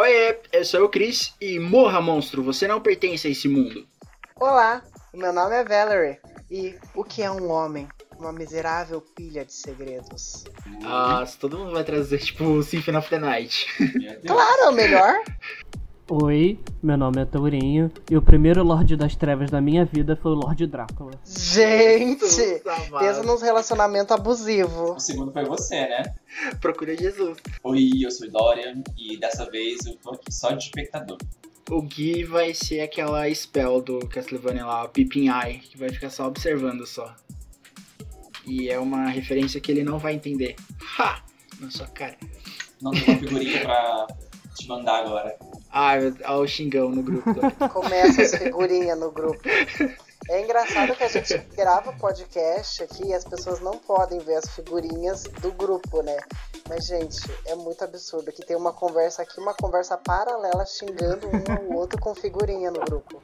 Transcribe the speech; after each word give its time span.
Oi, 0.00 0.34
eu 0.50 0.64
sou 0.64 0.84
o 0.84 0.88
Chris 0.88 1.34
e 1.38 1.58
morra, 1.58 2.00
monstro, 2.00 2.42
você 2.42 2.66
não 2.66 2.80
pertence 2.80 3.28
a 3.28 3.30
esse 3.30 3.46
mundo. 3.46 3.86
Olá, 4.36 4.82
meu 5.12 5.30
nome 5.30 5.54
é 5.54 5.62
Valerie 5.62 6.18
e 6.50 6.74
o 6.94 7.04
que 7.04 7.22
é 7.22 7.30
um 7.30 7.50
homem? 7.50 7.86
Uma 8.18 8.32
miserável 8.32 9.02
pilha 9.14 9.44
de 9.44 9.52
segredos. 9.52 10.44
Ah, 10.86 11.22
todo 11.38 11.58
mundo 11.58 11.72
vai 11.72 11.84
trazer, 11.84 12.16
tipo, 12.16 12.62
Symphony 12.62 12.96
of 12.96 13.10
the 13.10 13.18
Night. 13.18 13.66
Claro, 14.26 14.62
é 14.62 14.68
o 14.70 14.72
melhor. 14.72 15.22
Oi, 16.12 16.58
meu 16.82 16.96
nome 16.96 17.22
é 17.22 17.24
Tourinho 17.24 17.88
e 18.10 18.16
o 18.16 18.20
primeiro 18.20 18.64
Lorde 18.64 18.96
das 18.96 19.14
Trevas 19.14 19.48
da 19.48 19.60
minha 19.60 19.84
vida 19.84 20.16
foi 20.16 20.32
o 20.32 20.34
Lorde 20.34 20.66
Drácula. 20.66 21.12
Gente, 21.24 22.60
pensa 22.98 23.22
nos 23.22 23.40
relacionamento 23.40 24.12
abusivo. 24.12 24.94
O 24.94 24.98
segundo 24.98 25.30
foi 25.30 25.44
você, 25.44 25.82
né? 25.82 26.02
Procura 26.60 26.96
Jesus. 26.96 27.38
Oi, 27.62 27.90
eu 28.02 28.10
sou 28.10 28.26
o 28.26 28.30
Dorian 28.32 28.82
e 28.98 29.18
dessa 29.18 29.48
vez 29.48 29.86
eu 29.86 29.94
tô 30.02 30.10
aqui 30.10 30.34
só 30.34 30.50
de 30.50 30.64
espectador. 30.64 31.16
O 31.70 31.80
Gui 31.80 32.24
vai 32.24 32.54
ser 32.54 32.80
aquela 32.80 33.32
spell 33.32 33.80
do 33.80 34.00
Castlevania 34.08 34.66
lá, 34.66 34.88
Peeping 34.88 35.28
Eye, 35.28 35.60
que 35.60 35.78
vai 35.78 35.90
ficar 35.90 36.10
só 36.10 36.26
observando 36.26 36.84
só. 36.88 37.14
E 38.44 38.68
é 38.68 38.80
uma 38.80 39.08
referência 39.10 39.60
que 39.60 39.70
ele 39.70 39.84
não 39.84 39.96
vai 39.96 40.14
entender. 40.14 40.56
Ha! 40.98 41.22
Na 41.60 41.70
sua 41.70 41.86
cara. 41.86 42.16
Não 42.82 42.90
tem 42.90 43.04
uma 43.04 43.16
figurinha 43.16 43.60
pra 43.60 44.08
te 44.60 44.68
mandar 44.68 45.04
agora. 45.04 45.36
Ah, 45.70 45.92
olha 46.24 46.40
o 46.40 46.46
xingão 46.46 46.90
no 46.90 47.02
grupo. 47.02 47.30
Começa 47.72 48.22
as 48.22 48.34
figurinhas 48.34 48.98
no 48.98 49.10
grupo. 49.10 49.40
É 50.28 50.42
engraçado 50.42 50.94
que 50.94 51.02
a 51.02 51.08
gente 51.08 51.38
grava 51.56 51.92
podcast 51.94 52.82
aqui 52.82 53.08
e 53.08 53.14
as 53.14 53.24
pessoas 53.24 53.60
não 53.60 53.78
podem 53.78 54.20
ver 54.20 54.36
as 54.36 54.48
figurinhas 54.50 55.22
do 55.40 55.50
grupo, 55.52 56.02
né? 56.02 56.16
Mas, 56.68 56.86
gente, 56.86 57.18
é 57.46 57.54
muito 57.54 57.82
absurdo 57.82 58.30
que 58.30 58.44
tem 58.44 58.56
uma 58.56 58.72
conversa 58.72 59.22
aqui, 59.22 59.40
uma 59.40 59.54
conversa 59.54 59.96
paralela 59.96 60.64
xingando 60.66 61.26
um 61.28 61.72
ao 61.72 61.78
outro 61.78 62.00
com 62.00 62.14
figurinha 62.14 62.70
no 62.70 62.80
grupo. 62.80 63.20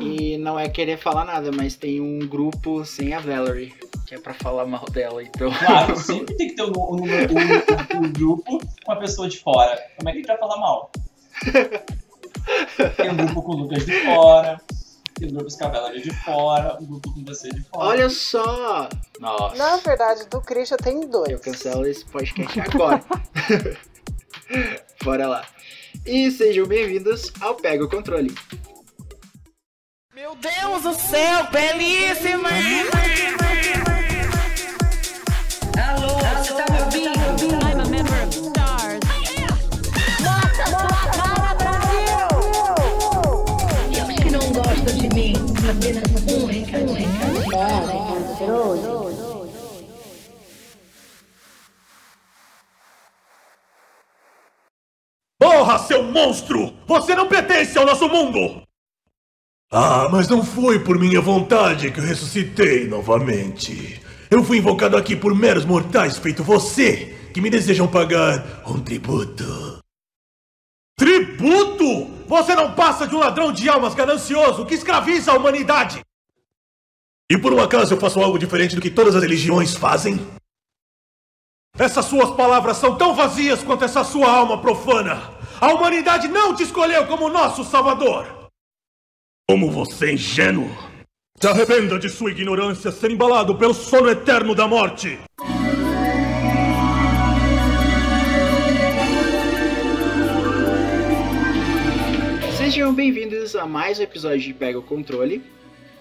E 0.00 0.36
não 0.38 0.58
é 0.58 0.68
querer 0.68 0.98
falar 0.98 1.24
nada, 1.24 1.50
mas 1.52 1.76
tem 1.76 2.00
um 2.00 2.18
grupo 2.20 2.84
sem 2.84 3.12
a 3.14 3.20
Valerie, 3.20 3.72
que 4.06 4.14
é 4.14 4.18
pra 4.18 4.34
falar 4.34 4.66
mal 4.66 4.84
dela, 4.86 5.22
então. 5.22 5.50
Claro, 5.52 5.96
sempre 5.96 6.34
tem 6.36 6.48
que 6.48 6.54
ter 6.56 6.62
um, 6.62 6.72
um, 6.76 7.02
um- 7.02 8.04
um 8.04 8.12
grupo 8.12 8.58
com 8.84 8.92
a 8.92 8.96
pessoa 8.96 9.28
de 9.28 9.38
fora. 9.38 9.80
Como 9.96 10.08
é 10.08 10.12
que 10.12 10.18
a 10.18 10.20
gente 10.20 10.26
vai 10.26 10.38
falar 10.38 10.56
mal? 10.58 10.90
Tem 12.96 13.10
um 13.10 13.16
grupo 13.16 13.42
com 13.42 13.52
o 13.52 13.56
Lucas 13.56 13.86
de 13.86 13.92
fora, 14.04 14.60
tem 15.14 15.28
um 15.28 15.34
grupo 15.34 15.56
com 15.58 15.64
a 15.64 15.68
Valerie 15.68 16.02
de 16.02 16.14
fora, 16.24 16.76
um 16.80 16.86
grupo 16.86 17.12
com 17.14 17.24
você 17.24 17.48
de 17.50 17.62
fora. 17.62 17.86
Olha 17.88 18.08
só! 18.10 18.88
Nossa. 19.20 19.56
Na 19.56 19.76
verdade, 19.78 20.26
do 20.28 20.40
Christian 20.40 20.76
tem 20.76 21.08
dois. 21.08 21.28
Eu 21.30 21.38
cancelo 21.38 21.86
esse 21.86 22.04
podcast 22.04 22.60
agora. 22.60 23.02
Bora 25.04 25.26
lá. 25.26 25.44
E 26.04 26.30
sejam 26.30 26.66
bem-vindos 26.66 27.32
ao 27.40 27.54
Pega 27.54 27.84
o 27.84 27.88
Controle. 27.88 28.34
Meu 30.14 30.36
Deus 30.36 30.82
do 30.82 30.94
céu, 30.94 31.48
belíssima! 31.50 32.48
Alô, 35.76 36.14
você 36.36 36.54
tá 36.54 36.64
me 36.72 36.80
ouvindo? 36.82 37.56
I'm 37.56 37.80
a 37.80 37.84
member 37.84 38.22
of 38.22 38.32
STARS. 38.32 39.00
E 43.90 44.00
os 44.00 44.14
que 44.22 44.30
não 44.30 44.52
gostam 44.52 44.94
de 44.96 45.08
mim, 45.12 45.34
apenas 45.68 46.04
um 46.32 46.46
recadinho. 46.46 47.14
Morra, 55.42 55.78
seu 55.80 56.04
monstro! 56.04 56.72
Você 56.86 57.16
não 57.16 57.26
pertence 57.28 57.76
ao 57.76 57.84
nosso 57.84 58.08
mundo! 58.08 58.62
Ah, 59.76 60.08
mas 60.08 60.28
não 60.28 60.44
foi 60.44 60.78
por 60.78 60.96
minha 61.00 61.20
vontade 61.20 61.90
que 61.90 61.98
eu 61.98 62.04
ressuscitei 62.04 62.86
novamente. 62.86 64.00
Eu 64.30 64.44
fui 64.44 64.58
invocado 64.58 64.96
aqui 64.96 65.16
por 65.16 65.34
meros 65.34 65.64
mortais 65.64 66.16
feito 66.16 66.44
você, 66.44 67.30
que 67.34 67.40
me 67.40 67.50
desejam 67.50 67.88
pagar 67.88 68.62
um 68.68 68.78
tributo. 68.78 69.80
Tributo? 70.96 72.06
Você 72.28 72.54
não 72.54 72.72
passa 72.72 73.04
de 73.04 73.16
um 73.16 73.18
ladrão 73.18 73.50
de 73.50 73.68
almas 73.68 73.96
ganancioso 73.96 74.64
que 74.64 74.74
escraviza 74.74 75.32
a 75.32 75.36
humanidade! 75.36 76.02
E 77.28 77.36
por 77.36 77.52
um 77.52 77.60
acaso 77.60 77.94
eu 77.94 77.98
faço 77.98 78.20
algo 78.20 78.38
diferente 78.38 78.76
do 78.76 78.80
que 78.80 78.90
todas 78.90 79.16
as 79.16 79.22
religiões 79.22 79.74
fazem? 79.74 80.24
Essas 81.76 82.04
suas 82.04 82.30
palavras 82.30 82.76
são 82.76 82.96
tão 82.96 83.12
vazias 83.12 83.64
quanto 83.64 83.84
essa 83.84 84.04
sua 84.04 84.30
alma 84.30 84.56
profana. 84.60 85.20
A 85.60 85.72
humanidade 85.72 86.28
não 86.28 86.54
te 86.54 86.62
escolheu 86.62 87.08
como 87.08 87.28
nosso 87.28 87.64
salvador. 87.64 88.43
Como 89.46 89.70
você 89.70 90.06
é 90.06 90.12
ingênuo. 90.14 90.70
Se 91.38 91.46
arrependa 91.46 91.98
de 91.98 92.08
sua 92.08 92.30
ignorância 92.30 92.90
ser 92.90 93.10
embalado 93.10 93.54
pelo 93.58 93.74
sono 93.74 94.08
eterno 94.08 94.54
da 94.54 94.66
morte. 94.66 95.18
Sejam 102.56 102.94
bem-vindos 102.94 103.54
a 103.54 103.66
mais 103.66 103.98
um 103.98 104.02
episódio 104.04 104.40
de 104.40 104.54
Pega 104.54 104.78
o 104.78 104.82
Controle. 104.82 105.42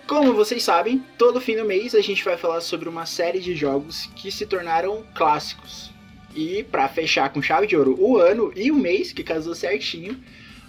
Como 0.08 0.34
vocês 0.34 0.64
sabem, 0.64 1.04
todo 1.18 1.42
fim 1.42 1.58
do 1.58 1.66
mês 1.66 1.94
a 1.94 2.00
gente 2.00 2.24
vai 2.24 2.38
falar 2.38 2.62
sobre 2.62 2.88
uma 2.88 3.06
série 3.06 3.42
de 3.42 3.54
jogos 3.58 4.10
que 4.16 4.32
se 4.32 4.46
tornaram 4.46 5.04
clássicos. 5.14 5.92
E 6.34 6.64
para 6.64 6.88
fechar 6.88 7.30
com 7.34 7.42
chave 7.42 7.68
de 7.68 7.76
ouro 7.76 7.98
o 8.00 8.18
ano 8.18 8.54
e 8.56 8.72
o 8.72 8.76
mês, 8.76 9.12
que 9.12 9.22
casou 9.22 9.54
certinho, 9.54 10.18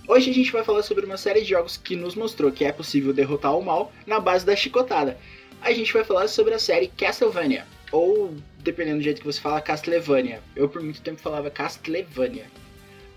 hoje 0.06 0.30
a 0.30 0.34
gente 0.34 0.52
vai 0.52 0.64
falar 0.64 0.82
sobre 0.82 1.04
uma 1.04 1.16
série 1.16 1.40
de 1.40 1.48
jogos 1.48 1.76
que 1.76 1.96
nos 1.96 2.14
mostrou 2.14 2.52
que 2.52 2.64
é 2.64 2.72
possível 2.72 3.12
derrotar 3.12 3.56
o 3.56 3.64
mal 3.64 3.92
na 4.06 4.20
base 4.20 4.44
da 4.44 4.56
chicotada. 4.56 5.18
A 5.60 5.72
gente 5.72 5.92
vai 5.92 6.04
falar 6.04 6.28
sobre 6.28 6.54
a 6.54 6.58
série 6.58 6.88
Castlevania, 6.88 7.66
ou 7.90 8.34
dependendo 8.58 8.98
do 8.98 9.04
jeito 9.04 9.20
que 9.20 9.26
você 9.26 9.40
fala, 9.40 9.60
Castlevania. 9.60 10.42
Eu 10.54 10.68
por 10.68 10.82
muito 10.82 11.00
tempo 11.00 11.20
falava 11.20 11.50
Castlevania. 11.50 12.46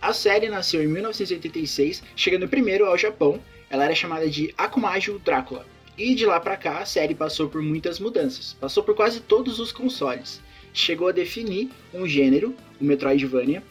A 0.01 0.13
série 0.13 0.47
nasceu 0.47 0.83
em 0.83 0.87
1986, 0.87 2.03
chegando 2.15 2.47
primeiro 2.47 2.85
ao 2.85 2.97
Japão. 2.97 3.39
Ela 3.69 3.85
era 3.85 3.95
chamada 3.95 4.29
de 4.29 4.53
Akumajo 4.57 5.19
Drácula. 5.19 5.65
E 5.97 6.13
de 6.13 6.25
lá 6.25 6.39
pra 6.39 6.55
cá, 6.55 6.79
a 6.79 6.85
série 6.85 7.15
passou 7.15 7.49
por 7.49 7.61
muitas 7.61 7.99
mudanças. 7.99 8.53
Passou 8.53 8.83
por 8.83 8.95
quase 8.95 9.19
todos 9.19 9.59
os 9.59 9.71
consoles. 9.71 10.39
Chegou 10.71 11.07
a 11.07 11.11
definir 11.11 11.71
um 11.91 12.07
gênero, 12.07 12.55
o 12.79 12.83
Metroidvania, 12.83 13.63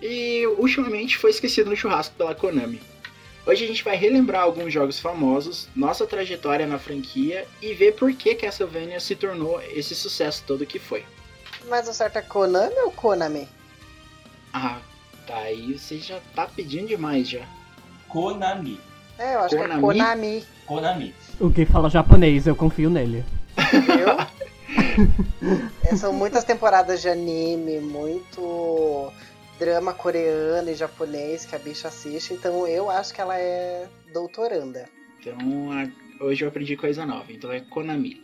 e 0.00 0.46
ultimamente 0.58 1.18
foi 1.18 1.30
esquecido 1.30 1.70
no 1.70 1.76
churrasco 1.76 2.14
pela 2.16 2.34
Konami. 2.34 2.80
Hoje 3.46 3.64
a 3.64 3.66
gente 3.66 3.82
vai 3.82 3.96
relembrar 3.96 4.42
alguns 4.42 4.72
jogos 4.72 5.00
famosos, 5.00 5.68
nossa 5.74 6.06
trajetória 6.06 6.66
na 6.66 6.78
franquia 6.78 7.46
e 7.60 7.72
ver 7.72 7.94
por 7.94 8.12
que 8.12 8.34
Castlevania 8.34 9.00
se 9.00 9.16
tornou 9.16 9.60
esse 9.62 9.94
sucesso 9.94 10.44
todo 10.46 10.66
que 10.66 10.78
foi. 10.78 11.04
Mas 11.68 11.88
o 11.88 11.94
certo 11.94 12.16
é 12.16 12.22
Konami 12.22 12.74
ou 12.84 12.92
Konami? 12.92 13.48
Ah, 14.52 14.78
tá 15.26 15.38
aí 15.38 15.78
você 15.78 15.98
já 15.98 16.20
tá 16.34 16.46
pedindo 16.46 16.88
demais 16.88 17.28
já. 17.28 17.46
Konami. 18.08 18.78
É, 19.18 19.34
eu 19.34 19.40
acho 19.40 19.56
que 19.56 19.62
é 19.62 19.68
Konami? 19.68 19.80
Konami, 19.80 20.44
Konami. 20.66 21.14
O 21.40 21.48
Gui 21.48 21.64
fala 21.64 21.88
japonês, 21.90 22.46
eu 22.46 22.54
confio 22.54 22.90
nele. 22.90 23.24
viu? 23.56 24.30
É, 25.84 25.96
são 25.96 26.12
muitas 26.12 26.44
temporadas 26.44 27.00
de 27.00 27.08
anime, 27.08 27.80
muito 27.80 29.12
drama 29.60 29.92
coreano 29.92 30.70
e 30.70 30.74
japonês 30.74 31.44
que 31.44 31.54
a 31.54 31.58
bicha 31.58 31.86
assiste, 31.88 32.32
então 32.34 32.66
eu 32.66 32.88
acho 32.90 33.12
que 33.14 33.20
ela 33.20 33.38
é 33.38 33.86
doutoranda. 34.12 34.88
Então 35.20 35.36
a- 35.70 36.24
hoje 36.24 36.42
eu 36.44 36.48
aprendi 36.48 36.76
coisa 36.76 37.04
nova, 37.04 37.30
então 37.30 37.52
é 37.52 37.60
Konami. 37.60 38.20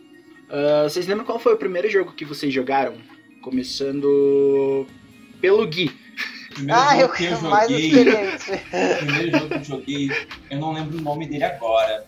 Ah, 0.49 0.83
vocês 0.83 1.05
lembram 1.07 1.25
qual 1.25 1.39
foi 1.39 1.53
o 1.53 1.57
primeiro 1.57 1.87
jogo 1.89 2.13
que 2.13 2.25
vocês 2.25 2.51
jogaram? 2.53 2.95
Começando 3.43 4.85
pelo 5.39 5.65
Gui. 5.67 5.95
Primeiro 6.53 6.81
ah, 6.81 6.95
eu 6.95 7.01
jogo 7.01 7.13
que 7.13 7.25
eu 7.25 7.41
mais 7.49 7.69
joguei. 7.69 7.87
experiente. 7.87 8.51
O 8.51 8.97
primeiro 9.05 9.31
jogo 9.37 9.47
que 9.49 9.55
eu 9.55 9.63
joguei, 9.63 10.11
eu 10.49 10.59
não 10.59 10.73
lembro 10.73 10.97
o 10.97 11.01
nome 11.01 11.27
dele 11.27 11.43
agora. 11.43 12.05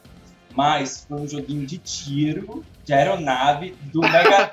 Mas 0.56 1.06
foi 1.08 1.18
um 1.20 1.28
joguinho 1.28 1.66
de 1.66 1.78
tiro, 1.78 2.66
de 2.84 2.92
aeronave, 2.92 3.76
do 3.94 4.02
Mega. 4.02 4.52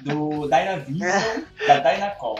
do 0.00 0.46
Dynavision, 0.50 1.42
da 1.66 1.78
Dynacon. 1.78 2.34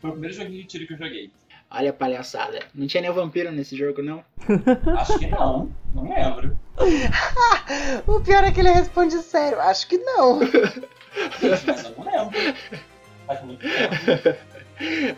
Foi 0.00 0.10
o 0.10 0.12
primeiro 0.12 0.34
joguinho 0.34 0.62
de 0.62 0.68
tiro 0.68 0.86
que 0.86 0.92
eu 0.94 0.98
joguei. 0.98 1.30
Olha 1.70 1.90
a 1.90 1.92
palhaçada. 1.92 2.60
Não 2.74 2.86
tinha 2.86 3.02
nem 3.02 3.10
o 3.10 3.14
vampiro 3.14 3.52
nesse 3.52 3.76
jogo, 3.76 4.02
não? 4.02 4.24
Acho 4.98 5.18
que 5.18 5.26
não, 5.26 5.70
não 5.94 6.08
lembro. 6.08 6.58
O 8.06 8.20
pior 8.20 8.44
é 8.44 8.50
que 8.50 8.60
ele 8.60 8.70
responde 8.70 9.18
sério. 9.18 9.60
Acho 9.60 9.86
que 9.88 9.98
não. 9.98 10.40
Gente, 10.40 11.66
mas 11.66 11.84
eu 11.84 11.94
não 11.96 12.04
lembro. 12.04 12.54
Faz 13.26 13.44
muito 13.44 13.60
tempo. 13.60 14.38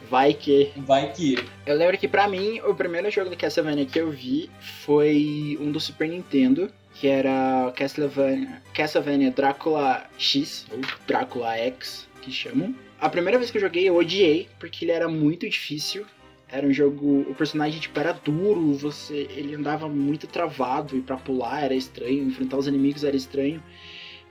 Vai 0.08 0.32
que. 0.34 0.72
Vai 0.76 1.12
que. 1.12 1.36
Eu 1.66 1.76
lembro 1.76 1.96
que 1.98 2.08
pra 2.08 2.26
mim, 2.26 2.60
o 2.60 2.74
primeiro 2.74 3.10
jogo 3.10 3.30
do 3.30 3.36
Castlevania 3.36 3.86
que 3.86 4.00
eu 4.00 4.10
vi 4.10 4.50
foi 4.84 5.56
um 5.60 5.70
do 5.70 5.78
Super 5.78 6.08
Nintendo, 6.08 6.70
que 6.94 7.06
era 7.06 7.72
Castlevania, 7.76 8.62
Castlevania 8.74 9.30
Drácula 9.30 10.04
X, 10.18 10.66
ou 10.72 10.80
Drácula 11.06 11.54
X, 11.56 12.08
que 12.22 12.32
chamam. 12.32 12.74
A 13.00 13.08
primeira 13.08 13.38
vez 13.38 13.50
que 13.50 13.56
eu 13.56 13.60
joguei 13.62 13.88
eu 13.88 13.96
odiei, 13.96 14.48
porque 14.58 14.84
ele 14.84 14.92
era 14.92 15.08
muito 15.08 15.48
difícil. 15.48 16.04
Era 16.48 16.66
um 16.66 16.72
jogo. 16.72 17.20
O 17.28 17.34
personagem 17.34 17.80
tipo, 17.80 17.98
era 17.98 18.12
duro, 18.12 18.72
você. 18.74 19.28
ele 19.36 19.54
andava 19.54 19.88
muito 19.88 20.26
travado 20.26 20.96
e 20.96 21.00
pra 21.00 21.16
pular 21.16 21.62
era 21.64 21.74
estranho, 21.74 22.24
enfrentar 22.24 22.56
os 22.58 22.66
inimigos 22.66 23.04
era 23.04 23.16
estranho. 23.16 23.62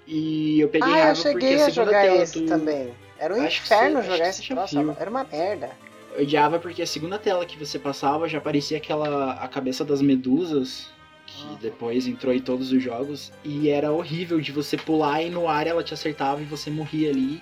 E 0.06 0.60
eu 0.60 0.68
peguei 0.70 0.92
Ah, 0.92 1.10
eu 1.10 1.16
cheguei 1.16 1.62
a 1.62 1.70
jogar 1.70 2.02
tela 2.04 2.22
esse 2.24 2.40
do. 2.42 2.46
também. 2.48 2.90
Era 3.18 3.36
um 3.36 3.42
Acho 3.42 3.62
inferno 3.64 4.02
você- 4.02 4.12
jogar 4.12 4.30
esse 4.30 4.42
viu. 4.44 4.96
Era 5.00 5.10
uma 5.10 5.24
merda. 5.24 5.70
Eu 6.16 6.24
odiava 6.24 6.60
porque 6.60 6.82
a 6.82 6.88
segunda 6.88 7.18
tela 7.20 7.46
que 7.46 7.58
você 7.58 7.78
passava 7.80 8.28
já 8.28 8.42
parecia 8.42 8.78
aquela. 8.78 9.34
a 9.34 9.48
cabeça 9.48 9.86
das 9.86 10.02
medusas. 10.02 10.90
Que 11.28 11.44
Ah. 11.54 11.58
depois 11.62 12.08
entrou 12.08 12.34
em 12.34 12.40
todos 12.40 12.72
os 12.72 12.82
jogos. 12.84 13.32
E 13.46 13.70
era 13.70 13.92
horrível 13.92 14.42
de 14.42 14.52
você 14.52 14.76
pular 14.76 15.22
e 15.22 15.30
no 15.30 15.48
ar 15.48 15.68
ela 15.68 15.84
te 15.84 15.94
acertava 15.94 16.42
e 16.42 16.46
você 16.46 16.70
morria 16.72 17.12
ali. 17.12 17.40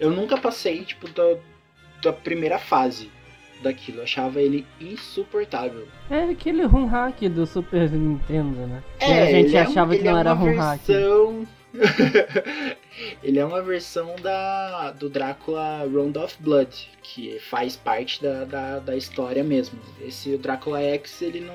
Eu 0.00 0.10
nunca 0.10 0.36
passei, 0.38 0.82
tipo, 0.84 1.08
da, 1.10 1.36
da 2.02 2.12
primeira 2.12 2.58
fase 2.58 3.10
daquilo. 3.62 3.98
Eu 3.98 4.04
achava 4.04 4.40
ele 4.40 4.66
insuportável. 4.80 5.86
É 6.10 6.22
aquele 6.24 6.64
rum 6.64 6.86
hack 6.86 7.20
do 7.28 7.46
Super 7.46 7.90
Nintendo, 7.90 8.66
né? 8.66 8.82
É, 8.98 9.22
a 9.22 9.26
gente 9.26 9.48
ele 9.48 9.56
é 9.56 9.60
um- 9.60 9.70
achava 9.70 9.90
que 9.94 10.00
ele 10.00 10.10
não 10.10 10.16
é 10.16 10.20
era 10.20 10.32
uma 10.32 10.40
rum 10.50 10.56
hack. 10.56 10.80
versão... 10.86 11.46
ele 13.22 13.38
é 13.38 13.44
uma 13.44 13.62
versão 13.62 14.16
da, 14.20 14.90
do 14.92 15.08
Drácula 15.08 15.86
Round 15.92 16.18
of 16.18 16.36
Blood, 16.40 16.88
que 17.02 17.38
faz 17.38 17.76
parte 17.76 18.20
da, 18.22 18.44
da, 18.44 18.78
da 18.80 18.96
história 18.96 19.44
mesmo. 19.44 19.78
Esse 20.00 20.36
Drácula 20.36 20.80
X, 20.80 21.22
ele 21.22 21.40
não. 21.40 21.54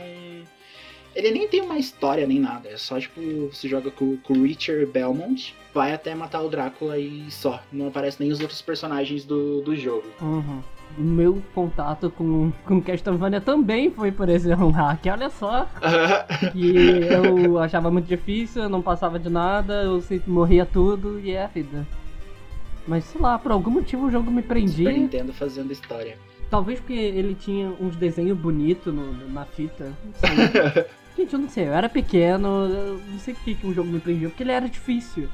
Ele 1.15 1.31
nem 1.31 1.47
tem 1.47 1.61
uma 1.61 1.77
história 1.77 2.27
nem 2.27 2.39
nada. 2.39 2.67
É 2.67 2.77
só 2.77 2.99
tipo, 2.99 3.21
você 3.51 3.69
joga 3.69 3.89
com, 3.89 4.17
com 4.17 4.33
o 4.33 4.43
Richard 4.43 4.85
Belmont, 4.87 5.55
vai 5.73 5.93
até 5.93 6.13
matar 6.13 6.41
o 6.41 6.49
Drácula 6.49 6.99
e 6.99 7.31
só. 7.31 7.61
Não 7.71 7.87
aparece 7.87 8.17
nem 8.19 8.31
os 8.31 8.41
outros 8.41 8.61
personagens 8.61 9.23
do, 9.23 9.61
do 9.61 9.75
jogo. 9.75 10.03
Uhum. 10.21 10.61
O 10.97 11.01
meu 11.01 11.41
contato 11.53 12.09
com, 12.09 12.51
com 12.65 12.81
Castlevania 12.81 13.41
também 13.41 13.89
foi 13.89 14.11
por 14.11 14.29
esse 14.29 14.51
rum 14.53 14.71
hack. 14.75 15.05
Olha 15.09 15.29
só, 15.29 15.67
que 16.51 16.75
eu 17.09 17.59
achava 17.59 17.89
muito 17.89 18.07
difícil, 18.07 18.63
eu 18.63 18.69
não 18.69 18.81
passava 18.81 19.17
de 19.17 19.29
nada, 19.29 19.83
eu 19.83 20.01
sempre 20.01 20.29
morria 20.29 20.65
tudo 20.65 21.19
e 21.19 21.31
é 21.31 21.45
a 21.45 21.47
vida. 21.47 21.87
Mas 22.87 23.05
sei 23.05 23.19
lá, 23.19 23.39
por 23.39 23.51
algum 23.51 23.71
motivo 23.71 24.05
o 24.05 24.11
jogo 24.11 24.29
me 24.29 24.41
Super 24.41 24.53
prendia. 24.53 24.91
Nintendo 24.91 25.33
fazendo 25.33 25.71
história. 25.71 26.17
Talvez 26.49 26.79
porque 26.79 26.93
ele 26.93 27.35
tinha 27.35 27.73
uns 27.79 27.95
desenhos 27.95 28.37
bonitos 28.37 28.93
na 29.29 29.45
fita. 29.45 29.91
Gente, 31.17 31.33
eu 31.33 31.39
não 31.39 31.49
sei, 31.49 31.67
eu 31.67 31.73
era 31.73 31.87
pequeno, 31.87 32.47
eu 32.69 33.01
não 33.09 33.19
sei 33.19 33.33
por 33.33 33.43
que 33.43 33.55
que 33.55 33.67
o 33.67 33.73
jogo 33.73 33.89
me 33.89 33.99
prendia, 33.99 34.27
porque 34.29 34.43
ele 34.43 34.51
era 34.51 34.67
difícil. 34.67 35.29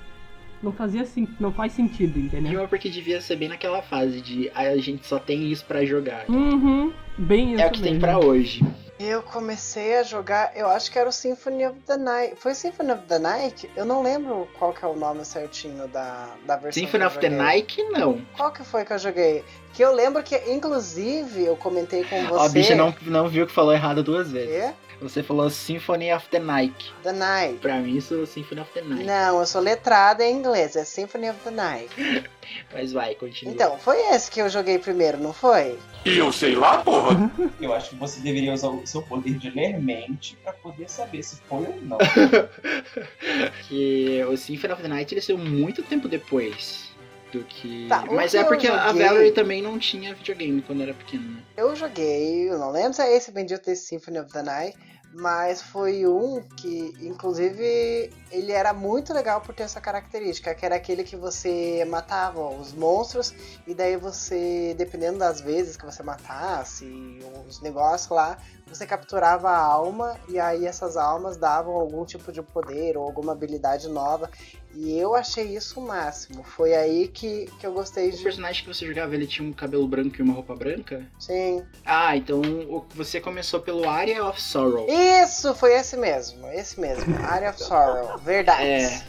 Não 0.61 0.71
fazia 0.71 1.03
sen- 1.05 1.27
não 1.39 1.51
faz 1.51 1.73
sentido, 1.73 2.19
entendeu? 2.19 2.67
porque 2.67 2.87
devia 2.87 3.19
ser 3.19 3.35
bem 3.35 3.49
naquela 3.49 3.81
fase 3.81 4.21
de 4.21 4.51
"Ah, 4.53 4.61
a 4.67 4.77
gente 4.77 5.07
só 5.07 5.17
tem 5.17 5.51
isso 5.51 5.65
pra 5.65 5.83
jogar. 5.83 6.25
Uhum, 6.29 6.93
bem 7.17 7.53
isso 7.53 7.63
É 7.63 7.67
o 7.67 7.71
que 7.71 7.81
tem 7.81 7.93
mesmo. 7.93 8.01
pra 8.07 8.19
hoje. 8.19 8.63
Eu 8.99 9.23
comecei 9.23 9.97
a 9.97 10.03
jogar, 10.03 10.51
eu 10.55 10.67
acho 10.67 10.91
que 10.91 10.99
era 10.99 11.09
o 11.09 11.11
Symphony 11.11 11.65
of 11.65 11.79
the 11.87 11.97
Night. 11.97 12.35
Foi 12.37 12.53
Symphony 12.53 12.91
of 12.91 13.01
the 13.07 13.17
Night? 13.17 13.67
Eu 13.75 13.83
não 13.83 14.03
lembro 14.03 14.47
qual 14.59 14.71
que 14.71 14.85
é 14.85 14.87
o 14.87 14.95
nome 14.95 15.25
certinho 15.25 15.87
da, 15.87 16.27
da 16.45 16.57
versão. 16.57 16.79
Symphony 16.83 17.05
of 17.05 17.17
the. 17.17 17.29
Nike, 17.29 17.81
não. 17.85 18.21
Qual 18.37 18.51
que 18.51 18.63
foi 18.63 18.85
que 18.85 18.93
eu 18.93 18.99
joguei? 18.99 19.43
Que 19.73 19.83
eu 19.83 19.91
lembro 19.95 20.21
que, 20.21 20.35
inclusive, 20.53 21.43
eu 21.43 21.55
comentei 21.55 22.03
com 22.03 22.21
você. 22.27 22.33
Ó, 22.35 22.45
a 22.45 22.49
bicha 22.49 22.75
não, 22.75 22.93
não 23.07 23.27
viu 23.27 23.47
que 23.47 23.51
falou 23.51 23.73
errado 23.73 24.03
duas 24.03 24.31
vezes. 24.31 24.51
Quê? 24.67 24.71
Você 25.01 25.23
falou 25.23 25.49
Symphony 25.49 26.13
of 26.13 26.29
the 26.29 26.39
Nike. 26.39 26.91
The 27.01 27.11
Night. 27.11 27.57
Pra 27.57 27.77
mim, 27.79 27.97
isso 27.97 28.21
é 28.21 28.25
Symphony 28.27 28.61
of 28.61 28.71
the 28.71 28.81
Night. 28.81 29.03
Não, 29.03 29.39
eu 29.39 29.47
sou 29.47 29.59
letrada 29.59 30.23
em 30.23 30.37
inglês, 30.37 30.75
é 30.75 30.85
Symphony 30.85 31.31
of 31.31 31.39
the 31.43 31.49
Night. 31.49 31.89
Mas 32.71 32.93
vai, 32.93 33.15
continua. 33.15 33.51
Então, 33.51 33.79
foi 33.79 33.97
esse 34.13 34.29
que 34.29 34.39
eu 34.39 34.47
joguei 34.47 34.77
primeiro, 34.77 35.17
não 35.17 35.33
foi? 35.33 35.79
E 36.05 36.17
eu 36.17 36.31
sei 36.31 36.55
lá, 36.55 36.79
porra. 36.79 37.31
Eu 37.59 37.73
acho 37.73 37.91
que 37.91 37.95
você 37.95 38.19
deveria 38.19 38.53
usar 38.53 38.69
o 38.69 38.85
seu 38.85 39.01
poder 39.03 39.37
de 39.37 39.49
ler 39.51 39.79
mente 39.79 40.35
pra 40.43 40.51
poder 40.51 40.89
saber 40.89 41.23
se 41.23 41.37
foi 41.47 41.59
ou 41.59 41.79
não. 41.81 41.97
Que 43.67 44.23
o 44.25 44.35
Symphony 44.35 44.73
of 44.73 44.81
the 44.81 44.87
Night 44.87 45.13
ele 45.13 45.21
saiu 45.21 45.37
muito 45.37 45.83
tempo 45.83 46.07
depois 46.07 46.90
do 47.31 47.43
que. 47.43 47.87
Tá, 47.87 48.05
Mas 48.11 48.33
é 48.33 48.43
porque 48.43 48.67
a 48.67 48.87
joguei- 48.89 49.05
Valerie 49.07 49.31
também 49.31 49.61
não 49.61 49.77
tinha 49.79 50.13
videogame 50.13 50.61
quando 50.61 50.81
era 50.83 50.93
pequena. 50.93 51.23
né? 51.23 51.41
Eu 51.57 51.75
joguei, 51.75 52.49
eu 52.49 52.57
não 52.59 52.71
lembro 52.71 52.93
se 52.93 53.01
é 53.01 53.15
esse 53.15 53.31
bendito 53.31 53.65
desse 53.65 53.85
Symphony 53.87 54.19
of 54.19 54.31
the 54.31 54.43
Night, 54.43 54.77
mas 55.13 55.61
foi 55.61 56.05
um 56.07 56.41
que, 56.57 56.93
inclusive, 57.01 58.09
ele 58.31 58.51
era 58.51 58.73
muito 58.73 59.13
legal 59.13 59.41
por 59.41 59.53
ter 59.53 59.63
essa 59.63 59.81
característica, 59.81 60.53
que 60.55 60.65
era 60.65 60.75
aquele 60.75 61.03
que 61.03 61.15
você 61.15 61.85
matava 61.85 62.47
os 62.49 62.73
monstros 62.73 63.33
e 63.67 63.73
daí 63.73 63.97
você, 63.97 64.73
dependendo 64.77 65.19
das 65.19 65.41
vezes 65.41 65.75
que 65.77 65.85
você 65.85 66.01
matasse, 66.01 67.19
os 67.47 67.61
negócios 67.61 68.09
lá, 68.09 68.37
você 68.67 68.85
capturava 68.85 69.49
a 69.49 69.57
alma 69.57 70.15
e 70.29 70.39
aí 70.39 70.65
essas 70.65 70.95
almas 70.95 71.35
davam 71.35 71.73
algum 71.73 72.05
tipo 72.05 72.31
de 72.31 72.41
poder 72.41 72.97
ou 72.97 73.03
alguma 73.03 73.33
habilidade 73.33 73.87
nova. 73.89 74.29
E 74.73 74.97
eu 74.97 75.13
achei 75.13 75.53
isso 75.53 75.81
o 75.81 75.85
máximo. 75.85 76.43
Foi 76.45 76.73
aí 76.73 77.09
que, 77.09 77.47
que 77.59 77.67
eu 77.67 77.73
gostei 77.73 78.07
O 78.07 78.11
de. 78.15 78.23
personagem 78.23 78.63
que 78.63 78.73
você 78.73 78.85
jogava, 78.87 79.13
ele 79.13 79.27
tinha 79.27 79.45
um 79.45 79.51
cabelo 79.51 79.85
branco 79.85 80.15
e 80.17 80.21
uma 80.21 80.33
roupa 80.33 80.55
branca? 80.55 81.05
Sim. 81.19 81.65
Ah, 81.85 82.15
então 82.15 82.39
o- 82.39 82.85
você 82.95 83.19
começou 83.19 83.59
pelo 83.59 83.89
Area 83.89 84.25
of 84.25 84.41
Sorrow. 84.41 84.87
Isso, 84.87 85.53
foi 85.55 85.73
esse 85.73 85.97
mesmo, 85.97 86.47
esse 86.47 86.79
mesmo. 86.79 87.03
Area 87.27 87.49
of 87.49 87.61
Sorrow, 87.61 88.20
verdade. 88.23 88.63
É. 88.63 89.03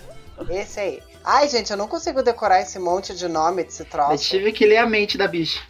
Esse 0.51 0.81
aí. 0.81 1.03
Ai, 1.25 1.49
gente, 1.49 1.71
eu 1.71 1.77
não 1.77 1.87
consigo 1.87 2.23
decorar 2.23 2.61
esse 2.61 2.79
monte 2.79 3.15
de 3.15 3.29
nome 3.29 3.63
desse 3.65 3.83
Eu 3.83 3.87
troço. 3.87 4.31
tive 4.31 4.51
que 4.53 4.67
ler 4.67 4.79
a 4.79 4.87
mente 4.87 5.17
da 5.17 5.29
bicha. 5.29 5.61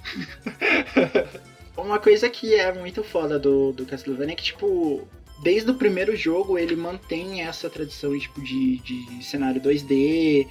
Uma 1.77 1.99
coisa 1.99 2.29
que 2.29 2.55
é 2.55 2.73
muito 2.73 3.03
foda 3.03 3.39
do, 3.39 3.73
do 3.73 3.85
Castlevania 3.85 4.33
é 4.33 4.37
que, 4.37 4.45
tipo, 4.45 5.07
desde 5.43 5.71
o 5.71 5.75
primeiro 5.75 6.15
jogo 6.17 6.59
ele 6.59 6.77
mantém 6.77 7.43
essa 7.43 7.69
tradição 7.69 8.17
tipo, 8.19 8.41
de, 8.41 8.79
de 8.79 9.25
cenário 9.25 9.61
2D 9.61 10.47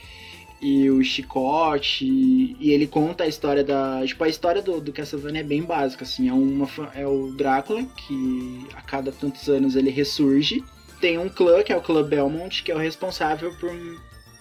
e 0.62 0.90
o 0.92 1.04
chicote. 1.04 2.06
E 2.60 2.72
ele 2.72 2.86
conta 2.86 3.24
a 3.24 3.28
história 3.28 3.64
da. 3.64 4.06
Tipo, 4.06 4.24
a 4.24 4.30
história 4.30 4.62
do, 4.62 4.80
do 4.80 4.94
Castlevania 4.94 5.42
é 5.42 5.44
bem 5.44 5.64
básica, 5.64 6.04
assim. 6.04 6.30
É, 6.30 6.34
uma, 6.34 6.70
é 6.94 7.08
o 7.08 7.32
Drácula, 7.32 7.84
que 7.84 8.68
a 8.76 8.82
cada 8.82 9.12
tantos 9.12 9.48
anos 9.50 9.76
ele 9.76 9.90
ressurge. 9.90 10.64
Tem 11.02 11.18
um 11.18 11.28
clã, 11.28 11.64
que 11.64 11.74
é 11.74 11.76
o 11.76 11.82
clã 11.82 12.04
Belmont, 12.04 12.64
que 12.64 12.72
é 12.72 12.76
o 12.76 12.78
responsável 12.78 13.54
por 13.56 13.72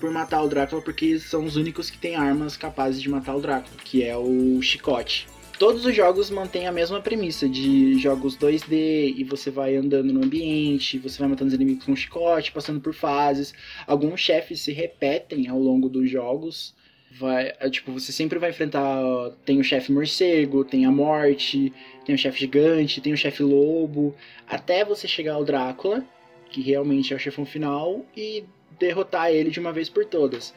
por 0.00 0.10
matar 0.10 0.42
o 0.42 0.48
Drácula 0.48 0.80
porque 0.80 1.18
são 1.18 1.44
os 1.44 1.56
únicos 1.56 1.90
que 1.90 1.98
têm 1.98 2.16
armas 2.16 2.56
capazes 2.56 3.02
de 3.02 3.08
matar 3.10 3.36
o 3.36 3.40
Drácula, 3.40 3.76
que 3.84 4.02
é 4.02 4.16
o 4.16 4.60
chicote. 4.62 5.28
Todos 5.58 5.84
os 5.84 5.94
jogos 5.94 6.30
mantêm 6.30 6.66
a 6.66 6.72
mesma 6.72 7.02
premissa 7.02 7.46
de 7.46 7.98
jogos 7.98 8.34
2D 8.34 9.14
e 9.14 9.23
você 9.25 9.50
vai 9.50 9.76
andando 9.76 10.11
no 10.11 10.25
ambiente, 10.25 10.99
você 10.99 11.18
vai 11.18 11.28
matando 11.28 11.49
os 11.49 11.54
inimigos 11.54 11.85
com 11.85 11.94
chicote, 11.94 12.50
passando 12.50 12.80
por 12.80 12.94
fases. 12.94 13.52
Alguns 13.87 14.20
chefes 14.20 14.62
se 14.62 14.73
repetem 14.73 15.49
ao 15.49 15.58
longo 15.58 15.87
dos 15.90 16.11
jogos. 16.11 16.75
Vai, 17.18 17.52
é, 17.61 17.68
tipo, 17.68 17.92
você 17.92 18.11
sempre 18.11 18.38
vai 18.38 18.50
enfrentar. 18.50 19.02
Tem 19.44 19.61
o 19.61 19.64
chefe 19.64 19.92
morcego, 19.92 20.64
tem 20.64 20.87
a 20.87 20.90
morte, 20.90 21.70
tem 22.06 22.14
o 22.14 22.18
chefe 22.18 22.40
gigante, 22.40 23.02
tem 23.02 23.12
o 23.12 23.18
chefe 23.18 23.42
lobo, 23.42 24.16
até 24.49 24.82
você 24.82 25.06
chegar 25.06 25.35
ao 25.35 25.44
Drácula, 25.44 26.02
que 26.50 26.61
realmente 26.61 27.12
é 27.12 27.16
o 27.16 27.21
chefão 27.21 27.45
final, 27.45 28.04
e 28.16 28.45
derrotar 28.78 29.30
ele 29.30 29.50
de 29.50 29.61
uma 29.61 29.73
vez 29.73 29.88
por 29.88 30.04
todas. 30.04 30.54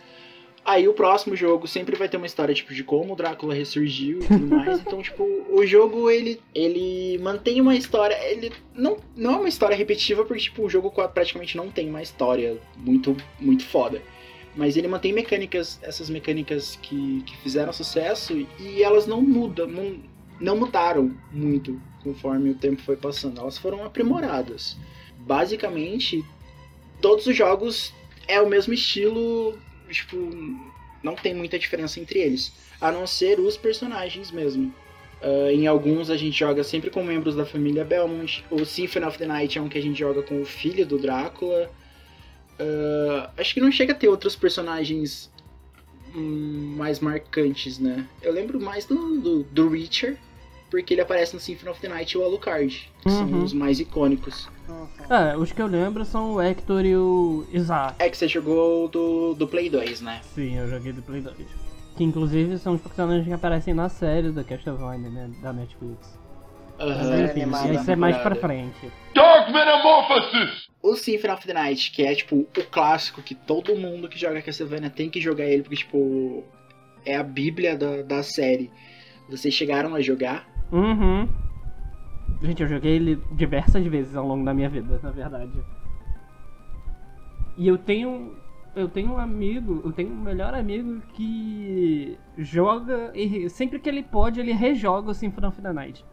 Aí 0.65 0.87
o 0.87 0.93
próximo 0.93 1.35
jogo 1.35 1.67
sempre 1.67 1.95
vai 1.97 2.07
ter 2.07 2.15
uma 2.15 2.25
história 2.25 2.55
tipo 2.55 2.73
de 2.73 2.85
como 2.85 3.13
o 3.13 3.15
Drácula 3.17 3.53
ressurgiu 3.53 4.19
e 4.19 4.27
tudo 4.27 4.47
mais. 4.47 4.79
Então, 4.85 5.01
tipo, 5.01 5.23
o 5.49 5.65
jogo 5.65 6.09
ele 6.09 6.39
ele 6.55 7.17
mantém 7.21 7.59
uma 7.59 7.75
história, 7.75 8.15
ele 8.31 8.51
não 8.73 8.97
não 9.15 9.33
é 9.33 9.37
uma 9.37 9.49
história 9.49 9.75
repetitiva 9.75 10.23
porque 10.23 10.43
tipo 10.43 10.63
o 10.63 10.69
jogo 10.69 10.89
praticamente 11.13 11.57
não 11.57 11.69
tem 11.69 11.89
uma 11.89 12.01
história 12.01 12.57
muito 12.77 13.15
muito 13.39 13.65
foda. 13.65 14.01
Mas 14.55 14.77
ele 14.77 14.87
mantém 14.87 15.11
mecânicas, 15.11 15.79
essas 15.81 16.09
mecânicas 16.09 16.77
que, 16.81 17.23
que 17.25 17.35
fizeram 17.37 17.73
sucesso 17.73 18.47
e 18.59 18.83
elas 18.83 19.07
não 19.07 19.19
mudam, 19.19 19.67
não, 19.67 19.99
não 20.39 20.55
mudaram 20.55 21.11
muito 21.31 21.81
conforme 22.03 22.51
o 22.51 22.55
tempo 22.55 22.81
foi 22.83 22.95
passando. 22.95 23.41
Elas 23.41 23.57
foram 23.57 23.83
aprimoradas. 23.83 24.77
Basicamente, 25.25 26.23
todos 27.01 27.25
os 27.27 27.35
jogos 27.35 27.93
é 28.27 28.41
o 28.41 28.47
mesmo 28.47 28.73
estilo, 28.73 29.57
tipo, 29.89 30.17
não 31.01 31.15
tem 31.15 31.33
muita 31.33 31.59
diferença 31.59 31.99
entre 31.99 32.19
eles, 32.19 32.51
a 32.79 32.91
não 32.91 33.05
ser 33.05 33.39
os 33.39 33.57
personagens 33.57 34.31
mesmo. 34.31 34.73
Uh, 35.21 35.49
em 35.51 35.67
alguns 35.67 36.09
a 36.09 36.17
gente 36.17 36.37
joga 36.37 36.63
sempre 36.65 36.89
com 36.89 37.01
membros 37.01 37.35
da 37.35 37.45
família 37.45 37.85
Belmont. 37.85 38.43
O 38.51 38.65
Symphony 38.65 39.05
of 39.05 39.17
the 39.17 39.25
Night 39.25 39.57
é 39.57 39.61
um 39.61 39.69
que 39.69 39.77
a 39.77 39.81
gente 39.81 39.97
joga 39.97 40.21
com 40.21 40.41
o 40.41 40.45
filho 40.45 40.85
do 40.85 40.97
Drácula. 40.97 41.71
Uh, 42.59 43.29
acho 43.37 43.53
que 43.53 43.61
não 43.61 43.71
chega 43.71 43.93
a 43.93 43.95
ter 43.95 44.09
outros 44.09 44.35
personagens 44.35 45.31
hum, 46.13 46.75
mais 46.77 46.99
marcantes, 46.99 47.79
né? 47.79 48.05
Eu 48.21 48.33
lembro 48.33 48.59
mais 48.59 48.85
do, 48.85 49.19
do, 49.19 49.43
do 49.43 49.69
Richard, 49.69 50.19
porque 50.73 50.95
ele 50.95 51.01
aparece 51.01 51.35
no 51.35 51.39
Symphony 51.39 51.69
of 51.69 51.79
the 51.79 51.87
Night 51.87 52.11
e 52.13 52.17
o 52.17 52.23
Alucard, 52.23 52.89
que 53.03 53.09
são 53.11 53.27
Uhum. 53.27 53.43
os 53.43 53.53
mais 53.53 53.79
icônicos. 53.79 54.49
Uhum. 54.67 54.87
É, 55.07 55.37
os 55.37 55.51
que 55.51 55.61
eu 55.61 55.67
lembro 55.67 56.03
são 56.03 56.33
o 56.33 56.41
Hector 56.41 56.83
e 56.83 56.95
o 56.97 57.45
Isaac. 57.53 57.93
É 57.99 58.09
que 58.09 58.17
você 58.17 58.27
jogou 58.27 58.87
do, 58.87 59.35
do 59.35 59.47
Play 59.47 59.69
2, 59.69 60.01
né? 60.01 60.19
Sim, 60.33 60.57
eu 60.57 60.67
joguei 60.67 60.91
do 60.91 61.03
Play 61.03 61.21
2. 61.21 61.35
Que 61.95 62.03
inclusive 62.03 62.57
são 62.57 62.73
os 62.73 62.81
personagens 62.81 63.27
que 63.27 63.31
aparecem 63.33 63.71
na 63.71 63.87
série 63.87 64.31
da 64.31 64.43
Castlevania, 64.43 65.11
né? 65.11 65.29
Da 65.43 65.53
Netflix. 65.53 66.17
Aham, 66.79 67.03
série 67.03 67.23
Enfim, 67.25 67.41
animada. 67.43 67.73
isso 67.75 67.91
é 67.91 67.95
mais 67.95 68.17
pra 68.17 68.33
frente. 68.33 68.91
Dark 69.13 69.49
Metamorphosis! 69.53 70.69
O 70.81 70.95
Symphony 70.95 71.33
of 71.35 71.45
the 71.45 71.53
Night, 71.53 71.91
que 71.91 72.01
é, 72.03 72.15
tipo, 72.15 72.35
o 72.37 72.45
clássico 72.71 73.21
que 73.21 73.35
todo 73.35 73.75
mundo 73.75 74.09
que 74.09 74.17
joga 74.19 74.41
Castlevania 74.41 74.89
tem 74.89 75.07
que 75.07 75.21
jogar 75.21 75.45
ele, 75.45 75.61
porque, 75.61 75.75
tipo, 75.77 76.43
é 77.05 77.15
a 77.15 77.21
bíblia 77.23 77.77
da, 77.77 78.01
da 78.01 78.23
série. 78.23 78.71
Vocês 79.29 79.53
chegaram 79.53 79.93
a 79.93 80.01
jogar? 80.01 80.51
Uhum. 80.73 81.29
Gente, 82.41 82.63
eu 82.63 82.67
joguei 82.67 82.95
ele 82.95 83.21
diversas 83.31 83.85
vezes 83.85 84.15
ao 84.15 84.27
longo 84.27 84.43
da 84.43 84.55
minha 84.55 84.67
vida, 84.67 84.99
na 85.03 85.11
verdade. 85.11 85.63
E 87.55 87.67
eu 87.67 87.77
tenho. 87.77 88.33
Eu 88.75 88.89
tenho 88.89 89.13
um 89.13 89.19
amigo, 89.19 89.83
eu 89.85 89.91
tenho 89.91 90.09
um 90.11 90.19
melhor 90.19 90.55
amigo 90.55 90.99
que 91.09 92.17
joga 92.35 93.11
e 93.13 93.47
sempre 93.47 93.77
que 93.77 93.87
ele 93.87 94.01
pode, 94.01 94.39
ele 94.39 94.51
rejoga 94.51 95.11
o 95.11 95.13
Symphony 95.13 95.45
of 95.45 95.61
the 95.61 95.71
Night. 95.71 96.03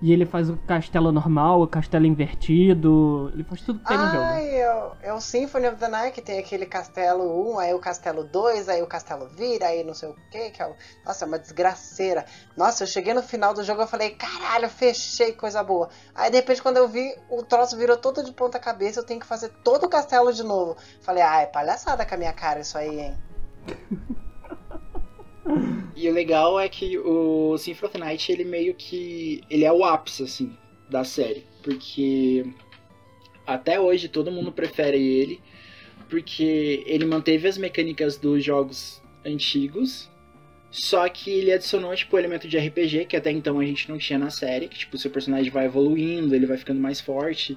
E 0.00 0.12
ele 0.12 0.26
faz 0.26 0.50
o 0.50 0.58
castelo 0.58 1.10
normal, 1.10 1.62
o 1.62 1.66
castelo 1.66 2.04
invertido, 2.04 3.30
ele 3.32 3.42
faz 3.44 3.62
tudo 3.62 3.78
que 3.78 3.86
tem 3.86 3.96
no 3.96 4.06
jogo. 4.06 4.18
Ai, 4.18 4.60
é 4.60 4.74
o, 4.74 4.92
é 5.02 5.12
o 5.14 5.20
Symphony 5.20 5.68
of 5.68 5.76
the 5.78 5.88
Night, 5.88 6.12
que 6.12 6.20
tem 6.20 6.38
aquele 6.38 6.66
castelo 6.66 7.54
1, 7.54 7.58
aí 7.58 7.72
o 7.72 7.78
castelo 7.78 8.22
2, 8.22 8.68
aí 8.68 8.82
o 8.82 8.86
castelo 8.86 9.26
vira, 9.26 9.68
aí 9.68 9.82
não 9.82 9.94
sei 9.94 10.10
o 10.10 10.16
que, 10.30 10.50
que 10.50 10.60
é 10.62 10.66
o... 10.66 10.74
Nossa, 11.04 11.24
é 11.24 11.28
uma 11.28 11.38
desgraceira. 11.38 12.26
Nossa, 12.54 12.82
eu 12.82 12.86
cheguei 12.86 13.14
no 13.14 13.22
final 13.22 13.54
do 13.54 13.64
jogo 13.64 13.82
e 13.82 13.86
falei, 13.86 14.10
caralho, 14.10 14.68
fechei, 14.68 15.32
coisa 15.32 15.64
boa. 15.64 15.88
Aí 16.14 16.30
de 16.30 16.36
repente 16.36 16.62
quando 16.62 16.76
eu 16.76 16.86
vi, 16.86 17.16
o 17.30 17.42
troço 17.42 17.74
virou 17.76 17.96
todo 17.96 18.22
de 18.22 18.32
ponta 18.32 18.58
cabeça, 18.58 19.00
eu 19.00 19.04
tenho 19.04 19.20
que 19.20 19.26
fazer 19.26 19.48
todo 19.64 19.84
o 19.84 19.88
castelo 19.88 20.30
de 20.30 20.42
novo. 20.42 20.76
Falei, 21.00 21.22
ah, 21.22 21.40
é 21.40 21.46
palhaçada 21.46 22.04
com 22.04 22.14
a 22.14 22.18
minha 22.18 22.34
cara 22.34 22.60
isso 22.60 22.76
aí, 22.76 23.00
hein. 23.00 23.18
E 25.96 26.10
o 26.10 26.12
legal 26.12 26.60
é 26.60 26.68
que 26.68 26.98
o 26.98 27.56
Symphony 27.56 27.88
of 27.88 27.98
Night, 27.98 28.30
ele 28.30 28.44
meio 28.44 28.74
que. 28.74 29.40
Ele 29.48 29.64
é 29.64 29.72
o 29.72 29.82
ápice, 29.82 30.24
assim, 30.24 30.54
da 30.90 31.02
série. 31.04 31.46
Porque 31.62 32.44
até 33.46 33.80
hoje 33.80 34.06
todo 34.06 34.30
mundo 34.30 34.52
prefere 34.52 34.98
ele. 34.98 35.40
Porque 36.10 36.84
ele 36.86 37.06
manteve 37.06 37.48
as 37.48 37.56
mecânicas 37.56 38.18
dos 38.18 38.44
jogos 38.44 39.02
antigos. 39.24 40.10
Só 40.70 41.08
que 41.08 41.30
ele 41.30 41.50
adicionou, 41.50 41.94
tipo, 41.96 42.14
o 42.14 42.18
elemento 42.18 42.46
de 42.46 42.58
RPG, 42.58 43.06
que 43.06 43.16
até 43.16 43.30
então 43.30 43.58
a 43.58 43.64
gente 43.64 43.88
não 43.88 43.96
tinha 43.96 44.18
na 44.18 44.28
série. 44.28 44.68
Que, 44.68 44.78
tipo, 44.78 44.98
seu 44.98 45.10
personagem 45.10 45.50
vai 45.50 45.64
evoluindo, 45.64 46.34
ele 46.34 46.44
vai 46.44 46.58
ficando 46.58 46.78
mais 46.78 47.00
forte. 47.00 47.56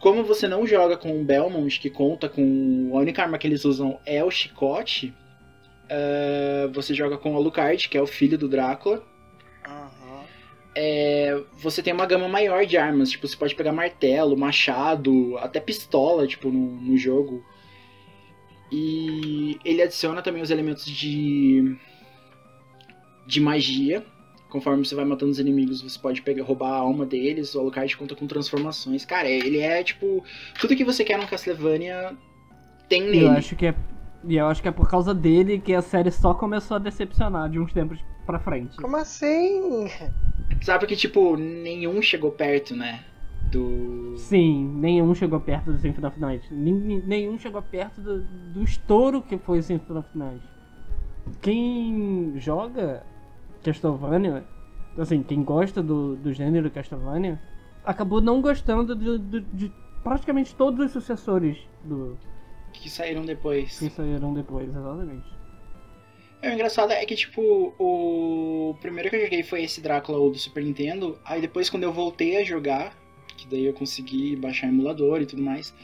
Como 0.00 0.24
você 0.24 0.48
não 0.48 0.66
joga 0.66 0.96
com 0.96 1.20
o 1.20 1.24
Belmont, 1.24 1.78
que 1.78 1.90
conta 1.90 2.28
com. 2.28 2.90
A 2.92 2.98
única 2.98 3.22
arma 3.22 3.38
que 3.38 3.46
eles 3.46 3.64
usam 3.64 4.00
é 4.04 4.24
o 4.24 4.32
chicote. 4.32 5.14
Uh, 5.86 6.72
você 6.72 6.92
joga 6.92 7.16
com 7.16 7.32
o 7.32 7.36
Alucard, 7.36 7.88
que 7.88 7.96
é 7.96 8.02
o 8.02 8.06
filho 8.06 8.36
do 8.36 8.48
Drácula. 8.48 9.02
Uhum. 9.66 10.24
É, 10.74 11.40
você 11.54 11.82
tem 11.82 11.92
uma 11.92 12.06
gama 12.06 12.28
maior 12.28 12.66
de 12.66 12.76
armas, 12.76 13.10
tipo, 13.10 13.26
você 13.26 13.36
pode 13.36 13.54
pegar 13.54 13.72
martelo, 13.72 14.36
machado, 14.36 15.38
até 15.38 15.60
pistola, 15.60 16.26
tipo, 16.26 16.50
no, 16.50 16.80
no 16.80 16.96
jogo. 16.96 17.42
E 18.70 19.58
ele 19.64 19.80
adiciona 19.80 20.22
também 20.22 20.42
os 20.42 20.50
elementos 20.50 20.84
de 20.84 21.76
de 23.26 23.40
magia. 23.40 24.04
Conforme 24.48 24.84
você 24.84 24.94
vai 24.94 25.04
matando 25.04 25.32
os 25.32 25.38
inimigos, 25.38 25.82
você 25.82 25.98
pode 25.98 26.22
pegar, 26.22 26.44
roubar 26.44 26.70
a 26.70 26.76
alma 26.76 27.04
deles. 27.04 27.54
O 27.54 27.60
Alucard 27.60 27.96
conta 27.96 28.14
com 28.14 28.26
transformações. 28.26 29.04
Cara, 29.04 29.28
ele 29.28 29.58
é 29.58 29.82
tipo 29.82 30.24
tudo 30.60 30.76
que 30.76 30.84
você 30.84 31.04
quer 31.04 31.18
num 31.18 31.26
Castlevania 31.26 32.16
tem 32.88 33.02
nele. 33.02 33.24
eu 33.24 33.30
acho 33.30 33.56
que 33.56 33.66
é. 33.66 33.74
E 34.24 34.36
eu 34.36 34.46
acho 34.46 34.60
que 34.62 34.68
é 34.68 34.72
por 34.72 34.88
causa 34.88 35.14
dele 35.14 35.58
que 35.60 35.74
a 35.74 35.82
série 35.82 36.10
só 36.10 36.34
começou 36.34 36.76
a 36.76 36.80
decepcionar 36.80 37.48
de 37.48 37.58
uns 37.60 37.72
tempos 37.72 37.98
pra 38.24 38.38
frente. 38.38 38.76
Como 38.76 38.96
assim? 38.96 39.88
Sabe 40.62 40.86
que 40.86 40.96
tipo 40.96 41.36
nenhum 41.36 42.00
chegou 42.02 42.32
perto, 42.32 42.74
né? 42.74 43.04
Do 43.52 44.14
Sim, 44.16 44.66
nenhum 44.80 45.14
chegou 45.14 45.38
perto 45.38 45.70
do 45.72 45.78
Symphony 45.78 46.06
of 46.06 46.18
Night. 46.20 46.52
Nenhum 46.52 47.38
chegou 47.38 47.62
perto 47.62 48.00
do, 48.00 48.22
do 48.22 48.62
estouro 48.64 49.22
que 49.22 49.38
foi 49.38 49.58
o 49.60 49.62
Symphony 49.62 49.98
of 50.00 50.08
Night. 50.14 50.42
Quem 51.40 52.32
joga 52.36 53.04
Castlevania, 53.62 54.44
assim, 54.98 55.22
quem 55.22 55.42
gosta 55.42 55.82
do, 55.82 56.16
do 56.16 56.32
gênero 56.32 56.70
Castlevania, 56.70 57.38
acabou 57.84 58.20
não 58.20 58.40
gostando 58.40 58.94
do- 58.94 59.18
do- 59.18 59.40
de 59.40 59.72
praticamente 60.02 60.54
todos 60.54 60.84
os 60.84 60.92
sucessores 60.92 61.58
do 61.84 62.16
que 62.80 62.90
saíram 62.90 63.24
depois. 63.24 63.78
que 63.78 63.90
saíram 63.90 64.32
depois, 64.34 64.68
exatamente. 64.68 65.36
É, 66.42 66.50
o 66.50 66.52
engraçado 66.52 66.92
é 66.92 67.04
que, 67.04 67.16
tipo, 67.16 67.74
o 67.78 68.76
primeiro 68.80 69.10
que 69.10 69.16
eu 69.16 69.22
joguei 69.22 69.42
foi 69.42 69.64
esse 69.64 69.80
Drácula 69.80 70.18
ou 70.18 70.30
do 70.30 70.38
Super 70.38 70.62
Nintendo. 70.62 71.18
Aí 71.24 71.40
depois, 71.40 71.70
quando 71.70 71.82
eu 71.84 71.92
voltei 71.92 72.36
a 72.36 72.44
jogar, 72.44 72.96
que 73.36 73.46
daí 73.48 73.64
eu 73.64 73.72
consegui 73.72 74.36
baixar 74.36 74.68
emulador 74.68 75.22
e 75.22 75.26
tudo 75.26 75.42
mais, 75.42 75.74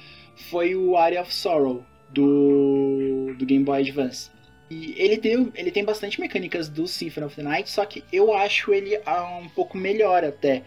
foi 0.51 0.75
o 0.75 0.97
Area 0.97 1.23
of 1.23 1.33
Sorrow 1.35 1.85
do, 2.11 3.35
do 3.39 3.47
Game 3.47 3.65
Boy 3.65 3.81
Advance. 3.81 4.31
E 4.71 4.95
ele 4.97 5.19
tem, 5.19 5.53
ele 5.55 5.71
tem 5.71 5.85
bastante 5.85 6.21
mecânicas 6.21 6.69
do 6.69 6.87
Symphony 6.87 7.27
of 7.27 7.37
the 7.37 7.43
Night, 7.43 7.71
só 7.71 7.85
que 7.85 8.05
eu 8.13 8.33
acho 8.33 8.73
ele 8.73 8.99
ah, 9.05 9.39
um 9.43 9.49
pouco 9.49 9.77
melhor 9.77 10.25
até. 10.25 10.63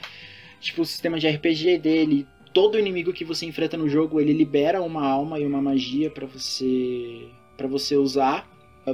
Tipo, 0.59 0.81
o 0.81 0.85
sistema 0.85 1.19
de 1.19 1.27
RPG 1.27 1.77
dele, 1.79 2.27
todo 2.55 2.79
inimigo 2.79 3.11
que 3.11 3.25
você 3.25 3.45
enfrenta 3.45 3.75
no 3.75 3.89
jogo, 3.89 4.21
ele 4.21 4.31
libera 4.31 4.81
uma 4.81 5.05
alma 5.05 5.37
e 5.37 5.45
uma 5.45 5.61
magia 5.61 6.09
pra 6.09 6.25
você 6.25 7.27
para 7.57 7.67
você 7.67 7.97
usar. 7.97 8.47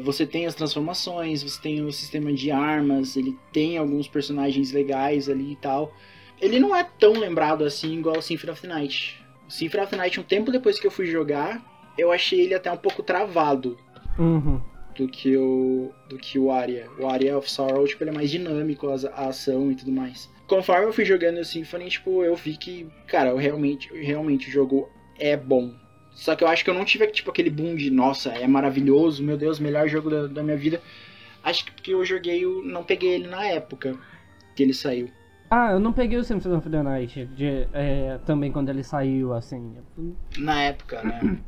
Você 0.03 0.25
tem 0.25 0.47
as 0.47 0.55
transformações, 0.55 1.43
você 1.43 1.61
tem 1.61 1.83
o 1.83 1.91
sistema 1.91 2.33
de 2.33 2.49
armas, 2.49 3.15
ele 3.15 3.37
tem 3.53 3.77
alguns 3.77 4.07
personagens 4.07 4.71
legais 4.71 5.29
ali 5.29 5.51
e 5.51 5.55
tal. 5.57 5.93
Ele 6.41 6.59
não 6.59 6.75
é 6.75 6.83
tão 6.83 7.13
lembrado 7.13 7.63
assim 7.63 7.99
igual 7.99 8.17
o 8.17 8.21
Symphony 8.21 8.51
of 8.51 8.61
the 8.63 8.67
Night. 8.67 9.23
O 9.47 9.51
Symphony 9.51 9.83
of 9.83 9.91
the 9.91 9.97
Night, 9.97 10.19
um 10.19 10.23
tempo 10.23 10.51
depois 10.51 10.79
que 10.79 10.87
eu 10.87 10.91
fui 10.91 11.05
jogar, 11.05 11.61
eu 11.99 12.11
achei 12.11 12.41
ele 12.41 12.55
até 12.55 12.71
um 12.71 12.77
pouco 12.77 13.03
travado 13.03 13.77
Uhum. 14.17 14.59
do 14.97 15.07
que 15.07 15.37
o 15.37 15.91
do 16.09 16.17
que 16.17 16.39
o 16.39 16.49
Aria. 16.51 16.87
O 16.97 17.07
Aria 17.07 17.37
of 17.37 17.51
Sorrow, 17.51 17.85
tipo, 17.85 18.01
ele 18.03 18.09
é 18.11 18.13
mais 18.13 18.31
dinâmico, 18.31 18.87
a, 18.87 18.95
a 19.13 19.27
ação 19.27 19.71
e 19.71 19.75
tudo 19.75 19.91
mais. 19.91 20.30
Conforme 20.51 20.87
eu 20.87 20.91
fui 20.91 21.05
jogando 21.05 21.37
o 21.37 21.45
Symphony, 21.45 21.87
tipo, 21.87 22.25
eu 22.25 22.35
vi 22.35 22.57
que, 22.57 22.85
cara, 23.07 23.29
eu 23.29 23.37
realmente, 23.37 23.89
realmente 23.93 24.49
o 24.49 24.51
jogo 24.51 24.89
é 25.17 25.37
bom. 25.37 25.73
Só 26.11 26.35
que 26.35 26.43
eu 26.43 26.47
acho 26.49 26.61
que 26.61 26.69
eu 26.69 26.73
não 26.73 26.83
tive 26.83 27.07
tipo 27.07 27.31
aquele 27.31 27.49
boom 27.49 27.73
de, 27.73 27.89
nossa, 27.89 28.31
é 28.31 28.45
maravilhoso, 28.45 29.23
meu 29.23 29.37
Deus, 29.37 29.61
melhor 29.61 29.87
jogo 29.87 30.09
da, 30.09 30.27
da 30.27 30.43
minha 30.43 30.57
vida. 30.57 30.81
Acho 31.41 31.63
que 31.63 31.71
porque 31.71 31.93
eu 31.93 32.03
joguei, 32.03 32.45
o, 32.45 32.61
não 32.63 32.83
peguei 32.83 33.13
ele 33.13 33.27
na 33.27 33.45
época 33.45 33.97
que 34.53 34.61
ele 34.61 34.73
saiu. 34.73 35.09
Ah, 35.49 35.71
eu 35.71 35.79
não 35.79 35.93
peguei 35.93 36.17
o 36.17 36.23
Symphony 36.25 36.55
of 36.55 36.69
the 36.69 36.83
Night 36.83 37.25
de, 37.27 37.65
é, 37.71 38.19
também 38.25 38.51
quando 38.51 38.67
ele 38.67 38.83
saiu, 38.83 39.31
assim. 39.31 39.77
Na 40.37 40.63
época, 40.63 41.01
né? 41.01 41.39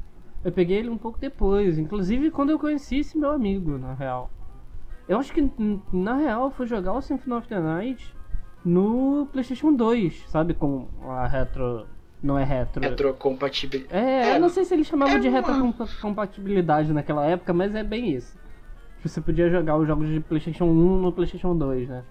Eu 0.46 0.52
peguei 0.54 0.78
ele 0.78 0.88
um 0.88 0.98
pouco 0.98 1.20
depois, 1.20 1.78
inclusive 1.78 2.32
quando 2.32 2.52
eu 2.52 2.58
conheci 2.58 3.00
esse 3.00 3.18
meu 3.18 3.32
amigo, 3.32 3.78
na 3.78 3.96
real. 3.96 4.32
Eu 5.10 5.18
acho 5.18 5.34
que, 5.34 5.52
na 5.92 6.16
real, 6.16 6.46
eu 6.46 6.52
fui 6.52 6.66
jogar 6.66 6.94
o 6.94 7.02
Symphony 7.02 7.36
of 7.36 7.50
the 7.50 7.60
Night 7.60 8.14
no 8.66 9.28
PlayStation 9.32 9.74
2, 9.74 10.26
sabe? 10.30 10.54
Com 10.54 10.88
a 11.08 11.28
retro. 11.28 11.86
Não 12.22 12.40
é 12.40 12.44
retro. 12.46 12.82
Retrocompatibilidade. 12.82 13.94
É, 13.94 14.30
É, 14.32 14.36
eu 14.38 14.40
não 14.40 14.48
sei 14.50 14.64
se 14.64 14.74
eles 14.74 14.88
chamavam 14.88 15.16
é 15.16 15.20
de 15.20 15.28
uma- 15.28 15.38
retrocompatibilidade 15.42 16.94
naquela 16.94 17.26
época, 17.26 17.52
mas 17.54 17.76
é 17.76 17.84
bem 17.84 18.12
isso. 18.12 18.38
Você 19.04 19.20
podia 19.20 19.50
jogar 19.50 19.78
os 19.78 19.86
jogos 19.88 20.08
de 20.08 20.20
PlayStation 20.22 20.66
1 20.66 21.02
no 21.02 21.12
PlayStation 21.12 21.56
2, 21.58 21.90
né? 21.90 22.04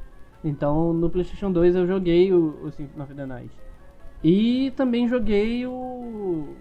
Então 0.45 0.93
no 0.93 1.09
PlayStation 1.09 1.51
2 1.51 1.75
eu 1.75 1.87
joguei 1.87 2.33
o, 2.33 2.59
o 2.63 2.71
Symphony 2.73 3.03
of 3.03 3.15
the 3.15 3.25
Night. 3.27 3.51
E 4.23 4.71
também 4.77 5.09
joguei 5.09 5.67
o. 5.67 6.55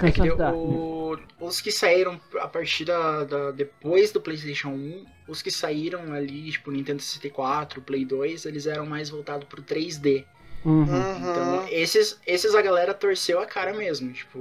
É 0.00 0.10
que 0.10 0.20
o- 0.30 1.16
os 1.40 1.60
que 1.60 1.70
saíram 1.70 2.20
a 2.40 2.48
partir 2.48 2.84
da, 2.84 3.24
da- 3.24 3.50
depois 3.50 4.10
do 4.10 4.20
PlayStation 4.20 4.70
1, 4.70 5.04
os 5.28 5.42
que 5.42 5.50
saíram 5.50 6.12
ali, 6.12 6.50
tipo 6.50 6.70
Nintendo 6.70 7.00
64, 7.02 7.80
Play 7.82 8.04
2, 8.04 8.44
eles 8.46 8.66
eram 8.66 8.86
mais 8.86 9.10
voltados 9.10 9.46
pro 9.48 9.62
3D. 9.62 10.24
Uhum. 10.64 10.84
Então, 10.84 11.66
esses, 11.70 12.20
esses 12.26 12.54
a 12.54 12.62
galera 12.62 12.94
torceu 12.94 13.40
a 13.40 13.46
cara 13.46 13.72
mesmo, 13.74 14.12
tipo, 14.12 14.38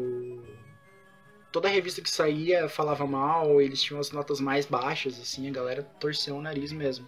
toda 1.51 1.67
revista 1.67 2.01
que 2.01 2.09
saía 2.09 2.69
falava 2.69 3.05
mal, 3.05 3.59
eles 3.61 3.81
tinham 3.81 3.99
as 3.99 4.11
notas 4.11 4.39
mais 4.39 4.65
baixas 4.65 5.19
assim, 5.19 5.47
a 5.49 5.51
galera 5.51 5.83
torceu 5.99 6.35
o 6.35 6.41
nariz 6.41 6.71
mesmo. 6.71 7.07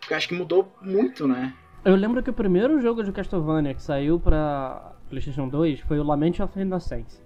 Porque 0.00 0.12
eu 0.14 0.16
acho 0.16 0.28
que 0.28 0.34
mudou 0.34 0.72
muito, 0.80 1.26
né? 1.28 1.54
Eu 1.84 1.94
lembro 1.96 2.22
que 2.22 2.30
o 2.30 2.32
primeiro 2.32 2.80
jogo 2.80 3.02
de 3.02 3.10
Castlevania 3.12 3.74
que 3.74 3.82
saiu 3.82 4.18
pra 4.18 4.92
PlayStation 5.10 5.48
2 5.48 5.80
foi 5.80 5.98
o 5.98 6.04
Lament 6.04 6.38
of 6.40 6.58
Innocence. 6.58 7.20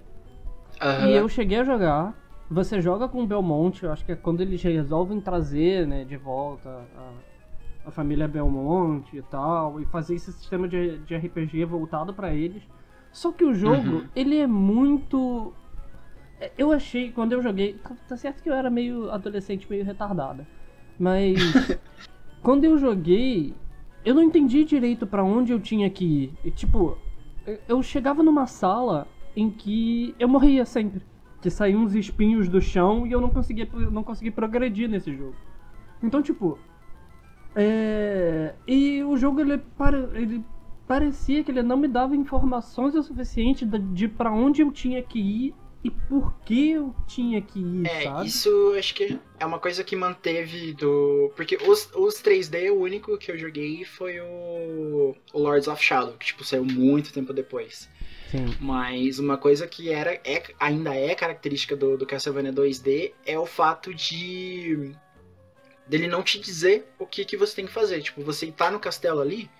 Aham. 0.80 1.08
E 1.08 1.12
eu 1.14 1.28
cheguei 1.28 1.58
a 1.58 1.64
jogar. 1.64 2.14
Você 2.50 2.80
joga 2.80 3.08
com 3.08 3.22
o 3.22 3.26
Belmont, 3.26 3.82
eu 3.82 3.90
acho 3.92 4.04
que 4.04 4.12
é 4.12 4.16
quando 4.16 4.40
eles 4.40 4.62
resolvem 4.62 5.20
trazer, 5.20 5.84
né, 5.86 6.04
de 6.04 6.16
volta 6.16 6.68
a, 6.96 7.88
a 7.88 7.90
família 7.90 8.28
Belmont 8.28 9.04
e 9.16 9.20
tal, 9.22 9.80
e 9.80 9.84
fazer 9.86 10.14
esse 10.14 10.32
sistema 10.32 10.68
de, 10.68 10.98
de 10.98 11.14
RPG 11.16 11.64
voltado 11.64 12.14
pra 12.14 12.32
eles. 12.32 12.62
Só 13.10 13.32
que 13.32 13.44
o 13.44 13.52
jogo, 13.52 13.88
Uhum. 13.96 14.04
ele 14.14 14.38
é 14.38 14.46
muito. 14.46 15.52
é, 16.40 16.52
Eu 16.56 16.70
achei, 16.70 17.10
quando 17.10 17.32
eu 17.32 17.42
joguei. 17.42 17.74
tá- 17.82 17.96
Tá 18.08 18.16
certo 18.16 18.42
que 18.42 18.48
eu 18.48 18.54
era 18.54 18.70
meio 18.70 19.10
adolescente, 19.10 19.66
meio 19.68 19.84
retardada. 19.84 20.46
Mas. 20.98 21.34
quando 22.42 22.62
eu 22.64 22.78
joguei, 22.78 23.54
eu 24.04 24.14
não 24.14 24.22
entendi 24.22 24.64
direito 24.64 25.04
pra 25.04 25.24
onde 25.24 25.50
eu 25.52 25.58
tinha 25.58 25.90
que 25.90 26.04
ir. 26.04 26.34
E, 26.44 26.50
tipo, 26.52 26.96
eu 27.66 27.82
chegava 27.82 28.22
numa 28.22 28.46
sala 28.46 29.08
em 29.36 29.50
que 29.50 30.14
eu 30.18 30.28
morria 30.28 30.64
sempre. 30.64 31.02
Que 31.40 31.50
saíam 31.50 31.82
uns 31.84 31.94
espinhos 31.94 32.48
do 32.48 32.60
chão 32.60 33.06
e 33.06 33.12
eu 33.12 33.20
não 33.20 33.30
conseguia, 33.30 33.68
não 33.92 34.02
conseguia 34.02 34.32
progredir 34.32 34.88
nesse 34.88 35.14
jogo. 35.14 35.36
Então, 36.02 36.22
tipo. 36.22 36.58
É... 37.54 38.54
E 38.66 39.02
o 39.04 39.16
jogo 39.16 39.40
ele, 39.40 39.58
pare... 39.58 39.98
ele 40.14 40.44
parecia 40.86 41.42
que 41.44 41.50
ele 41.50 41.62
não 41.62 41.76
me 41.76 41.88
dava 41.88 42.16
informações 42.16 42.94
o 42.94 43.02
suficiente 43.02 43.64
de, 43.66 43.78
de 43.78 44.08
para 44.08 44.32
onde 44.32 44.62
eu 44.62 44.72
tinha 44.72 45.02
que 45.02 45.18
ir 45.18 45.54
e 45.84 45.90
por 45.90 46.34
que 46.44 46.70
eu 46.72 46.94
tinha 47.06 47.40
que 47.40 47.60
ir, 47.60 47.86
É, 47.86 48.02
sabe? 48.04 48.26
isso 48.26 48.74
acho 48.76 48.94
que 48.94 49.20
é 49.38 49.46
uma 49.46 49.58
coisa 49.60 49.84
que 49.84 49.94
manteve 49.94 50.72
do. 50.74 51.32
Porque 51.36 51.56
os, 51.56 51.90
os 51.94 52.14
3D, 52.22 52.72
o 52.72 52.80
único 52.80 53.16
que 53.18 53.30
eu 53.30 53.38
joguei 53.38 53.84
foi 53.84 54.20
o, 54.20 55.14
o 55.32 55.38
Lords 55.38 55.68
of 55.68 55.82
Shadow, 55.82 56.14
que 56.18 56.26
tipo, 56.26 56.44
saiu 56.44 56.64
muito 56.64 57.12
tempo 57.12 57.32
depois. 57.32 57.88
Sim. 58.30 58.56
Mas 58.58 59.18
uma 59.18 59.36
coisa 59.38 59.66
que 59.66 59.90
era, 59.90 60.14
é, 60.24 60.42
ainda 60.58 60.94
é 60.94 61.14
característica 61.14 61.76
do, 61.76 61.96
do 61.96 62.06
Castlevania 62.06 62.52
2D 62.52 63.14
é 63.24 63.38
o 63.38 63.46
fato 63.46 63.94
de 63.94 64.94
dele 65.86 66.08
não 66.08 66.22
te 66.22 66.38
dizer 66.40 66.86
o 66.98 67.06
que, 67.06 67.24
que 67.24 67.36
você 67.36 67.56
tem 67.56 67.66
que 67.66 67.72
fazer. 67.72 68.02
Tipo, 68.02 68.22
você 68.22 68.50
tá 68.52 68.70
no 68.70 68.80
castelo 68.80 69.20
ali, 69.20 69.50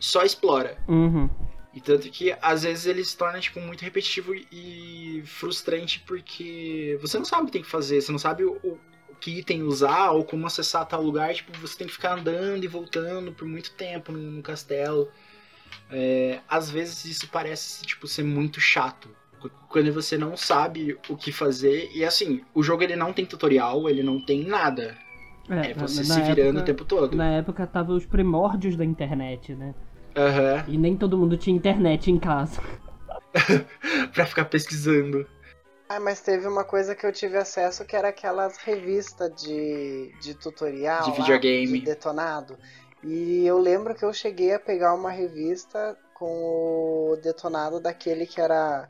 só 0.00 0.22
explora. 0.22 0.78
Uhum. 0.88 1.28
E 1.74 1.80
tanto 1.80 2.10
que 2.10 2.34
às 2.40 2.62
vezes 2.62 2.86
ele 2.86 3.04
se 3.04 3.16
torna 3.16 3.40
tipo, 3.40 3.60
muito 3.60 3.82
repetitivo 3.82 4.34
e 4.34 5.22
frustrante 5.26 6.00
porque 6.06 6.98
você 7.00 7.18
não 7.18 7.24
sabe 7.24 7.42
o 7.42 7.46
que 7.46 7.52
tem 7.52 7.62
que 7.62 7.68
fazer, 7.68 8.00
você 8.00 8.12
não 8.12 8.18
sabe 8.18 8.44
o, 8.44 8.54
o- 8.62 8.78
que 9.20 9.38
item 9.38 9.64
usar 9.64 10.12
ou 10.12 10.24
como 10.24 10.46
acessar 10.46 10.86
tal 10.86 11.02
lugar, 11.02 11.34
tipo, 11.34 11.52
você 11.58 11.76
tem 11.76 11.86
que 11.88 11.92
ficar 11.92 12.14
andando 12.18 12.64
e 12.64 12.68
voltando 12.68 13.32
por 13.32 13.48
muito 13.48 13.72
tempo 13.72 14.12
no, 14.12 14.18
no 14.18 14.42
castelo. 14.42 15.10
É, 15.90 16.40
às 16.48 16.70
vezes 16.70 17.04
isso 17.04 17.28
parece 17.30 17.84
tipo, 17.84 18.06
ser 18.06 18.22
muito 18.24 18.60
chato. 18.60 19.08
qu- 19.40 19.50
Quando 19.68 19.92
você 19.92 20.18
não 20.18 20.36
sabe 20.36 20.98
o 21.08 21.16
que 21.16 21.32
fazer. 21.32 21.90
E 21.94 22.04
assim, 22.04 22.42
o 22.54 22.62
jogo 22.62 22.82
ele 22.82 22.96
não 22.96 23.12
tem 23.12 23.24
tutorial, 23.24 23.88
ele 23.88 24.02
não 24.02 24.20
tem 24.20 24.44
nada. 24.44 24.96
É, 25.48 25.72
você 25.74 26.00
na- 26.06 26.14
se 26.14 26.20
virando 26.22 26.58
época- 26.58 26.60
o 26.60 26.64
tempo 26.64 26.84
todo. 26.84 27.16
Na 27.16 27.30
época 27.30 27.66
tava 27.66 27.92
os 27.92 28.04
primórdios 28.04 28.76
da 28.76 28.84
internet, 28.84 29.54
né? 29.54 29.74
Aham. 30.16 30.64
E 30.68 30.76
nem 30.76 30.96
todo 30.96 31.16
mundo 31.16 31.36
tinha 31.36 31.56
internet 31.56 32.10
em 32.10 32.18
casa. 32.18 32.60
pra 34.12 34.26
ficar 34.26 34.44
pesquisando. 34.46 35.26
Ah, 35.88 36.00
mas 36.00 36.20
teve 36.20 36.46
uma 36.46 36.64
coisa 36.64 36.94
que 36.94 37.06
eu 37.06 37.12
tive 37.12 37.38
acesso 37.38 37.84
que 37.86 37.96
era 37.96 38.08
aquelas 38.08 38.58
revistas 38.58 39.30
de, 39.42 40.12
de 40.20 40.34
tutorial. 40.34 41.02
De 41.04 41.10
lá, 41.10 41.16
videogame. 41.16 41.78
de 41.80 41.84
detonado. 41.86 42.58
E 43.02 43.46
eu 43.46 43.58
lembro 43.58 43.94
que 43.94 44.04
eu 44.04 44.12
cheguei 44.12 44.52
a 44.52 44.58
pegar 44.60 44.94
uma 44.94 45.10
revista 45.10 45.96
com 46.14 47.10
o 47.12 47.16
detonado 47.16 47.80
daquele 47.80 48.26
que 48.26 48.40
era. 48.40 48.88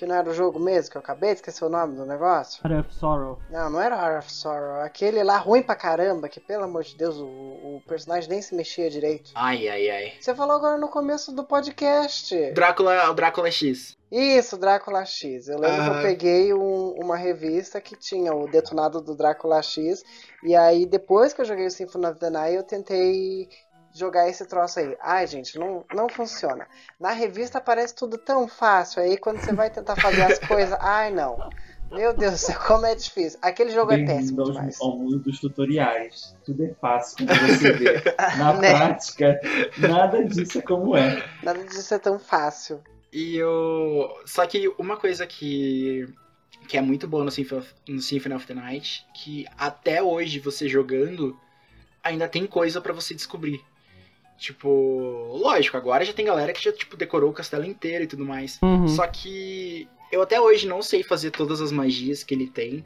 Que 0.00 0.06
não 0.06 0.14
era 0.14 0.30
o 0.30 0.32
jogo 0.32 0.58
mesmo, 0.58 0.90
que 0.92 0.96
eu 0.96 1.00
acabei 1.02 1.28
de 1.28 1.40
esquecer 1.40 1.62
o 1.62 1.68
nome 1.68 1.94
do 1.94 2.06
negócio. 2.06 2.58
Heart 2.66 2.86
of 2.86 2.94
Sorrow. 2.94 3.38
Não, 3.50 3.68
não 3.68 3.78
era 3.78 3.94
Hour 4.02 4.20
of 4.20 4.32
Sorrow. 4.32 4.80
Aquele 4.80 5.22
lá 5.22 5.36
ruim 5.36 5.62
pra 5.62 5.76
caramba, 5.76 6.26
que 6.26 6.40
pelo 6.40 6.64
amor 6.64 6.84
de 6.84 6.96
Deus, 6.96 7.18
o, 7.18 7.26
o 7.26 7.82
personagem 7.86 8.30
nem 8.30 8.40
se 8.40 8.54
mexia 8.54 8.88
direito. 8.88 9.30
Ai, 9.34 9.68
ai, 9.68 9.90
ai. 9.90 10.12
Você 10.18 10.34
falou 10.34 10.56
agora 10.56 10.78
no 10.78 10.88
começo 10.88 11.32
do 11.34 11.44
podcast. 11.44 12.34
Drácula, 12.52 13.10
o 13.10 13.14
Drácula 13.14 13.50
X. 13.50 13.94
Isso, 14.10 14.56
Drácula 14.56 15.04
X. 15.04 15.48
Eu 15.48 15.58
lembro 15.58 15.82
que 15.84 15.98
eu 15.98 16.02
peguei 16.02 16.54
um- 16.54 16.94
uma 16.98 17.16
revista 17.16 17.78
que 17.78 17.94
tinha 17.94 18.34
o 18.34 18.48
detonado 18.50 19.02
do 19.02 19.14
Drácula 19.14 19.60
X. 19.62 20.02
E 20.42 20.56
aí, 20.56 20.86
depois 20.86 21.34
que 21.34 21.42
eu 21.42 21.44
joguei 21.44 21.66
o 21.66 21.70
Symphony 21.70 22.06
of 22.06 22.18
the 22.18 22.30
Night, 22.30 22.56
eu 22.56 22.62
tentei 22.62 23.50
jogar 23.94 24.28
esse 24.28 24.44
troço 24.46 24.78
aí. 24.80 24.96
Ai, 25.00 25.26
gente, 25.26 25.58
não, 25.58 25.84
não 25.94 26.08
funciona. 26.08 26.66
Na 26.98 27.12
revista 27.12 27.60
parece 27.60 27.94
tudo 27.94 28.16
tão 28.18 28.46
fácil. 28.48 29.02
Aí 29.02 29.16
quando 29.18 29.40
você 29.40 29.52
vai 29.52 29.70
tentar 29.70 29.96
fazer 29.96 30.22
as 30.22 30.38
coisas, 30.38 30.76
ai 30.80 31.10
não. 31.10 31.38
Meu 31.90 32.12
Deus 32.14 32.34
do 32.34 32.38
céu, 32.38 32.60
como 32.68 32.86
é 32.86 32.94
difícil. 32.94 33.36
Aquele 33.42 33.70
jogo 33.70 33.90
é 33.92 33.96
Bem-vindo 33.96 34.20
péssimo 34.20 34.40
aos- 34.42 34.52
demais. 34.52 34.80
ao 34.80 34.96
mundo 34.96 35.18
dos 35.18 35.40
tutoriais. 35.40 36.36
Tudo 36.44 36.64
é 36.64 36.72
fácil, 36.80 37.26
como 37.26 37.40
você 37.48 37.72
vê. 37.72 37.94
Na 38.38 38.52
Né? 38.52 38.70
prática, 38.70 39.40
nada 39.76 40.24
disso 40.24 40.58
é 40.58 40.62
como 40.62 40.96
é. 40.96 41.20
Nada 41.42 41.64
disso 41.64 41.92
é 41.92 41.98
tão 41.98 42.16
fácil. 42.18 42.80
E 43.12 43.36
eu. 43.36 44.08
Só 44.24 44.46
que 44.46 44.72
uma 44.78 44.96
coisa 44.96 45.26
que. 45.26 46.06
que 46.68 46.78
é 46.78 46.80
muito 46.80 47.08
boa 47.08 47.24
no 47.24 47.30
Symphony, 47.32 47.60
of, 47.60 47.74
no 47.88 48.00
Symphony 48.00 48.34
of 48.36 48.46
the 48.46 48.54
Night, 48.54 49.04
que 49.12 49.44
até 49.58 50.00
hoje 50.00 50.38
você 50.38 50.68
jogando, 50.68 51.36
ainda 52.04 52.28
tem 52.28 52.46
coisa 52.46 52.80
pra 52.80 52.92
você 52.92 53.14
descobrir. 53.14 53.60
Tipo, 54.40 55.36
lógico, 55.36 55.76
agora 55.76 56.02
já 56.02 56.14
tem 56.14 56.24
galera 56.24 56.54
que 56.54 56.64
já 56.64 56.72
tipo, 56.72 56.96
decorou 56.96 57.28
o 57.28 57.32
castelo 57.32 57.66
inteiro 57.66 58.04
e 58.04 58.06
tudo 58.06 58.24
mais. 58.24 58.58
Uhum. 58.62 58.88
Só 58.88 59.06
que 59.06 59.86
eu 60.10 60.22
até 60.22 60.40
hoje 60.40 60.66
não 60.66 60.80
sei 60.80 61.02
fazer 61.02 61.30
todas 61.30 61.60
as 61.60 61.70
magias 61.70 62.24
que 62.24 62.32
ele 62.32 62.46
tem. 62.46 62.82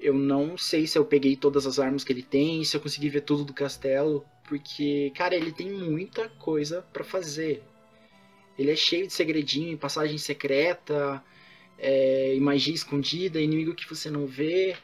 Eu 0.00 0.14
não 0.14 0.56
sei 0.56 0.86
se 0.86 0.96
eu 0.96 1.04
peguei 1.04 1.36
todas 1.36 1.66
as 1.66 1.78
armas 1.78 2.02
que 2.02 2.14
ele 2.14 2.22
tem, 2.22 2.64
se 2.64 2.74
eu 2.74 2.80
consegui 2.80 3.10
ver 3.10 3.20
tudo 3.20 3.44
do 3.44 3.52
castelo, 3.52 4.24
porque, 4.48 5.12
cara, 5.14 5.36
ele 5.36 5.52
tem 5.52 5.70
muita 5.70 6.30
coisa 6.30 6.82
pra 6.94 7.04
fazer. 7.04 7.62
Ele 8.58 8.70
é 8.70 8.76
cheio 8.76 9.06
de 9.06 9.12
segredinho, 9.12 9.76
passagem 9.76 10.16
secreta, 10.16 11.22
é, 11.78 12.38
magia 12.40 12.74
escondida, 12.74 13.38
inimigo 13.38 13.74
que 13.74 13.86
você 13.86 14.08
não 14.08 14.26
vê. 14.26 14.74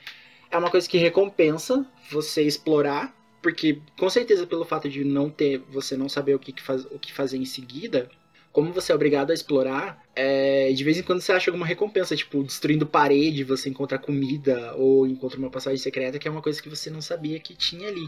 É 0.50 0.58
uma 0.58 0.70
coisa 0.70 0.86
que 0.86 0.98
recompensa 0.98 1.86
você 2.10 2.42
explorar, 2.42 3.16
porque 3.42 3.80
com 3.98 4.08
certeza 4.08 4.46
pelo 4.46 4.64
fato 4.64 4.88
de 4.88 5.04
não 5.04 5.28
ter, 5.28 5.58
você 5.68 5.96
não 5.96 6.08
saber 6.08 6.34
o 6.34 6.38
que, 6.38 6.52
que 6.52 6.62
faz, 6.62 6.84
o 6.84 6.98
que 6.98 7.12
fazer 7.12 7.36
em 7.36 7.44
seguida, 7.44 8.08
como 8.52 8.72
você 8.72 8.92
é 8.92 8.94
obrigado 8.94 9.30
a 9.30 9.34
explorar, 9.34 10.02
é, 10.14 10.70
de 10.72 10.84
vez 10.84 10.98
em 10.98 11.02
quando 11.02 11.20
você 11.20 11.32
acha 11.32 11.50
alguma 11.50 11.66
recompensa, 11.66 12.14
tipo, 12.14 12.42
destruindo 12.44 12.86
parede, 12.86 13.42
você 13.42 13.68
encontra 13.68 13.98
comida, 13.98 14.74
ou 14.76 15.06
encontra 15.06 15.38
uma 15.38 15.50
passagem 15.50 15.78
secreta, 15.78 16.18
que 16.18 16.28
é 16.28 16.30
uma 16.30 16.42
coisa 16.42 16.62
que 16.62 16.68
você 16.68 16.90
não 16.90 17.00
sabia 17.00 17.40
que 17.40 17.56
tinha 17.56 17.88
ali. 17.88 18.06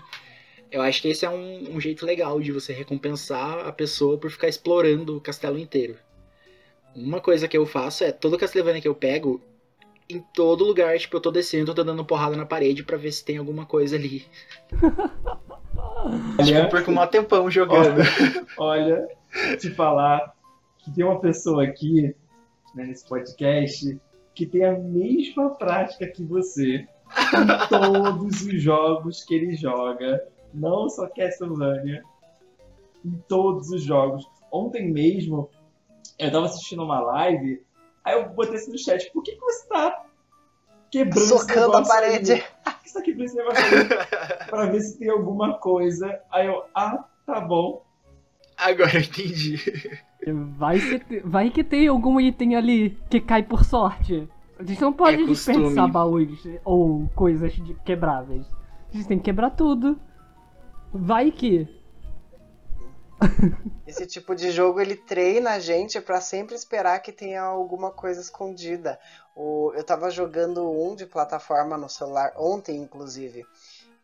Eu 0.70 0.83
acho 0.83 1.01
que 1.01 1.09
esse 1.09 1.25
é 1.25 1.31
um, 1.31 1.77
um 1.77 1.81
jeito 1.81 2.05
legal 2.05 2.40
de 2.40 2.53
você 2.53 2.73
recompensar 2.73 3.66
a 3.66 3.73
pessoa 3.73 4.18
por 4.18 4.31
ficar 4.31 4.49
explorando 4.49 5.16
o 5.16 5.20
castelo 5.20 5.59
inteiro. 5.59 5.97
Uma 6.94 7.20
coisa 7.20 7.49
que 7.49 7.57
eu 7.57 7.66
faço 7.66 8.05
é, 8.05 8.12
todo 8.12 8.38
Castlevania 8.38 8.81
que 8.81 8.88
eu 8.88 8.94
pego, 8.94 9.42
em 10.09 10.21
todo 10.35 10.64
lugar, 10.64 10.99
tipo, 10.99 11.17
eu 11.17 11.21
tô 11.21 11.31
descendo, 11.31 11.71
eu 11.71 11.75
tô 11.75 11.85
dando 11.85 12.05
porrada 12.05 12.37
na 12.37 12.45
parede 12.47 12.85
pra 12.85 12.97
ver 12.97 13.12
se 13.12 13.25
tem 13.25 13.38
alguma 13.38 13.64
coisa 13.67 13.97
ali. 13.97 14.25
Tipo, 16.05 16.51
eu 16.51 16.61
Olha, 16.61 16.69
perco 16.69 16.90
um 16.90 17.07
tempão 17.07 17.51
jogando. 17.51 18.01
olha, 18.59 19.09
te 19.59 19.71
falar 19.71 20.35
que 20.79 20.90
tem 20.93 21.05
uma 21.05 21.19
pessoa 21.19 21.64
aqui 21.64 22.14
né, 22.75 22.85
nesse 22.87 23.09
podcast 23.09 23.99
que 24.35 24.47
tem 24.47 24.64
a 24.64 24.79
mesma 24.79 25.51
prática 25.51 26.07
que 26.07 26.23
você 26.23 26.87
em 27.09 27.69
todos 27.69 28.43
os 28.43 28.62
jogos 28.62 29.25
que 29.25 29.35
ele 29.35 29.55
joga, 29.55 30.27
não 30.53 30.88
só 30.88 31.09
Castlevania, 31.09 32.03
em 33.05 33.17
todos 33.29 33.71
os 33.71 33.83
jogos. 33.83 34.29
Ontem 34.51 34.90
mesmo, 34.90 35.49
eu 36.19 36.31
tava 36.31 36.47
assistindo 36.47 36.83
uma 36.83 37.01
live, 37.01 37.62
aí 38.05 38.14
eu 38.14 38.29
botei 38.29 38.57
assim 38.57 38.71
no 38.73 38.79
chat, 38.79 39.11
por 39.12 39.23
que, 39.23 39.33
que 39.33 39.40
você 39.40 39.67
tá 39.69 40.05
quebrando 40.90 41.19
esse 41.19 41.29
Socando 41.29 41.77
a 41.77 41.81
aí? 41.81 41.87
parede. 41.88 42.45
Por 42.64 42.75
que 42.83 42.88
você 42.90 42.99
tá 42.99 43.03
quebrando 43.05 43.25
esse 43.27 43.37
negócio 43.37 43.64
aí? 43.64 44.47
pra 44.51 44.67
ver 44.67 44.81
se 44.81 44.99
tem 44.99 45.09
alguma 45.11 45.59
coisa. 45.59 46.21
Aí 46.31 46.47
eu, 46.47 46.64
ah, 46.75 47.05
tá 47.27 47.40
bom. 47.40 47.85
Agora 48.57 48.95
eu 48.97 49.01
entendi. 49.01 49.59
Vai, 50.57 50.79
que- 50.79 51.21
vai 51.25 51.51
que 51.51 51.64
tem 51.64 51.88
algum 51.88 52.21
item 52.21 52.55
ali 52.57 52.97
que 53.11 53.21
cai 53.21 53.43
por 53.43 53.64
sorte. 53.64 54.29
A 54.59 54.62
gente 54.62 54.81
não 54.81 54.93
pode 54.93 55.23
É 55.23 55.27
desperdiçar 55.27 55.90
baús 55.90 56.29
ou 56.64 57.09
coisas 57.17 57.53
de- 57.53 57.75
quebráveis. 57.85 58.47
A 58.93 58.97
gente 58.97 59.09
tem 59.09 59.19
que 59.19 59.25
quebrar 59.25 59.51
tudo. 59.51 59.99
Vai 60.93 61.33
que. 61.33 61.69
Esse 63.87 64.06
tipo 64.06 64.34
de 64.34 64.50
jogo 64.50 64.80
ele 64.80 64.96
treina 64.96 65.52
a 65.52 65.58
gente 65.58 66.00
pra 66.00 66.20
sempre 66.20 66.54
esperar 66.54 67.00
que 67.00 67.12
tenha 67.12 67.42
alguma 67.42 67.90
coisa 67.90 68.20
escondida. 68.20 68.98
O, 69.37 69.72
eu 69.74 69.84
tava 69.84 70.10
jogando 70.10 70.70
um 70.70 70.94
de 70.94 71.06
plataforma 71.06 71.76
no 71.76 71.88
celular 71.88 72.32
ontem, 72.37 72.76
inclusive. 72.76 73.44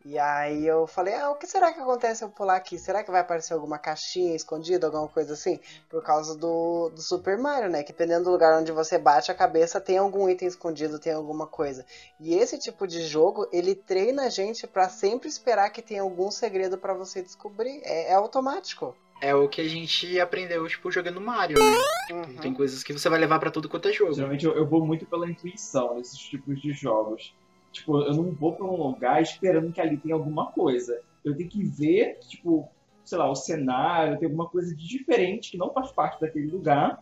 E 0.03 0.17
aí 0.17 0.65
eu 0.65 0.87
falei, 0.87 1.13
ah, 1.13 1.29
o 1.29 1.35
que 1.35 1.45
será 1.45 1.71
que 1.71 1.79
acontece 1.79 2.19
se 2.19 2.23
eu 2.23 2.29
pular 2.29 2.55
aqui? 2.55 2.79
Será 2.79 3.03
que 3.03 3.11
vai 3.11 3.21
aparecer 3.21 3.53
alguma 3.53 3.77
caixinha 3.77 4.35
escondida, 4.35 4.87
alguma 4.87 5.07
coisa 5.07 5.33
assim? 5.33 5.59
Por 5.89 6.03
causa 6.03 6.35
do, 6.35 6.89
do 6.89 7.01
Super 7.01 7.37
Mario, 7.37 7.69
né? 7.69 7.83
Que 7.83 7.91
dependendo 7.91 8.23
do 8.23 8.31
lugar 8.31 8.59
onde 8.59 8.71
você 8.71 8.97
bate 8.97 9.31
a 9.31 9.35
cabeça, 9.35 9.79
tem 9.79 9.99
algum 9.99 10.27
item 10.27 10.47
escondido, 10.47 10.97
tem 10.97 11.13
alguma 11.13 11.45
coisa. 11.45 11.85
E 12.19 12.33
esse 12.33 12.57
tipo 12.57 12.87
de 12.87 13.05
jogo, 13.05 13.47
ele 13.51 13.75
treina 13.75 14.23
a 14.23 14.29
gente 14.29 14.65
pra 14.65 14.89
sempre 14.89 15.29
esperar 15.29 15.69
que 15.69 15.83
tenha 15.83 16.01
algum 16.01 16.31
segredo 16.31 16.79
pra 16.79 16.95
você 16.95 17.21
descobrir. 17.21 17.81
É, 17.83 18.11
é 18.11 18.13
automático. 18.15 18.95
É 19.21 19.35
o 19.35 19.47
que 19.47 19.61
a 19.61 19.67
gente 19.67 20.19
aprendeu, 20.19 20.67
tipo, 20.67 20.91
jogando 20.91 21.21
Mario, 21.21 21.57
né? 21.59 22.15
Uhum. 22.15 22.35
Tem 22.37 22.53
coisas 22.53 22.83
que 22.83 22.91
você 22.91 23.07
vai 23.07 23.19
levar 23.19 23.39
pra 23.39 23.51
tudo 23.51 23.69
quanto 23.69 23.87
é 23.87 23.93
jogo. 23.93 24.13
Geralmente 24.13 24.45
eu, 24.45 24.53
eu 24.55 24.67
vou 24.67 24.85
muito 24.85 25.05
pela 25.05 25.29
intuição 25.29 25.95
nesses 25.95 26.17
tipos 26.17 26.59
de 26.59 26.73
jogos. 26.73 27.35
Tipo, 27.71 28.01
eu 28.01 28.13
não 28.15 28.31
vou 28.31 28.53
pra 28.53 28.65
um 28.65 28.75
lugar 28.75 29.21
esperando 29.21 29.71
que 29.71 29.79
ali 29.79 29.95
tenha 29.97 30.15
alguma 30.15 30.51
coisa. 30.51 30.99
Eu 31.23 31.37
tenho 31.37 31.49
que 31.49 31.63
ver, 31.63 32.17
tipo, 32.27 32.67
sei 33.05 33.17
lá, 33.17 33.29
o 33.29 33.35
cenário, 33.35 34.17
ter 34.17 34.25
alguma 34.25 34.49
coisa 34.49 34.75
de 34.75 34.87
diferente 34.87 35.51
que 35.51 35.57
não 35.57 35.71
faz 35.71 35.91
parte 35.91 36.19
daquele 36.19 36.47
lugar, 36.47 37.01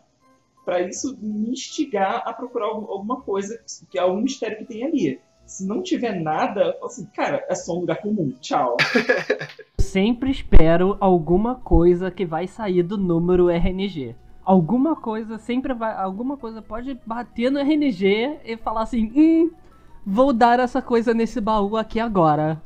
para 0.65 0.81
isso 0.81 1.17
me 1.19 1.49
instigar 1.49 2.21
a 2.25 2.33
procurar 2.33 2.65
alguma 2.65 3.21
coisa, 3.21 3.63
que 3.89 3.97
é 3.97 4.01
algum 4.01 4.21
mistério 4.21 4.57
que 4.57 4.65
tem 4.65 4.83
ali. 4.83 5.19
Se 5.49 5.65
não 5.65 5.81
tiver 5.81 6.13
nada, 6.13 6.61
eu 6.61 6.73
falo 6.73 6.85
assim, 6.85 7.05
cara, 7.07 7.43
é 7.49 7.55
só 7.55 7.75
um 7.75 7.79
lugar 7.79 7.99
comum, 7.99 8.31
tchau. 8.39 8.77
Sempre 9.81 10.29
espero 10.29 10.95
alguma 10.99 11.55
coisa 11.55 12.11
que 12.11 12.23
vai 12.23 12.45
sair 12.45 12.83
do 12.83 12.99
número 12.99 13.49
RNG. 13.49 14.15
Alguma 14.45 14.95
coisa 14.95 15.39
sempre 15.39 15.73
vai. 15.73 15.95
Alguma 15.95 16.37
coisa 16.37 16.61
pode 16.61 16.99
bater 17.05 17.51
no 17.51 17.59
RNG 17.59 18.39
e 18.45 18.57
falar 18.57 18.83
assim: 18.83 19.11
hum, 19.15 19.51
vou 20.05 20.31
dar 20.31 20.59
essa 20.59 20.81
coisa 20.83 21.13
nesse 21.13 21.41
baú 21.41 21.75
aqui 21.75 21.99
agora. 21.99 22.61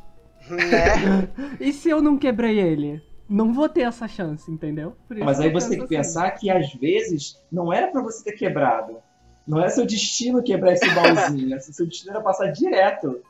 Né? 0.49 1.29
e 1.59 1.71
se 1.71 1.89
eu 1.89 2.01
não 2.01 2.17
quebrei 2.17 2.59
ele? 2.59 3.01
Não 3.29 3.53
vou 3.53 3.69
ter 3.69 3.81
essa 3.81 4.07
chance, 4.07 4.51
entendeu? 4.51 4.95
Mas 5.09 5.39
aí 5.39 5.49
você 5.49 5.69
tem 5.69 5.87
que 5.87 5.95
assim. 5.95 5.95
pensar 5.95 6.31
que 6.31 6.49
às 6.49 6.73
vezes 6.73 7.41
não 7.49 7.71
era 7.71 7.87
para 7.87 8.01
você 8.01 8.23
ter 8.23 8.37
quebrado. 8.37 8.97
Não 9.47 9.59
era 9.59 9.69
seu 9.69 9.85
destino 9.85 10.41
quebrar 10.41 10.73
esse 10.73 10.89
baúzinho. 10.89 11.59
seu 11.61 11.85
destino 11.85 12.11
era 12.11 12.21
passar 12.21 12.47
direto. 12.51 13.21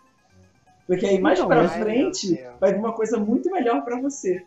Porque 0.85 1.05
aí 1.05 1.19
mais 1.19 1.39
para 1.39 1.69
frente 1.69 2.39
vai 2.59 2.73
vir 2.73 2.79
uma 2.79 2.93
coisa 2.93 3.17
muito 3.17 3.49
melhor 3.51 3.83
para 3.83 3.99
você. 3.99 4.45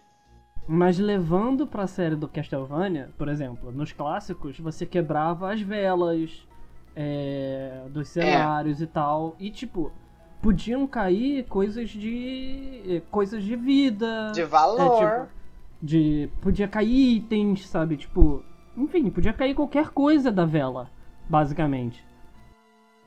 Mas 0.68 0.98
levando 0.98 1.66
pra 1.66 1.87
série 1.87 2.16
do 2.16 2.29
Castlevania, 2.29 3.11
por 3.16 3.29
exemplo, 3.29 3.70
nos 3.70 3.92
clássicos 3.92 4.59
você 4.59 4.85
quebrava 4.85 5.52
as 5.52 5.61
velas 5.61 6.46
é, 6.94 7.83
dos 7.90 8.09
cenários 8.09 8.81
é. 8.81 8.85
e 8.85 8.87
tal. 8.87 9.37
E 9.38 9.50
tipo, 9.50 9.92
podiam 10.42 10.87
cair 10.87 11.44
coisas 11.44 11.90
de. 11.90 13.02
coisas 13.11 13.44
de 13.44 13.55
vida. 13.55 14.33
De 14.33 14.44
valor. 14.44 15.02
É, 15.02 15.20
tipo, 15.20 15.33
de. 15.83 16.31
Podia 16.40 16.66
cair 16.66 17.16
itens, 17.16 17.68
sabe? 17.68 17.96
Tipo. 17.96 18.44
Enfim, 18.76 19.09
podia 19.09 19.33
cair 19.33 19.55
qualquer 19.55 19.88
coisa 19.90 20.31
da 20.31 20.44
vela, 20.44 20.90
basicamente. 21.28 22.04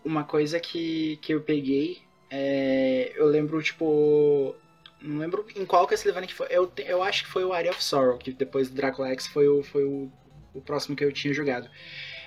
Uma 0.04 0.24
coisa 0.24 0.60
que, 0.60 1.18
que 1.22 1.34
eu 1.34 1.42
peguei. 1.42 2.02
É, 2.30 3.14
eu 3.16 3.26
lembro, 3.26 3.62
tipo. 3.62 4.56
Não 5.02 5.18
lembro 5.18 5.46
em 5.56 5.66
qual 5.66 5.88
Castlevania 5.88 6.28
que 6.28 6.34
foi. 6.34 6.48
Eu, 6.50 6.72
eu 6.86 7.02
acho 7.02 7.24
que 7.24 7.30
foi 7.30 7.44
o 7.44 7.54
Area 7.54 7.72
of 7.72 7.84
Sorrow, 7.84 8.18
que 8.18 8.32
depois 8.32 8.70
do 8.70 8.76
Dracula 8.76 9.10
X 9.10 9.28
foi 9.28 9.48
o, 9.48 9.64
foi 9.64 9.84
o, 9.84 10.12
o 10.54 10.62
próximo 10.62 10.96
que 10.96 11.04
eu 11.04 11.12
tinha 11.12 11.34
jogado. 11.34 11.70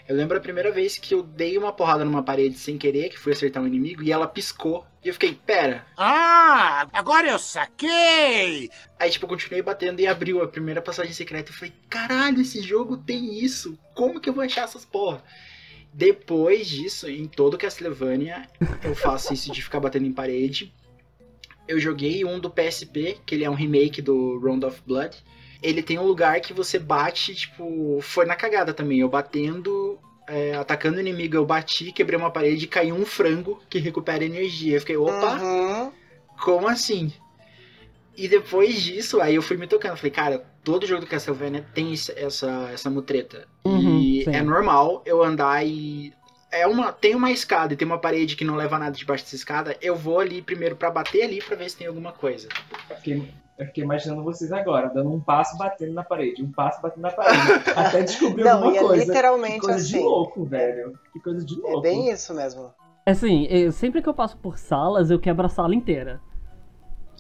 Eu 0.09 0.17
lembro 0.17 0.37
a 0.37 0.41
primeira 0.41 0.73
vez 0.73 0.99
que 0.99 1.15
eu 1.15 1.23
dei 1.23 1.57
uma 1.57 1.73
porrada 1.73 2.05
numa 2.05 2.23
parede 2.23 2.59
sem 2.59 2.77
querer, 2.77 3.09
que 3.09 3.19
fui 3.19 3.33
acertar 3.33 3.63
um 3.63 3.67
inimigo, 3.67 4.03
e 4.03 4.11
ela 4.11 4.27
piscou. 4.27 4.85
E 5.05 5.09
eu 5.09 5.15
fiquei, 5.15 5.35
pera. 5.35 5.87
Ah, 5.97 6.89
agora 6.93 7.29
eu 7.29 7.39
saquei! 7.39 8.69
Aí, 8.99 9.11
tipo, 9.11 9.25
eu 9.25 9.29
continuei 9.29 9.63
batendo 9.63 10.01
e 10.01 10.07
abriu 10.07 10.43
a 10.43 10.49
primeira 10.49 10.83
passagem 10.83 11.13
secreta. 11.13 11.51
Eu 11.51 11.55
falei, 11.55 11.73
caralho, 11.89 12.41
esse 12.41 12.61
jogo 12.63 12.97
tem 12.97 13.39
isso. 13.39 13.79
Como 13.95 14.21
que 14.21 14.29
eu 14.29 14.33
vou 14.33 14.43
achar 14.43 14.65
essas 14.65 14.85
porra? 14.85 15.23
Depois 15.93 16.67
disso, 16.69 17.09
em 17.09 17.27
todo 17.27 17.59
Castlevania, 17.59 18.47
eu 18.83 18.95
faço 18.95 19.35
isso 19.35 19.53
de 19.53 19.63
ficar 19.63 19.81
batendo 19.81 20.07
em 20.07 20.13
parede. 20.13 20.73
Eu 21.69 21.79
joguei 21.79 22.25
um 22.25 22.41
do 22.41 22.51
PSP, 22.51 23.19
que 23.27 23.35
ele 23.35 23.45
é 23.45 23.51
um 23.51 23.55
remake 23.55 24.01
do 24.01 24.39
Round 24.39 24.65
of 24.65 24.81
Blood 24.87 25.23
ele 25.63 25.83
tem 25.83 25.99
um 25.99 26.05
lugar 26.05 26.41
que 26.41 26.53
você 26.53 26.79
bate, 26.79 27.35
tipo, 27.35 28.01
foi 28.03 28.27
na 28.27 28.35
cagada 28.35 28.75
também. 28.75 28.99
Eu 28.99 29.09
batendo, 29.09 29.99
é, 30.27 30.57
atacando 30.57 30.97
o 30.97 31.01
inimigo, 31.01 31.37
eu 31.37 31.47
bati, 31.47 31.93
quebrei 31.93 32.19
uma 32.19 32.33
parede 32.33 32.65
e 32.65 32.69
caiu 32.69 32.97
um 32.97 33.07
frango 33.07 33.63
que 33.71 33.79
recupera 33.79 34.25
energia. 34.25 34.77
Eu 34.77 34.81
fiquei, 34.81 34.97
opa, 34.97 35.39
uhum. 35.41 35.93
como 36.43 36.69
assim? 36.69 37.13
E 38.17 38.27
depois 38.27 38.83
disso, 38.83 39.21
aí 39.21 39.37
eu 39.37 39.43
fui 39.43 39.57
me 39.57 39.69
tocando. 39.69 39.97
Falei, 39.97 40.11
cara, 40.11 40.52
todo 40.65 40.87
jogo 40.87 41.03
do 41.03 41.07
Castlevania 41.07 41.65
tem 41.75 41.93
essa, 41.93 42.71
essa 42.73 42.91
mutreta. 42.91 43.47
Uhum, 43.65 43.99
e 43.99 44.25
sim. 44.25 44.35
é 44.35 44.43
normal 44.43 45.03
eu 45.05 45.23
andar 45.23 45.65
e. 45.67 46.13
É 46.51 46.67
uma, 46.67 46.93
tem 46.93 47.15
uma 47.15 47.31
escada 47.31 47.73
e 47.73 47.77
tem 47.77 47.87
uma 47.87 47.99
parede 47.99 48.37
que 48.37 48.45
não 48.45 48.57
leva 48.57 48.79
nada 48.79 48.93
debaixo 48.93 49.25
dessa 49.25 49.37
escada. 49.37 49.75
Eu 49.81 49.97
vou 49.97 50.21
ali 50.21 50.43
primeiro 50.43 50.77
para 50.77 50.91
bater 50.91 51.23
ali 51.23 51.43
para 51.43 51.57
ver 51.57 51.71
se 51.71 51.79
tem 51.79 51.87
alguma 51.87 52.13
coisa. 52.13 52.49
Eu 53.59 53.67
fiquei 53.67 53.85
imaginando 53.85 54.23
vocês 54.23 54.53
agora, 54.53 54.89
dando 54.89 55.11
um 55.11 55.21
passo 55.21 55.57
batendo 55.57 55.95
na 55.95 56.05
parede, 56.05 56.43
um 56.43 56.53
passo 56.53 56.83
batendo 56.83 57.03
na 57.03 57.11
parede, 57.11 57.41
até 57.75 58.03
descobrir 58.03 58.45
Não, 58.45 58.57
alguma 58.57 58.77
é 58.77 58.81
coisa. 58.81 59.05
literalmente 59.05 59.55
que 59.55 59.61
coisa 59.61 59.77
assim. 59.79 59.99
de 59.99 60.01
louco, 60.01 60.45
velho. 60.45 60.99
Que 61.13 61.21
coisa 61.21 61.45
de 61.45 61.55
louco. 61.55 61.79
É 61.79 61.81
bem 61.81 62.11
isso 62.11 62.35
mesmo. 62.35 62.71
É 63.07 63.13
assim, 63.13 63.47
eu, 63.47 63.73
sempre 63.73 64.03
que 64.03 64.09
eu 64.09 64.15
passo 64.15 64.37
por 64.37 64.59
salas, 64.59 65.11
eu 65.11 65.19
quebro 65.19 65.47
a 65.47 65.49
sala 65.49 65.75
inteira. 65.75 66.21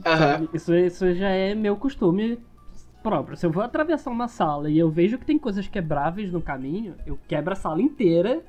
Uhum. 0.04 0.48
Isso, 0.52 0.74
isso 0.74 1.14
já 1.14 1.30
é 1.30 1.54
meu 1.54 1.76
costume 1.76 2.38
próprio. 3.02 3.36
Se 3.36 3.46
eu 3.46 3.50
vou 3.50 3.62
atravessar 3.62 4.10
uma 4.10 4.28
sala 4.28 4.70
e 4.70 4.78
eu 4.78 4.90
vejo 4.90 5.18
que 5.18 5.26
tem 5.26 5.38
coisas 5.38 5.66
quebráveis 5.68 6.30
no 6.32 6.40
caminho, 6.40 6.94
eu 7.06 7.18
quebro 7.28 7.52
a 7.52 7.56
sala 7.56 7.82
inteira 7.82 8.42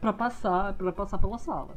para 0.00 0.12
passar, 0.12 0.74
para 0.74 0.92
passar 0.92 1.18
pela 1.18 1.38
sala 1.38 1.76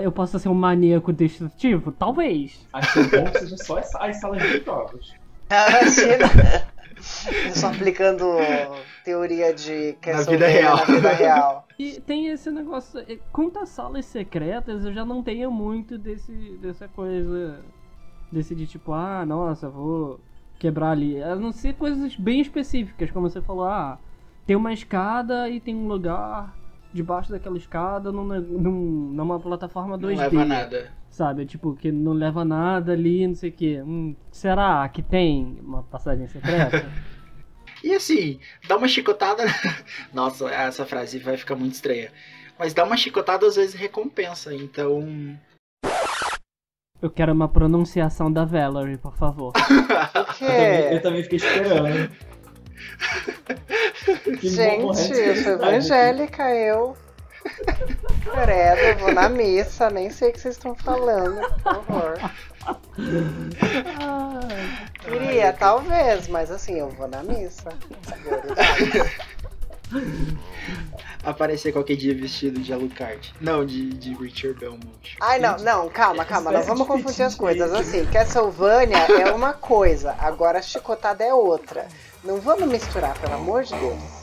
eu 0.00 0.12
posso 0.12 0.38
ser 0.38 0.48
um 0.48 0.54
maníaco 0.54 1.12
destrutivo? 1.12 1.90
Talvez. 1.92 2.66
Acho 2.72 2.92
que 2.92 3.16
o 3.16 3.22
bom 3.22 3.32
seja 3.32 3.56
só 3.58 3.78
as 3.78 4.20
salas 4.20 4.42
de 4.42 4.64
jogos. 4.64 5.14
Imagina! 5.50 6.72
Só 7.52 7.68
aplicando 7.68 8.36
teoria 9.04 9.52
de 9.52 9.94
que 10.00 10.12
na 10.12 10.22
vida 10.22 10.46
real. 10.46 10.76
Na 10.76 10.84
vida 10.84 11.12
real. 11.12 11.66
E 11.78 12.00
tem 12.00 12.28
esse 12.28 12.48
negócio. 12.50 13.04
Quanto 13.32 13.58
às 13.58 13.70
salas 13.70 14.04
secretas, 14.04 14.84
eu 14.84 14.92
já 14.92 15.04
não 15.04 15.20
tenho 15.20 15.50
muito 15.50 15.98
desse, 15.98 16.32
dessa 16.62 16.86
coisa. 16.86 17.58
Desse 18.30 18.54
de 18.54 18.66
tipo, 18.66 18.92
ah, 18.92 19.26
nossa, 19.26 19.68
vou 19.68 20.20
quebrar 20.62 20.92
ali. 20.92 21.20
A 21.20 21.34
não 21.34 21.50
ser 21.50 21.74
coisas 21.74 22.14
bem 22.14 22.40
específicas, 22.40 23.10
como 23.10 23.28
você 23.28 23.42
falou, 23.42 23.64
ah, 23.64 23.98
tem 24.46 24.54
uma 24.54 24.72
escada 24.72 25.48
e 25.48 25.58
tem 25.58 25.74
um 25.74 25.88
lugar 25.88 26.56
debaixo 26.92 27.32
daquela 27.32 27.56
escada 27.56 28.12
numa, 28.12 28.38
numa 28.38 29.40
plataforma 29.40 29.98
2D. 29.98 30.14
Não 30.14 30.16
leva 30.16 30.44
nada. 30.44 30.92
Sabe? 31.10 31.46
Tipo, 31.46 31.74
que 31.74 31.90
não 31.90 32.12
leva 32.12 32.44
nada 32.44 32.92
ali, 32.92 33.26
não 33.26 33.34
sei 33.34 33.50
o 33.50 33.52
quê. 33.52 33.82
Hum, 33.84 34.14
será 34.30 34.88
que 34.88 35.02
tem 35.02 35.58
uma 35.60 35.82
passagem 35.82 36.28
secreta? 36.28 36.86
e 37.82 37.92
assim, 37.92 38.38
dá 38.68 38.76
uma 38.76 38.86
chicotada. 38.86 39.42
Nossa, 40.14 40.48
essa 40.48 40.86
frase 40.86 41.18
vai 41.18 41.36
ficar 41.36 41.56
muito 41.56 41.74
estranha. 41.74 42.12
Mas 42.56 42.72
dá 42.72 42.84
uma 42.84 42.96
chicotada 42.96 43.46
às 43.46 43.56
vezes 43.56 43.74
recompensa, 43.74 44.54
então. 44.54 45.36
Eu 47.02 47.10
quero 47.10 47.32
uma 47.32 47.48
pronunciação 47.48 48.32
da 48.32 48.44
Valerie, 48.44 48.96
por 48.96 49.16
favor. 49.16 49.52
O 50.14 50.34
quê? 50.34 50.44
Eu 50.44 50.48
também, 50.48 50.92
eu 50.92 51.02
também 51.02 51.22
fiquei 51.24 51.38
esperando. 51.38 52.10
Gente, 54.42 55.12
eu 55.12 55.36
sou 55.36 55.52
evangélica, 55.52 56.48
eu. 56.54 56.96
Credo, 58.24 59.00
vou 59.00 59.12
na 59.12 59.28
missa, 59.28 59.90
nem 59.90 60.10
sei 60.10 60.30
o 60.30 60.32
que 60.32 60.40
vocês 60.40 60.54
estão 60.54 60.74
falando, 60.76 61.40
por 61.40 61.60
favor. 61.60 62.14
Queria, 65.00 65.52
talvez, 65.52 66.28
mas 66.28 66.50
assim, 66.50 66.78
eu 66.78 66.88
vou 66.90 67.08
na 67.08 67.22
missa. 67.22 67.70
Aparecer 71.24 71.72
qualquer 71.72 71.96
dia 71.96 72.14
vestido 72.14 72.60
de 72.60 72.72
Alucard. 72.72 73.32
Não, 73.40 73.64
de, 73.64 73.90
de 73.90 74.14
Richard 74.14 74.58
Belmont. 74.58 75.16
Ai, 75.20 75.38
não, 75.38 75.56
não, 75.58 75.88
calma, 75.88 76.24
calma. 76.24 76.50
Nós 76.50 76.66
vamos 76.66 76.86
confundir 76.86 77.22
as 77.22 77.34
coisas. 77.34 77.72
Assim, 77.72 78.04
Castlevania 78.06 78.96
é 78.98 79.32
uma 79.32 79.52
coisa, 79.52 80.16
agora 80.18 80.58
a 80.58 80.62
chicotada 80.62 81.22
é 81.24 81.32
outra. 81.32 81.86
Não 82.24 82.40
vamos 82.40 82.68
misturar, 82.68 83.18
pelo 83.18 83.34
amor 83.34 83.64
de 83.64 83.74
Deus. 83.74 84.22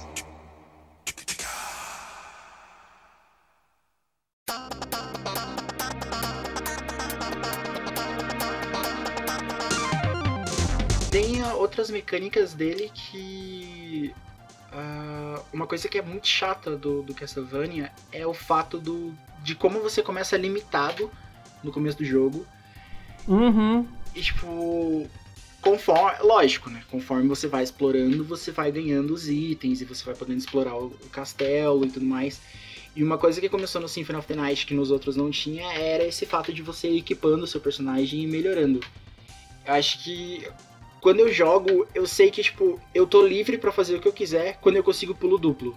Tem 11.12 11.44
outras 11.54 11.90
mecânicas 11.90 12.54
dele 12.54 12.92
que. 12.94 14.14
Uh, 14.72 15.44
uma 15.52 15.66
coisa 15.66 15.90
que 15.90 15.98
é 15.98 16.02
muito 16.02 16.28
chata 16.28 16.78
do, 16.78 17.02
do 17.02 17.14
Castlevania 17.14 17.92
é 18.12 18.26
o 18.26 18.34
fato 18.34 18.78
do, 18.78 19.14
de 19.42 19.56
como 19.56 19.80
você 19.80 20.04
começa 20.04 20.38
limitado 20.38 21.10
no 21.64 21.72
começo 21.72 21.98
do 21.98 22.06
jogo. 22.06 22.46
Uhum. 23.28 23.88
E 24.16 24.22
tipo, 24.22 25.10
conforme, 25.62 26.18
lógico, 26.22 26.70
né? 26.70 26.84
Conforme 26.92 27.28
você 27.28 27.48
vai 27.48 27.64
explorando, 27.64 28.24
você 28.24 28.52
vai 28.52 28.72
ganhando 28.72 29.14
os 29.14 29.28
itens 29.28 29.82
e 29.82 29.86
você 29.86 30.04
vai 30.04 30.16
podendo 30.16 30.38
explorar 30.38 30.76
o, 30.76 30.88
o 30.88 31.10
castelo 31.10 31.86
e 31.86 31.90
tudo 31.90 32.06
mais. 32.06 32.40
E 32.96 33.04
uma 33.04 33.18
coisa 33.18 33.40
que 33.40 33.50
começou 33.50 33.82
no 33.82 33.88
Symphony 33.88 34.20
of 34.20 34.28
the 34.28 34.36
Night 34.36 34.66
que 34.66 34.74
nos 34.74 34.92
outros 34.92 35.16
não 35.16 35.32
tinha 35.32 35.72
era 35.74 36.04
esse 36.04 36.26
fato 36.26 36.54
de 36.54 36.62
você 36.62 36.90
equipando 36.90 37.44
o 37.44 37.48
seu 37.48 37.62
personagem 37.62 38.22
e 38.24 38.28
melhorando. 38.28 38.82
Eu 39.66 39.74
acho 39.74 40.04
que 40.04 40.48
quando 41.02 41.22
eu 41.22 41.32
jogo, 41.32 41.88
eu 41.94 42.06
sei 42.06 42.30
que 42.30 42.44
tipo, 42.44 42.80
eu 42.94 43.08
tô 43.08 43.26
livre 43.26 43.58
para 43.58 43.72
fazer 43.72 43.96
o 43.96 44.00
que 44.00 44.08
eu 44.08 44.14
quiser 44.14 44.58
quando 44.62 44.76
eu 44.76 44.84
consigo 44.84 45.16
pulo 45.16 45.38
duplo. 45.38 45.76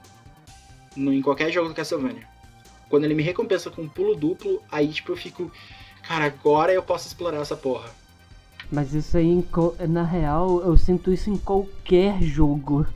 No, 0.97 1.13
em 1.13 1.23
qualquer 1.23 1.51
jogo 1.51 1.69
do 1.69 1.75
Castlevania. 1.75 2.27
Quando 2.89 3.05
ele 3.05 3.15
me 3.15 3.23
recompensa 3.23 3.71
com 3.71 3.83
um 3.83 3.89
pulo 3.89 4.15
duplo, 4.15 4.63
aí 4.71 4.89
tipo 4.89 5.13
eu 5.13 5.17
fico, 5.17 5.51
cara, 6.03 6.27
agora 6.27 6.73
eu 6.73 6.83
posso 6.83 7.07
explorar 7.07 7.41
essa 7.41 7.57
porra. 7.57 7.89
Mas 8.71 8.95
isso 8.95 9.17
aí, 9.17 9.45
na 9.89 10.03
real, 10.03 10.63
eu 10.63 10.77
sinto 10.77 11.13
isso 11.13 11.31
em 11.31 11.37
qualquer 11.37 12.23
jogo. 12.23 12.87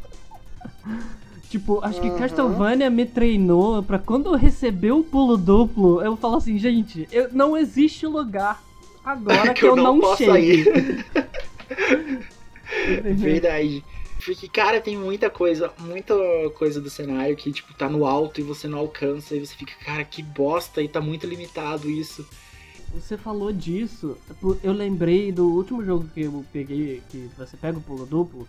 tipo, 1.48 1.80
acho 1.84 2.00
que 2.00 2.08
Uhum. 2.08 2.16
Castlevania 2.16 2.90
me 2.90 3.06
treinou 3.06 3.82
pra 3.82 3.98
quando 3.98 4.30
eu 4.30 4.34
receber 4.34 4.92
o 4.92 5.04
pulo 5.04 5.36
duplo, 5.36 6.02
eu 6.02 6.16
falo 6.16 6.36
assim, 6.36 6.58
gente, 6.58 7.08
eu, 7.12 7.32
não 7.32 7.56
existe 7.56 8.06
lugar 8.06 8.62
agora 9.04 9.54
que, 9.54 9.64
eu, 9.64 9.76
não, 9.76 10.00
posso 10.00 10.24
chegue. 10.24 10.64
Verdade. 13.16 13.84
Porque, 14.24 14.48
cara, 14.48 14.80
tem 14.80 14.96
muita 14.96 15.28
coisa, 15.28 15.72
muita 15.78 16.14
coisa 16.54 16.80
do 16.80 16.88
cenário 16.88 17.36
que, 17.36 17.52
tipo, 17.52 17.74
tá 17.74 17.88
no 17.88 18.06
alto 18.06 18.40
e 18.40 18.44
você 18.44 18.66
não 18.66 18.78
alcança 18.78 19.36
e 19.36 19.44
você 19.44 19.54
fica, 19.54 19.72
cara, 19.84 20.04
que 20.04 20.22
bosta 20.22 20.82
e 20.82 20.88
tá 20.88 21.00
muito 21.00 21.26
limitado 21.26 21.90
isso. 21.90 22.26
Você 22.94 23.16
falou 23.16 23.52
disso, 23.52 24.16
eu 24.62 24.72
lembrei 24.72 25.30
do 25.30 25.46
último 25.46 25.84
jogo 25.84 26.08
que 26.14 26.22
eu 26.22 26.44
peguei, 26.52 27.02
que 27.10 27.28
você 27.36 27.56
pega 27.56 27.78
o 27.78 27.82
pulo 27.82 28.06
duplo, 28.06 28.48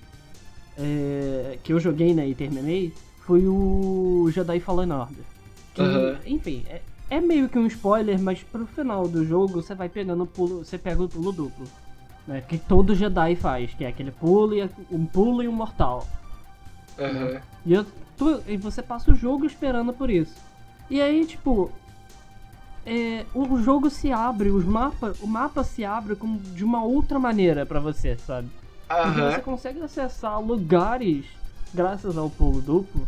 é, 0.77 1.57
que 1.63 1.73
eu 1.73 1.79
joguei 1.79 2.13
né, 2.13 2.27
e 2.27 2.33
terminei, 2.33 2.93
foi 3.25 3.45
o 3.45 4.29
Jedi 4.31 4.59
Fallen 4.61 4.91
Order. 4.91 5.25
Que, 5.73 5.81
Aham. 5.81 6.19
Enfim, 6.25 6.65
é, 6.69 6.81
é 7.09 7.19
meio 7.19 7.49
que 7.49 7.59
um 7.59 7.67
spoiler, 7.67 8.19
mas 8.19 8.41
pro 8.41 8.65
final 8.65 9.07
do 9.07 9.25
jogo 9.25 9.61
você 9.61 9.75
vai 9.75 9.89
pegando 9.89 10.23
o 10.23 10.27
pulo, 10.27 10.63
você 10.63 10.77
pega 10.77 11.03
o 11.03 11.09
pulo 11.09 11.31
duplo. 11.33 11.67
Né, 12.27 12.41
que 12.41 12.57
todo 12.57 12.93
Jedi 12.93 13.35
faz, 13.37 13.73
que 13.73 13.85
é 13.85 13.87
aquele 13.87 14.11
pulo 14.11 14.53
e 14.53 14.69
um 14.91 15.05
pulo 15.05 15.41
e 15.41 15.47
um 15.47 15.51
mortal. 15.53 16.05
Aham. 16.99 17.39
E, 17.65 17.73
eu 17.73 17.85
tô- 18.17 18.41
e 18.45 18.57
você 18.57 18.81
passa 18.81 19.11
o 19.11 19.15
jogo 19.15 19.45
esperando 19.45 19.93
por 19.93 20.09
isso. 20.09 20.35
E 20.89 20.99
aí, 21.01 21.25
tipo. 21.25 21.71
é, 22.85 23.25
o 23.33 23.61
jogo 23.61 23.89
se 23.89 24.11
abre, 24.11 24.49
os 24.49 24.63
mapa, 24.65 25.13
o 25.21 25.27
mapa 25.27 25.63
se 25.63 25.83
abre 25.85 26.15
com, 26.15 26.37
de 26.37 26.63
uma 26.63 26.83
outra 26.83 27.17
maneira 27.19 27.65
pra 27.65 27.79
você, 27.81 28.17
sabe? 28.17 28.49
Porque 28.87 29.21
você 29.35 29.41
consegue 29.41 29.81
acessar 29.81 30.41
lugares, 30.41 31.25
graças 31.73 32.17
ao 32.17 32.29
pulo 32.29 32.61
duplo, 32.61 33.05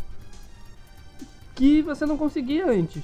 que 1.56 1.82
você 1.82 2.06
não 2.06 2.18
conseguia 2.18 2.70
antes. 2.70 3.04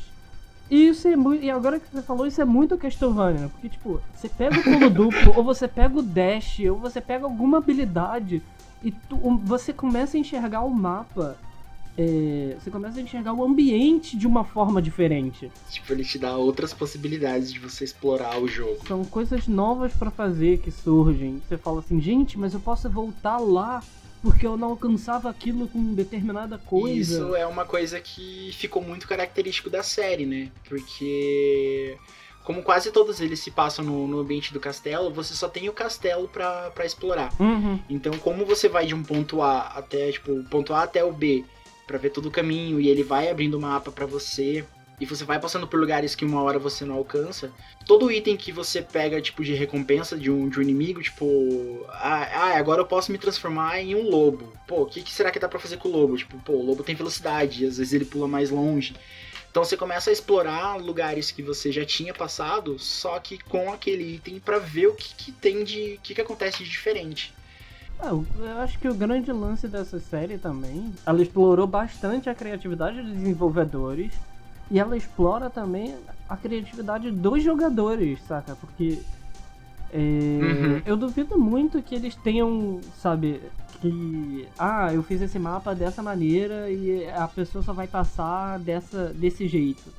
E 0.69 0.88
isso 0.88 1.08
é 1.08 1.15
muito. 1.15 1.43
E 1.43 1.49
agora 1.51 1.80
que 1.80 1.88
você 1.91 2.01
falou, 2.01 2.25
isso 2.25 2.41
é 2.41 2.45
muito 2.45 2.78
Castlevania, 2.78 3.49
porque 3.49 3.69
tipo, 3.69 4.01
você 4.13 4.28
pega 4.28 4.60
o 4.60 4.63
pulo 4.63 4.89
duplo, 4.89 5.34
ou 5.38 5.43
você 5.43 5.67
pega 5.67 5.99
o 5.99 6.01
dash, 6.01 6.60
ou 6.71 6.78
você 6.80 6.99
pega 6.99 7.25
alguma 7.25 7.58
habilidade 7.60 8.41
e 8.84 8.91
tu- 8.91 9.17
você 9.43 9.71
começa 9.71 10.17
a 10.17 10.19
enxergar 10.19 10.62
o 10.63 10.69
mapa. 10.73 11.38
é, 11.97 12.58
você 12.60 12.69
começa 12.69 12.99
a 12.99 13.01
enxergar 13.01 13.32
o 13.34 13.41
ambiente 13.41 14.17
de 14.17 14.28
uma 14.28 14.43
forma 14.43 14.82
diferente. 14.82 15.49
Tipo, 15.71 15.93
ele 15.93 16.04
te 16.04 16.19
dá 16.19 16.36
outras 16.36 16.73
possibilidades 16.73 17.54
de 17.54 17.58
você 17.60 17.86
explorar 17.86 18.38
o 18.38 18.49
jogo. 18.49 18.86
São 18.86 19.06
coisas 19.06 19.47
novas 19.47 19.93
pra 19.93 20.12
fazer 20.12 20.58
que 20.58 20.69
surgem. 20.71 21.41
Você 21.47 21.58
fala 21.58 21.80
assim, 21.80 22.01
gente, 22.01 22.38
mas 22.38 22.54
eu 22.54 22.60
posso 22.60 22.89
voltar 22.89 23.38
lá 23.38 23.82
porque 24.26 24.48
eu 24.48 24.58
não 24.58 24.70
alcançava 24.70 25.30
aquilo 25.30 25.68
com 25.68 25.94
determinada 25.94 26.58
coisa. 26.58 27.14
Isso 27.14 27.36
é 27.36 27.46
uma 27.46 27.64
coisa 27.64 28.02
que 28.02 28.50
ficou 28.54 28.82
muito 28.82 29.08
característico 29.08 29.70
da 29.70 29.84
série, 29.84 30.26
né? 30.26 30.52
Porque 30.68 31.96
como 32.44 32.64
quase 32.64 32.92
todos 32.92 33.22
eles 33.22 33.40
se 33.40 33.52
passam 33.52 33.86
no, 33.86 34.08
no 34.08 34.20
ambiente 34.20 34.52
do 34.52 34.60
castelo, 34.60 35.14
você 35.14 35.36
só 35.36 35.48
tem 35.48 35.70
o 35.70 35.74
castelo 35.74 36.28
pra, 36.28 36.72
pra 36.72 36.88
explorar. 36.88 37.32
Uhum. 37.40 37.80
Então, 37.88 38.18
como 38.18 38.44
você 38.48 38.68
vai 38.68 38.88
de 38.88 38.96
um 38.96 39.04
ponto 39.04 39.44
A 39.44 39.60
até, 39.60 40.12
tipo, 40.12 40.44
ponto 40.46 40.74
A 40.74 40.82
até 40.82 41.04
o 41.04 41.12
B, 41.12 41.46
pra 41.86 42.00
ver 42.00 42.10
todo 42.10 42.26
o 42.26 42.32
caminho, 42.32 42.82
e 42.82 42.90
ele 42.90 43.04
vai 43.04 43.30
abrindo 43.30 43.60
o 43.60 43.62
mapa 43.62 43.92
pra 43.92 44.08
você, 44.08 44.66
e 44.99 45.05
você 45.05 45.23
vai 45.23 45.39
passando 45.39 45.67
por 45.67 45.79
lugares 45.79 46.15
que 46.15 46.23
uma 46.23 46.41
hora 46.41 46.58
você 46.58 46.86
não 46.86 46.95
alcança, 46.95 47.51
todo 47.86 48.12
item 48.12 48.38
que 48.38 48.51
você 48.51 48.81
pega, 48.81 49.21
tipo, 49.21 49.43
de 49.43 49.53
recompensa 49.53 50.17
de 50.17 50.31
um, 50.31 50.47
de 50.47 50.60
um 50.60 50.62
inimigo, 50.62 51.01
tipo, 51.01 51.86
ah, 51.89 52.29
ah, 52.34 52.58
agora 52.58 52.81
eu 52.81 52.86
posso 52.86 53.12
me 53.12 53.17
transformar 53.17 53.79
em 53.79 53.95
um 53.95 54.10
lobo. 54.10 54.53
Pô, 54.67 54.84
o 54.84 54.86
que, 54.86 55.01
que 55.01 55.12
será 55.12 55.31
que 55.31 55.39
dá 55.39 55.49
pra 55.49 55.60
fazer 55.60 55.77
com 55.77 55.89
o 55.89 55.91
lobo? 55.91 56.17
Tipo, 56.17 56.38
pô, 56.39 56.53
o 56.53 56.65
lobo 56.65 56.84
tem 56.84 56.95
velocidade, 56.95 57.65
às 57.65 57.77
vezes 57.77 57.93
ele 57.93 58.05
pula 58.05 58.27
mais 58.27 58.49
longe. 58.49 58.95
Então 59.51 59.63
você 59.63 59.77
começa 59.77 60.10
a 60.10 60.13
explorar 60.13 60.75
lugares 60.75 61.31
que 61.31 61.41
você 61.41 61.71
já 61.71 61.86
tinha 61.86 62.13
passado, 62.13 62.77
só 62.77 63.17
que 63.19 63.38
com 63.38 63.71
aquele 63.71 64.15
item 64.15 64.39
pra 64.39 64.60
ver 64.60 64.88
o 64.88 64.95
que, 64.95 65.15
que 65.15 65.31
tem 65.31 65.63
de. 65.63 65.95
o 65.95 66.01
que, 66.01 66.13
que 66.13 66.21
acontece 66.21 66.63
de 66.63 66.69
diferente. 66.69 67.34
Ah, 67.97 68.10
eu 68.10 68.58
acho 68.60 68.77
que 68.77 68.88
o 68.89 68.93
grande 68.93 69.31
lance 69.31 69.69
dessa 69.69 69.97
série 69.97 70.38
também, 70.38 70.93
ela 71.05 71.21
explorou 71.21 71.65
bastante 71.65 72.29
a 72.29 72.36
criatividade 72.36 73.01
dos 73.01 73.13
desenvolvedores 73.13 74.12
e 74.69 74.80
ela 74.80 74.97
explora 74.97 75.49
também 75.49 75.95
a 76.28 76.36
criatividade 76.36 77.12
dos 77.12 77.43
jogadores, 77.43 78.21
saca? 78.23 78.56
Porque 78.56 78.99
é, 79.93 79.99
Uhum. 79.99 80.82
eu 80.86 80.97
duvido 80.97 81.38
muito 81.39 81.82
que 81.82 81.95
eles 81.95 82.15
tenham, 82.15 82.82
sabe, 82.95 83.41
que 83.80 84.47
ah, 84.58 84.93
eu 84.93 85.04
fiz 85.04 85.21
esse 85.21 85.38
mapa 85.38 85.75
dessa 85.75 86.01
maneira 86.01 86.69
e 86.69 87.08
a 87.12 87.28
pessoa 87.28 87.63
só 87.63 87.73
vai 87.73 87.88
passar 87.88 88.60
dessa 88.60 89.13
desse 89.13 89.47
jeito. 89.47 89.93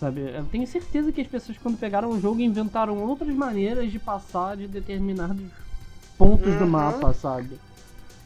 Sabe? 0.00 0.20
Eu 0.36 0.44
tenho 0.46 0.66
certeza 0.66 1.12
que 1.12 1.20
as 1.20 1.26
pessoas 1.28 1.56
quando 1.56 1.78
pegaram 1.78 2.10
o 2.10 2.20
jogo 2.20 2.40
inventaram 2.40 2.98
outras 3.04 3.34
maneiras 3.34 3.90
de 3.92 3.98
passar 3.98 4.56
de 4.56 4.66
determinados 4.66 5.46
pontos 6.18 6.52
do 6.56 6.64
Uhum. 6.64 6.70
mapa, 6.70 7.12
sabe? 7.14 7.58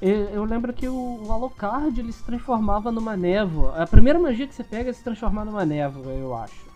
Eu, 0.00 0.44
lembro 0.44 0.72
que 0.72 0.88
o, 0.88 1.22
o 1.26 1.32
Alucard 1.32 1.98
ele 1.98 2.12
se 2.12 2.22
transformava 2.22 2.92
numa 2.92 3.16
névoa. 3.16 3.82
A 3.82 3.86
primeira 3.86 4.18
magia 4.18 4.46
que 4.46 4.54
você 4.54 4.62
pega 4.62 4.90
é 4.90 4.92
se 4.92 5.02
transformar 5.02 5.44
numa 5.44 5.64
névoa, 5.66 6.12
eu 6.12 6.34
acho. 6.36 6.68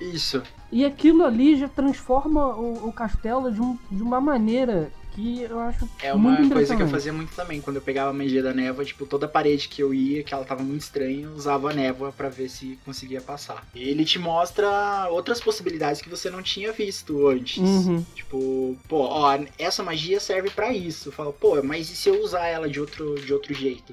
Isso. 0.00 0.42
E 0.70 0.84
aquilo 0.84 1.24
ali 1.24 1.56
já 1.56 1.66
transforma 1.68 2.46
o, 2.54 2.88
o 2.88 2.92
castelo 2.92 3.50
de, 3.50 3.60
um- 3.60 3.76
de 3.90 4.00
uma 4.02 4.20
maneira 4.20 4.92
que 5.18 5.42
eu 5.42 5.58
acho 5.58 5.88
É 6.00 6.14
uma 6.14 6.48
coisa 6.48 6.76
que 6.76 6.82
eu 6.82 6.88
fazia 6.88 7.12
muito 7.12 7.34
também. 7.34 7.60
Quando 7.60 7.76
eu 7.76 7.82
pegava 7.82 8.10
a 8.10 8.12
magia 8.12 8.42
da 8.42 8.54
névoa, 8.54 8.84
tipo, 8.84 9.04
toda 9.04 9.26
parede 9.26 9.68
que 9.68 9.82
eu 9.82 9.92
ia, 9.92 10.22
que 10.22 10.32
ela 10.32 10.44
tava 10.44 10.62
muito 10.62 10.82
estranha, 10.82 11.24
eu 11.24 11.32
usava 11.32 11.70
a 11.70 11.74
névoa 11.74 12.12
pra 12.12 12.28
ver 12.28 12.48
se 12.48 12.78
conseguia 12.84 13.20
passar. 13.20 13.66
Ele 13.74 14.04
te 14.04 14.18
mostra 14.18 15.08
outras 15.10 15.40
possibilidades 15.40 16.00
que 16.00 16.08
você 16.08 16.30
não 16.30 16.42
tinha 16.42 16.72
visto 16.72 17.26
antes. 17.26 17.58
Uhum. 17.58 18.04
Tipo, 18.14 18.76
pô, 18.88 19.00
ó, 19.00 19.38
essa 19.58 19.82
magia 19.82 20.20
serve 20.20 20.50
pra 20.50 20.72
isso. 20.72 21.10
Fala, 21.10 21.32
pô, 21.32 21.60
mas 21.62 21.90
e 21.90 21.96
se 21.96 22.08
eu 22.08 22.22
usar 22.22 22.46
ela 22.46 22.68
de 22.68 22.80
outro, 22.80 23.16
de 23.16 23.32
outro 23.32 23.52
jeito? 23.52 23.92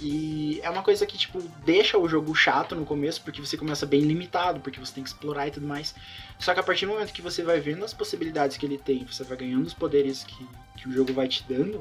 E 0.00 0.60
é 0.62 0.68
uma 0.68 0.82
coisa 0.82 1.06
que, 1.06 1.16
tipo, 1.16 1.40
deixa 1.64 1.96
o 1.96 2.08
jogo 2.08 2.34
chato 2.34 2.74
no 2.74 2.84
começo, 2.84 3.22
porque 3.22 3.40
você 3.40 3.56
começa 3.56 3.86
bem 3.86 4.00
limitado, 4.00 4.60
porque 4.60 4.80
você 4.80 4.92
tem 4.92 5.04
que 5.04 5.10
explorar 5.10 5.46
e 5.46 5.52
tudo 5.52 5.66
mais. 5.66 5.94
Só 6.38 6.52
que 6.52 6.60
a 6.60 6.62
partir 6.62 6.86
do 6.86 6.92
momento 6.92 7.12
que 7.12 7.22
você 7.22 7.42
vai 7.42 7.60
vendo 7.60 7.84
as 7.84 7.94
possibilidades 7.94 8.56
que 8.56 8.66
ele 8.66 8.78
tem, 8.78 9.04
você 9.04 9.22
vai 9.22 9.36
ganhando 9.36 9.66
os 9.66 9.74
poderes 9.74 10.24
que, 10.24 10.46
que 10.76 10.88
o 10.88 10.92
jogo 10.92 11.12
vai 11.12 11.28
te 11.28 11.44
dando, 11.48 11.80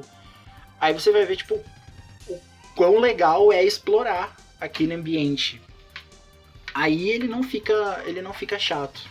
aí 0.79 0.93
você 0.93 1.11
vai 1.11 1.25
ver, 1.25 1.37
tipo, 1.37 1.59
o 2.27 2.39
quão 2.75 2.99
legal 2.99 3.51
é 3.51 3.63
explorar 3.63 4.35
aquele 4.59 4.93
ambiente. 4.93 5.61
Aí 6.73 7.09
ele 7.09 7.27
não 7.27 7.43
fica, 7.43 8.03
ele 8.05 8.21
não 8.21 8.33
fica 8.33 8.57
chato. 8.59 9.01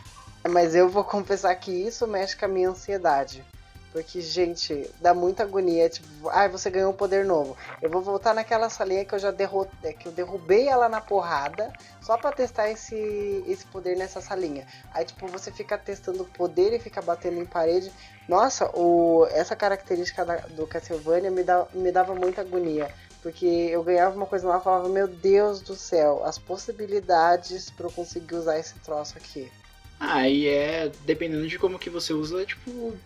Mas 0.48 0.74
eu 0.74 0.88
vou 0.88 1.02
confessar 1.04 1.54
que 1.56 1.70
isso 1.70 2.06
mexe 2.06 2.36
com 2.36 2.44
a 2.44 2.48
minha 2.48 2.70
ansiedade. 2.70 3.44
Porque, 3.92 4.22
gente, 4.22 4.90
dá 5.00 5.12
muita 5.12 5.42
agonia. 5.42 5.88
Tipo, 5.90 6.28
ai, 6.30 6.48
você 6.48 6.70
ganhou 6.70 6.90
um 6.90 6.96
poder 6.96 7.24
novo. 7.26 7.56
Eu 7.82 7.90
vou 7.90 8.00
voltar 8.00 8.32
naquela 8.34 8.70
salinha 8.70 9.04
que 9.04 9.14
eu 9.14 9.18
já 9.18 9.30
derrotei, 9.30 9.92
que 9.92 10.08
eu 10.08 10.12
derrubei 10.12 10.66
ela 10.66 10.88
na 10.88 11.00
porrada, 11.00 11.70
só 12.00 12.16
pra 12.16 12.32
testar 12.32 12.70
esse, 12.70 13.44
esse 13.46 13.66
poder 13.66 13.96
nessa 13.96 14.20
salinha. 14.22 14.66
Aí, 14.94 15.04
tipo, 15.04 15.26
você 15.28 15.52
fica 15.52 15.76
testando 15.76 16.22
o 16.22 16.26
poder 16.26 16.72
e 16.72 16.78
fica 16.78 17.02
batendo 17.02 17.38
em 17.38 17.44
parede. 17.44 17.92
Nossa, 18.26 18.70
o, 18.74 19.26
essa 19.30 19.54
característica 19.54 20.24
da- 20.24 20.36
do 20.48 20.66
Castlevania 20.66 21.30
me, 21.30 21.42
dá, 21.42 21.66
me 21.74 21.92
dava 21.92 22.14
muita 22.14 22.40
agonia. 22.40 22.90
Porque 23.22 23.46
eu 23.46 23.84
ganhava 23.84 24.16
uma 24.16 24.26
coisa 24.26 24.48
lá 24.48 24.58
e 24.58 24.62
falava, 24.64 24.88
meu 24.88 25.06
Deus 25.06 25.60
do 25.60 25.76
céu, 25.76 26.24
as 26.24 26.38
possibilidades 26.38 27.70
pra 27.70 27.86
eu 27.86 27.90
conseguir 27.92 28.34
usar 28.34 28.58
esse 28.58 28.74
troço 28.80 29.16
aqui. 29.16 29.52
Aí 30.00 30.48
é, 30.48 30.90
dependendo 31.04 31.46
de 31.46 31.58
como 31.58 31.78
que 31.78 31.88
você 31.88 32.12
usa, 32.12 32.44
tipo, 32.44 32.96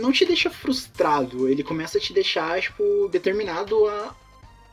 não 0.00 0.10
te 0.12 0.24
deixa 0.24 0.50
frustrado, 0.50 1.48
ele 1.48 1.62
começa 1.62 1.98
a 1.98 2.00
te 2.00 2.12
deixar, 2.12 2.60
tipo, 2.60 3.08
determinado 3.10 3.86
a, 3.86 4.14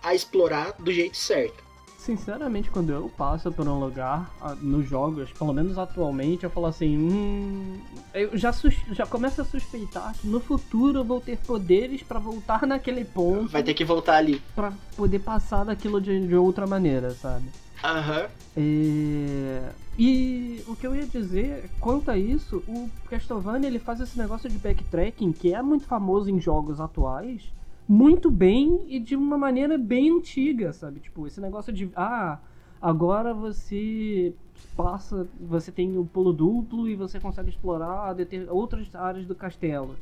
a 0.04 0.16
explorar 0.16 0.74
do 0.80 0.92
jeito 0.92 1.18
certo. 1.18 1.64
Sinceramente, 1.98 2.72
quando 2.72 2.92
eu 2.92 3.10
passo 3.18 3.52
por 3.52 3.68
um 3.68 3.78
lugar 3.78 4.34
nos 4.62 4.88
jogos, 4.88 5.30
pelo 5.34 5.54
menos 5.54 5.78
atualmente, 5.78 6.46
eu 6.46 6.50
falo 6.50 6.66
assim, 6.68 6.98
hum, 6.98 7.78
eu 8.14 8.36
já, 8.38 8.54
sus- 8.54 8.74
já 8.92 9.06
começo 9.06 9.42
a 9.42 9.46
suspeitar 9.46 10.16
que 10.20 10.26
no 10.26 10.40
futuro 10.40 11.00
eu 11.00 11.04
vou 11.04 11.20
ter 11.20 11.38
poderes 11.38 12.02
pra 12.02 12.18
voltar 12.18 12.66
naquele 12.66 13.04
ponto 13.04 13.50
Vai 13.50 13.62
ter 13.62 13.74
que 13.74 13.84
voltar 13.84 14.16
ali. 14.16 14.42
pra 14.56 14.72
poder 14.96 15.20
passar 15.20 15.66
daquilo 15.66 16.00
de, 16.00 16.26
de 16.26 16.36
outra 16.36 16.66
maneira, 16.66 17.12
sabe? 17.12 17.46
Aham. 17.84 18.30
É, 18.56 19.76
E 19.98 20.63
o 20.68 20.76
que 20.76 20.86
eu 20.88 20.96
ia 20.96 21.08
dizer 21.08 21.72
quanto 21.80 22.10
a 22.12 22.18
isso, 22.18 22.63
o 22.68 22.92
Castlevania 23.06 23.68
ele 23.68 23.80
faz 23.80 24.00
esse 24.02 24.18
negócio 24.18 24.50
de 24.50 24.58
backtracking 24.58 25.32
que 25.34 25.54
é 25.54 25.62
muito 25.62 25.86
famoso 25.88 26.30
em 26.30 26.39
jogos 26.39 26.80
atuais, 26.82 27.54
muito 27.88 28.30
bem 28.32 28.86
e 28.88 29.00
de 29.00 29.15
uma 29.15 29.38
maneira 29.38 29.78
bem 29.78 30.12
antiga, 30.12 30.74
sabe? 30.74 31.00
Tipo, 31.00 31.28
esse 31.28 31.39
negócio 31.42 31.72
de 31.74 31.92
ah, 31.96 32.42
agora 32.82 33.34
você 33.34 34.36
passa, 34.76 35.30
você 35.39 35.72
tem 35.72 35.98
o 35.98 36.06
pulo 36.06 36.32
duplo 36.34 36.88
e 36.88 36.96
você 36.96 37.20
consegue 37.20 37.50
explorar 37.50 38.15
outras 38.50 38.94
áreas 38.96 39.26
do 39.28 39.36
castelo. 39.36 40.00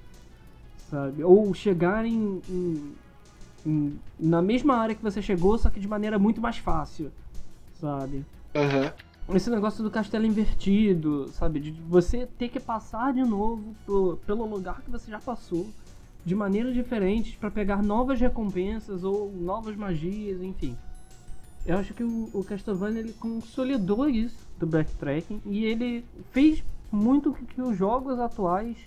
sabe? 0.83 1.23
Ou 1.23 1.53
chegar 1.53 2.05
em, 2.05 2.43
em- 2.47 2.97
em- 3.65 4.03
na 4.19 4.41
mesma 4.41 4.75
área 4.77 4.95
que 4.95 5.03
você 5.03 5.21
chegou, 5.21 5.57
só 5.57 5.69
que 5.69 5.79
de 5.79 5.87
maneira 5.87 6.19
muito 6.19 6.41
mais 6.41 6.57
fácil, 6.57 7.13
sabe? 7.79 8.25
Aham. 8.55 8.91
Esse 9.35 9.49
negócio 9.49 9.83
do 9.83 9.91
castelo 9.91 10.25
invertido, 10.25 11.29
sabe? 11.33 11.59
De 11.59 11.71
você 11.71 12.25
ter 12.37 12.47
que 12.47 12.59
passar 12.59 13.13
de 13.13 13.23
novo 13.23 13.75
pelo, 13.85 14.17
pelo 14.25 14.45
lugar 14.45 14.81
que 14.81 14.89
você 14.89 15.11
já 15.11 15.19
passou, 15.19 15.67
de 16.23 16.33
maneiras 16.33 16.73
diferentes, 16.73 17.35
pra 17.35 17.51
pegar 17.51 17.83
novas 17.83 18.19
recompensas 18.19 19.03
ou 19.03 19.31
novas 19.31 19.75
magias, 19.75 20.41
enfim. 20.41 20.77
Eu 21.65 21.77
acho 21.77 21.93
que 21.93 22.03
o, 22.03 22.29
o 22.33 22.43
Castlevania 22.43 23.01
ele 23.01 23.13
consolidou 23.13 24.09
isso 24.09 24.47
do 24.57 24.65
backtracking 24.65 25.41
e 25.45 25.65
ele 25.65 26.05
fez 26.31 26.63
muito 26.89 27.33
que 27.33 27.61
os 27.61 27.77
jogos 27.77 28.17
atuais 28.19 28.77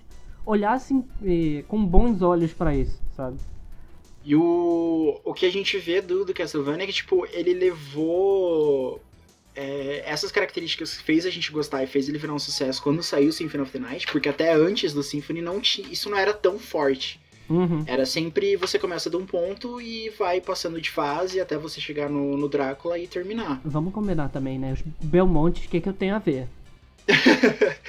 olhassem 0.43 1.05
eh, 1.23 1.63
com 1.67 1.85
bons 1.85 2.23
olhos 2.23 2.51
pra 2.51 2.75
isso, 2.75 2.99
sabe? 3.15 3.37
E 4.23 4.35
o, 4.35 5.19
o 5.23 5.33
que 5.33 5.45
a 5.45 5.51
gente 5.51 5.77
vê 5.77 6.01
do, 6.01 6.23
do 6.23 6.33
Castlevania 6.33 6.83
é 6.83 6.87
que, 6.87 6.93
tipo, 6.93 7.25
ele 7.31 7.53
levou 7.53 9.01
é, 9.55 10.03
essas 10.05 10.31
características 10.31 10.95
que 10.95 11.03
fez 11.03 11.25
a 11.25 11.29
gente 11.29 11.51
gostar 11.51 11.83
e 11.83 11.87
fez 11.87 12.07
ele 12.07 12.17
virar 12.17 12.33
um 12.33 12.39
sucesso 12.39 12.81
quando 12.81 13.01
saiu 13.01 13.29
o 13.29 13.33
Symphony 13.33 13.63
of 13.63 13.71
the 13.71 13.79
Night, 13.79 14.07
porque 14.11 14.29
até 14.29 14.53
antes 14.53 14.93
do 14.93 15.01
Symphony 15.01 15.41
não 15.41 15.59
tinha, 15.59 15.87
isso 15.89 16.09
não 16.09 16.17
era 16.17 16.33
tão 16.33 16.59
forte. 16.59 17.19
Uhum. 17.49 17.83
Era 17.85 18.05
sempre 18.05 18.55
você 18.55 18.79
começa 18.79 19.09
de 19.09 19.17
um 19.17 19.25
ponto 19.25 19.81
e 19.81 20.09
vai 20.11 20.39
passando 20.39 20.79
de 20.79 20.89
fase 20.89 21.41
até 21.41 21.57
você 21.57 21.81
chegar 21.81 22.09
no, 22.09 22.37
no 22.37 22.47
Drácula 22.47 22.97
e 22.97 23.07
terminar. 23.07 23.59
Vamos 23.65 23.93
combinar 23.93 24.29
também, 24.29 24.57
né? 24.57 24.71
Os 24.73 24.81
Belmontes, 25.03 25.65
o 25.65 25.69
que, 25.69 25.81
que 25.81 25.89
eu 25.89 25.93
tenho 25.93 26.15
a 26.15 26.19
ver? 26.19 26.47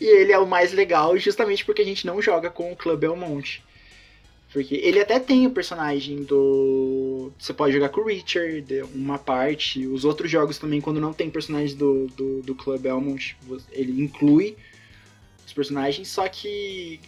E 0.00 0.06
ele 0.06 0.32
é 0.32 0.38
o 0.38 0.46
mais 0.46 0.72
legal 0.72 1.16
justamente 1.18 1.64
porque 1.64 1.82
a 1.82 1.84
gente 1.84 2.06
não 2.06 2.22
joga 2.22 2.48
com 2.48 2.72
o 2.72 2.76
Club 2.76 2.98
Belmont. 2.98 3.62
Porque 4.52 4.74
ele 4.74 4.98
até 4.98 5.20
tem 5.20 5.46
o 5.46 5.50
personagem 5.50 6.24
do. 6.24 7.30
Você 7.38 7.54
pode 7.54 7.72
jogar 7.72 7.88
com 7.90 8.00
o 8.00 8.06
Richard, 8.06 8.82
uma 8.94 9.16
parte. 9.16 9.86
Os 9.86 10.04
outros 10.04 10.28
jogos 10.30 10.58
também, 10.58 10.80
quando 10.80 11.00
não 11.00 11.12
tem 11.12 11.30
personagem 11.30 11.76
do, 11.76 12.08
do, 12.08 12.42
do 12.42 12.54
Club 12.54 12.80
Belmont, 12.80 13.36
ele 13.70 14.02
inclui 14.02 14.56
os 15.46 15.52
personagens. 15.52 16.08
Só 16.08 16.28
que, 16.28 16.98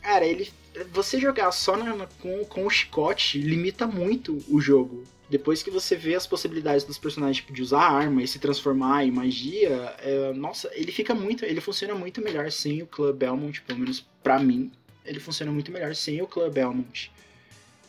cara, 0.00 0.24
ele. 0.24 0.50
Você 0.92 1.18
jogar 1.18 1.52
só 1.52 1.76
na- 1.76 2.06
com, 2.20 2.44
com 2.46 2.66
o 2.66 2.70
chicote 2.70 3.38
limita 3.38 3.86
muito 3.86 4.42
o 4.48 4.58
jogo. 4.60 5.04
Depois 5.28 5.62
que 5.62 5.70
você 5.70 5.96
vê 5.96 6.14
as 6.14 6.26
possibilidades 6.26 6.84
dos 6.84 6.98
personagens 6.98 7.38
tipo, 7.38 7.52
de 7.52 7.60
usar 7.60 7.80
arma 7.80 8.22
e 8.22 8.28
se 8.28 8.38
transformar 8.38 9.04
em 9.04 9.10
magia, 9.10 9.94
é, 9.98 10.32
nossa, 10.32 10.70
ele 10.72 10.92
fica 10.92 11.14
muito. 11.14 11.44
Ele 11.44 11.60
funciona 11.60 11.94
muito 11.94 12.22
melhor 12.22 12.50
sem 12.50 12.82
o 12.82 12.86
Club 12.86 13.16
Belmont, 13.16 13.60
pelo 13.62 13.80
menos 13.80 14.06
pra 14.22 14.38
mim. 14.38 14.70
Ele 15.06 15.20
funciona 15.20 15.52
muito 15.52 15.70
melhor 15.70 15.94
sem 15.94 16.20
o 16.20 16.26
Club 16.26 16.52
Belmont 16.52 17.10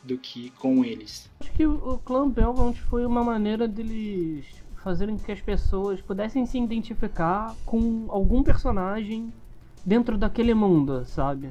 do 0.03 0.17
que 0.17 0.51
com 0.51 0.85
eles. 0.85 1.29
Acho 1.39 1.51
que 1.51 1.65
o 1.65 1.99
clã 2.03 2.29
Belmont 2.29 2.79
foi 2.83 3.05
uma 3.05 3.23
maneira 3.23 3.67
deles 3.67 4.45
fazerem 4.83 5.17
com 5.17 5.23
que 5.23 5.31
as 5.31 5.41
pessoas 5.41 5.99
pudessem 5.99 6.45
se 6.45 6.57
identificar 6.57 7.53
com 7.65 8.05
algum 8.07 8.41
personagem 8.41 9.33
dentro 9.85 10.17
daquele 10.17 10.53
mundo, 10.53 11.03
sabe? 11.05 11.49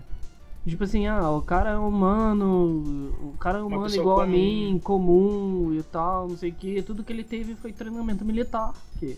Tipo 0.66 0.84
assim, 0.84 1.06
ah, 1.06 1.30
o 1.30 1.42
cara 1.42 1.70
é 1.70 1.76
humano, 1.78 3.14
o 3.22 3.36
cara 3.38 3.58
é 3.58 3.62
humano 3.62 3.94
igual 3.94 4.20
a 4.20 4.24
comum. 4.24 4.32
mim, 4.36 4.80
comum 4.82 5.74
e 5.74 5.82
tal, 5.82 6.28
não 6.28 6.36
sei 6.36 6.50
o 6.50 6.54
que. 6.54 6.82
Tudo 6.82 7.04
que 7.04 7.12
ele 7.12 7.22
teve 7.22 7.54
foi 7.54 7.72
treinamento 7.72 8.24
militar, 8.24 8.74
que 8.98 9.16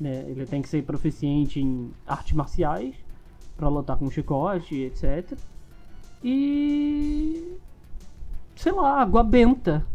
né, 0.00 0.24
ele 0.28 0.44
tem 0.46 0.60
que 0.60 0.68
ser 0.68 0.82
proficiente 0.82 1.60
em 1.60 1.92
artes 2.06 2.32
marciais 2.32 2.94
pra 3.56 3.68
lutar 3.68 3.96
com 3.96 4.10
chicote, 4.10 4.74
etc. 4.74 5.38
E 6.24 7.58
sei 8.56 8.72
lá, 8.72 9.02
água 9.02 9.22
benta. 9.22 9.86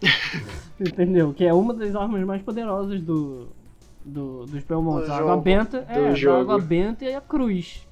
Entendeu? 0.78 1.34
Que 1.34 1.44
é 1.44 1.52
uma 1.52 1.74
das 1.74 1.94
armas 1.96 2.24
mais 2.24 2.40
poderosas 2.40 3.00
do, 3.02 3.48
do 4.04 4.46
dos 4.46 4.62
Belmonts. 4.62 5.08
Do 5.08 5.12
A 5.12 5.18
água 5.18 5.36
benta 5.36 5.84
é 5.88 6.08
a 6.08 6.14
jogo. 6.14 6.52
água 6.52 6.58
benta 6.58 7.04
e 7.04 7.14
a 7.14 7.20
cruz. 7.20 7.86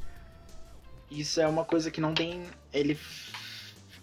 Isso 1.11 1.41
é 1.41 1.49
uma 1.49 1.65
coisa 1.65 1.91
que 1.91 2.01
não 2.01 2.15
tem. 2.15 2.43
Ele. 2.73 2.97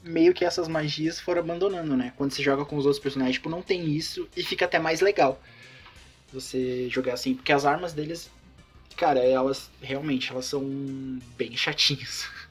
Meio 0.03 0.33
que 0.35 0.45
essas 0.45 0.67
magias 0.67 1.19
foram 1.19 1.41
abandonando, 1.41 1.97
né? 1.97 2.13
Quando 2.15 2.31
você 2.31 2.43
joga 2.43 2.63
com 2.63 2.75
os 2.77 2.85
outros 2.85 3.01
personagens, 3.01 3.37
tipo, 3.37 3.49
não 3.49 3.63
tem 3.63 3.89
isso 3.89 4.27
e 4.37 4.43
fica 4.43 4.65
até 4.65 4.77
mais 4.77 5.01
legal. 5.01 5.41
Você 6.31 6.87
jogar 6.89 7.13
assim, 7.13 7.33
porque 7.33 7.51
as 7.51 7.65
armas 7.65 7.91
deles, 7.93 8.29
cara, 8.97 9.19
elas 9.19 9.71
realmente 9.81 10.31
elas 10.31 10.45
são 10.45 10.61
bem 11.35 11.57
chatinhas 11.57 12.27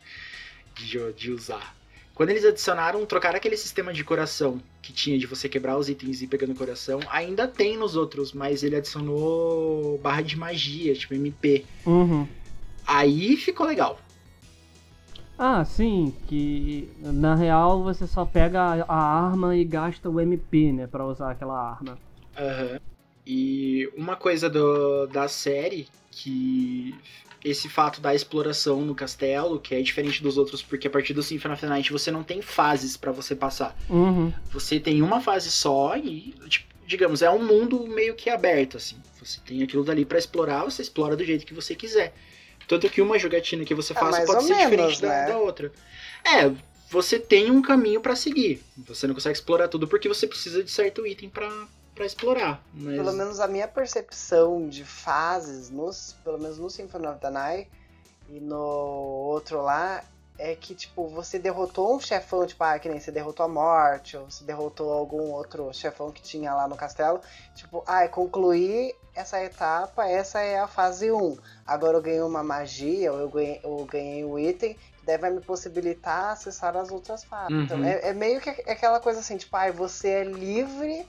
de, 0.75 1.13
de 1.13 1.31
usar. 1.31 1.75
Quando 2.15 2.31
eles 2.31 2.45
adicionaram, 2.45 3.05
trocaram 3.05 3.37
aquele 3.37 3.57
sistema 3.57 3.93
de 3.93 4.05
coração 4.05 4.61
que 4.81 4.93
tinha 4.93 5.19
de 5.19 5.27
você 5.27 5.49
quebrar 5.49 5.77
os 5.77 5.89
itens 5.89 6.21
e 6.21 6.25
ir 6.25 6.29
pegando 6.29 6.55
coração, 6.55 7.01
ainda 7.09 7.49
tem 7.49 7.77
nos 7.77 7.97
outros, 7.97 8.33
mas 8.33 8.63
ele 8.63 8.77
adicionou 8.77 9.99
barra 9.99 10.23
de 10.23 10.39
magia, 10.39 10.95
tipo 10.95 11.13
MP. 11.15 11.65
Uhum. 11.85 12.29
Aí 12.87 13.37
ficou 13.37 13.67
legal. 13.67 13.99
Ah, 15.37 15.65
sim, 15.65 16.15
que 16.29 16.89
na 17.01 17.35
real 17.35 17.83
você 17.83 18.07
só 18.07 18.25
pega 18.25 18.85
a, 18.87 18.95
arma 18.95 19.57
e 19.57 19.65
gasta 19.65 20.09
o 20.09 20.21
MP, 20.21 20.71
né, 20.71 20.87
pra 20.87 21.05
usar 21.05 21.33
aquela 21.33 21.59
arma. 21.59 21.99
Aham. 22.39 22.79
E 23.27 23.91
uma 23.97 24.15
coisa 24.15 24.49
do, 24.49 25.07
da 25.07 25.27
série 25.27 25.89
que 26.11 26.95
esse 27.45 27.69
fato 27.69 28.01
da 28.01 28.15
exploração 28.15 28.81
no 28.81 28.95
castelo, 28.95 29.61
que 29.61 29.75
é 29.75 29.83
diferente 29.83 30.23
dos 30.23 30.39
outros, 30.39 30.63
porque 30.63 30.87
a 30.89 30.91
partir 30.91 31.13
do 31.13 31.23
Symphony 31.23 31.53
of 31.53 31.61
the 31.61 31.69
Night 31.69 31.93
você 31.93 32.11
não 32.11 32.25
tem 32.25 32.41
fases 32.41 32.97
pra 32.97 33.13
você 33.13 33.37
passar. 33.37 33.77
Uhum. 33.89 34.33
Você 34.51 34.81
tem 34.81 35.03
uma 35.03 35.21
fase 35.21 35.51
só 35.51 35.95
e, 35.97 36.35
tipo, 36.49 36.75
digamos, 36.87 37.21
é 37.21 37.31
um 37.31 37.45
mundo 37.45 37.87
meio 37.87 38.15
que 38.15 38.31
aberto, 38.31 38.79
assim. 38.79 38.97
Você 39.23 39.41
tem 39.45 39.63
aquilo 39.63 39.85
dali 39.85 40.05
pra 40.05 40.19
explorar, 40.19 40.65
você 40.65 40.81
explora 40.81 41.15
do 41.15 41.25
jeito 41.25 41.45
que 41.45 41.55
você 41.55 41.75
quiser. 41.75 42.15
Tanto 42.67 42.89
que 42.89 43.03
uma 43.03 43.19
jogatina 43.19 43.65
que 43.65 43.75
você 43.75 43.93
faça 43.93 44.11
mais 44.11 44.27
pode 44.27 44.45
ser 44.45 44.55
menos, 44.55 44.71
diferente 44.71 45.03
da, 45.03 45.09
né? 45.09 45.27
da 45.27 45.39
outra. 45.39 45.71
É, 46.25 46.51
você 46.91 47.19
tem 47.19 47.51
um 47.51 47.61
caminho 47.61 48.01
pra 48.01 48.17
seguir. 48.17 48.63
Você 48.87 49.07
não 49.07 49.15
consegue 49.15 49.37
explorar 49.37 49.69
tudo 49.69 49.87
porque 49.87 50.09
você 50.09 50.27
precisa 50.27 50.63
de 50.63 50.71
certo 50.71 51.07
item 51.07 51.29
pra 51.29 51.51
pra 51.95 52.05
explorar. 52.05 52.63
Mas... 52.73 52.97
Pelo 52.97 53.13
menos 53.13 53.41
a 53.41 53.47
minha 53.47 53.69
percepção 53.69 54.69
de 54.69 54.85
fases, 54.85 55.71
nos, 55.71 56.17
pelo 56.25 56.39
menos 56.39 56.59
no 56.59 56.69
Symphony 56.69 57.07
of 57.07 57.21
the 57.21 57.31
Night 57.31 57.71
e 58.29 58.41
no 58.41 58.57
outro 58.57 59.63
lá, 59.63 60.03
é 60.37 60.55
que, 60.57 60.75
tipo, 60.75 61.07
você 61.07 61.39
derrotou 61.39 61.95
um 61.95 62.01
chefão, 62.01 62.45
tipo, 62.45 62.63
ah, 62.65 62.79
que 62.79 62.89
nem 62.89 62.99
você 62.99 63.13
derrotou 63.13 63.47
a 63.47 63.49
morte, 63.49 64.17
ou 64.17 64.29
você 64.29 64.43
derrotou 64.43 64.93
algum 64.93 65.31
outro 65.31 65.73
chefão 65.73 66.11
que 66.11 66.21
tinha 66.21 66.53
lá 66.53 66.67
no 66.67 66.77
castelo. 66.77 67.21
Tipo, 67.55 67.85
ah, 67.87 68.07
concluí 68.09 68.93
essa 69.15 69.41
etapa, 69.43 70.09
essa 70.09 70.41
é 70.41 70.59
a 70.59 70.67
fase 70.67 71.13
1. 71.13 71.39
Agora 71.65 71.99
eu 71.99 72.03
ganhei 72.03 72.21
uma 72.21 72.43
magia, 72.43 73.13
ou 73.13 73.21
eu 73.21 73.29
ganhei, 73.29 73.61
eu 73.63 73.85
ganhei 73.85 74.25
um 74.25 74.37
item, 74.37 74.75
que 74.75 75.07
daí 75.07 75.19
vai 75.19 75.31
me 75.31 75.41
possibilitar 75.41 76.33
acessar 76.33 76.77
as 76.77 76.91
outras 76.91 77.23
fases. 77.23 77.55
Uhum. 77.55 77.63
Então, 77.63 77.85
é, 77.85 78.09
é 78.09 78.13
meio 78.13 78.41
que 78.41 78.51
aquela 78.51 78.99
coisa 78.99 79.21
assim, 79.21 79.37
tipo, 79.37 79.57
ah, 79.57 79.71
você 79.71 80.09
é 80.09 80.25
livre 80.25 81.07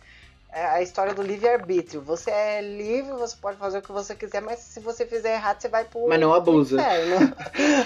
é 0.56 0.66
a 0.66 0.82
história 0.82 1.14
do 1.14 1.22
livre-arbítrio. 1.22 2.02
Você 2.02 2.32
é 2.32 2.62
livre, 2.62 3.12
você 3.12 3.36
pode 3.36 3.58
fazer 3.58 3.80
o 3.80 3.82
que 3.82 3.92
você 3.92 4.16
quiser, 4.16 4.42
mas 4.42 4.60
se 4.60 4.80
você 4.80 5.06
fizer 5.06 5.34
errado, 5.34 5.60
você 5.60 5.68
vai 5.68 5.84
pro. 5.84 6.08
Mas 6.08 6.18
não 6.18 6.34
abusa. 6.34 6.80
inferno. 6.80 7.36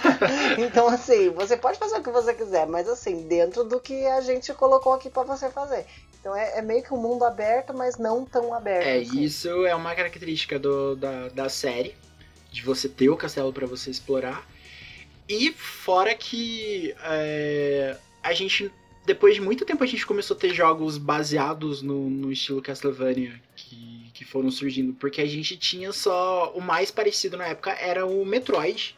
então, 0.64 0.88
assim, 0.88 1.32
você 1.32 1.58
pode 1.58 1.80
fazer 1.80 1.98
o 1.98 2.04
que 2.04 2.12
você 2.12 2.32
quiser, 2.32 2.68
mas 2.68 2.88
assim, 2.88 3.28
dentro 3.28 3.64
do 3.64 3.80
que 3.80 4.06
a 4.06 4.22
gente 4.22 4.54
colocou 4.54 4.94
aqui 4.94 5.10
pra 5.10 5.24
você 5.24 5.50
fazer. 5.50 5.84
Então 6.20 6.36
é, 6.36 6.60
é 6.60 6.62
meio 6.62 6.84
que 6.84 6.94
um 6.94 7.02
mundo 7.02 7.26
aberto, 7.26 7.74
mas 7.74 7.98
não 7.98 8.24
tão 8.24 8.54
aberto. 8.54 8.86
É, 8.86 9.00
assim. 9.00 9.20
isso 9.20 9.66
é 9.66 9.74
uma 9.74 9.96
característica 9.96 10.60
do, 10.60 10.96
da, 10.96 11.30
da 11.30 11.50
série, 11.50 11.96
de 12.52 12.62
você 12.62 12.88
ter 12.88 13.10
o 13.10 13.18
castelo 13.18 13.52
para 13.52 13.66
você 13.66 13.90
explorar. 13.90 14.48
E 15.28 15.52
fora 15.54 16.14
que 16.14 16.96
é, 17.04 17.98
a 18.22 18.32
gente, 18.34 18.72
depois 19.10 19.34
de 19.34 19.42
muito 19.42 19.66
tempo, 19.66 19.84
a 19.84 19.88
gente 19.88 20.06
começou 20.06 20.38
a 20.38 20.40
ter 20.40 20.54
jogos 20.54 21.00
baseados 21.00 21.82
no, 21.82 22.08
no 22.12 22.32
estilo 22.32 22.62
Castlevania 22.62 23.42
que, 23.56 24.12
que 24.14 24.24
foram 24.24 24.52
surgindo, 24.52 24.94
porque 24.94 25.20
a 25.20 25.26
gente 25.26 25.58
tinha 25.58 25.92
só. 25.92 26.54
O 26.56 26.62
mais 26.62 26.92
parecido 26.92 27.36
na 27.36 27.48
época 27.48 27.72
era 27.72 28.06
o 28.06 28.24
Metroid, 28.24 28.96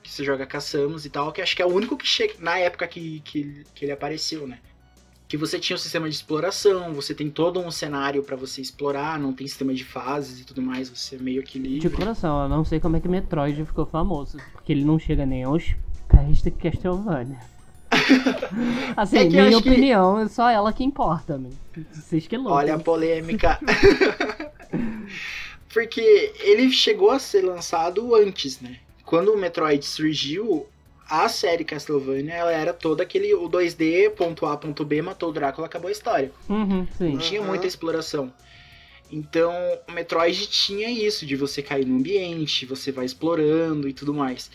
que 0.00 0.08
você 0.08 0.22
joga 0.22 0.48
Samus 0.60 1.04
e 1.04 1.10
tal, 1.10 1.32
que 1.32 1.42
acho 1.42 1.56
que 1.56 1.62
é 1.62 1.66
o 1.66 1.74
único 1.74 1.96
que 1.96 2.06
chega. 2.06 2.34
Na 2.38 2.56
época 2.56 2.86
que, 2.86 3.20
que, 3.24 3.64
que 3.74 3.84
ele 3.84 3.90
apareceu, 3.90 4.46
né? 4.46 4.60
que 5.26 5.36
você 5.36 5.58
tinha 5.58 5.74
um 5.74 5.78
sistema 5.78 6.08
de 6.08 6.14
exploração, 6.14 6.92
você 6.92 7.14
tem 7.14 7.30
todo 7.30 7.58
um 7.58 7.70
cenário 7.70 8.22
pra 8.22 8.36
você 8.36 8.60
explorar, 8.60 9.18
não 9.18 9.32
tem 9.32 9.48
sistema 9.48 9.72
de 9.72 9.82
fases 9.82 10.40
e 10.40 10.44
tudo 10.44 10.60
mais, 10.60 10.90
você 10.90 11.16
é 11.16 11.18
meio 11.18 11.42
que 11.42 11.58
livre. 11.58 11.88
De 11.88 11.96
coração, 11.96 12.42
eu 12.42 12.48
não 12.50 12.64
sei 12.66 12.78
como 12.78 12.96
é 12.96 13.00
que 13.00 13.08
Metroid 13.08 13.64
ficou 13.64 13.86
famoso. 13.86 14.36
Porque 14.52 14.70
ele 14.70 14.84
não 14.84 14.98
chega 14.98 15.24
nem 15.24 15.44
aos 15.44 15.74
pés 16.06 16.42
de 16.42 16.50
Castlevania. 16.50 17.40
Assim, 18.96 19.18
É 19.18 19.24
minha 19.24 19.48
acho 19.48 19.62
que- 19.62 19.70
opinião, 19.70 20.18
é 20.20 20.28
só 20.28 20.48
ela 20.50 20.72
que 20.72 20.84
importa, 20.84 21.34
mano. 21.38 21.50
Vocês 21.92 22.26
que 22.26 22.36
lutam. 22.36 22.52
Olha 22.52 22.74
a 22.74 22.78
polêmica. 22.78 23.58
Porque 25.72 26.32
ele 26.40 26.70
chegou 26.70 27.10
a 27.10 27.18
ser 27.18 27.42
lançado 27.42 28.14
antes, 28.14 28.60
né? 28.60 28.76
Quando 29.04 29.32
o 29.32 29.38
Metroid 29.38 29.84
surgiu, 29.84 30.66
a 31.08 31.28
série 31.28 31.64
Castlevania, 31.64 32.34
ela 32.34 32.52
era 32.52 32.72
toda 32.72 33.02
aquele 33.02 33.32
o 33.34 33.48
2D, 33.48 34.10
ponto 34.10 34.44
A, 34.46 34.56
ponto 34.56 34.84
B, 34.84 35.00
matou 35.02 35.30
o 35.30 35.32
Drácula, 35.32 35.66
acabou 35.66 35.88
a 35.88 35.92
história. 35.92 36.30
Uhum, 36.48 36.86
sim. 36.96 37.12
Não 37.12 37.18
tinha 37.18 37.40
Uhum. 37.40 37.48
muita 37.48 37.66
exploração. 37.66 38.32
Então, 39.10 39.52
o 39.88 39.92
Metroid 39.92 40.46
tinha 40.46 40.88
isso, 40.90 41.26
de 41.26 41.36
você 41.36 41.62
cair 41.62 41.84
no 41.86 41.96
ambiente, 41.96 42.64
você 42.64 42.90
vai 42.92 43.04
explorando 43.04 43.88
e 43.88 43.92
tudo 43.92 44.14
mais. 44.14 44.50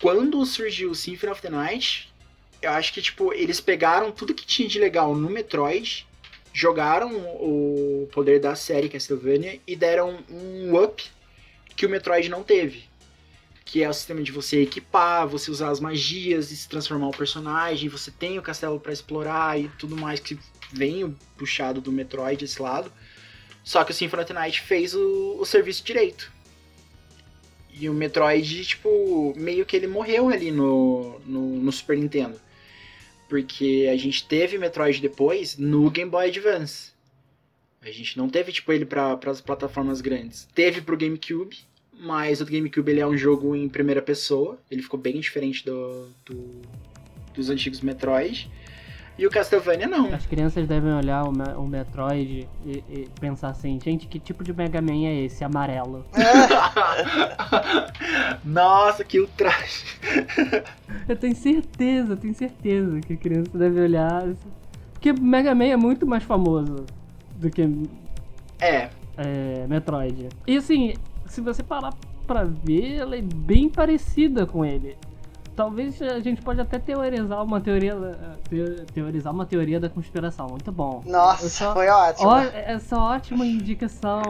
Quando 0.00 0.44
surgiu 0.46 0.90
o 0.90 0.94
Symphony 0.94 1.32
of 1.32 1.42
the 1.42 1.50
Night, 1.50 2.10
eu 2.60 2.70
acho 2.70 2.92
que, 2.92 3.00
tipo, 3.00 3.32
eles 3.32 3.60
pegaram 3.60 4.10
tudo 4.10 4.34
que 4.34 4.46
tinha 4.46 4.68
de 4.68 4.78
legal 4.78 5.14
no 5.14 5.30
Metroid, 5.30 6.06
jogaram 6.52 7.16
o 7.16 8.08
poder 8.12 8.40
da 8.40 8.54
série 8.54 8.88
Castlevania 8.88 9.60
e 9.66 9.76
deram 9.76 10.18
um 10.28 10.76
up 10.82 11.04
que 11.76 11.86
o 11.86 11.88
Metroid 11.88 12.28
não 12.28 12.42
teve. 12.42 12.84
Que 13.64 13.82
é 13.84 13.88
o 13.88 13.94
sistema 13.94 14.22
de 14.22 14.32
você 14.32 14.62
equipar, 14.62 15.28
você 15.28 15.50
usar 15.50 15.70
as 15.70 15.78
magias 15.78 16.50
e 16.50 16.56
se 16.56 16.68
transformar 16.68 17.08
o 17.08 17.16
personagem, 17.16 17.88
você 17.88 18.10
tem 18.10 18.38
o 18.38 18.42
castelo 18.42 18.80
pra 18.80 18.92
explorar 18.92 19.60
e 19.60 19.68
tudo 19.78 19.96
mais 19.96 20.18
que 20.18 20.38
vem 20.72 21.16
puxado 21.36 21.80
do 21.80 21.92
Metroid 21.92 22.44
esse 22.44 22.60
lado. 22.60 22.90
Só 23.62 23.84
que 23.84 23.92
o 23.92 23.94
Symphony 23.94 24.22
of 24.22 24.32
the 24.32 24.34
Night 24.34 24.60
fez 24.62 24.94
o, 24.94 25.36
o 25.38 25.44
serviço 25.44 25.84
direito. 25.84 26.32
E 27.70 27.88
o 27.88 27.94
Metroid, 27.94 28.64
tipo, 28.64 29.32
meio 29.36 29.64
que 29.64 29.76
ele 29.76 29.86
morreu 29.86 30.30
ali 30.30 30.50
no, 30.50 31.20
no, 31.24 31.56
no 31.58 31.70
Super 31.70 31.96
Nintendo. 31.96 32.40
Porque 33.28 33.88
a 33.92 33.96
gente 33.96 34.26
teve 34.26 34.56
Metroid 34.58 35.00
depois 35.00 35.56
no 35.58 35.90
Game 35.90 36.10
Boy 36.10 36.28
Advance. 36.28 36.92
A 37.82 37.90
gente 37.90 38.16
não 38.18 38.28
teve, 38.28 38.50
tipo, 38.52 38.72
ele 38.72 38.84
para 38.84 39.18
as 39.26 39.40
plataformas 39.40 40.00
grandes. 40.00 40.48
Teve 40.54 40.80
pro 40.80 40.96
GameCube, 40.96 41.56
mas 41.92 42.40
o 42.40 42.46
GameCube 42.46 42.90
ele 42.90 43.00
é 43.00 43.06
um 43.06 43.16
jogo 43.16 43.54
em 43.54 43.68
primeira 43.68 44.02
pessoa. 44.02 44.58
Ele 44.70 44.82
ficou 44.82 44.98
bem 44.98 45.20
diferente 45.20 45.64
do, 45.64 46.08
do- 46.24 46.62
dos 47.34 47.50
antigos 47.50 47.80
Metroid. 47.80 48.50
E 49.18 49.26
o 49.26 49.30
Castlevania 49.30 49.88
não. 49.88 50.14
As 50.14 50.26
crianças 50.26 50.68
devem 50.68 50.92
olhar 50.92 51.24
o, 51.24 51.32
o 51.60 51.66
Metroid 51.66 52.48
e, 52.64 52.84
e 52.88 53.08
pensar 53.20 53.48
assim, 53.48 53.76
gente, 53.82 54.06
que 54.06 54.20
tipo 54.20 54.44
de 54.44 54.52
Mega 54.52 54.80
Man 54.80 55.06
é 55.06 55.24
esse? 55.24 55.42
Amarelo. 55.42 56.04
Nossa, 58.44 59.02
que 59.02 59.18
ultraje. 59.18 59.84
Eu 61.08 61.16
tenho 61.16 61.34
certeza, 61.34 62.16
tenho 62.16 62.34
certeza 62.34 63.00
que 63.00 63.14
a 63.14 63.16
criança 63.16 63.58
deve 63.58 63.80
olhar. 63.80 64.22
assim. 64.22 64.48
Porque 64.92 65.12
Mega 65.12 65.52
Man 65.52 65.64
é 65.64 65.76
muito 65.76 66.06
mais 66.06 66.22
famoso 66.22 66.86
do 67.36 67.50
que 67.50 67.62
É, 68.60 68.88
é, 69.16 69.66
Metroid. 69.68 70.28
E 70.46 70.56
assim, 70.56 70.94
se 71.26 71.40
você 71.40 71.64
parar 71.64 71.92
pra 72.24 72.44
ver, 72.44 72.96
ela 72.96 73.16
é 73.16 73.22
bem 73.22 73.68
parecida 73.68 74.46
com 74.46 74.64
ele. 74.64 74.96
Talvez 75.58 76.00
a 76.00 76.20
gente 76.20 76.40
pode 76.40 76.60
até 76.60 76.78
teorizar 76.78 77.42
uma 77.42 77.60
teoria, 77.60 77.96
te- 78.48 78.84
teorizar 78.94 79.34
uma 79.34 79.44
teoria 79.44 79.80
da 79.80 79.88
conspiração. 79.88 80.46
Muito 80.46 80.70
bom. 80.70 81.02
Nossa, 81.04 81.48
só- 81.48 81.72
foi 81.74 81.88
ótimo. 81.88 82.28
Ó, 82.28 82.38
essa 82.38 82.96
ótima 82.96 83.44
indicação, 83.44 84.22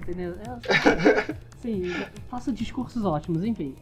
entendeu? 0.00 0.34
É, 0.40 1.34
sim, 1.60 1.88
eu 1.88 2.06
faço 2.30 2.50
discursos 2.50 3.04
ótimos, 3.04 3.44
enfim. 3.44 3.74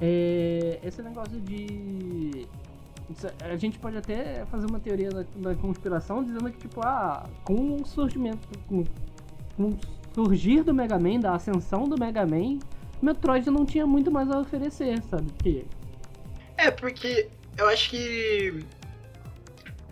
É, 0.00 0.78
esse 0.84 1.02
negócio 1.02 1.40
de. 1.40 2.46
A 3.42 3.56
gente 3.56 3.76
pode 3.80 3.96
até 3.96 4.44
fazer 4.46 4.66
uma 4.66 4.78
teoria 4.78 5.08
da, 5.10 5.24
da 5.38 5.54
conspiração 5.56 6.22
dizendo 6.22 6.48
que, 6.52 6.58
tipo, 6.58 6.80
ah, 6.86 7.26
com 7.42 7.78
o 7.82 7.84
surgimento. 7.84 8.46
Com, 8.68 8.84
com 9.56 9.64
o 9.70 9.76
surgir 10.14 10.62
do 10.62 10.72
Mega 10.72 11.00
Man, 11.00 11.18
da 11.18 11.34
ascensão 11.34 11.88
do 11.88 11.98
Mega 11.98 12.24
Man, 12.24 12.60
Metroid 13.02 13.50
não 13.50 13.66
tinha 13.66 13.88
muito 13.88 14.08
mais 14.08 14.30
a 14.30 14.38
oferecer, 14.38 15.02
sabe? 15.10 15.32
Porque 15.32 15.64
É, 16.58 16.72
porque 16.72 17.28
eu 17.56 17.68
acho 17.68 17.88
que. 17.88 18.64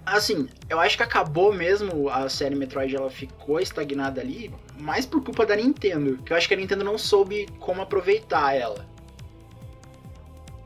Assim, 0.05 0.49
eu 0.69 0.79
acho 0.81 0.97
que 0.97 1.03
acabou 1.03 1.53
mesmo 1.53 2.09
a 2.09 2.29
série 2.29 2.55
Metroid, 2.55 2.95
ela 2.95 3.11
ficou 3.11 3.59
estagnada 3.59 4.21
ali, 4.21 4.53
mais 4.79 5.07
por 5.07 5.23
culpa 5.23 5.47
da 5.47 5.57
Nintendo. 5.57 6.19
Que 6.23 6.33
eu 6.33 6.37
acho 6.37 6.47
que 6.47 6.55
a 6.55 6.57
Nintendo 6.57 6.85
não 6.85 6.99
soube 6.99 7.49
como 7.61 7.81
aproveitar 7.83 8.55
ela. 8.55 8.85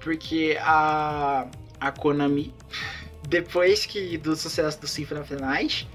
Porque 0.00 0.58
a. 0.60 1.46
A 1.78 1.90
Konami, 1.90 2.54
depois 3.26 3.86
que 3.86 4.18
do 4.18 4.36
sucesso 4.36 4.78
do 4.80 4.86
Symphony 4.86 5.20
of 5.20 5.34
the 5.34 5.40
Night, 5.40 5.88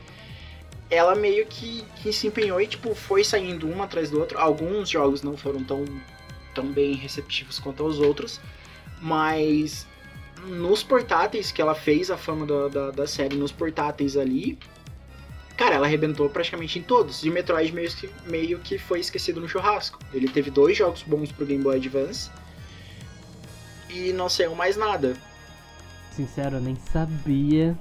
ela 0.89 1.13
meio 1.13 1.45
que, 1.45 1.83
que 1.97 2.11
se 2.11 2.25
empenhou 2.25 2.59
e 2.59 2.65
tipo, 2.65 2.95
foi 2.95 3.23
saindo 3.23 3.67
um 3.67 3.81
atrás 3.83 4.09
do 4.09 4.19
outro. 4.19 4.39
Alguns 4.39 4.89
jogos 4.89 5.21
não 5.21 5.37
foram 5.37 5.63
tão, 5.63 5.85
tão 6.55 6.71
bem 6.71 6.95
receptivos 6.95 7.59
quanto 7.59 7.83
os 7.85 7.99
outros. 7.99 8.41
Mas 8.99 9.85
nos 10.45 10.83
portáteis 10.83 11.51
que 11.51 11.61
ela 11.61 11.75
fez 11.75 12.09
a 12.11 12.17
fama 12.17 12.45
da, 12.45 12.67
da, 12.67 12.91
da 12.91 13.07
série, 13.07 13.35
nos 13.35 13.51
portáteis 13.51 14.15
ali, 14.15 14.57
cara, 15.57 15.75
ela 15.75 15.87
arrebentou 15.87 16.29
praticamente 16.29 16.79
em 16.79 16.81
todos. 16.81 17.23
E 17.23 17.29
o 17.29 17.33
Metroid 17.33 17.71
meio 17.71 17.89
que, 17.89 18.09
meio 18.25 18.59
que 18.59 18.77
foi 18.77 18.99
esquecido 18.99 19.41
no 19.41 19.47
churrasco. 19.47 19.99
Ele 20.13 20.27
teve 20.27 20.49
dois 20.49 20.77
jogos 20.77 21.03
bons 21.03 21.31
pro 21.31 21.45
Game 21.45 21.63
Boy 21.63 21.77
Advance 21.77 22.29
e 23.89 24.13
não 24.13 24.29
saiu 24.29 24.55
mais 24.55 24.77
nada. 24.77 25.15
Sincero, 26.11 26.57
eu 26.57 26.61
nem 26.61 26.75
sabia 26.91 27.77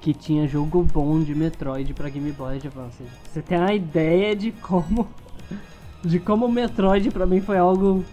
que 0.00 0.12
tinha 0.12 0.48
jogo 0.48 0.82
bom 0.82 1.22
de 1.22 1.34
Metroid 1.34 1.94
pra 1.94 2.08
Game 2.08 2.32
Boy 2.32 2.56
Advance. 2.56 3.02
Você 3.24 3.40
tem 3.40 3.58
uma 3.58 3.72
ideia 3.72 4.34
de 4.34 4.52
como. 4.52 5.08
De 6.04 6.18
como 6.18 6.46
o 6.46 6.52
Metroid 6.52 7.10
pra 7.10 7.26
mim 7.26 7.40
foi 7.40 7.58
algo. 7.58 8.04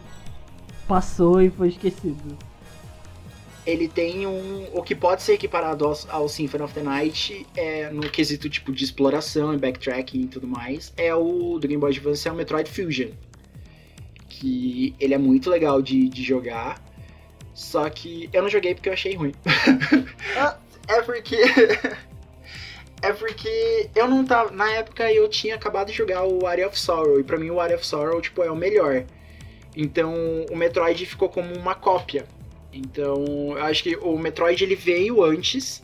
Passou 0.88 1.42
e 1.42 1.50
foi 1.50 1.70
esquecido. 1.70 2.38
Ele 3.70 3.88
tem 3.88 4.26
um. 4.26 4.68
O 4.74 4.82
que 4.82 4.96
pode 4.96 5.22
ser 5.22 5.34
equiparado 5.34 5.86
ao, 5.86 5.96
ao 6.10 6.28
Symphony 6.28 6.64
of 6.64 6.74
the 6.74 6.82
Night 6.82 7.46
é, 7.56 7.92
no 7.92 8.10
quesito 8.10 8.50
tipo 8.50 8.72
de 8.72 8.84
exploração 8.84 9.54
e 9.54 9.58
backtracking 9.58 10.22
e 10.22 10.28
tudo 10.28 10.48
mais. 10.48 10.92
É 10.98 11.14
o 11.14 11.60
do 11.60 11.68
Game 11.68 11.80
Boy 11.80 11.92
Advance 11.92 12.28
é 12.28 12.32
o 12.32 12.36
Metroid 12.36 12.68
Fusion. 12.68 13.12
Que 14.28 14.96
ele 15.00 15.14
é 15.14 15.20
muito 15.20 15.52
legal 15.52 15.84
de, 15.84 16.10
de 16.10 16.24
jogar. 16.24 16.84
Só 17.54 17.88
que 17.92 18.28
eu 18.34 18.42
não 18.42 18.50
joguei 18.50 18.74
porque 18.74 18.90
eu 18.90 18.94
achei 18.94 19.14
ruim. 19.14 19.34
Ah. 20.36 20.58
é 20.90 21.02
porque. 21.04 21.38
é 23.04 23.14
porque 23.14 23.88
eu 23.96 24.08
não 24.08 24.26
tava. 24.26 24.50
Na 24.50 24.72
época 24.72 25.14
eu 25.14 25.30
tinha 25.30 25.54
acabado 25.54 25.92
de 25.92 25.94
jogar 25.94 26.26
o 26.26 26.48
Area 26.48 26.68
of 26.68 26.80
Sorrow. 26.80 27.20
E 27.20 27.24
pra 27.24 27.38
mim 27.38 27.52
o 27.52 27.60
Area 27.60 27.76
of 27.76 27.86
Sorrow 27.86 28.20
tipo, 28.20 28.42
é 28.42 28.50
o 28.50 28.56
melhor. 28.56 29.06
Então 29.78 30.12
o 30.50 30.56
Metroid 30.58 31.06
ficou 31.06 31.30
como 31.30 31.54
uma 31.54 31.76
cópia. 31.76 32.26
Então 32.74 33.26
eu 33.58 33.64
acho 33.64 33.84
que 33.84 33.96
o 33.96 34.18
Metroid 34.18 34.64
ele 34.64 34.76
veio 34.76 35.24
antes. 35.24 35.84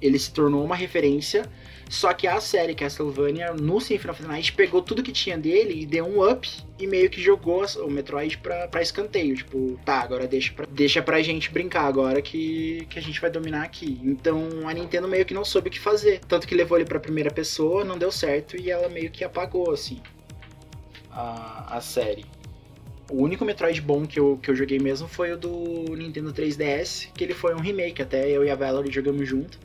Ele 0.00 0.18
se 0.18 0.32
tornou 0.32 0.64
uma 0.64 0.76
referência. 0.76 1.44
Só 1.88 2.12
que 2.12 2.26
a 2.26 2.40
série 2.40 2.74
Castlevania 2.74 3.52
no 3.52 3.80
Symphony 3.80 4.10
of 4.10 4.22
the 4.22 4.28
Night 4.28 4.52
pegou 4.52 4.82
tudo 4.82 5.04
que 5.04 5.12
tinha 5.12 5.38
dele 5.38 5.82
e 5.82 5.86
deu 5.86 6.04
um 6.04 6.28
up 6.28 6.48
e 6.78 6.86
meio 6.86 7.08
que 7.08 7.22
jogou 7.22 7.64
o 7.64 7.90
Metroid 7.90 8.38
pra, 8.38 8.66
pra 8.66 8.82
escanteio. 8.82 9.36
Tipo, 9.36 9.78
tá, 9.84 10.00
agora 10.00 10.26
deixa 10.26 10.52
pra, 10.52 10.66
deixa 10.66 11.00
pra 11.00 11.22
gente 11.22 11.50
brincar 11.50 11.84
agora 11.84 12.20
que, 12.20 12.84
que 12.90 12.98
a 12.98 13.02
gente 13.02 13.20
vai 13.20 13.30
dominar 13.30 13.62
aqui. 13.62 14.00
Então 14.02 14.68
a 14.68 14.74
Nintendo 14.74 15.06
meio 15.06 15.24
que 15.24 15.32
não 15.32 15.44
soube 15.44 15.68
o 15.68 15.70
que 15.70 15.78
fazer. 15.78 16.20
Tanto 16.26 16.46
que 16.46 16.56
levou 16.56 16.76
ele 16.76 16.86
pra 16.86 16.98
primeira 16.98 17.30
pessoa, 17.30 17.84
não 17.84 17.96
deu 17.96 18.10
certo 18.10 18.60
e 18.60 18.68
ela 18.68 18.88
meio 18.88 19.10
que 19.10 19.22
apagou, 19.22 19.70
assim, 19.70 20.02
a, 21.10 21.76
a 21.76 21.80
série. 21.80 22.24
O 23.10 23.22
único 23.22 23.44
Metroid 23.44 23.80
bom 23.80 24.04
que 24.04 24.18
eu, 24.18 24.38
que 24.42 24.50
eu 24.50 24.56
joguei 24.56 24.78
mesmo 24.78 25.06
foi 25.06 25.32
o 25.32 25.36
do 25.36 25.94
Nintendo 25.96 26.32
3DS, 26.32 27.08
que 27.14 27.22
ele 27.22 27.34
foi 27.34 27.54
um 27.54 27.60
remake, 27.60 28.02
até 28.02 28.28
eu 28.28 28.44
e 28.44 28.50
a 28.50 28.56
Valerie 28.56 28.92
jogamos 28.92 29.28
junto. 29.28 29.58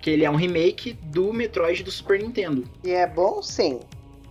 Que 0.00 0.10
ele 0.10 0.24
é 0.24 0.30
um 0.30 0.36
remake 0.36 0.92
do 0.92 1.32
Metroid 1.32 1.82
do 1.82 1.90
Super 1.90 2.20
Nintendo. 2.20 2.64
E 2.84 2.92
é 2.92 3.06
bom 3.06 3.42
sim. 3.42 3.80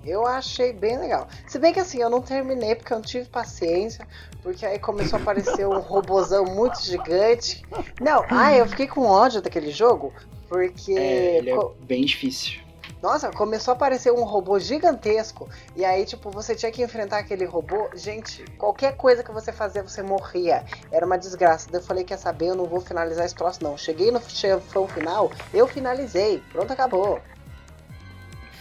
Eu 0.05 0.25
achei 0.25 0.73
bem 0.73 0.99
legal. 0.99 1.27
Se 1.47 1.57
bem 1.57 1.73
que 1.73 1.79
assim, 1.79 2.01
eu 2.01 2.09
não 2.09 2.21
terminei 2.21 2.75
porque 2.75 2.93
eu 2.93 2.97
não 2.97 3.03
tive 3.03 3.25
paciência. 3.27 4.05
Porque 4.41 4.65
aí 4.65 4.77
começou 4.77 5.17
a 5.17 5.21
aparecer 5.21 5.65
um 5.65 5.79
robozão 5.79 6.43
muito 6.43 6.81
gigante. 6.83 7.63
Não, 8.01 8.25
ai, 8.29 8.59
eu 8.59 8.67
fiquei 8.67 8.87
com 8.87 9.05
ódio 9.05 9.41
daquele 9.41 9.71
jogo. 9.71 10.13
Porque. 10.49 10.91
É, 10.91 11.37
ele 11.37 11.51
é 11.51 11.57
bem 11.81 12.03
difícil. 12.03 12.62
Nossa, 13.03 13.29
começou 13.31 13.73
a 13.73 13.75
aparecer 13.75 14.13
um 14.13 14.23
robô 14.23 14.57
gigantesco. 14.57 15.49
E 15.75 15.83
aí, 15.83 16.05
tipo, 16.05 16.31
você 16.31 16.55
tinha 16.55 16.71
que 16.71 16.81
enfrentar 16.81 17.17
aquele 17.17 17.43
robô. 17.43 17.89
Gente, 17.93 18.45
qualquer 18.57 18.95
coisa 18.95 19.21
que 19.21 19.29
você 19.29 19.51
fazia, 19.51 19.83
você 19.83 20.01
morria. 20.01 20.63
Era 20.89 21.05
uma 21.05 21.17
desgraça. 21.17 21.69
Daí 21.69 21.81
eu 21.81 21.85
falei, 21.85 22.05
quer 22.05 22.15
saber, 22.15 22.45
eu 22.47 22.55
não 22.55 22.63
vou 22.65 22.79
finalizar 22.79 23.25
esse 23.25 23.35
troço, 23.35 23.61
não. 23.61 23.77
Cheguei 23.77 24.09
no 24.09 24.21
chefão 24.21 24.87
final, 24.87 25.29
eu 25.53 25.67
finalizei. 25.67 26.41
Pronto, 26.49 26.71
acabou. 26.71 27.21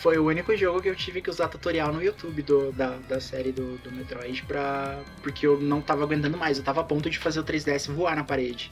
Foi 0.01 0.19
o 0.19 0.27
único 0.27 0.57
jogo 0.57 0.83
que 0.83 0.89
eu 0.89 0.97
tive 0.97 1.23
que 1.23 1.31
usar 1.31 1.47
tutorial 1.47 1.93
no 1.93 2.03
YouTube 2.03 2.43
do- 2.43 2.73
da, 2.73 2.97
da 3.09 3.21
série 3.21 3.53
do, 3.53 3.79
do 3.79 3.93
Metroid 3.93 4.43
pra. 4.43 4.99
Porque 5.23 5.47
eu 5.47 5.61
não 5.61 5.81
tava 5.81 6.03
aguentando 6.03 6.37
mais. 6.37 6.59
Eu 6.59 6.65
tava 6.65 6.81
a 6.81 6.85
ponto 6.85 7.09
de 7.09 7.17
fazer 7.21 7.39
o 7.39 7.45
3DS 7.45 7.87
voar 7.95 8.17
na 8.17 8.25
parede. 8.25 8.69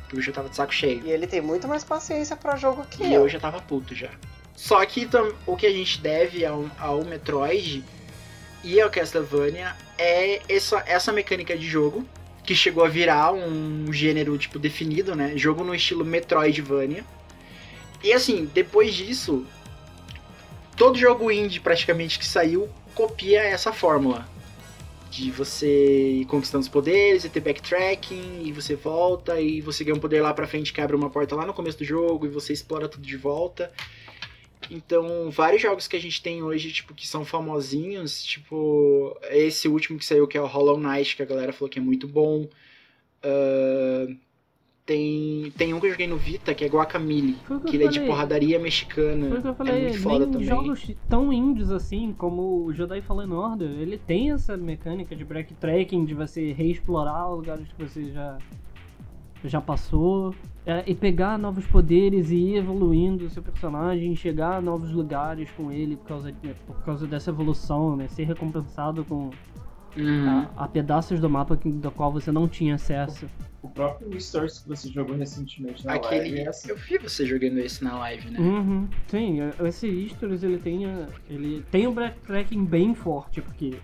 Porque 0.00 0.16
eu 0.16 0.20
já 0.20 0.32
tava 0.32 0.48
de 0.48 0.56
saco 0.56 0.74
cheio. 0.74 1.06
E 1.06 1.12
ele 1.12 1.28
tem 1.28 1.40
muito 1.40 1.68
mais 1.68 1.84
paciência 1.84 2.34
pra 2.34 2.56
jogo 2.56 2.84
que 2.90 3.04
E 3.04 3.14
eu. 3.14 3.22
eu 3.22 3.28
já 3.28 3.38
tava 3.38 3.60
puto 3.62 3.94
já. 3.94 4.10
Só 4.54 4.84
que 4.84 5.08
o 5.46 5.56
que 5.56 5.66
a 5.66 5.72
gente 5.72 6.00
deve 6.00 6.44
ao, 6.44 6.66
ao 6.78 7.04
Metroid 7.04 7.84
e 8.62 8.80
ao 8.80 8.90
Castlevania 8.90 9.74
é 9.98 10.40
essa, 10.48 10.82
essa 10.86 11.12
mecânica 11.12 11.56
de 11.56 11.66
jogo 11.66 12.06
que 12.44 12.54
chegou 12.54 12.84
a 12.84 12.88
virar 12.88 13.32
um 13.32 13.92
gênero 13.92 14.36
tipo 14.36 14.58
definido, 14.58 15.14
né? 15.14 15.32
Jogo 15.36 15.62
no 15.62 15.74
estilo 15.74 16.04
Metroidvania. 16.04 17.04
E 18.02 18.12
assim, 18.12 18.50
depois 18.52 18.94
disso, 18.94 19.46
todo 20.76 20.98
jogo 20.98 21.30
indie 21.30 21.60
praticamente 21.60 22.18
que 22.18 22.26
saiu 22.26 22.68
copia 22.94 23.42
essa 23.42 23.72
fórmula. 23.72 24.26
De 25.08 25.30
você 25.30 26.20
ir 26.20 26.24
conquistando 26.24 26.62
os 26.62 26.68
poderes 26.68 27.24
e 27.24 27.28
ter 27.28 27.40
backtracking, 27.40 28.42
e 28.44 28.52
você 28.52 28.74
volta, 28.74 29.38
e 29.40 29.60
você 29.60 29.84
ganha 29.84 29.94
um 29.94 30.00
poder 30.00 30.22
lá 30.22 30.32
pra 30.32 30.46
frente 30.46 30.72
que 30.72 30.80
abre 30.80 30.96
uma 30.96 31.10
porta 31.10 31.36
lá 31.36 31.44
no 31.44 31.52
começo 31.52 31.78
do 31.78 31.84
jogo, 31.84 32.26
e 32.26 32.30
você 32.30 32.52
explora 32.52 32.88
tudo 32.88 33.06
de 33.06 33.16
volta. 33.16 33.70
Então, 34.74 35.30
vários 35.30 35.60
jogos 35.60 35.86
que 35.86 35.96
a 35.96 36.00
gente 36.00 36.22
tem 36.22 36.42
hoje, 36.42 36.72
tipo, 36.72 36.94
que 36.94 37.06
são 37.06 37.26
famosinhos, 37.26 38.24
tipo, 38.24 39.14
esse 39.30 39.68
último 39.68 39.98
que 39.98 40.04
saiu, 40.04 40.26
que 40.26 40.38
é 40.38 40.40
o 40.40 40.46
Hollow 40.46 40.78
Knight, 40.78 41.14
que 41.14 41.22
a 41.22 41.26
galera 41.26 41.52
falou 41.52 41.68
que 41.68 41.78
é 41.78 41.82
muito 41.82 42.08
bom. 42.08 42.48
Uh, 43.22 44.16
tem, 44.84 45.52
tem 45.56 45.72
um 45.74 45.78
que 45.78 45.86
eu 45.86 45.90
joguei 45.92 46.06
no 46.06 46.16
Vita, 46.16 46.54
que 46.54 46.64
é 46.64 46.68
Guacamole, 46.68 47.34
que 47.46 47.70
que 47.70 47.76
ele 47.76 47.84
é 47.84 47.88
de 47.88 47.98
falei. 47.98 48.08
porradaria 48.08 48.58
mexicana. 48.58 49.28
Foi 49.28 49.38
o 49.38 49.42
que 49.42 49.48
eu 49.48 49.54
falei, 49.54 49.74
é 49.74 49.82
muito 49.82 50.00
foda 50.00 50.18
nem 50.24 50.32
também. 50.32 50.48
jogos 50.48 50.90
tão 51.08 51.32
indies 51.32 51.70
assim 51.70 52.12
como 52.16 52.64
o 52.64 52.72
Jedi 52.72 53.00
Fallen 53.02 53.32
Order, 53.32 53.70
ele 53.70 53.96
tem 53.96 54.32
essa 54.32 54.56
mecânica 54.56 55.14
de 55.14 55.24
backtracking, 55.24 56.04
de 56.04 56.14
você 56.14 56.52
reexplorar 56.52 57.30
os 57.30 57.36
lugares 57.38 57.68
que 57.68 57.84
você 57.84 58.10
já, 58.10 58.38
já 59.48 59.60
passou, 59.60 60.34
é, 60.64 60.84
e 60.86 60.94
pegar 60.94 61.38
novos 61.38 61.66
poderes 61.66 62.30
e 62.30 62.36
ir 62.36 62.56
evoluindo 62.56 63.26
o 63.26 63.30
seu 63.30 63.42
personagem, 63.42 64.14
chegar 64.14 64.56
a 64.56 64.60
novos 64.60 64.92
lugares 64.92 65.50
com 65.56 65.72
ele 65.72 65.96
por 65.96 66.06
causa, 66.08 66.30
de- 66.32 66.54
por 66.66 66.76
causa 66.84 67.06
dessa 67.06 67.30
evolução, 67.30 67.96
né? 67.96 68.06
Ser 68.08 68.24
recompensado 68.24 69.04
com 69.04 69.30
Uhum. 69.94 70.26
a, 70.56 70.64
a 70.64 70.68
pedaços 70.68 71.20
do 71.20 71.28
mapa 71.28 71.54
que, 71.54 71.70
do 71.70 71.90
qual 71.90 72.10
você 72.10 72.32
não 72.32 72.48
tinha 72.48 72.76
acesso. 72.76 73.26
O 73.60 73.68
próprio 73.68 74.08
Restores 74.10 74.60
que 74.60 74.68
você 74.68 74.88
jogou 74.88 75.14
recentemente 75.16 75.84
na 75.84 75.94
Aquele. 75.94 76.20
live 76.22 76.38
é 76.40 76.48
assim. 76.48 76.70
Eu 76.70 76.76
vi 76.76 76.96
você 76.98 77.26
jogando 77.26 77.58
esse 77.58 77.84
na 77.84 77.98
live, 77.98 78.30
né? 78.30 78.38
Uhum, 78.40 78.88
sim, 79.06 79.38
esse 79.66 79.86
Histories 79.86 80.42
ele 80.42 80.56
tem, 80.58 80.84
ele 81.28 81.62
tem 81.70 81.86
um 81.86 81.92
backtracking 81.92 82.64
bem 82.64 82.94
forte, 82.94 83.42
porque 83.42 83.74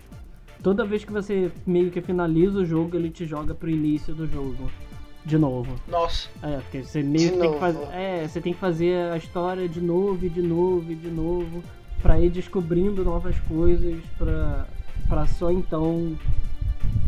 toda 0.62 0.82
vez 0.84 1.04
que 1.04 1.12
você 1.12 1.52
meio 1.66 1.90
que 1.90 2.00
finaliza 2.00 2.58
o 2.60 2.64
jogo, 2.64 2.96
ele 2.96 3.10
te 3.10 3.26
joga 3.26 3.54
pro 3.54 3.68
início 3.68 4.14
do 4.14 4.26
jogo. 4.26 4.70
De 5.28 5.36
novo. 5.36 5.78
Nossa. 5.86 6.30
É, 6.42 6.56
porque 6.56 6.82
você 6.82 7.02
meio 7.02 7.26
De 7.26 7.32
que 7.32 7.38
tem 7.38 7.52
que 7.52 7.58
fazer. 7.58 7.84
É, 7.92 8.26
você 8.26 8.40
tem 8.40 8.52
que 8.54 8.58
fazer 8.58 9.12
a 9.12 9.16
história 9.18 9.68
de 9.68 9.80
novo 9.80 10.24
e 10.24 10.28
de 10.30 10.40
novo 10.40 10.90
e 10.90 10.94
de 10.94 11.08
novo. 11.08 11.62
Pra 12.00 12.18
ir 12.18 12.30
descobrindo 12.30 13.04
novas 13.04 13.38
coisas 13.40 14.00
pra, 14.16 14.66
pra 15.06 15.26
só 15.26 15.50
então 15.50 16.16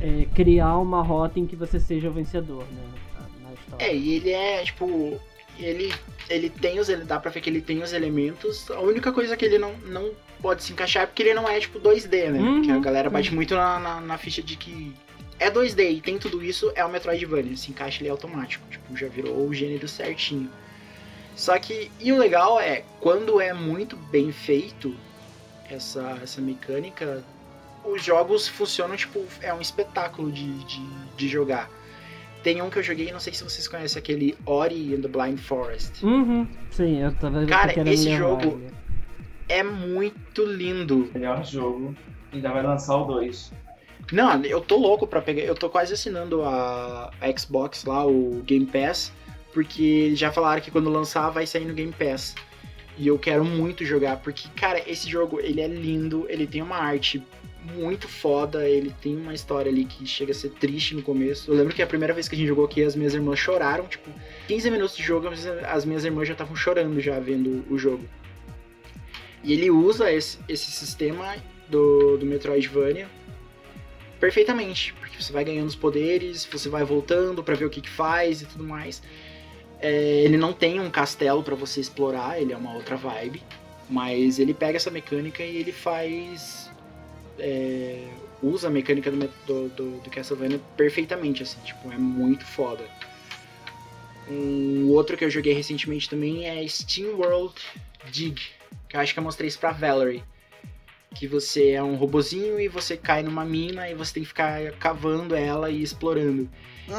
é, 0.02 0.26
criar 0.34 0.76
uma 0.76 1.02
rota 1.02 1.40
em 1.40 1.46
que 1.46 1.56
você 1.56 1.80
seja 1.80 2.10
o 2.10 2.12
vencedor, 2.12 2.64
né? 2.64 2.82
Na, 3.14 3.48
na 3.48 3.54
história. 3.54 3.86
É, 3.86 3.96
e 3.96 4.16
ele 4.16 4.30
é, 4.30 4.64
tipo. 4.64 5.18
Ele, 5.58 5.90
ele 6.28 6.50
tem 6.50 6.78
os. 6.78 6.90
Ele 6.90 7.04
dá 7.04 7.18
pra 7.18 7.30
ver 7.30 7.40
que 7.40 7.48
ele 7.48 7.62
tem 7.62 7.82
os 7.82 7.94
elementos. 7.94 8.70
A 8.70 8.80
única 8.80 9.12
coisa 9.12 9.34
que 9.34 9.46
ele 9.46 9.58
não, 9.58 9.72
não 9.86 10.10
pode 10.42 10.62
se 10.62 10.72
encaixar 10.72 11.04
é 11.04 11.06
porque 11.06 11.22
ele 11.22 11.32
não 11.32 11.48
é, 11.48 11.58
tipo, 11.58 11.80
2D, 11.80 12.30
né? 12.30 12.38
Uhum, 12.38 12.62
que 12.62 12.70
a 12.70 12.78
galera 12.78 13.08
bate 13.08 13.34
muito 13.34 13.54
na, 13.54 13.78
na, 13.78 14.00
na 14.02 14.18
ficha 14.18 14.42
de 14.42 14.56
que. 14.56 14.94
É 15.41 15.51
2D 15.51 15.91
e 15.97 16.01
tem 16.03 16.18
tudo 16.18 16.45
isso, 16.45 16.70
é 16.76 16.84
o 16.84 16.91
Metroidvania. 16.91 17.57
Se 17.57 17.70
encaixa 17.70 18.03
ele 18.03 18.09
é 18.09 18.12
automático. 18.12 18.64
Tipo, 18.70 18.95
já 18.97 19.09
virou 19.09 19.49
o 19.49 19.55
gênero 19.55 19.88
certinho. 19.88 20.51
Só 21.34 21.59
que. 21.59 21.91
E 21.99 22.12
o 22.12 22.18
legal 22.18 22.61
é, 22.61 22.84
quando 23.01 23.41
é 23.41 23.53
muito 23.55 23.97
bem 23.97 24.30
feito 24.30 24.95
essa, 25.70 26.18
essa 26.22 26.41
mecânica, 26.43 27.24
os 27.84 28.05
jogos 28.05 28.47
funcionam, 28.47 28.95
tipo, 28.97 29.24
é 29.41 29.53
um 29.55 29.61
espetáculo 29.61 30.30
de, 30.30 30.53
de, 30.64 30.80
de 31.16 31.28
jogar. 31.28 31.70
Tem 32.43 32.61
um 32.61 32.68
que 32.70 32.78
eu 32.78 32.82
joguei, 32.82 33.11
não 33.12 33.20
sei 33.20 33.32
se 33.34 33.43
vocês 33.43 33.66
conhecem, 33.68 33.99
aquele 33.99 34.36
Ori 34.47 34.95
and 34.95 35.01
the 35.03 35.09
Blind 35.09 35.38
Forest. 35.38 36.05
Uhum, 36.05 36.47
sim, 36.70 37.03
eu 37.03 37.12
tava 37.14 37.45
Cara, 37.47 37.88
esse 37.91 38.14
jogo- 38.16 38.61
ele. 38.62 38.70
É 39.49 39.62
muito 39.62 40.45
lindo. 40.45 41.11
Melhor 41.12 41.45
jogo. 41.45 41.95
Ainda 42.32 42.51
vai 42.51 42.62
lançar 42.62 42.97
o 42.97 43.05
2. 43.05 43.53
Não, 44.12 44.42
eu 44.44 44.61
tô 44.61 44.76
louco 44.76 45.06
pra 45.06 45.20
pegar. 45.22 45.42
Eu 45.42 45.54
tô 45.54 45.68
quase 45.70 45.94
assinando 45.94 46.42
a, 46.42 47.11
Xbox 47.38 47.84
lá, 47.84 48.04
o 48.06 48.42
Game 48.44 48.66
Pass, 48.66 49.12
porque 49.52 50.14
já 50.16 50.32
falaram 50.32 50.61
que 50.61 50.70
quando 50.70 50.90
lançar 50.90 51.30
vai 51.30 51.46
sair 51.46 51.64
no 51.64 51.74
Game 51.74 51.92
Pass. 51.92 52.34
E 52.98 53.06
eu 53.06 53.18
quero 53.18 53.44
muito 53.44 53.84
jogar, 53.84 54.18
porque, 54.18 54.46
cara, 54.56 54.82
esse 54.86 55.08
jogo 55.08 55.40
ele 55.40 55.61
é 55.61 55.66
lindo, 55.68 56.26
ele 56.28 56.46
tem 56.46 56.61
uma 56.61 56.76
arte 56.76 57.22
muito 57.74 58.08
foda, 58.08 58.68
ele 58.68 58.94
tem 59.00 59.16
uma 59.16 59.32
história 59.32 59.70
ali 59.70 59.84
que 59.84 60.04
chega 60.06 60.32
a 60.32 60.34
ser 60.34 60.50
triste 60.50 60.94
no 60.94 61.02
começo. 61.02 61.50
Eu 61.50 61.54
lembro 61.56 61.74
que 61.74 61.80
a 61.82 61.86
primeira 61.86 62.12
vez 62.12 62.28
que 62.28 62.34
a 62.34 62.38
gente 62.38 62.48
jogou 62.48 62.64
aqui, 62.64 62.82
as 62.82 62.94
minhas 62.96 63.14
irmãs 63.14 63.38
choraram, 63.38 63.86
tipo, 63.86 64.11
15 64.48 64.70
minutos 64.70 64.96
de 64.96 65.02
jogo, 65.02 65.28
as- 65.28 65.46
as 65.46 65.84
minhas 65.84 66.04
irmãs 66.04 66.26
já 66.26 66.32
estavam 66.32 66.54
chorando 66.56 67.00
já 67.00 67.18
vendo 67.18 67.64
o 67.70 67.78
jogo. 67.78 68.04
E 69.42 69.52
ele 69.54 69.70
usa 69.70 70.12
esse, 70.12 70.38
esse 70.48 70.70
sistema 70.70 71.36
do, 71.68 72.18
do 72.18 72.26
Metroidvania 72.26 73.08
perfeitamente, 74.20 74.92
porque 74.94 75.20
você 75.20 75.32
vai 75.32 75.44
ganhando 75.44 75.66
os 75.68 75.74
poderes, 75.74 76.44
você 76.44 76.68
vai 76.68 76.84
voltando 76.84 77.42
pra 77.42 77.54
ver 77.54 77.64
o 77.64 77.70
que, 77.70 77.80
que 77.80 77.90
faz 77.90 78.42
e 78.42 78.46
tudo 78.46 78.62
mais. 78.64 79.02
É, 79.80 80.22
ele 80.24 80.36
não 80.36 80.52
tem 80.52 80.78
um 80.78 80.90
castelo 80.90 81.42
pra 81.42 81.54
você 81.54 81.80
explorar, 81.80 82.40
ele 82.40 82.52
é 82.52 82.56
uma 82.56 82.74
outra 82.74 82.96
vibe, 82.96 83.42
mas 83.88 84.38
ele 84.38 84.52
pega 84.52 84.76
essa 84.76 84.90
mecânica 84.90 85.42
e 85.42 85.56
ele 85.56 85.72
faz. 85.72 86.70
é, 87.38 88.04
usa 88.42 88.68
a 88.68 88.70
mecânica 88.70 89.10
do, 89.10 89.16
me- 89.16 89.30
do, 89.46 89.68
do, 89.70 89.90
do 90.00 90.10
Castlevania 90.10 90.60
perfeitamente, 90.76 91.42
assim, 91.42 91.58
tipo, 91.64 91.90
é 91.90 91.96
muito 91.96 92.44
foda. 92.44 92.84
Um 94.28 94.88
outro 94.90 95.16
que 95.16 95.24
eu 95.24 95.30
joguei 95.30 95.52
recentemente 95.52 96.08
também 96.08 96.46
é 96.46 96.66
Steam 96.68 97.16
World 97.16 97.54
Dig, 98.10 98.40
que 98.88 98.96
eu 98.96 99.00
acho 99.00 99.12
que 99.12 99.18
eu 99.18 99.24
mostrei 99.24 99.48
isso 99.48 99.58
pra 99.58 99.72
Valerie 99.72 100.22
que 101.14 101.26
você 101.26 101.70
é 101.70 101.82
um 101.82 101.96
robozinho 101.96 102.61
e 102.61 102.68
você 102.68 102.96
cai 102.96 103.22
numa 103.22 103.44
mina 103.44 103.90
e 103.90 103.94
você 103.94 104.14
tem 104.14 104.22
que 104.22 104.28
ficar 104.28 104.70
cavando 104.72 105.34
ela 105.34 105.70
e 105.70 105.82
explorando. 105.82 106.48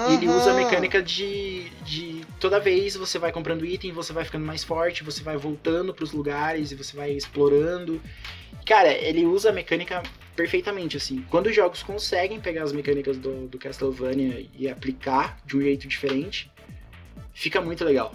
E 0.07 0.13
ele 0.13 0.27
usa 0.29 0.51
a 0.51 0.53
Uhum. 0.53 0.59
mecânica 0.59 1.01
de, 1.01 1.69
de 1.85 2.21
toda 2.39 2.59
vez 2.59 2.95
você 2.95 3.17
vai 3.17 3.31
comprando 3.31 3.65
item, 3.65 3.91
você 3.91 4.11
vai 4.11 4.25
ficando 4.25 4.45
mais 4.45 4.63
forte, 4.63 5.03
você 5.03 5.21
vai 5.23 5.37
voltando 5.37 5.93
pros 5.93 6.11
lugares 6.11 6.71
e 6.71 6.75
você 6.75 6.95
vai 6.95 7.11
explorando. 7.11 8.01
Cara, 8.65 8.91
ele 8.91 9.25
usa 9.25 9.49
a 9.49 9.53
mecânica 9.53 10.03
perfeitamente, 10.35 10.97
assim. 10.97 11.25
Quando 11.29 11.47
os 11.47 11.55
jogos 11.55 11.83
conseguem 11.83 12.39
pegar 12.39 12.63
as 12.63 12.71
mecânicas 12.71 13.17
do, 13.17 13.47
do 13.47 13.57
Castlevania 13.57 14.45
e 14.57 14.69
aplicar 14.69 15.37
de 15.45 15.57
um 15.57 15.61
jeito 15.61 15.87
diferente, 15.87 16.51
fica 17.33 17.61
muito 17.61 17.83
legal. 17.83 18.13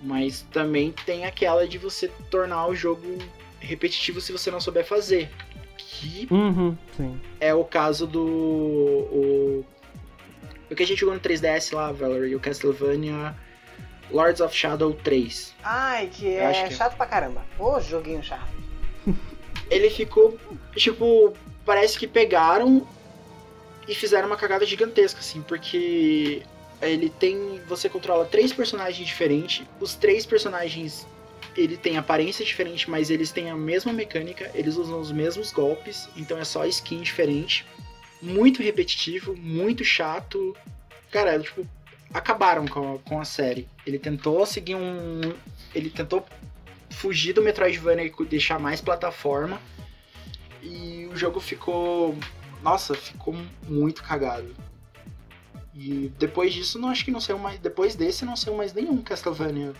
Mas 0.00 0.42
também 0.52 0.92
tem 1.06 1.24
aquela 1.24 1.66
de 1.66 1.78
você 1.78 2.08
tornar 2.30 2.66
o 2.66 2.74
jogo 2.74 3.18
repetitivo 3.62 4.20
se 4.20 4.32
você 4.32 4.50
não 4.50 4.60
souber 4.60 4.84
fazer. 4.84 5.30
Que 5.78 6.26
Uhum, 6.30 6.76
sim. 6.96 7.20
é 7.40 7.54
o 7.54 7.64
caso 7.64 8.06
do. 8.06 8.22
O, 8.24 9.64
o 10.70 10.74
que 10.74 10.82
a 10.82 10.86
gente 10.86 10.98
jogou 11.00 11.14
no 11.14 11.20
3DS 11.20 11.74
lá, 11.74 11.92
Valerie, 11.92 12.34
o 12.34 12.40
Castlevania 12.40 13.34
Lords 14.10 14.40
of 14.40 14.54
Shadow 14.56 14.92
3. 14.92 15.54
Ai, 15.62 16.08
que 16.12 16.26
Eu 16.26 16.46
acho 16.46 16.60
é 16.60 16.68
que 16.68 16.74
é. 16.74 16.76
chato 16.76 16.96
pra 16.96 17.06
caramba. 17.06 17.44
Ô, 17.58 17.80
joguinho 17.80 18.22
chato. 18.22 18.46
Ele 19.70 19.88
ficou, 19.90 20.36
tipo, 20.76 21.32
parece 21.64 21.98
que 21.98 22.06
pegaram 22.06 22.86
e 23.88 23.94
fizeram 23.94 24.26
uma 24.26 24.36
cagada 24.36 24.64
gigantesca, 24.66 25.20
assim, 25.20 25.40
porque 25.42 26.42
ele 26.80 27.08
tem. 27.10 27.60
Você 27.68 27.88
controla 27.88 28.24
três 28.24 28.52
personagens 28.52 29.06
diferentes, 29.06 29.64
os 29.80 29.94
três 29.94 30.26
personagens. 30.26 31.06
Ele 31.56 31.76
tem 31.76 31.96
aparência 31.96 32.44
diferente, 32.44 32.90
mas 32.90 33.10
eles 33.10 33.30
têm 33.30 33.50
a 33.50 33.56
mesma 33.56 33.92
mecânica, 33.92 34.50
eles 34.54 34.76
usam 34.76 35.00
os 35.00 35.12
mesmos 35.12 35.52
golpes, 35.52 36.08
então 36.16 36.38
é 36.38 36.44
só 36.44 36.64
skin 36.64 37.02
diferente. 37.02 37.66
Muito 38.22 38.62
repetitivo, 38.62 39.36
muito 39.36 39.84
chato. 39.84 40.56
Cara, 41.10 41.38
tipo, 41.38 41.66
acabaram 42.12 42.66
com 42.66 42.94
a, 42.94 42.98
com 43.00 43.20
a 43.20 43.24
série. 43.24 43.68
Ele 43.86 43.98
tentou 43.98 44.44
seguir 44.46 44.76
um. 44.76 45.20
Ele 45.74 45.90
tentou 45.90 46.24
fugir 46.90 47.32
do 47.32 47.42
Metroidvania 47.42 48.06
e 48.06 48.24
deixar 48.24 48.58
mais 48.58 48.80
plataforma. 48.80 49.60
E 50.62 51.08
o 51.12 51.16
jogo 51.16 51.40
ficou. 51.40 52.16
Nossa, 52.62 52.94
ficou 52.94 53.34
muito 53.68 54.02
cagado. 54.02 54.54
E 55.74 56.12
depois 56.18 56.52
disso, 56.52 56.78
não 56.78 56.90
acho 56.90 57.04
que 57.04 57.10
não 57.10 57.20
saiu 57.20 57.38
mais. 57.38 57.58
Depois 57.58 57.94
desse, 57.94 58.24
não 58.24 58.36
saiu 58.36 58.56
mais 58.56 58.72
nenhum 58.72 59.02
Castlevania 59.02 59.72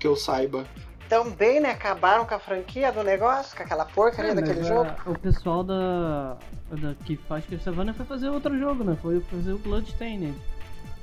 que 0.00 0.06
eu 0.06 0.16
saiba. 0.16 0.64
Também, 1.08 1.60
né? 1.60 1.70
Acabaram 1.72 2.24
com 2.24 2.34
a 2.34 2.38
franquia 2.38 2.90
do 2.90 3.02
negócio, 3.04 3.56
com 3.56 3.62
aquela 3.62 3.84
porcaria 3.84 4.32
É, 4.32 4.34
daquele 4.34 4.60
a- 4.60 4.64
jogo. 4.64 4.90
O 5.06 5.18
pessoal 5.18 5.62
da, 5.62 6.36
da 6.70 6.94
que 7.04 7.16
faz 7.16 7.44
Castlevania 7.46 7.92
foi 7.94 8.06
fazer 8.06 8.28
outro 8.30 8.58
jogo, 8.58 8.82
né? 8.84 8.96
Foi 9.02 9.20
fazer 9.20 9.52
o 9.52 9.58
Bloodstained, 9.58 10.34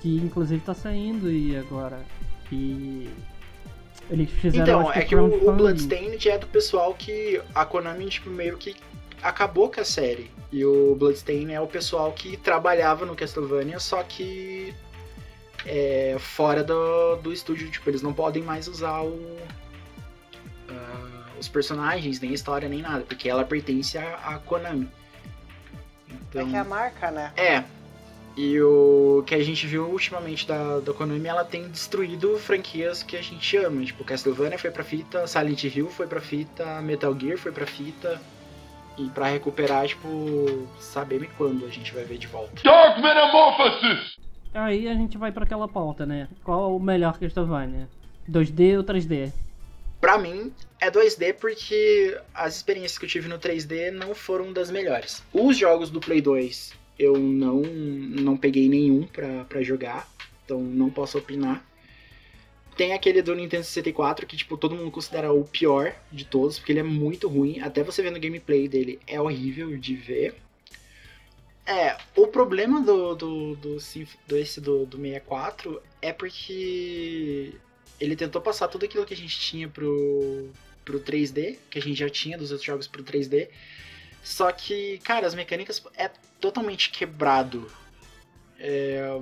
que 0.02 0.18
inclusive 0.18 0.62
tá 0.62 0.74
saindo 0.74 1.30
e 1.32 1.56
agora. 1.58 2.00
E 2.52 3.10
eles 4.10 4.30
fizeram 4.32 4.64
Então, 4.82 4.92
é 4.94 5.02
que 5.04 5.16
o, 5.16 5.50
o. 5.50 5.52
Bloodstained 5.54 6.30
é 6.30 6.38
do 6.38 6.48
pessoal 6.48 6.94
que 6.94 7.42
a 7.54 7.66
Konami, 7.66 8.06
tipo, 8.08 8.30
meio 8.30 8.58
que 8.58 8.76
acabou 9.22 9.70
com 9.70 9.82
a 9.82 9.86
série. 9.86 10.32
E 10.50 10.64
o 10.64 10.96
Bloodstain 10.96 11.52
é 11.54 11.60
o 11.60 11.68
pessoal 11.68 12.14
que 12.14 12.38
trabalhava 12.38 13.06
no 13.06 13.14
Castlevania, 13.14 13.82
só 13.82 14.02
que 14.04 14.74
é, 15.66 16.16
fora 16.20 16.64
do, 16.64 17.16
do 17.18 17.34
estúdio, 17.34 17.70
tipo, 17.70 17.90
eles 17.90 18.02
não 18.02 18.14
podem 18.14 18.44
mais 18.44 18.68
usar 18.68 19.02
o, 19.02 19.10
uh, 20.70 21.40
os 21.40 21.48
personagens, 21.48 22.20
nem 22.20 22.32
a 22.32 22.34
história, 22.34 22.70
nem 22.70 22.82
nada, 22.82 23.04
porque 23.08 23.30
ela 23.30 23.44
pertence 23.44 23.98
à, 23.98 24.16
à 24.16 24.40
Konami. 24.40 24.90
Então, 26.10 26.48
é 26.48 26.50
que 26.50 26.56
é 26.56 26.60
a 26.60 26.64
marca, 26.64 27.12
né? 27.12 27.34
É. 27.36 27.64
E 28.36 28.62
o 28.62 29.24
que 29.26 29.34
a 29.34 29.44
gente 29.44 29.66
viu 29.66 29.90
ultimamente 29.90 30.48
da, 30.48 30.80
da 30.80 30.94
Konami, 30.94 31.28
ela 31.28 31.44
tem 31.44 31.68
destruído 31.70 32.38
franquias 32.38 33.02
que 33.02 33.18
a 33.18 33.22
gente 33.22 33.58
ama. 33.58 33.84
Tipo, 33.84 34.04
Castlevania 34.04 34.60
foi 34.60 34.70
pra 34.70 34.84
fita, 34.84 35.26
Silent 35.26 35.64
Hill 35.64 35.90
foi 35.90 36.06
pra 36.06 36.22
fita, 36.22 36.80
Metal 36.82 37.18
Gear 37.20 37.38
foi 37.38 37.52
pra 37.52 37.66
fita. 37.66 38.22
E 38.96 39.10
pra 39.10 39.28
recuperar, 39.28 39.88
tipo, 39.88 40.68
saber-me 40.80 41.28
quando 41.38 41.66
a 41.66 41.70
gente 41.70 41.94
vai 41.94 42.04
ver 42.04 42.18
de 42.18 42.28
volta. 42.28 42.62
Dark 42.64 42.98
Metamorphosis! 43.00 44.18
Aí 44.54 44.88
a 44.88 44.94
gente 44.94 45.18
vai 45.18 45.32
para 45.32 45.44
aquela 45.44 45.68
pauta, 45.68 46.06
né? 46.06 46.28
Qual 46.44 46.76
o 46.76 46.80
melhor 46.80 47.18
Castlevania? 47.20 47.88
2D 48.30 48.78
ou 48.78 48.84
3D? 48.84 49.32
Pra 50.00 50.18
mim, 50.18 50.52
é 50.80 50.92
2D 50.92 51.34
porque 51.34 52.20
as 52.34 52.56
experiências 52.56 52.98
que 52.98 53.06
eu 53.06 53.10
tive 53.10 53.28
no 53.28 53.40
3D 53.40 53.92
não 53.92 54.14
foram 54.14 54.54
das 54.54 54.70
melhores. 54.70 55.24
Os 55.34 55.58
jogos 55.58 55.90
do 55.90 56.00
Play 56.00 56.22
2 56.22 56.74
eu 57.00 57.18
não, 57.18 57.62
não 57.62 58.38
peguei 58.38 58.68
nenhum 58.68 59.04
pra, 59.04 59.62
jogar, 59.62 60.10
então 60.44 60.60
não 60.60 60.90
posso 60.90 61.18
opinar. 61.18 61.66
Tem 62.76 62.94
aquele 62.94 63.22
do 63.22 63.34
Nintendo 63.34 63.64
64 63.64 64.28
que, 64.28 64.38
tipo, 64.38 64.56
todo 64.56 64.76
mundo 64.76 64.92
considera 64.92 65.32
o 65.32 65.44
pior 65.44 65.96
de 66.12 66.26
todos, 66.26 66.60
porque 66.60 66.72
ele 66.72 66.80
é 66.80 66.84
muito 66.84 67.28
ruim. 67.28 67.60
Até 67.60 67.84
você 67.84 68.04
vendo 68.04 68.18
o 68.18 68.20
gameplay 68.20 68.68
dele 68.68 69.00
é 69.08 69.20
horrível 69.20 69.76
de 69.78 69.96
ver. 69.96 70.36
É, 71.68 71.98
o 72.16 72.26
problema 72.28 72.80
do, 72.82 73.14
do, 73.14 73.56
do, 73.58 73.78
do 74.26 74.38
esse 74.38 74.62
do, 74.62 74.86
do 74.86 74.98
64 74.98 75.84
é 76.02 76.14
porque 76.14 77.54
ele 78.00 78.16
tentou 78.16 78.42
passar 78.42 78.70
tudo 78.70 78.86
aquilo 78.86 79.06
que 79.06 79.14
a 79.14 79.18
gente 79.18 79.38
tinha 79.38 79.68
pro, 79.68 80.50
pro 80.86 81.02
3D, 81.02 81.58
que 81.70 81.78
a 81.78 81.82
gente 81.82 82.00
já 82.00 82.10
tinha 82.10 82.38
dos 82.38 82.52
outros 82.52 82.66
jogos 82.66 82.88
pro 82.88 83.04
3D. 83.04 83.50
Só 84.24 84.50
que, 84.50 85.00
cara, 85.00 85.28
as 85.28 85.36
mecânicas 85.36 85.84
é 85.98 86.10
totalmente 86.40 86.90
quebrado. 86.90 87.70
É, 88.58 89.20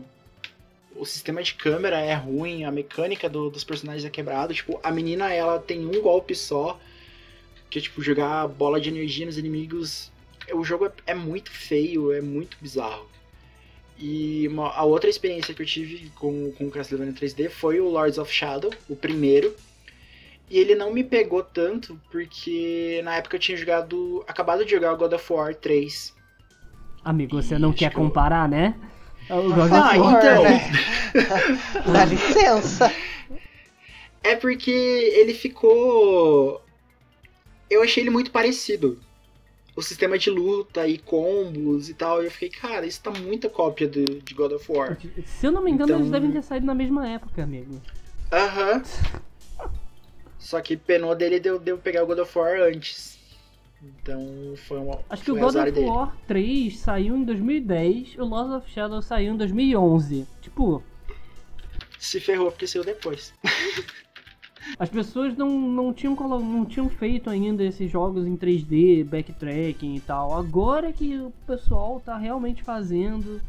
o 0.95 1.03
sistema 1.03 1.41
de 1.41 1.55
câmera 1.55 1.99
é 1.99 2.13
ruim, 2.13 2.63
a 2.63 2.71
mecânica 2.71 3.27
do, 3.27 3.49
dos 3.49 3.63
personagens 3.63 4.05
é 4.05 4.09
quebrado. 4.11 4.53
Tipo, 4.53 4.79
a 4.83 4.91
menina 4.91 5.33
ela 5.33 5.57
tem 5.57 5.83
um 5.83 5.99
golpe 5.99 6.35
só, 6.35 6.79
que 7.71 7.79
é 7.79 7.81
tipo 7.81 8.03
jogar 8.03 8.47
bola 8.47 8.79
de 8.79 8.89
energia 8.89 9.25
nos 9.25 9.39
inimigos 9.39 10.11
o 10.53 10.63
jogo 10.63 10.85
é, 10.85 10.91
é 11.07 11.13
muito 11.13 11.51
feio, 11.51 12.11
é 12.11 12.21
muito 12.21 12.57
bizarro. 12.61 13.07
E 13.97 14.47
uma, 14.49 14.71
a 14.71 14.83
outra 14.83 15.09
experiência 15.09 15.53
que 15.53 15.61
eu 15.61 15.65
tive 15.65 16.09
com, 16.15 16.51
com 16.53 16.69
Castlevania 16.69 17.13
3D 17.13 17.49
foi 17.49 17.79
o 17.79 17.87
Lords 17.87 18.17
of 18.17 18.31
Shadow, 18.31 18.71
o 18.89 18.95
primeiro. 18.95 19.55
E 20.49 20.59
ele 20.59 20.75
não 20.75 20.93
me 20.93 21.03
pegou 21.03 21.41
tanto 21.41 21.99
porque 22.11 23.01
na 23.03 23.15
época 23.15 23.37
eu 23.37 23.39
tinha 23.39 23.57
jogado. 23.57 24.23
acabado 24.27 24.65
de 24.65 24.71
jogar 24.71 24.93
o 24.93 24.97
God 24.97 25.13
of 25.13 25.33
War 25.33 25.55
3. 25.55 26.13
Amigo, 27.03 27.41
você 27.41 27.57
não 27.57 27.71
quer 27.71 27.91
comparar, 27.91 28.49
né? 28.49 28.75
O 29.29 29.41
God 29.53 29.71
ah, 29.71 29.89
of 29.89 29.99
War, 29.99 30.17
então. 30.17 30.43
Né? 30.43 30.71
Dá 31.93 32.05
licença. 32.05 32.93
É 34.21 34.35
porque 34.35 34.71
ele 34.71 35.33
ficou. 35.33 36.61
Eu 37.69 37.81
achei 37.81 38.03
ele 38.03 38.09
muito 38.09 38.29
parecido 38.29 38.99
o 39.75 39.81
sistema 39.81 40.17
de 40.17 40.29
luta 40.29 40.87
e 40.87 40.97
combos 40.97 41.89
e 41.89 41.93
tal. 41.93 42.21
E 42.21 42.25
eu 42.25 42.31
fiquei, 42.31 42.49
cara, 42.49 42.85
isso 42.85 43.01
tá 43.01 43.11
muita 43.11 43.49
cópia 43.49 43.87
de, 43.87 44.05
de 44.05 44.33
God 44.33 44.53
of 44.53 44.71
War. 44.71 44.97
Se 45.25 45.45
eu 45.45 45.51
não 45.51 45.63
me 45.63 45.71
engano, 45.71 45.91
então... 45.91 45.99
eles 45.99 46.11
devem 46.11 46.31
ter 46.31 46.41
saído 46.43 46.65
na 46.65 46.75
mesma 46.75 47.07
época, 47.07 47.43
amigo. 47.43 47.81
Aham. 48.31 48.81
Só 50.39 50.61
que 50.61 50.77
penou 50.77 51.15
dele 51.15 51.39
deu, 51.39 51.59
deu 51.59 51.77
pegar 51.77 52.03
o 52.03 52.07
God 52.07 52.19
of 52.19 52.37
War 52.37 52.61
antes. 52.61 53.15
Então 53.81 54.53
foi 54.67 54.79
uma. 54.79 54.99
Acho 55.09 55.23
que 55.23 55.31
o 55.31 55.35
God 55.35 55.55
of 55.55 55.71
dele. 55.71 55.87
War 55.87 56.15
3 56.27 56.77
saiu 56.77 57.15
em 57.15 57.23
2010 57.23 58.17
o 58.17 58.25
Lost 58.25 58.51
of 58.51 58.71
Shadow 58.71 59.01
saiu 59.01 59.33
em 59.33 59.37
2011. 59.37 60.25
Tipo. 60.41 60.83
Se 61.99 62.19
ferrou 62.19 62.51
porque 62.51 62.67
saiu 62.67 62.83
depois. 62.83 63.33
As 64.79 64.89
pessoas 64.89 65.35
não, 65.37 65.49
não, 65.49 65.93
tinham, 65.93 66.15
não 66.15 66.65
tinham 66.65 66.89
feito 66.89 67.29
ainda 67.29 67.63
esses 67.63 67.89
jogos 67.89 68.25
em 68.25 68.35
3D, 68.35 69.05
backtracking 69.05 69.95
e 69.95 69.99
tal. 69.99 70.37
Agora 70.37 70.91
que 70.91 71.17
o 71.17 71.31
pessoal 71.45 72.01
tá 72.03 72.17
realmente 72.17 72.63
fazendo 72.63 73.41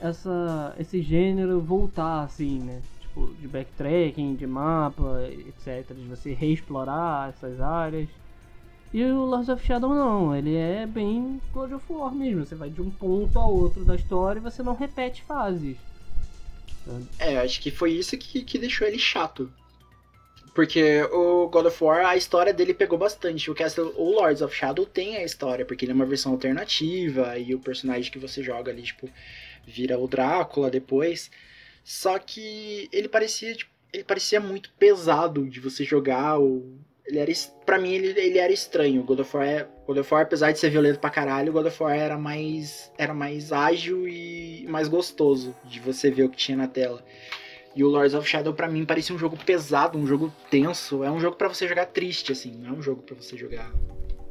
essa, 0.00 0.74
esse 0.78 1.02
gênero 1.02 1.60
voltar, 1.60 2.22
assim, 2.22 2.60
né? 2.60 2.80
Tipo, 3.00 3.34
de 3.40 3.48
backtracking, 3.48 4.34
de 4.34 4.46
mapa, 4.46 5.28
etc. 5.30 5.94
De 5.94 6.04
você 6.08 6.32
reexplorar 6.32 7.30
essas 7.30 7.60
áreas. 7.60 8.08
E 8.92 9.04
o 9.04 9.24
Lords 9.24 9.48
of 9.48 9.64
Shadow 9.64 9.94
não, 9.94 10.34
ele 10.34 10.56
é 10.56 10.84
bem 10.86 11.40
God 11.52 11.72
of 11.72 11.84
War 11.92 12.12
mesmo. 12.12 12.44
Você 12.44 12.54
vai 12.54 12.70
de 12.70 12.80
um 12.80 12.90
ponto 12.90 13.38
a 13.38 13.46
outro 13.46 13.84
da 13.84 13.94
história 13.94 14.40
e 14.40 14.42
você 14.42 14.62
não 14.62 14.74
repete 14.74 15.22
fases. 15.22 15.76
É, 17.18 17.38
acho 17.38 17.60
que 17.60 17.70
foi 17.70 17.92
isso 17.92 18.16
que, 18.16 18.42
que 18.42 18.58
deixou 18.58 18.86
ele 18.86 18.98
chato. 18.98 19.50
Porque 20.54 21.02
o 21.12 21.48
God 21.48 21.66
of 21.66 21.84
War, 21.84 22.06
a 22.06 22.16
história 22.16 22.52
dele 22.52 22.74
pegou 22.74 22.98
bastante. 22.98 23.50
O 23.50 23.54
Castle, 23.54 23.94
o 23.96 24.10
Lords 24.10 24.42
of 24.42 24.54
Shadow 24.54 24.84
tem 24.84 25.16
a 25.16 25.24
história, 25.24 25.64
porque 25.64 25.84
ele 25.84 25.92
é 25.92 25.94
uma 25.94 26.06
versão 26.06 26.32
alternativa 26.32 27.38
e 27.38 27.54
o 27.54 27.60
personagem 27.60 28.10
que 28.10 28.18
você 28.18 28.42
joga 28.42 28.72
ali, 28.72 28.82
tipo, 28.82 29.08
vira 29.64 29.98
o 29.98 30.08
Drácula 30.08 30.70
depois. 30.70 31.30
Só 31.84 32.18
que 32.18 32.88
ele 32.92 33.08
parecia, 33.08 33.54
tipo, 33.54 33.70
ele 33.92 34.04
parecia 34.04 34.40
muito 34.40 34.72
pesado 34.78 35.48
de 35.48 35.60
você 35.60 35.84
jogar. 35.84 36.40
O, 36.40 36.78
ele 37.06 37.18
era, 37.18 37.32
pra 37.64 37.78
mim, 37.78 37.92
ele, 37.92 38.08
ele 38.20 38.38
era 38.38 38.52
estranho. 38.52 39.02
God 39.02 39.20
of, 39.20 39.36
War, 39.36 39.46
é, 39.46 39.68
God 39.86 39.98
of 39.98 40.12
War, 40.12 40.22
apesar 40.22 40.52
de 40.52 40.58
ser 40.58 40.70
violento 40.70 40.98
pra 40.98 41.10
caralho, 41.10 41.52
God 41.52 41.66
of 41.66 41.82
War 41.82 41.96
era 41.96 42.18
mais, 42.18 42.92
era 42.98 43.14
mais 43.14 43.52
ágil 43.52 44.08
e 44.08 44.66
mais 44.68 44.88
gostoso 44.88 45.54
de 45.64 45.80
você 45.80 46.10
ver 46.10 46.24
o 46.24 46.28
que 46.28 46.36
tinha 46.36 46.56
na 46.56 46.68
tela. 46.68 47.04
E 47.74 47.84
o 47.84 47.88
Lords 47.88 48.14
of 48.14 48.28
Shadow 48.28 48.52
para 48.52 48.68
mim 48.68 48.84
parecia 48.84 49.14
um 49.14 49.18
jogo 49.18 49.36
pesado, 49.36 49.98
um 49.98 50.06
jogo 50.06 50.32
tenso. 50.50 51.04
É 51.04 51.10
um 51.10 51.20
jogo 51.20 51.36
para 51.36 51.48
você 51.48 51.68
jogar 51.68 51.86
triste, 51.86 52.32
assim. 52.32 52.52
Não 52.52 52.70
é 52.70 52.72
um 52.72 52.82
jogo 52.82 53.02
para 53.02 53.14
você 53.14 53.36
jogar 53.36 53.70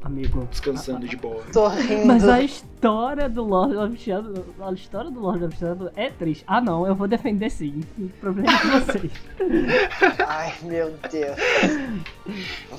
Amigo. 0.02 0.48
Descansando 0.50 1.08
de 1.08 1.18
boa. 1.18 1.44
Tô 1.52 1.68
rindo. 1.68 2.06
Mas 2.06 2.28
a 2.28 2.42
história 2.42 3.28
do 3.28 3.44
Lord 3.44 3.76
of 3.76 3.98
Shadow. 3.98 4.46
A 4.62 4.72
história 4.72 5.12
do 5.12 5.20
Lord 5.20 5.44
of 5.44 5.58
Shadow 5.58 5.92
é 5.96 6.10
triste. 6.10 6.44
Ah 6.48 6.62
não, 6.62 6.88
eu 6.88 6.96
vou 6.96 7.08
defender 7.08 7.50
sim. 7.50 7.84
O 7.98 8.08
problema 8.22 8.50
é 8.50 8.58
de 8.58 8.86
vocês. 8.86 9.12
Ai, 10.26 10.56
meu 10.64 10.94
Deus. 11.12 11.38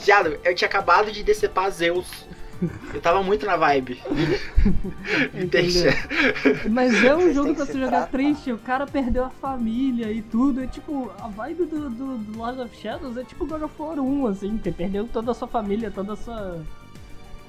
Shadow, 0.03 0.39
eu 0.43 0.55
tinha 0.55 0.69
acabado 0.69 1.13
de 1.13 1.23
decepar 1.23 1.71
Zeus. 1.71 2.25
Eu 2.93 3.01
tava 3.01 3.23
muito 3.23 3.47
na 3.47 3.57
vibe. 3.57 4.01
Deixa. 5.51 5.91
Mas 6.69 7.03
é 7.03 7.17
um 7.17 7.33
jogo 7.33 7.55
pra 7.55 7.65
você 7.65 7.79
jogar 7.79 8.07
triste, 8.09 8.53
o 8.53 8.59
cara 8.59 8.87
perdeu 8.87 9.25
a 9.25 9.31
família 9.31 10.13
e 10.13 10.21
tudo. 10.21 10.63
É 10.63 10.67
tipo, 10.67 11.11
a 11.19 11.29
vibe 11.29 11.65
do, 11.65 11.91
do, 11.91 12.19
do 12.19 12.39
Lord 12.39 12.61
of 12.61 12.77
Shadows 12.77 13.17
é 13.17 13.25
tipo 13.25 13.47
God 13.47 13.63
of 13.63 13.75
War 13.79 13.99
1, 13.99 14.27
assim, 14.27 14.61
você 14.63 14.71
perdeu 14.71 15.07
toda 15.07 15.31
a 15.31 15.35
sua 15.35 15.49
família, 15.49 15.91
toda 15.91 16.13
a 16.13 16.17
sua. 16.17 16.63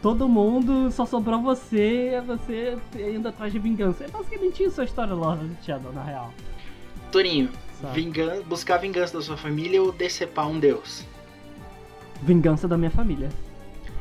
Todo 0.02 0.28
mundo, 0.28 0.90
só 0.92 1.06
sobrou 1.06 1.40
você, 1.42 2.16
e 2.16 2.22
você 2.22 2.76
indo 2.96 3.28
atrás 3.28 3.54
de 3.54 3.60
vingança. 3.60 4.06
É 4.06 4.08
basicamente 4.08 4.64
isso 4.64 4.82
a 4.82 4.84
história 4.84 5.14
do 5.14 5.20
Lord 5.20 5.46
of 5.46 5.56
Shadow, 5.64 5.94
na 5.94 6.04
real. 6.04 6.34
Torinho, 7.12 7.50
vingan 7.94 8.42
buscar 8.44 8.78
vingança 8.78 9.18
da 9.18 9.22
sua 9.22 9.38
família 9.38 9.82
ou 9.82 9.92
decepar 9.92 10.48
um 10.48 10.60
deus? 10.60 11.06
Vingança 12.24 12.68
da 12.68 12.78
minha 12.78 12.90
família. 12.90 13.30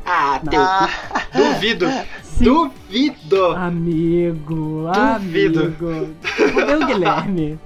Ah, 0.04 0.40
teu 0.48 0.60
ah. 0.60 0.88
Duvido. 1.34 1.86
Sim. 2.22 2.44
Duvido. 2.44 3.46
Amigo, 3.52 4.86
Duvido. 5.18 5.62
amigo. 5.62 6.14
Cadê 6.54 6.74
o 6.74 6.86
Guilherme? 6.86 7.58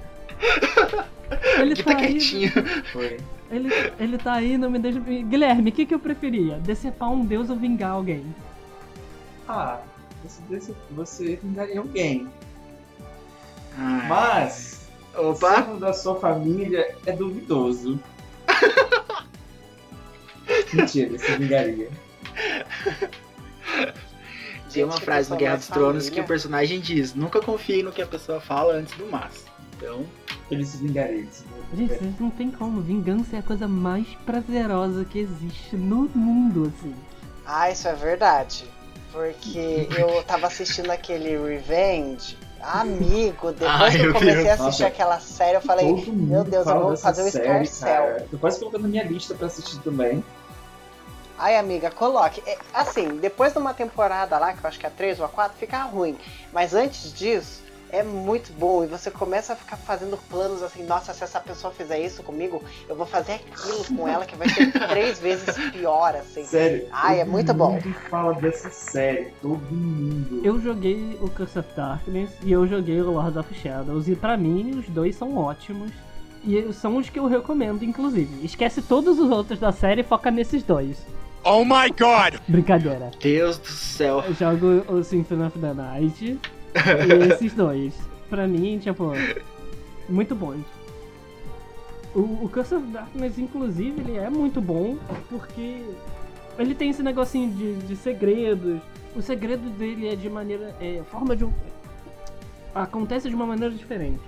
Ele 1.59 1.75
tá, 1.75 1.83
tá 1.83 1.95
quietinho. 1.95 2.51
Aí... 2.95 3.17
Ele, 3.51 3.69
ele 3.99 4.17
tá 4.17 4.33
aí, 4.33 4.57
não 4.57 4.69
me 4.69 4.79
deixa. 4.79 4.99
Guilherme, 4.99 5.69
o 5.69 5.73
que, 5.73 5.85
que 5.85 5.93
eu 5.93 5.99
preferia? 5.99 6.57
Decepar 6.59 7.11
um 7.11 7.23
deus 7.23 7.49
ou 7.49 7.55
vingar 7.55 7.91
alguém? 7.91 8.25
Ah, 9.47 9.79
você, 10.49 10.73
você 10.91 11.39
vingaria 11.41 11.79
alguém. 11.79 12.27
Ai. 13.77 14.07
Mas, 14.07 14.89
Opa. 15.15 15.61
o 15.71 15.79
da 15.79 15.93
sua 15.93 16.19
família 16.19 16.95
é 17.05 17.11
duvidoso. 17.11 17.99
Mentira, 20.73 21.17
você 21.17 21.37
vingaria. 21.37 21.89
Tem 24.71 24.83
uma 24.83 24.99
frase 24.99 25.29
no 25.29 25.37
Guerra 25.37 25.55
dos 25.55 25.67
Tronos 25.67 26.09
que 26.09 26.19
o 26.19 26.25
personagem 26.25 26.81
diz: 26.81 27.15
Nunca 27.15 27.39
confie 27.39 27.81
no 27.81 27.93
que 27.93 28.01
a 28.01 28.05
pessoa 28.07 28.41
fala 28.41 28.73
antes 28.73 28.93
do 28.95 29.05
mas. 29.09 29.45
Então. 29.77 30.05
Ele 30.51 30.63
se 30.65 30.77
vingaria. 30.77 31.25
Gente, 31.73 31.97
vocês 31.97 32.19
não 32.19 32.29
tem 32.29 32.51
como. 32.51 32.81
Vingança 32.81 33.37
é 33.37 33.39
a 33.39 33.43
coisa 33.43 33.67
mais 33.67 34.07
prazerosa 34.25 35.03
que 35.05 35.19
existe 35.19 35.75
no 35.75 36.09
mundo, 36.13 36.71
assim. 36.75 36.93
Ah, 37.45 37.71
isso 37.71 37.87
é 37.87 37.93
verdade. 37.93 38.65
Porque 39.11 39.87
eu 39.97 40.21
tava 40.23 40.47
assistindo 40.47 40.91
aquele 40.91 41.37
Revenge. 41.37 42.37
Amigo, 42.61 43.51
depois 43.53 43.69
Ai, 43.69 43.91
que 43.91 44.03
eu 44.03 44.13
comecei 44.13 44.43
Deus. 44.43 44.47
a 44.47 44.53
assistir 44.53 44.83
Nossa. 44.83 44.87
aquela 44.87 45.19
série, 45.19 45.57
eu 45.57 45.61
falei, 45.61 46.05
meu 46.07 46.43
Deus, 46.43 46.67
eu 46.67 46.79
vou 46.79 46.97
fazer 46.97 47.23
o 47.23 47.31
Scarcel. 47.31 48.27
Tô 48.29 48.37
quase 48.37 48.59
colocando 48.59 48.83
na 48.83 48.87
minha 48.87 49.03
lista 49.03 49.33
pra 49.35 49.47
assistir 49.47 49.79
também. 49.79 50.23
Ai, 51.37 51.57
amiga, 51.57 51.91
coloque. 51.91 52.41
É, 52.45 52.57
assim, 52.73 53.17
depois 53.17 53.51
de 53.53 53.59
uma 53.59 53.73
temporada 53.73 54.37
lá, 54.37 54.53
que 54.53 54.63
eu 54.63 54.67
acho 54.67 54.79
que 54.79 54.85
é 54.85 54.89
a 54.89 54.91
3 54.91 55.19
ou 55.19 55.25
a 55.25 55.29
4, 55.29 55.57
fica 55.57 55.83
ruim. 55.83 56.17
Mas 56.53 56.73
antes 56.73 57.13
disso, 57.13 57.65
é 57.89 58.03
muito 58.03 58.51
bom. 58.53 58.83
E 58.83 58.87
você 58.87 59.11
começa 59.11 59.53
a 59.53 59.55
ficar 59.55 59.77
fazendo 59.77 60.17
planos 60.29 60.63
assim, 60.63 60.83
nossa, 60.83 61.13
se 61.13 61.23
essa 61.23 61.39
pessoa 61.39 61.73
fizer 61.73 61.99
isso 61.99 62.23
comigo, 62.23 62.63
eu 62.87 62.95
vou 62.95 63.05
fazer 63.05 63.33
aquilo 63.33 63.83
com 63.95 64.07
ela 64.07 64.25
que 64.25 64.35
vai 64.35 64.49
ser 64.49 64.71
três 64.89 65.19
vezes 65.19 65.55
pior, 65.71 66.15
assim. 66.15 66.43
Sério. 66.45 66.87
Ai, 66.91 67.19
é 67.19 67.23
todo 67.23 67.31
muito 67.31 67.53
bom. 67.53 67.71
mundo 67.73 67.93
fala 68.09 68.33
dessa 68.35 68.69
série. 68.69 69.33
Todo 69.41 69.59
mundo. 69.71 70.41
Eu 70.43 70.59
joguei 70.59 71.17
o 71.21 71.29
Curse 71.29 71.59
of 71.59 71.69
Darkness 71.75 72.31
e 72.43 72.51
eu 72.51 72.67
joguei 72.67 72.99
o 73.01 73.11
Lord 73.11 73.37
of 73.37 73.53
Shadows. 73.55 74.07
E 74.07 74.15
pra 74.15 74.37
mim, 74.37 74.79
os 74.79 74.87
dois 74.89 75.15
são 75.15 75.37
ótimos. 75.37 75.91
E 76.43 76.71
são 76.73 76.97
os 76.97 77.09
que 77.09 77.17
eu 77.17 77.25
recomendo, 77.25 77.83
inclusive. 77.83 78.45
Esquece 78.45 78.81
todos 78.81 79.17
os 79.19 79.31
outros 79.31 79.59
da 79.59 79.71
série 79.71 80.01
e 80.01 80.03
foca 80.03 80.29
nesses 80.29 80.61
dois. 80.61 80.97
Oh 81.47 81.63
my 81.63 81.91
god! 81.91 82.39
Brincadeira. 82.47 83.11
Deus 83.21 83.59
do 83.59 83.67
céu. 83.67 84.23
Eu 84.25 84.33
jogo 84.33 84.83
o 84.91 85.03
Symphony 85.03 85.43
of 85.43 85.59
the 85.59 85.73
Night 85.75 86.39
e 86.73 87.31
esses 87.31 87.53
dois. 87.53 87.93
Pra 88.27 88.47
mim, 88.47 88.79
tipo, 88.79 89.11
muito 90.09 90.33
bons. 90.33 90.65
O, 92.15 92.45
o 92.45 92.49
Curse 92.51 92.73
of 92.73 92.87
Darkness, 92.87 93.37
inclusive, 93.37 94.01
ele 94.01 94.17
é 94.17 94.27
muito 94.27 94.59
bom 94.59 94.97
porque 95.29 95.85
ele 96.57 96.73
tem 96.73 96.89
esse 96.89 97.03
negocinho 97.03 97.51
de, 97.53 97.75
de 97.75 97.95
segredos. 97.95 98.81
O 99.15 99.21
segredo 99.21 99.69
dele 99.77 100.07
é 100.07 100.15
de 100.15 100.27
maneira. 100.27 100.75
É, 100.81 101.03
forma 101.11 101.35
de 101.35 101.45
um. 101.45 101.53
Acontece 102.73 103.29
de 103.29 103.35
uma 103.35 103.45
maneira 103.45 103.75
diferente. 103.75 104.19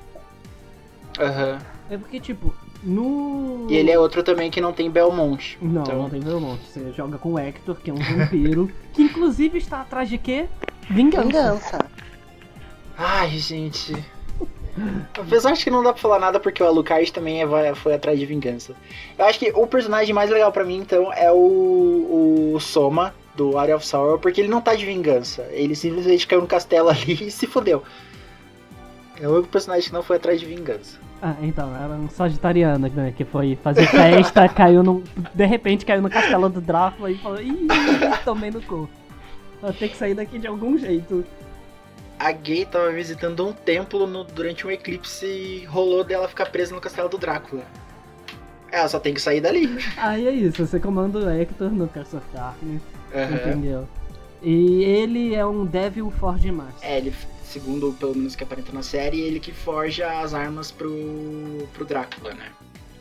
Aham. 1.20 1.58
É 1.90 1.98
porque, 1.98 2.20
tipo, 2.20 2.54
no. 2.84 3.68
E 3.70 3.76
ele 3.76 3.92
é 3.92 4.00
outro 4.00 4.24
também 4.24 4.50
que 4.52 4.62
não 4.62 4.72
tem 4.74 4.90
Belmont. 4.90 5.58
Não, 5.62 5.82
Então- 5.82 5.98
não 6.04 6.10
tem 6.10 6.20
Belmont. 6.22 6.60
Você 6.72 6.92
joga 6.94 7.18
com 7.18 7.34
o 7.34 7.40
Hector, 7.40 7.76
que 7.76 7.90
é 7.90 7.94
um 7.94 7.98
vampiro, 7.98 8.72
que 8.94 9.02
inclusive 9.04 9.58
está 9.58 9.82
atrás 9.82 10.10
de 10.10 10.18
quê? 10.18 10.46
Vingança. 10.90 11.24
Vingança. 11.28 11.86
Ai, 12.98 13.30
gente. 13.38 13.94
Apesar 15.20 15.54
de 15.54 15.64
que 15.64 15.72
não 15.72 15.82
dá 15.84 15.92
pra 15.92 16.02
falar 16.02 16.20
nada 16.20 16.40
porque 16.40 16.62
o 16.62 16.66
Alucard 16.68 17.12
também 17.12 17.42
é- 17.42 17.74
foi 17.76 17.96
atrás 17.96 18.20
de 18.20 18.26
vingança. 18.26 18.76
Eu 19.18 19.26
acho 19.26 19.40
que 19.40 19.52
o 19.56 19.66
personagem 19.66 20.14
mais 20.14 20.30
legal 20.30 20.52
pra 20.52 20.64
mim, 20.64 20.78
então, 20.78 21.12
é 21.14 21.32
o, 21.32 22.54
o 22.54 22.60
Soma, 22.60 23.14
do 23.36 23.58
Area 23.58 23.76
of 23.76 23.86
Sorrow, 23.86 24.18
porque 24.20 24.42
ele 24.42 24.48
não 24.48 24.62
tá 24.62 24.76
de 24.76 24.86
vingança. 24.86 25.48
Ele 25.52 25.76
simplesmente 25.76 26.26
caiu 26.28 26.42
no 26.42 26.48
castelo 26.48 26.90
ali 26.90 27.28
e 27.28 27.32
se 27.32 27.48
fodeu. 27.48 27.84
É 29.20 29.28
o 29.28 29.34
único 29.34 29.48
personagem 29.50 29.88
que 29.88 29.94
não 29.94 30.04
foi 30.04 30.18
atrás 30.18 30.40
de 30.40 30.46
vingança. 30.46 30.98
Ah, 31.22 31.36
então, 31.42 31.76
era 31.76 31.94
um 31.94 32.08
sagitariano, 32.10 32.88
né? 32.90 33.14
Que 33.16 33.26
foi 33.26 33.58
fazer 33.64 33.88
festa, 33.88 34.48
caiu 34.50 34.84
no. 34.84 35.04
De 35.34 35.46
repente 35.46 35.86
caiu 35.86 36.02
no 36.02 36.10
castelo 36.10 36.48
do 36.50 36.62
Drácula 36.62 37.10
e 37.12 37.18
falou, 37.18 37.42
ih, 37.42 37.68
tomei 38.24 38.52
no 38.52 38.62
cu. 38.62 38.88
Vou 39.62 39.74
ter 39.74 39.90
que 39.90 39.98
sair 39.98 40.14
daqui 40.14 40.38
de 40.38 40.46
algum 40.46 40.78
jeito. 40.78 41.26
A 42.20 42.32
Gay 42.32 42.66
tava 42.66 42.92
visitando 42.92 43.48
um 43.48 43.54
templo 43.54 44.06
no- 44.08 44.24
durante 44.24 44.66
um 44.66 44.72
eclipse 44.72 45.26
e 45.26 45.66
rolou 45.66 46.04
dela 46.04 46.28
ficar 46.28 46.48
presa 46.48 46.74
no 46.76 46.82
castelo 46.82 47.10
do 47.10 47.18
Drácula. 47.18 47.64
Ela 48.72 48.88
só 48.88 49.00
tem 49.00 49.14
que 49.14 49.22
sair 49.22 49.40
dali. 49.42 49.78
Aí 49.98 50.28
é 50.28 50.32
isso, 50.32 50.66
você 50.66 50.80
comanda 50.80 51.20
o 51.20 51.30
Hector 51.30 51.70
no 51.72 51.86
of 51.86 52.22
Darkness, 52.34 52.82
Aham. 53.16 53.36
entendeu? 53.36 53.88
E 54.44 54.84
ele 54.84 55.34
é 55.34 55.46
um 55.46 55.66
Devil 55.66 56.12
Forge 56.12 56.52
Master. 56.52 56.88
É, 56.88 56.98
ele, 56.98 57.14
segundo 57.48 57.94
pelo 57.94 58.16
menos 58.16 58.36
que 58.36 58.44
aparenta 58.44 58.72
na 58.72 58.84
série, 58.84 59.22
ele 59.22 59.40
que 59.40 59.52
forja 59.52 60.22
as 60.22 60.34
armas 60.34 60.72
pro, 60.72 61.68
pro 61.74 61.86
Drácula, 61.86 62.34
né? 62.34 62.52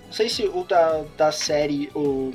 Não 0.07 0.13
sei 0.13 0.29
se 0.29 0.47
o 0.47 0.65
da, 0.65 1.05
da 1.17 1.33
série, 1.33 1.91
o, 1.95 2.33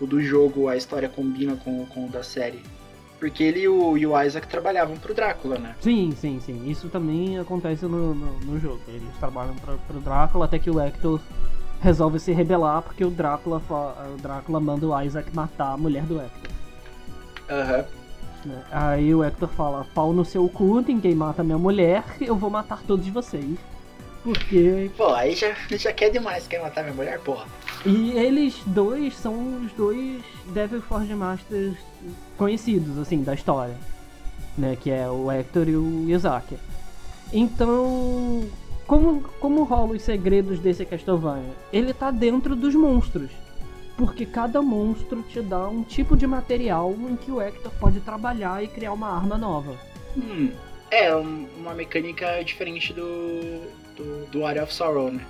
o 0.00 0.06
do 0.06 0.22
jogo, 0.22 0.68
a 0.68 0.76
história 0.76 1.08
combina 1.08 1.56
com, 1.56 1.84
com 1.86 2.06
o 2.06 2.08
da 2.08 2.22
série. 2.22 2.62
Porque 3.18 3.42
ele 3.42 3.60
e 3.60 3.68
o, 3.68 3.98
e 3.98 4.06
o 4.06 4.22
Isaac 4.22 4.48
trabalhavam 4.48 4.96
pro 4.96 5.12
Drácula, 5.12 5.58
né? 5.58 5.76
Sim, 5.80 6.10
sim, 6.18 6.40
sim. 6.40 6.70
Isso 6.70 6.88
também 6.88 7.38
acontece 7.38 7.84
no, 7.84 8.14
no, 8.14 8.40
no 8.40 8.58
jogo. 8.58 8.80
Eles 8.88 9.14
trabalham 9.18 9.54
pra, 9.56 9.76
pro 9.76 10.00
Drácula 10.00 10.46
até 10.46 10.58
que 10.58 10.70
o 10.70 10.80
Hector 10.80 11.20
resolve 11.82 12.18
se 12.18 12.32
rebelar 12.32 12.80
porque 12.80 13.04
o 13.04 13.10
Drácula, 13.10 13.62
o 13.68 14.16
Drácula 14.22 14.58
manda 14.58 14.86
o 14.86 15.02
Isaac 15.02 15.34
matar 15.36 15.72
a 15.72 15.76
mulher 15.76 16.04
do 16.04 16.18
Hector. 16.18 16.50
Aham. 17.50 17.76
né? 17.76 17.99
Aí 18.70 19.14
o 19.14 19.22
Hector 19.22 19.48
fala, 19.48 19.86
pau 19.94 20.12
no 20.12 20.24
seu 20.24 20.48
cu, 20.48 20.80
ninguém 20.80 21.14
mata 21.14 21.44
minha 21.44 21.58
mulher, 21.58 22.04
eu 22.20 22.36
vou 22.36 22.50
matar 22.50 22.82
todos 22.82 23.06
vocês. 23.08 23.58
Porque. 24.22 24.90
Pô, 24.96 25.14
aí 25.14 25.34
já, 25.34 25.54
já 25.70 25.92
quer 25.92 26.10
demais, 26.10 26.46
quer 26.46 26.60
matar 26.60 26.82
minha 26.82 26.94
mulher, 26.94 27.18
porra. 27.20 27.46
E 27.86 28.10
eles 28.12 28.60
dois 28.66 29.16
são 29.16 29.64
os 29.64 29.72
dois 29.72 30.22
Devil 30.52 30.82
Forge 30.82 31.14
Masters 31.14 31.76
conhecidos, 32.36 32.98
assim, 32.98 33.22
da 33.22 33.34
história. 33.34 33.74
Né? 34.58 34.76
Que 34.78 34.90
é 34.90 35.08
o 35.08 35.30
Hector 35.30 35.68
e 35.68 35.76
o 35.76 36.10
Isaac. 36.10 36.56
Então. 37.32 38.44
Como, 38.86 39.22
como 39.38 39.62
rolam 39.62 39.96
os 39.96 40.02
segredos 40.02 40.58
desse 40.58 40.84
Castlevania? 40.84 41.54
Ele 41.72 41.94
tá 41.94 42.10
dentro 42.10 42.56
dos 42.56 42.74
monstros. 42.74 43.30
Porque 44.00 44.24
cada 44.24 44.62
monstro 44.62 45.22
te 45.22 45.42
dá 45.42 45.68
um 45.68 45.82
tipo 45.82 46.16
de 46.16 46.26
material 46.26 46.90
em 46.98 47.16
que 47.16 47.30
o 47.30 47.38
Hector 47.38 47.70
pode 47.78 48.00
trabalhar 48.00 48.64
e 48.64 48.66
criar 48.66 48.94
uma 48.94 49.08
arma 49.14 49.36
nova. 49.36 49.76
Hum, 50.16 50.50
é, 50.90 51.14
um- 51.14 51.46
uma 51.58 51.74
mecânica 51.74 52.42
diferente 52.42 52.94
do, 52.94 53.60
do, 53.94 54.24
do 54.30 54.46
Area 54.46 54.62
of 54.62 54.72
Sorrow, 54.72 55.10
né? 55.12 55.22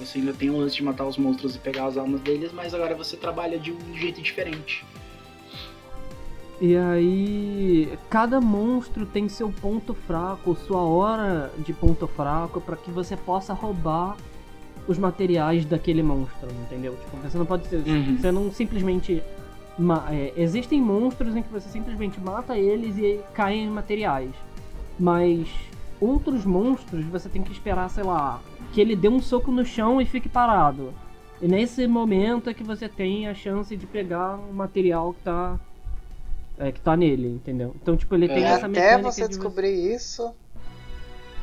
Você 0.00 0.18
ainda 0.18 0.32
tem 0.32 0.50
o 0.50 0.56
lance 0.58 0.74
de 0.74 0.82
matar 0.82 1.06
os 1.06 1.16
monstros 1.16 1.54
e 1.54 1.60
pegar 1.60 1.86
as 1.86 1.96
almas 1.96 2.20
deles, 2.20 2.50
mas 2.52 2.74
agora 2.74 2.96
você 2.96 3.16
trabalha 3.16 3.60
de 3.60 3.70
um 3.70 3.94
jeito 3.96 4.20
diferente. 4.20 4.84
E 6.60 6.76
aí, 6.76 7.96
cada 8.10 8.40
monstro 8.40 9.06
tem 9.06 9.28
seu 9.28 9.50
ponto 9.52 9.94
fraco, 9.94 10.56
sua 10.66 10.80
hora 10.80 11.52
de 11.58 11.72
ponto 11.72 12.08
fraco, 12.08 12.60
para 12.60 12.74
que 12.74 12.90
você 12.90 13.16
possa 13.16 13.52
roubar 13.54 14.16
os 14.88 14.98
materiais 14.98 15.64
daquele 15.64 16.02
monstro, 16.02 16.48
entendeu? 16.66 16.96
Tipo, 16.96 17.16
você 17.18 17.38
não 17.38 17.46
pode 17.46 17.66
ser. 17.66 17.76
Uhum. 17.86 18.16
Você 18.18 18.30
não 18.32 18.52
simplesmente. 18.52 19.22
ma- 19.78 20.06
é, 20.10 20.32
existem 20.36 20.80
monstros 20.80 21.34
em 21.36 21.42
que 21.42 21.52
você 21.52 21.68
simplesmente 21.68 22.20
mata 22.20 22.56
eles 22.56 22.96
e 22.98 23.20
caem 23.34 23.64
em 23.64 23.70
materiais. 23.70 24.30
Mas 24.98 25.48
outros 26.00 26.44
monstros 26.44 27.04
você 27.06 27.28
tem 27.28 27.42
que 27.42 27.52
esperar, 27.52 27.88
sei 27.90 28.04
lá, 28.04 28.40
que 28.72 28.80
ele 28.80 28.94
dê 28.96 29.08
um 29.08 29.20
soco 29.20 29.50
no 29.50 29.64
chão 29.64 30.00
e 30.00 30.06
fique 30.06 30.28
parado. 30.28 30.92
E 31.42 31.46
nesse 31.46 31.86
momento 31.86 32.48
é 32.48 32.54
que 32.54 32.64
você 32.64 32.88
tem 32.88 33.28
a 33.28 33.34
chance 33.34 33.76
de 33.76 33.86
pegar 33.86 34.36
o 34.38 34.54
material 34.54 35.12
que 35.12 35.20
tá 35.22 35.58
é, 36.58 36.72
que 36.72 36.80
tá 36.80 36.96
nele, 36.96 37.28
entendeu? 37.28 37.74
Então, 37.82 37.94
tipo, 37.96 38.14
ele 38.14 38.28
tem 38.28 38.42
É, 38.44 38.48
essa 38.48 38.66
Até 38.66 38.80
mecânica 38.80 39.10
você 39.12 39.22
de 39.22 39.28
descobrir 39.28 39.94
isso. 39.94 40.32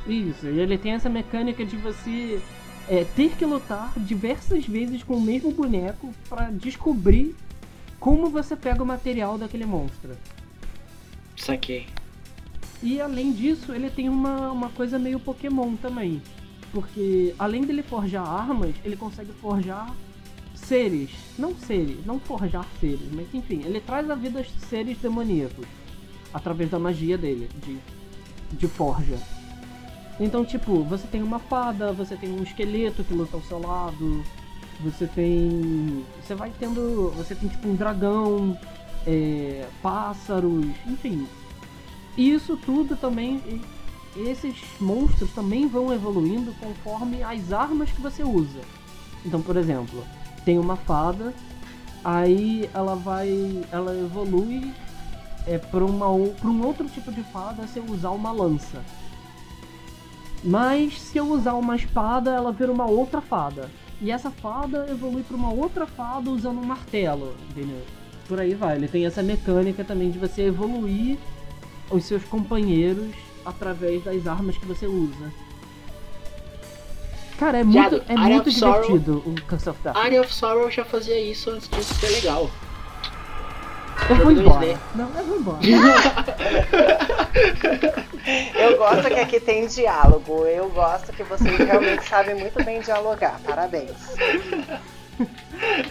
Isso, 0.07 0.47
e 0.47 0.59
ele 0.59 0.77
tem 0.77 0.93
essa 0.93 1.07
mecânica 1.09 1.63
de 1.63 1.77
você 1.77 2.41
é, 2.89 3.03
ter 3.15 3.36
que 3.36 3.45
lutar 3.45 3.93
diversas 3.97 4.65
vezes 4.65 5.03
com 5.03 5.15
o 5.15 5.21
mesmo 5.21 5.51
boneco 5.51 6.13
pra 6.27 6.49
descobrir 6.49 7.36
como 7.99 8.29
você 8.29 8.55
pega 8.55 8.84
o 8.84 8.86
material 8.86 9.38
daquele 9.38 9.65
monstro. 9.65 10.11
Saquei. 11.38 11.88
E 12.81 12.99
além 12.99 13.31
disso, 13.31 13.71
ele 13.73 13.89
tem 13.89 14.09
uma, 14.09 14.51
uma 14.51 14.69
coisa 14.69 14.99
meio 14.99 15.19
Pokémon 15.19 15.75
também. 15.77 16.21
Porque 16.71 17.34
além 17.39 17.61
dele 17.61 17.81
forjar 17.81 18.27
armas, 18.27 18.75
ele 18.84 18.97
consegue 18.97 19.31
forjar 19.34 19.95
seres. 20.53 21.11
Não 21.38 21.55
seres, 21.55 22.05
não 22.05 22.19
forjar 22.19 22.65
seres, 22.79 23.07
mas 23.13 23.34
enfim, 23.34 23.61
ele 23.63 23.79
traz 23.79 24.09
à 24.09 24.15
vida 24.15 24.45
seres 24.69 24.97
demoníacos. 24.97 25.65
Através 26.34 26.69
da 26.69 26.79
magia 26.79 27.17
dele, 27.17 27.49
de, 27.63 27.77
de 28.57 28.67
forja. 28.67 29.17
Então, 30.20 30.45
tipo, 30.45 30.84
você 30.84 31.07
tem 31.07 31.24
uma 31.24 31.39
fada, 31.39 31.91
você 31.91 32.16
tem 32.16 32.32
um 32.32 32.43
esqueleto 32.43 33.03
que 33.03 33.14
luta 33.14 33.36
ao 33.36 33.43
seu 33.43 33.59
lado, 33.59 34.24
você 34.80 35.07
tem. 35.07 36.05
Você 36.22 36.36
vai 36.36 36.51
tendo. 36.59 37.11
Você 37.18 37.34
tem 37.36 37.49
tipo 37.49 37.68
um 37.68 37.76
dragão, 37.76 38.57
é, 39.07 39.66
pássaros, 39.82 40.66
enfim. 40.88 41.28
Isso 42.18 42.57
tudo 42.57 42.95
também. 42.95 43.61
Esses 44.16 44.55
monstros 44.80 45.32
também 45.32 45.68
vão 45.68 45.91
evoluindo 45.91 46.53
conforme 46.59 47.24
as 47.24 47.51
armas 47.51 47.91
que 47.91 48.01
você 48.01 48.24
usa. 48.24 48.59
Então, 49.26 49.41
por 49.41 49.57
exemplo, 49.57 50.03
tem 50.45 50.59
uma 50.59 50.76
fada, 50.76 51.34
aí 52.03 52.70
ela 52.74 52.95
vai. 52.95 53.64
Ela 53.72 53.97
evolui 53.97 54.72
é, 55.47 55.57
para 55.57 55.84
um 55.84 56.66
outro 56.66 56.88
tipo 56.89 57.11
de 57.11 57.24
fada 57.24 57.66
se 57.66 57.80
eu 57.80 57.86
usar 57.86 58.11
uma 58.11 58.32
lança. 58.32 58.84
Mas 60.43 60.99
se 61.01 61.17
eu 61.17 61.27
usar 61.27 61.53
uma 61.53 61.75
espada, 61.75 62.31
ela 62.31 62.51
vira 62.51 62.71
uma 62.71 62.85
outra 62.85 63.21
fada. 63.21 63.69
E 64.01 64.11
essa 64.11 64.29
fada 64.29 64.85
evolui 64.89 65.23
para 65.23 65.37
uma 65.37 65.53
outra 65.53 65.85
fada 65.85 66.29
usando 66.29 66.59
um 66.59 66.65
martelo, 66.65 67.35
entendeu? 67.49 67.81
por 68.27 68.39
aí 68.39 68.53
vai. 68.53 68.77
Ele 68.77 68.87
tem 68.87 69.05
essa 69.05 69.21
mecânica 69.21 69.83
também 69.83 70.09
de 70.09 70.17
você 70.17 70.43
evoluir 70.43 71.17
os 71.91 72.05
seus 72.05 72.23
companheiros 72.23 73.13
através 73.45 74.01
das 74.03 74.25
armas 74.25 74.57
que 74.57 74.65
você 74.65 74.87
usa. 74.87 75.31
Cara, 77.37 77.59
é 77.59 77.63
muito, 77.63 78.01
é 78.07 78.15
muito 78.15 78.47
of 78.49 78.51
Sorrow- 78.53 78.81
divertido 78.81 79.23
o 79.25 79.35
Curse 79.47 79.69
of 79.69 79.79
Darkness. 79.83 80.05
Area 80.05 80.21
of 80.21 80.33
Sorrow 80.33 80.71
já 80.71 80.85
fazia 80.85 81.19
isso 81.19 81.49
antes 81.49 81.67
disso 81.69 81.93
ser 81.95 82.09
legal. 82.09 82.49
Eu 84.09 84.15
vou 84.17 84.31
embora. 84.31 84.65
2D. 84.65 84.77
Não, 84.95 85.09
eu 85.17 85.25
vou 85.25 85.37
embora. 85.37 85.59
Eu 88.55 88.77
gosto 88.77 89.07
que 89.09 89.19
aqui 89.19 89.39
tem 89.39 89.67
diálogo. 89.67 90.45
Eu 90.45 90.69
gosto 90.69 91.11
que 91.11 91.23
vocês 91.23 91.57
realmente 91.57 92.07
sabem 92.07 92.35
muito 92.35 92.63
bem 92.63 92.79
dialogar. 92.79 93.39
Parabéns. 93.45 93.91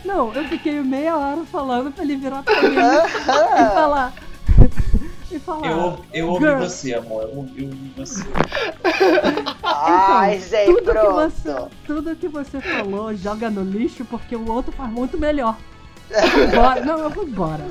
Não, 0.05 0.33
eu 0.35 0.45
fiquei 0.49 0.81
meia 0.81 1.17
hora 1.17 1.45
falando 1.45 1.93
pra 1.93 2.03
ele 2.05 2.17
virar 2.17 2.43
pra 2.43 2.63
mim 2.63 2.77
e 2.77 3.75
falar. 3.75 4.13
e 5.31 5.39
falar. 5.39 5.67
Eu, 5.71 5.99
eu 6.13 6.29
ouvi 6.29 6.45
"Girl, 6.47 6.59
você, 6.59 6.95
amor. 6.95 7.23
Eu 7.25 7.37
ouvi, 7.37 7.63
eu 7.65 7.69
ouvi 7.69 7.93
você. 7.97 8.25
Ai, 9.63 10.37
Então, 10.37 10.49
gente, 10.49 10.67
tudo 10.67 10.93
que, 10.93 11.09
você, 11.09 11.55
tudo 11.87 12.17
que 12.17 12.29
você 12.29 12.61
falou 12.61 13.15
joga 13.15 13.51
no 13.51 13.63
lixo 13.63 14.05
porque 14.07 14.35
o 14.35 14.51
outro 14.51 14.73
faz 14.73 14.91
muito 14.91 15.19
melhor. 15.19 15.57
Bora. 16.55 16.81
Não, 16.85 16.99
eu 16.99 17.11
vou 17.11 17.25
embora. 17.25 17.65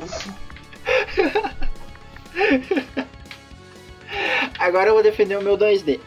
Agora 4.60 4.90
eu 4.90 4.94
vou 4.94 5.04
defender 5.04 5.38
o 5.38 5.42
meu 5.42 5.58
2D. 5.58 6.00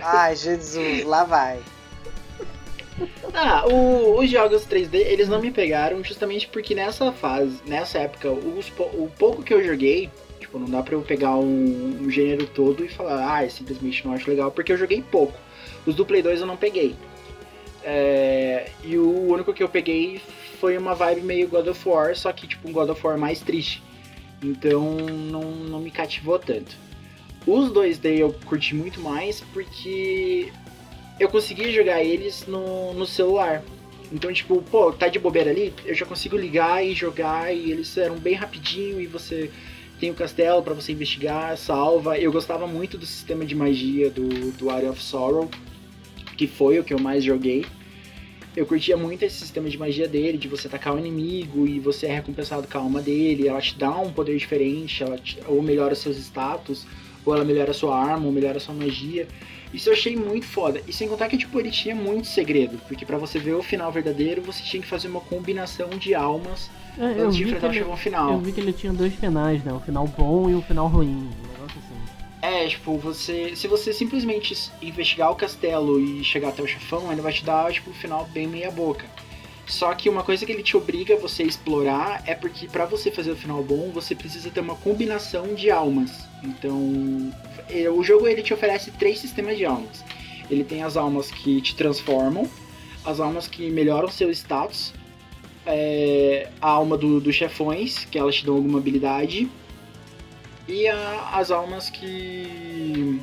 Ai, 0.00 0.34
Jesus, 0.36 1.04
lá 1.04 1.24
vai. 1.24 1.58
Ah, 3.34 3.64
o- 3.66 4.18
os 4.20 4.30
jogos 4.30 4.64
3D, 4.64 4.96
eles 4.98 5.28
não 5.28 5.40
me 5.40 5.50
pegaram 5.50 6.02
justamente 6.04 6.46
porque 6.48 6.74
nessa 6.74 7.10
fase, 7.12 7.58
nessa 7.66 7.98
época, 7.98 8.30
os 8.30 8.68
o 8.94 9.10
pouco 9.18 9.42
que 9.42 9.52
eu 9.52 9.64
joguei, 9.64 10.10
tipo, 10.38 10.58
não 10.58 10.68
dá 10.68 10.82
pra 10.82 10.94
eu 10.94 11.02
pegar 11.02 11.34
um, 11.36 11.98
um 12.02 12.10
gênero 12.10 12.46
todo 12.46 12.84
e 12.84 12.88
falar, 12.88 13.34
ah, 13.36 13.44
eu 13.44 13.50
simplesmente 13.50 14.06
não 14.06 14.12
acho 14.14 14.28
legal, 14.28 14.50
porque 14.50 14.72
eu 14.72 14.76
joguei 14.76 15.02
pouco. 15.02 15.38
Os 15.86 15.94
do 15.94 16.04
Play 16.06 16.22
2 16.22 16.40
eu 16.40 16.46
não 16.46 16.56
peguei. 16.56 16.94
É, 17.84 18.70
e 18.84 18.96
o 18.96 19.28
único 19.32 19.52
que 19.52 19.62
eu 19.62 19.68
peguei 19.68 20.20
foi 20.62 20.78
uma 20.78 20.94
vibe 20.94 21.22
meio 21.22 21.48
God 21.48 21.66
of 21.66 21.88
War, 21.88 22.14
só 22.14 22.32
que 22.32 22.46
tipo 22.46 22.68
um 22.68 22.72
God 22.72 22.88
of 22.90 23.04
War 23.04 23.18
mais 23.18 23.40
triste. 23.40 23.82
Então 24.40 24.94
não, 24.94 25.42
não 25.42 25.80
me 25.80 25.90
cativou 25.90 26.38
tanto. 26.38 26.76
Os 27.44 27.68
2D 27.72 28.18
eu 28.18 28.32
curti 28.44 28.72
muito 28.72 29.00
mais 29.00 29.40
porque 29.52 30.52
eu 31.18 31.28
consegui 31.28 31.72
jogar 31.72 32.04
eles 32.04 32.46
no, 32.46 32.94
no 32.94 33.04
celular. 33.04 33.64
Então, 34.12 34.32
tipo, 34.32 34.62
pô, 34.62 34.92
tá 34.92 35.08
de 35.08 35.18
bobeira 35.18 35.50
ali, 35.50 35.74
eu 35.84 35.96
já 35.96 36.06
consigo 36.06 36.36
ligar 36.36 36.86
e 36.86 36.94
jogar 36.94 37.52
e 37.52 37.72
eles 37.72 37.96
eram 37.96 38.16
bem 38.16 38.34
rapidinho 38.34 39.00
e 39.00 39.06
você 39.08 39.50
tem 39.98 40.12
o 40.12 40.14
castelo 40.14 40.62
pra 40.62 40.74
você 40.74 40.92
investigar, 40.92 41.56
salva. 41.56 42.16
Eu 42.18 42.30
gostava 42.30 42.68
muito 42.68 42.96
do 42.96 43.04
sistema 43.04 43.44
de 43.44 43.56
magia 43.56 44.10
do, 44.10 44.52
do 44.52 44.70
Area 44.70 44.90
of 44.92 45.02
Sorrow, 45.02 45.50
que 46.36 46.46
foi 46.46 46.78
o 46.78 46.84
que 46.84 46.94
eu 46.94 47.00
mais 47.00 47.24
joguei. 47.24 47.66
Eu 48.54 48.66
curtia 48.66 48.96
muito 48.96 49.22
esse 49.22 49.36
sistema 49.38 49.68
de 49.70 49.78
magia 49.78 50.06
dele, 50.06 50.36
de 50.36 50.46
você 50.46 50.66
atacar 50.66 50.94
o 50.94 50.98
inimigo 50.98 51.66
e 51.66 51.80
você 51.80 52.06
é 52.06 52.12
recompensado 52.14 52.68
com 52.70 52.78
a 52.78 52.80
alma 52.82 53.00
dele, 53.00 53.48
ela 53.48 53.60
te 53.60 53.74
dá 53.78 53.90
um 53.96 54.12
poder 54.12 54.36
diferente, 54.36 55.02
ela 55.02 55.16
te- 55.16 55.38
ou 55.46 55.62
melhora 55.62 55.94
seus 55.94 56.18
status, 56.18 56.86
ou 57.24 57.34
ela 57.34 57.44
melhora 57.44 57.72
sua 57.72 57.96
arma, 57.98 58.26
ou 58.26 58.32
melhora 58.32 58.60
sua 58.60 58.74
magia. 58.74 59.26
Isso 59.72 59.88
eu 59.88 59.94
achei 59.94 60.14
muito 60.16 60.44
foda. 60.44 60.82
E 60.86 60.92
sem 60.92 61.08
contar 61.08 61.28
que, 61.30 61.38
tipo, 61.38 61.58
ele 61.58 61.70
tinha 61.70 61.94
muito 61.94 62.26
segredo. 62.28 62.76
Porque 62.86 63.06
pra 63.06 63.16
você 63.16 63.38
ver 63.38 63.54
o 63.54 63.62
final 63.62 63.90
verdadeiro, 63.90 64.42
você 64.42 64.62
tinha 64.62 64.82
que 64.82 64.88
fazer 64.88 65.08
uma 65.08 65.20
combinação 65.22 65.88
de 65.88 66.14
almas 66.14 66.68
É, 66.98 67.04
antes 67.22 67.36
de 67.36 67.44
enfrentar 67.44 67.70
o 67.70 67.72
chefão 67.72 67.96
final. 67.96 68.32
eu 68.34 68.40
vi 68.40 68.52
que 68.52 68.60
ele 68.60 68.72
tinha 68.74 68.92
dois 68.92 69.14
finais, 69.14 69.64
né? 69.64 69.72
Um 69.72 69.80
final 69.80 70.06
bom 70.06 70.50
e 70.50 70.54
um 70.54 70.60
final 70.60 70.88
ruim. 70.88 71.06
Um 71.08 71.52
negócio 71.52 71.78
assim. 71.78 71.91
É, 72.42 72.66
tipo, 72.66 72.98
você. 72.98 73.54
Se 73.54 73.68
você 73.68 73.92
simplesmente 73.92 74.52
investigar 74.82 75.30
o 75.30 75.36
castelo 75.36 76.00
e 76.00 76.24
chegar 76.24 76.48
até 76.48 76.60
o 76.60 76.66
chefão, 76.66 77.12
ele 77.12 77.20
vai 77.20 77.32
te 77.32 77.44
dar, 77.44 77.72
tipo, 77.72 77.90
um 77.90 77.94
final 77.94 78.24
bem 78.26 78.48
meia 78.48 78.70
boca. 78.70 79.06
Só 79.64 79.94
que 79.94 80.08
uma 80.08 80.24
coisa 80.24 80.44
que 80.44 80.50
ele 80.50 80.62
te 80.62 80.76
obriga 80.76 81.14
a 81.14 81.18
você 81.18 81.44
explorar 81.44 82.20
é 82.26 82.34
porque 82.34 82.66
pra 82.66 82.84
você 82.84 83.12
fazer 83.12 83.30
o 83.30 83.36
final 83.36 83.62
bom, 83.62 83.92
você 83.92 84.12
precisa 84.12 84.50
ter 84.50 84.58
uma 84.58 84.74
combinação 84.74 85.54
de 85.54 85.70
almas. 85.70 86.10
Então, 86.42 87.32
é, 87.70 87.88
o 87.88 88.02
jogo 88.02 88.26
ele 88.26 88.42
te 88.42 88.52
oferece 88.52 88.90
três 88.90 89.20
sistemas 89.20 89.56
de 89.56 89.64
almas. 89.64 90.04
Ele 90.50 90.64
tem 90.64 90.82
as 90.82 90.96
almas 90.96 91.30
que 91.30 91.60
te 91.62 91.76
transformam, 91.76 92.50
as 93.04 93.20
almas 93.20 93.46
que 93.46 93.70
melhoram 93.70 94.08
seu 94.08 94.32
status, 94.32 94.92
é, 95.64 96.48
a 96.60 96.68
alma 96.68 96.98
do- 96.98 97.20
dos 97.20 97.36
chefões, 97.36 98.04
que 98.04 98.18
elas 98.18 98.34
te 98.34 98.44
dão 98.44 98.56
alguma 98.56 98.78
habilidade, 98.80 99.48
e 100.68 100.86
a- 100.88 101.30
as 101.34 101.50
almas 101.50 101.90
que 101.90 103.20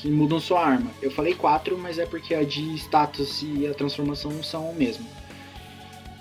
que 0.00 0.08
mudam 0.08 0.38
sua 0.38 0.64
arma. 0.64 0.92
Eu 1.02 1.10
falei 1.10 1.34
quatro, 1.34 1.76
mas 1.76 1.98
é 1.98 2.06
porque 2.06 2.32
a 2.32 2.44
de 2.44 2.62
status 2.76 3.42
e 3.42 3.66
a 3.66 3.74
transformação 3.74 4.40
são 4.44 4.70
o 4.70 4.74
mesmo. 4.74 5.04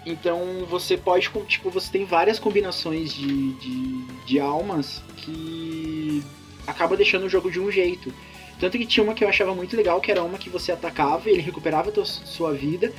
Então 0.04 0.66
você 0.68 0.98
pode, 0.98 1.30
tipo, 1.48 1.70
você 1.70 1.92
tem 1.92 2.04
várias 2.06 2.40
combinações 2.40 3.14
de, 3.14 3.54
de, 3.54 4.02
de 4.26 4.40
almas 4.40 5.04
que 5.18 6.24
acaba 6.66 6.98
deixando 6.98 7.26
o 7.26 7.30
jogo 7.30 7.52
de 7.52 7.60
um 7.60 7.70
jeito. 7.72 8.12
Tanto 8.60 8.78
que 8.80 8.86
tinha 8.88 9.04
uma 9.04 9.14
que 9.14 9.24
eu 9.24 9.30
achava 9.30 9.54
muito 9.54 9.76
legal, 9.78 10.02
que 10.02 10.10
era 10.10 10.24
uma 10.24 10.40
que 10.40 10.50
você 10.50 10.72
atacava 10.72 11.30
e 11.30 11.34
ele 11.34 11.42
recuperava 11.42 11.92
tua- 11.92 12.06
sua 12.06 12.54
vida. 12.54 12.92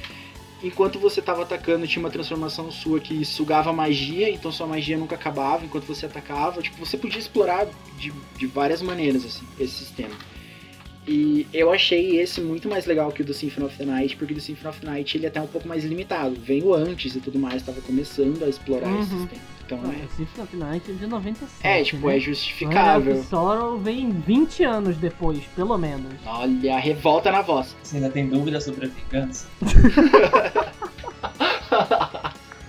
Enquanto 0.63 0.99
você 0.99 1.21
estava 1.21 1.43
atacando, 1.43 1.87
tinha 1.87 2.03
uma 2.03 2.11
transformação 2.11 2.71
sua 2.71 2.99
que 2.99 3.25
sugava 3.25 3.73
magia, 3.73 4.29
então 4.29 4.51
sua 4.51 4.67
magia 4.67 4.99
nunca 4.99 5.15
acabava 5.15 5.65
enquanto 5.65 5.85
você 5.85 6.07
atacava. 6.07 6.61
Tipo, 6.61 6.85
você 6.85 6.97
podia 6.97 7.21
explorar 7.21 7.67
de, 7.97 8.13
de 8.37 8.47
várias 8.47 8.83
maneiras, 8.83 9.25
assim, 9.25 9.47
esse 9.59 9.75
sistema. 9.75 10.15
E 11.11 11.47
eu 11.55 11.73
achei 11.73 12.21
esse 12.21 12.39
muito 12.39 12.69
mais 12.69 12.85
legal 12.85 13.11
que 13.11 13.23
o 13.23 13.25
do 13.25 13.33
Symphony 13.33 13.67
of 13.67 13.77
the 13.79 13.85
Night, 13.87 14.15
porque 14.17 14.35
o 14.35 14.37
do 14.37 14.43
Symphony 14.43 14.69
of 14.69 14.81
the 14.81 14.87
Night 14.87 15.17
ele 15.17 15.25
é 15.25 15.29
até 15.31 15.41
um 15.41 15.47
pouco 15.47 15.67
mais 15.67 15.83
limitado. 15.83 16.37
Veio 16.39 16.75
antes 16.75 17.17
e 17.17 17.21
tudo 17.21 17.39
mais, 17.39 17.57
estava 17.57 17.81
começando 17.81 18.45
a 18.45 18.49
explorar 18.49 18.89
esse 19.01 19.15
Uhum. 19.15 19.21
sistema. 19.21 19.43
Então 19.65 19.81
Ah, 19.85 19.89
é, 19.95 20.05
o 20.05 20.09
Symphony 20.17 20.43
of 20.43 20.57
the 20.57 20.65
Night 20.65 20.91
é 20.91 20.95
de 20.95 21.07
97. 21.07 21.67
é, 21.67 21.83
tipo, 21.83 22.07
né? 22.09 22.17
é 22.17 22.21
justificável. 22.21 23.19
of 23.21 23.27
Sorrow 23.29 23.79
vem 23.79 24.11
20 24.11 24.65
anos 24.65 24.97
depois, 24.99 25.41
pelo 25.57 25.79
menos. 25.79 26.13
Olha, 26.27 26.75
a 26.77 26.79
revolta 26.79 27.33
na 27.33 27.41
voz. 27.41 27.75
Você 27.83 27.97
ainda 27.97 28.11
tem 28.11 28.29
dúvida 28.29 28.61
sobre 28.61 28.85
a 28.87 28.89
vingança? 28.89 29.47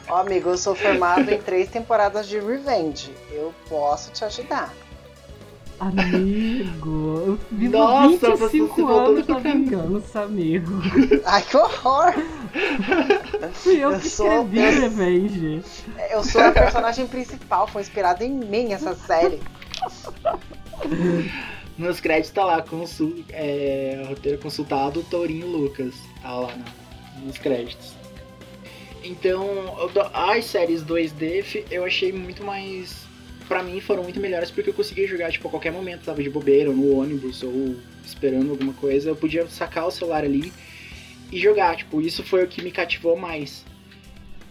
Ó, 0.07 0.15
amigo, 0.17 0.49
eu 0.49 0.57
sou 0.57 0.75
formado 0.75 1.29
em 1.29 1.37
três 1.39 1.69
temporadas 1.69 2.27
de 2.27 2.39
Revenge. 2.39 3.11
Eu 3.31 3.53
posso 3.67 4.11
te 4.11 4.23
ajudar. 4.25 4.73
Amigo, 5.79 7.23
eu 7.25 7.39
vivo 7.51 7.77
Nossa, 7.77 8.35
você 8.35 8.57
25 8.59 8.75
se 8.75 8.81
voltou 8.81 9.13
anos 9.13 9.25
da 9.27 9.39
vingança, 9.39 10.21
amigo. 10.21 10.73
Ai, 11.25 11.41
que 11.41 11.55
horror! 11.57 12.13
Fui 13.53 13.77
eu 13.77 13.91
Eu 13.93 13.99
que 13.99 14.09
sou- 14.09 14.43
escrevi 14.43 14.59
Revenge. 14.79 15.61
Eu 16.11 16.23
sou 16.23 16.41
a 16.41 16.51
personagem 16.51 17.07
principal, 17.07 17.65
foi 17.67 17.81
inspirada 17.81 18.25
em 18.25 18.29
mim 18.31 18.73
essa 18.73 18.93
série. 18.93 19.39
Nos 21.77 21.99
créditos 22.01 22.31
tá 22.31 22.43
lá, 22.43 22.61
consul, 22.61 23.23
é, 23.29 24.03
roteiro 24.09 24.37
consultado, 24.39 25.01
Tourinho 25.03 25.47
Lucas. 25.47 25.93
Tá 26.21 26.33
lá 26.33 26.47
na- 26.55 27.23
nos 27.23 27.37
créditos. 27.37 27.93
Então, 29.01 29.47
as 30.13 30.43
séries 30.45 30.81
2D 30.83 31.41
fi- 31.41 31.65
eu 31.71 31.85
achei 31.85 32.11
muito 32.11 32.43
mais. 32.43 33.07
Pra 33.49 33.63
mim 33.63 33.81
foram 33.81 34.03
muito 34.03 34.19
melhores 34.19 34.51
porque 34.51 34.69
eu 34.69 34.73
conseguia 34.75 35.07
jogar 35.07 35.31
tipo, 35.31 35.47
a 35.47 35.51
qualquer 35.51 35.71
momento, 35.71 36.03
tava 36.05 36.21
de 36.21 36.29
bobeira, 36.29 36.69
ou 36.69 36.75
no 36.75 36.99
ônibus, 36.99 37.41
ou 37.41 37.75
esperando 38.05 38.51
alguma 38.51 38.73
coisa. 38.73 39.09
Eu 39.09 39.15
podia 39.15 39.47
sacar 39.47 39.87
o 39.87 39.91
celular 39.91 40.23
ali 40.23 40.53
e 41.31 41.39
jogar. 41.39 41.75
Tipo, 41.75 41.99
isso 41.99 42.23
foi 42.23 42.43
o 42.43 42.47
que 42.47 42.61
me 42.61 42.69
cativou 42.69 43.17
mais 43.17 43.65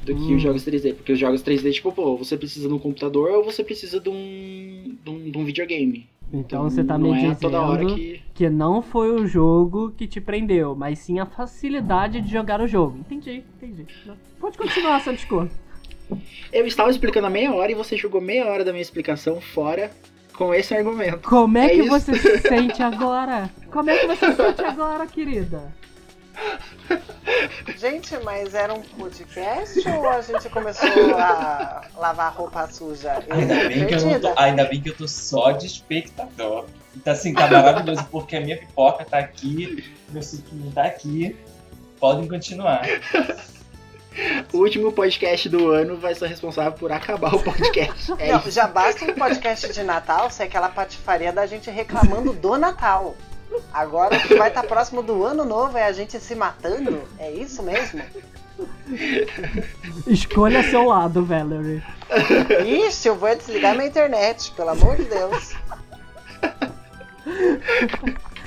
do 0.05 0.15
que 0.17 0.21
Hum. 0.21 0.37
os 0.37 0.43
jogos 0.43 0.65
3D. 0.65 0.95
Porque 0.95 1.13
os 1.13 1.19
jogos 1.19 1.43
3D, 1.45 1.73
tipo, 1.73 1.93
pô, 1.93 2.17
você 2.17 2.37
precisa 2.37 2.67
de 2.67 2.75
um 2.75 2.79
computador 2.79 3.31
ou 3.31 3.45
você 3.45 3.63
precisa 3.63 4.01
de 4.01 4.09
um, 4.09 4.97
de 5.05 5.11
um, 5.11 5.31
de 5.31 5.39
um 5.39 5.45
videogame. 5.45 6.09
Então 6.33 6.65
você 6.65 6.83
tá 6.83 6.99
me 6.99 7.15
dizendo 7.15 7.33
é 7.33 7.37
toda 7.37 7.61
hora 7.63 7.87
que. 7.87 8.21
que 8.35 8.51
não 8.51 8.83
foi 8.83 9.11
o 9.13 9.27
jogo 9.29 9.93
que 9.97 10.09
te 10.09 10.21
prendeu, 10.21 10.75
mas 10.75 10.99
sim 10.99 11.21
a 11.21 11.25
facilidade 11.25 12.21
de 12.21 12.31
jogar 12.31 12.61
o 12.61 12.67
jogo. 12.67 12.99
Entendi, 12.99 13.45
entendi. 13.57 13.87
Pode 14.41 14.59
continuar, 14.59 14.99
Santisco. 15.01 15.49
Eu 16.53 16.67
estava 16.67 16.91
explicando 16.91 17.27
a 17.27 17.31
meia 17.31 17.53
hora 17.55 17.71
e 17.71 17.75
você 17.75 17.97
jogou 17.97 18.21
meia 18.21 18.47
hora 18.47 18.65
da 18.65 18.73
minha 18.73 18.83
explicação 18.83 19.41
fora 19.41 19.91
com 20.35 20.55
esse 20.55 20.75
argumento. 20.75 21.29
Como 21.29 21.59
é, 21.59 21.67
É 21.67 21.69
que 21.71 21.81
isso. 21.81 21.89
você 21.91 22.15
se 22.19 22.39
sente 22.49 22.83
agora? 22.83 23.51
Como 23.71 23.91
é 23.91 23.99
que 23.99 24.07
você 24.07 24.27
se 24.31 24.37
sente 24.37 24.65
agora, 24.65 25.07
querida? 25.07 25.73
Gente, 27.77 28.17
mas 28.25 28.55
era 28.55 28.73
um 28.73 28.81
podcast 28.81 29.87
ou 29.89 30.09
a 30.09 30.21
gente 30.23 30.49
começou 30.49 30.89
a 31.17 31.83
lavar 31.97 32.33
roupa 32.33 32.67
suja? 32.69 33.23
Ainda 33.29 33.69
bem, 33.69 33.87
que 33.87 33.95
eu 33.95 34.21
tô, 34.21 34.33
ainda 34.37 34.65
bem 34.65 34.81
que 34.81 34.91
eu 34.91 34.97
tô 34.97 35.09
só 35.09 35.51
de 35.53 35.67
espectador. 35.67 36.67
Então, 36.97 37.13
assim, 37.13 37.35
tá 37.35 37.47
maravilhoso, 37.49 38.05
porque 38.11 38.37
a 38.37 38.41
minha 38.41 38.57
pipoca 38.57 39.05
tá 39.05 39.19
aqui, 39.19 39.85
meu 40.11 40.23
suquinho 40.23 40.71
tá 40.73 40.85
aqui. 40.85 41.37
Podem 42.01 42.29
continuar. 42.29 42.83
O 44.53 44.59
último 44.59 44.93
podcast 44.93 45.49
do 45.49 45.71
ano 45.71 45.97
vai 45.97 46.15
ser 46.15 46.27
responsável 46.27 46.73
por 46.73 46.91
acabar 46.93 47.35
o 47.35 47.43
podcast. 47.43 48.13
É 48.19 48.33
Não, 48.33 48.39
isso. 48.41 48.51
já 48.51 48.67
basta 48.67 49.05
um 49.05 49.15
podcast 49.15 49.73
de 49.73 49.83
Natal 49.83 50.31
ser 50.31 50.45
aquela 50.45 50.69
patifaria 50.69 51.33
da 51.33 51.47
gente 51.47 51.71
reclamando 51.71 52.33
do 52.33 52.57
Natal. 52.57 53.15
Agora 53.73 54.17
o 54.17 54.21
que 54.21 54.35
vai 54.35 54.49
estar 54.49 54.63
próximo 54.65 55.03
do 55.03 55.25
ano 55.25 55.45
novo 55.45 55.79
é 55.79 55.85
a 55.85 55.93
gente 55.93 56.19
se 56.21 56.35
matando? 56.35 57.03
É 57.19 57.31
isso 57.31 57.63
mesmo? 57.63 58.03
Escolha 60.07 60.63
seu 60.69 60.85
lado, 60.85 61.25
Valerie. 61.25 61.83
Ixi, 62.67 63.09
eu 63.09 63.15
vou 63.17 63.35
desligar 63.35 63.75
minha 63.75 63.87
internet, 63.89 64.51
pelo 64.53 64.71
amor 64.71 64.97
de 64.97 65.05
Deus. 65.05 65.55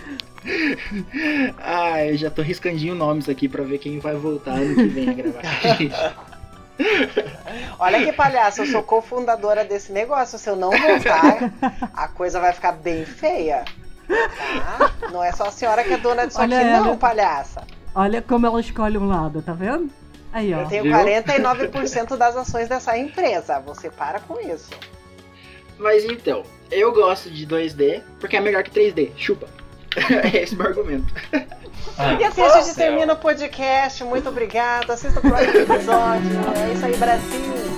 Ah, 1.59 2.03
eu 2.05 2.17
já 2.17 2.29
tô 2.29 2.41
riscandinho 2.41 2.95
nomes 2.95 3.29
aqui 3.29 3.47
pra 3.47 3.63
ver 3.63 3.77
quem 3.77 3.99
vai 3.99 4.15
voltar 4.15 4.53
ano 4.53 4.75
que 4.75 4.87
vem 4.87 5.09
a 5.09 5.13
gravar 5.13 5.41
com 5.41 5.67
a 5.67 5.73
gente. 5.73 5.95
Olha 7.79 8.03
que 8.03 8.13
palhaço, 8.13 8.61
eu 8.61 8.65
sou 8.65 8.83
cofundadora 8.83 9.63
desse 9.63 9.91
negócio. 9.91 10.39
Se 10.39 10.49
eu 10.49 10.55
não 10.55 10.71
voltar, 10.71 11.51
a 11.93 12.07
coisa 12.07 12.39
vai 12.39 12.53
ficar 12.53 12.71
bem 12.71 13.05
feia. 13.05 13.65
Tá? 14.07 15.09
Não 15.11 15.23
é 15.23 15.31
só 15.31 15.45
a 15.45 15.51
senhora 15.51 15.83
que 15.83 15.93
é 15.93 15.97
dona 15.97 16.25
disso 16.25 16.39
Olha 16.41 16.57
aqui, 16.57 16.67
ela. 16.67 16.85
não, 16.85 16.97
palhaça. 16.97 17.63
Olha 17.93 18.21
como 18.21 18.45
ela 18.45 18.59
escolhe 18.59 18.97
um 18.97 19.07
lado, 19.07 19.41
tá 19.41 19.53
vendo? 19.53 19.89
Aí, 20.33 20.53
ó. 20.53 20.61
Eu 20.61 20.67
tenho 20.67 20.83
Viu? 20.83 20.93
49% 20.93 22.17
das 22.17 22.35
ações 22.35 22.67
dessa 22.67 22.97
empresa. 22.97 23.59
Você 23.59 23.89
para 23.89 24.19
com 24.19 24.39
isso. 24.39 24.69
Mas 25.77 26.05
então, 26.05 26.43
eu 26.69 26.93
gosto 26.93 27.29
de 27.29 27.45
2D 27.45 28.01
porque 28.19 28.37
é 28.37 28.39
melhor 28.41 28.63
que 28.63 28.71
3D. 28.71 29.11
Chupa. 29.17 29.47
É 29.95 30.43
esse 30.43 30.55
o 30.55 30.57
meu 30.57 30.67
argumento. 30.67 31.13
E 32.19 32.23
assim 32.23 32.41
a 32.41 32.61
gente 32.61 32.75
termina 32.75 33.13
o 33.13 33.17
podcast. 33.17 34.03
Muito 34.03 34.29
obrigada. 34.29 34.93
Assista 34.93 35.19
o 35.19 35.21
próximo 35.21 35.57
episódio. 35.57 36.31
É 36.57 36.73
isso 36.73 36.85
aí, 36.85 36.97
Brasil. 36.97 37.71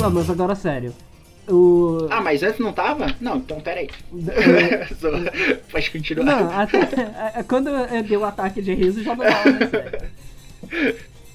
Não, 0.00 0.10
mas 0.10 0.28
agora 0.30 0.54
sério. 0.54 0.92
O. 1.48 2.08
Ah, 2.10 2.20
mas 2.20 2.42
antes 2.42 2.58
não 2.58 2.72
tava? 2.72 3.06
Não, 3.20 3.36
então 3.36 3.60
peraí. 3.60 3.88
Só- 4.98 5.10
Pode 5.70 5.90
continuar. 5.92 6.24
Não, 6.24 6.50
até, 6.60 6.78
é- 6.80 7.32
é 7.40 7.42
quando 7.44 7.68
eu 7.68 8.02
dei 8.02 8.16
o 8.16 8.24
ataque 8.24 8.60
de 8.60 8.74
riso 8.74 9.02
já 9.02 9.14
não 9.14 9.24
tava 9.24 9.50
mais 9.52 9.70
sério. 9.70 10.10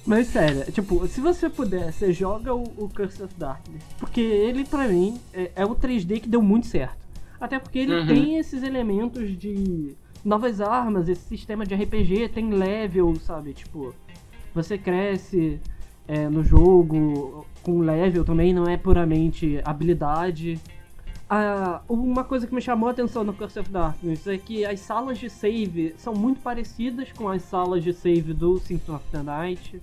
Mas 0.04 0.26
sério, 0.26 0.70
tipo, 0.72 1.06
se 1.06 1.20
você 1.20 1.48
puder, 1.48 1.92
você 1.92 2.12
joga 2.12 2.52
o, 2.54 2.62
o 2.76 2.90
Curse 2.94 3.22
of 3.22 3.32
Darkness. 3.38 3.82
Porque 3.98 4.20
ele, 4.20 4.64
pra 4.64 4.88
mim, 4.88 5.18
é, 5.32 5.50
é 5.56 5.64
o 5.64 5.74
3D 5.76 6.20
que 6.20 6.28
deu 6.28 6.42
muito 6.42 6.66
certo. 6.66 6.96
Até 7.40 7.58
porque 7.58 7.78
ele 7.78 7.94
Uhum. 7.94 8.06
tem 8.06 8.36
esses 8.38 8.62
elementos 8.64 9.36
de 9.38 9.94
novas 10.24 10.60
armas, 10.60 11.08
esse 11.08 11.22
sistema 11.22 11.64
de 11.64 11.74
RPG, 11.74 12.28
tem 12.30 12.50
level, 12.50 13.14
sabe? 13.24 13.52
Tipo, 13.52 13.94
você 14.54 14.76
cresce 14.76 15.58
é, 16.08 16.28
no 16.28 16.42
jogo 16.44 17.46
com 17.62 17.78
level 17.80 18.24
também, 18.24 18.52
não 18.52 18.64
é 18.68 18.76
puramente 18.76 19.60
habilidade. 19.64 20.60
Ah, 21.30 21.80
uma 21.88 22.24
coisa 22.24 22.46
que 22.46 22.54
me 22.54 22.60
chamou 22.60 22.88
a 22.88 22.92
atenção 22.92 23.24
no 23.24 23.32
Curse 23.32 23.58
of 23.60 23.70
Darkness 23.70 24.26
é 24.26 24.36
que 24.36 24.64
as 24.66 24.80
salas 24.80 25.18
de 25.18 25.30
save 25.30 25.94
são 25.96 26.14
muito 26.14 26.40
parecidas 26.40 27.10
com 27.12 27.28
as 27.28 27.42
salas 27.42 27.82
de 27.82 27.92
save 27.94 28.34
do 28.34 28.58
Symphony 28.58 28.96
of 28.96 29.04
the 29.10 29.22
Night. 29.22 29.80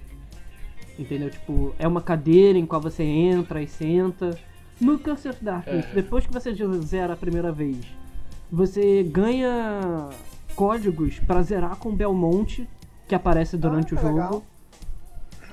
Entendeu? 0.97 1.29
Tipo, 1.29 1.73
é 1.79 1.87
uma 1.87 2.01
cadeira 2.01 2.59
em 2.59 2.65
qual 2.65 2.81
você 2.81 3.03
entra 3.03 3.63
e 3.63 3.67
senta. 3.67 4.37
No 4.79 4.99
Curse 4.99 5.29
of 5.29 5.43
Darkness, 5.43 5.85
É. 5.89 5.93
depois 5.95 6.25
que 6.25 6.31
você 6.33 6.53
zera 6.83 7.13
a 7.13 7.17
primeira 7.17 7.51
vez, 7.51 7.77
você 8.51 9.01
ganha 9.03 10.09
códigos 10.55 11.19
pra 11.19 11.41
zerar 11.41 11.77
com 11.77 11.95
Belmonte, 11.95 12.67
que 13.07 13.15
aparece 13.15 13.57
durante 13.57 13.93
Ah, 13.95 13.97
o 13.97 14.01
jogo. 14.01 14.13
legal. 14.13 14.43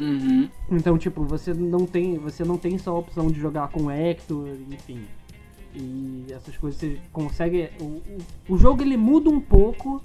Uhum. 0.00 0.48
Então, 0.70 0.98
tipo, 0.98 1.24
você 1.24 1.54
não 1.54 1.86
tem, 1.86 2.18
você 2.18 2.44
não 2.44 2.58
tem 2.58 2.76
só 2.78 2.90
a 2.90 2.98
opção 2.98 3.28
de 3.30 3.40
jogar 3.40 3.68
com 3.68 3.90
Hector, 3.90 4.48
enfim. 4.70 5.04
E 5.74 6.26
essas 6.30 6.56
coisas 6.56 6.80
você 6.80 6.98
consegue. 7.12 7.70
O, 7.80 7.84
o, 7.84 8.18
o 8.50 8.58
jogo 8.58 8.82
ele 8.82 8.96
muda 8.96 9.28
um 9.30 9.40
pouco. 9.40 10.02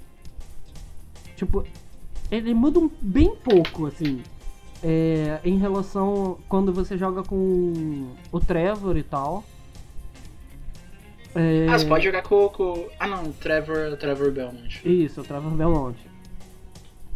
Tipo, 1.36 1.64
ele 2.30 2.54
muda 2.54 2.78
um, 2.78 2.90
bem 3.00 3.34
pouco, 3.36 3.86
assim. 3.86 4.22
é, 4.82 5.40
em 5.44 5.58
relação 5.58 6.38
quando 6.48 6.72
você 6.72 6.96
joga 6.96 7.22
com 7.22 8.06
o 8.30 8.40
Trevor 8.40 8.96
e 8.96 9.02
tal. 9.02 9.44
É, 11.34 11.66
Ah, 11.68 11.78
você 11.78 11.86
pode 11.86 12.04
jogar 12.04 12.22
com, 12.22 12.48
com. 12.50 12.86
Ah 13.00 13.06
não, 13.08 13.32
Trevor, 13.32 13.96
Trevor 13.96 14.30
Belmont. 14.30 14.80
Isso, 14.84 15.20
o 15.22 15.24
Trevor 15.24 15.52
Belmonte. 15.52 16.11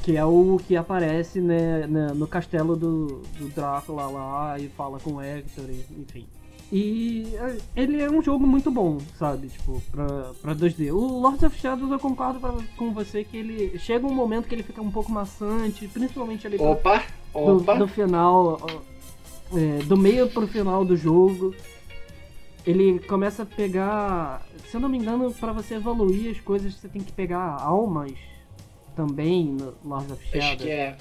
Que 0.07 0.17
é 0.17 0.25
o 0.25 0.61
que 0.65 0.77
aparece 0.77 1.41
né, 1.41 1.85
né, 1.89 2.13
no 2.15 2.29
castelo 2.29 2.77
do, 2.77 3.23
do 3.37 3.49
Drácula 3.49 4.07
lá 4.07 4.57
e 4.57 4.69
fala 4.69 5.01
com 5.01 5.15
o 5.15 5.21
Hector, 5.21 5.65
e- 5.69 5.85
enfim. 6.01 6.25
E 6.73 7.35
é, 7.35 7.57
ele 7.75 8.01
é 8.01 8.09
um 8.09 8.23
jogo 8.23 8.47
muito 8.47 8.71
bom, 8.71 8.99
sabe? 9.19 9.49
Tipo, 9.49 9.83
pra, 9.91 10.07
pra 10.41 10.55
2D. 10.55 10.93
O 10.93 11.19
Lords 11.19 11.43
of 11.43 11.59
Shadows 11.59 11.91
eu 11.91 11.99
concordo 11.99 12.39
pra- 12.39 12.55
com 12.77 12.93
você 12.93 13.25
que 13.25 13.37
ele 13.37 13.77
chega 13.81 14.07
um 14.07 14.15
momento 14.15 14.47
que 14.47 14.55
ele 14.55 14.63
fica 14.63 14.81
um 14.81 14.93
pouco 14.93 15.11
maçante, 15.11 15.89
principalmente 15.89 16.47
ali 16.47 16.57
Opa, 16.57 17.03
do, 17.33 17.57
opa. 17.57 17.75
do 17.75 17.89
final, 17.89 18.61
é, 19.57 19.83
do 19.87 19.97
meio 19.97 20.29
pro 20.31 20.47
final 20.47 20.85
do 20.85 20.97
jogo. 20.97 21.53
Ele 22.65 23.01
começa 23.01 23.43
a 23.43 23.47
pegar, 23.47 24.47
se 24.71 24.77
eu 24.77 24.81
não 24.81 24.89
me 24.89 24.99
engano, 24.99 25.33
pra 25.35 25.53
você 25.53 25.75
evoluir 25.75 26.31
as 26.31 26.41
coisas, 26.41 26.75
você 26.75 26.87
tem 26.87 27.03
que 27.03 27.11
pegar 27.11 27.61
almas 27.61 28.13
também 28.97 29.45
no 29.45 29.75
Lords 29.85 30.11
of 30.11 30.25
Shadows. 30.25 30.45
Acho 30.45 30.57
que 30.57 30.71
é. 30.71 30.97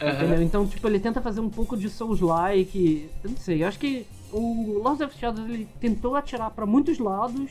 Aham. 0.00 0.42
Então, 0.42 0.66
tipo, 0.66 0.86
ele 0.86 1.00
tenta 1.00 1.20
fazer 1.20 1.40
um 1.40 1.48
pouco 1.48 1.76
de 1.76 1.88
Souls-like. 1.88 3.08
Eu 3.24 3.30
não 3.30 3.36
sei, 3.36 3.62
eu 3.62 3.68
acho 3.68 3.78
que 3.78 4.06
o 4.30 4.78
Lords 4.82 5.00
of 5.00 5.18
Shadows 5.18 5.48
ele 5.48 5.66
tentou 5.80 6.14
atirar 6.14 6.50
pra 6.50 6.66
muitos 6.66 6.98
lados 6.98 7.50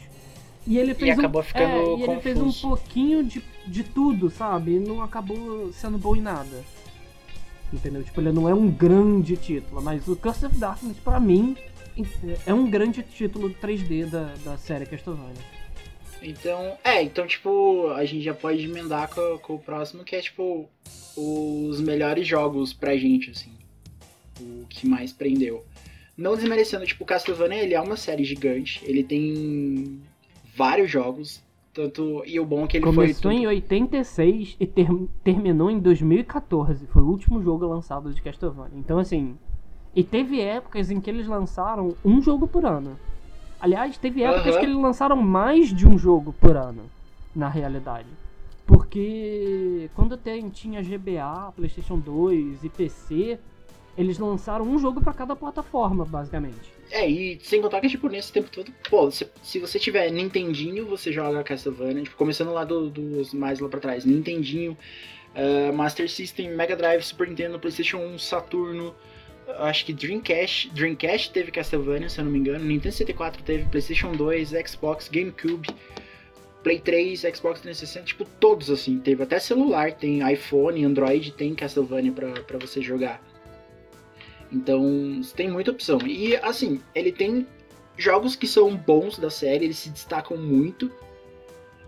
e 0.67 0.77
ele 0.77 0.93
fez 0.93 1.17
acabou 1.17 1.41
um, 1.41 1.43
ficando 1.43 1.65
é, 1.65 1.95
e 1.97 2.03
ele 2.03 2.21
fez 2.21 2.39
um 2.39 2.51
pouquinho 2.51 3.23
de, 3.23 3.43
de 3.65 3.83
tudo, 3.83 4.29
sabe? 4.29 4.75
E 4.75 4.79
não 4.79 5.01
acabou 5.01 5.71
sendo 5.73 5.97
bom 5.97 6.15
em 6.15 6.21
nada. 6.21 6.63
Entendeu? 7.71 8.03
Tipo, 8.03 8.21
ele 8.21 8.31
não 8.31 8.47
é 8.47 8.53
um 8.53 8.69
grande 8.69 9.35
título, 9.35 9.81
mas 9.81 10.07
o 10.07 10.15
Curse 10.15 10.45
of 10.45 10.55
Darkness, 10.57 10.97
pra 10.97 11.19
mim, 11.19 11.57
é 12.45 12.53
um 12.53 12.69
grande 12.69 13.01
título 13.01 13.49
3D 13.49 14.05
da, 14.05 14.33
da 14.45 14.57
série 14.57 14.85
Castlevania. 14.85 15.62
Então, 16.23 16.77
é, 16.83 17.03
então, 17.03 17.27
tipo, 17.27 17.89
a 17.89 18.05
gente 18.05 18.23
já 18.23 18.33
pode 18.33 18.63
emendar 18.63 19.09
com, 19.13 19.37
com 19.39 19.55
o 19.55 19.59
próximo, 19.59 20.03
que 20.03 20.15
é, 20.15 20.21
tipo, 20.21 20.69
os 21.17 21.81
melhores 21.81 22.25
jogos 22.25 22.73
pra 22.73 22.95
gente, 22.95 23.31
assim. 23.31 23.51
O 24.39 24.65
que 24.67 24.87
mais 24.87 25.11
prendeu. 25.13 25.63
Não 26.17 26.35
desmerecendo, 26.35 26.85
tipo, 26.85 27.03
o 27.03 27.07
Castlevania, 27.07 27.63
ele 27.63 27.73
é 27.73 27.81
uma 27.81 27.97
série 27.97 28.23
gigante, 28.23 28.81
ele 28.85 29.03
tem 29.03 29.99
vários 30.55 30.89
jogos, 30.89 31.43
tanto, 31.73 32.23
e 32.25 32.39
o 32.39 32.45
bom 32.45 32.65
é 32.65 32.67
que 32.67 32.77
ele 32.77 32.85
Começou 32.85 33.31
foi... 33.31 33.41
em 33.41 33.47
86 33.47 34.55
e 34.59 34.67
ter- 34.67 34.87
terminou 35.23 35.71
em 35.71 35.79
2014. 35.79 36.85
Foi 36.87 37.01
o 37.01 37.07
último 37.07 37.41
jogo 37.41 37.65
lançado 37.65 38.13
de 38.13 38.21
Castlevania. 38.21 38.77
Então, 38.77 38.99
assim. 38.99 39.35
E 39.95 40.03
teve 40.03 40.39
épocas 40.39 40.89
em 40.89 40.99
que 40.99 41.09
eles 41.09 41.27
lançaram 41.27 41.95
um 42.03 42.19
jogo 42.21 42.47
por 42.47 42.65
ano. 42.65 42.97
Aliás, 43.63 43.97
teve 43.97 44.21
épocas 44.21 44.47
Aham. 44.55 44.59
que 44.59 44.65
eles 44.65 44.75
lançaram 44.75 45.15
mais 45.15 45.73
de 45.73 45.87
um 45.87 45.97
jogo 45.97 46.33
por 46.33 46.57
ano, 46.57 46.83
na 47.33 47.47
realidade. 47.47 48.09
Porque 48.67 49.89
quando 49.95 50.17
tem, 50.17 50.49
tinha 50.49 50.81
GBA, 50.83 51.53
PlayStation 51.55 51.97
2 51.97 52.61
e 52.61 52.67
PC, 52.67 53.39
eles 53.97 54.19
lançaram 54.19 54.65
um 54.65 54.77
jogo 54.77 54.99
pra 55.01 55.13
cada 55.13 55.33
plataforma, 55.33 56.03
basicamente. 56.03 56.73
É, 56.91 57.07
e 57.09 57.39
sem 57.41 57.61
contar 57.61 57.79
que, 57.79 57.87
tipo, 57.87 58.09
nesse 58.09 58.33
tempo 58.33 58.49
todo, 58.51 58.69
pô, 58.89 59.09
se, 59.09 59.25
se 59.41 59.59
você 59.59 59.79
tiver 59.79 60.11
Nintendinho, 60.11 60.85
você 60.85 61.13
joga 61.13 61.41
Castlevania, 61.41 62.03
tipo, 62.03 62.17
começando 62.17 62.51
lá 62.51 62.65
do- 62.65 62.89
dos 62.89 63.33
mais 63.33 63.59
lá 63.59 63.69
pra 63.69 63.79
trás, 63.79 64.03
Nintendinho, 64.03 64.77
eh, 65.33 65.71
Master 65.71 66.11
System, 66.11 66.49
Mega 66.53 66.75
Drive, 66.75 67.01
Super 67.01 67.29
Nintendo, 67.29 67.57
Playstation 67.59 67.99
1, 67.99 68.19
Saturno, 68.19 68.93
acho 69.59 69.85
que 69.85 69.93
Dreamcast, 69.93 70.69
Dreamcast 70.71 71.31
teve 71.31 71.51
Castlevania, 71.51 72.09
se 72.09 72.19
eu 72.19 72.25
não 72.25 72.31
me 72.31 72.39
engano, 72.39 72.63
Nintendo 72.63 72.93
64 72.93 73.43
teve, 73.43 73.65
Playstation 73.69 74.11
2, 74.13 74.53
Xbox, 74.67 75.09
GameCube, 75.09 75.67
Play 76.63 76.79
3, 76.79 77.19
Xbox 77.19 77.59
360, 77.61 78.05
tipo, 78.05 78.25
todos 78.39 78.69
assim, 78.69 78.99
teve 78.99 79.21
até 79.21 79.39
celular, 79.39 79.91
tem 79.91 80.31
iPhone, 80.31 80.85
Android, 80.85 81.31
tem 81.33 81.53
Castlevania 81.53 82.11
pra 82.11 82.57
você 82.57 82.81
jogar. 82.81 83.21
Então, 84.51 85.21
tem 85.35 85.49
muita 85.49 85.71
opção. 85.71 85.99
E 86.05 86.35
assim, 86.37 86.79
ele 86.93 87.11
tem 87.11 87.45
jogos 87.97 88.35
que 88.35 88.47
são 88.47 88.75
bons 88.75 89.17
da 89.17 89.29
série, 89.29 89.65
eles 89.65 89.77
se 89.77 89.89
destacam 89.89 90.37
muito. 90.37 90.91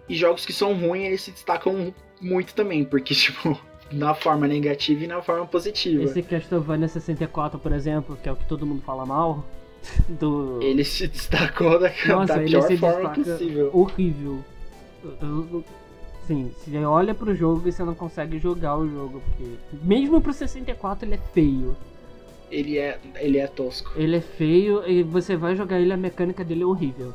E 0.10 0.16
jogos 0.16 0.46
que 0.46 0.54
são 0.54 0.74
ruins, 0.74 1.06
eles 1.06 1.22
se 1.22 1.32
destacam 1.32 1.94
muito 2.20 2.54
também, 2.54 2.84
porque, 2.84 3.14
tipo, 3.16 3.60
na 3.92 4.14
forma 4.14 4.48
negativa 4.48 5.04
e 5.04 5.08
na 5.08 5.22
forma 5.22 5.46
positiva. 5.46 6.04
Esse 6.04 6.22
Castlevania 6.22 6.88
64, 6.88 7.60
por 7.60 7.72
exemplo, 7.72 8.18
que 8.22 8.28
é 8.28 8.32
o 8.32 8.36
que 8.36 8.46
todo 8.46 8.66
mundo 8.66 8.82
fala 8.82 9.06
mal, 9.06 9.46
do... 10.10 10.60
Ele 10.62 10.84
se 10.84 11.08
destacou 11.08 11.80
da, 11.80 11.92
Nossa, 12.08 12.38
da 12.38 12.44
pior 12.44 12.62
se 12.62 12.78
forma 12.78 13.10
possível. 13.10 13.70
horrível. 13.74 14.44
Sim, 16.26 16.52
você 16.58 16.84
olha 16.84 17.14
pro 17.14 17.36
jogo 17.36 17.68
e 17.68 17.72
você 17.72 17.84
não 17.84 17.94
consegue 17.94 18.40
jogar 18.40 18.78
o 18.78 18.90
jogo, 18.90 19.22
porque 19.22 19.52
mesmo 19.84 20.20
pro 20.20 20.34
64 20.34 21.08
ele 21.08 21.16
é 21.16 21.20
feio. 21.34 21.78
Ele 22.50 22.80
é, 22.80 23.00
ele 23.18 23.38
é 23.38 23.48
tosco. 23.48 23.92
Ele 23.96 24.18
é 24.18 24.22
feio 24.22 24.88
e 24.88 25.04
você 25.04 25.36
vai 25.36 25.56
jogar 25.56 25.80
ele, 25.80 25.94
a 25.94 25.98
mecânica 25.98 26.44
dele 26.44 26.64
é 26.64 26.66
horrível. 26.66 27.14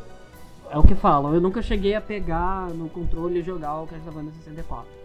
É 0.71 0.79
o 0.79 0.83
que 0.85 0.95
falam, 0.95 1.35
eu 1.35 1.41
nunca 1.41 1.61
cheguei 1.61 1.95
a 1.95 2.01
pegar 2.01 2.69
no 2.69 2.89
controle 2.89 3.41
e 3.41 3.43
jogar 3.43 3.81
o 3.81 3.87
Castlevania 3.89 4.31
64. 4.33 5.00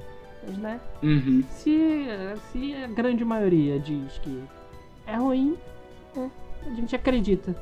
Mas 0.48 0.58
né, 0.58 0.80
Uhum. 1.02 1.44
se, 1.50 2.06
se 2.52 2.76
a 2.76 2.88
grande 2.88 3.24
maioria 3.26 3.80
diz 3.80 4.18
que 4.20 4.42
é 5.08 5.16
ruim, 5.16 5.56
é, 6.16 6.28
a 6.66 6.74
gente 6.76 6.96
acredita. 6.96 7.56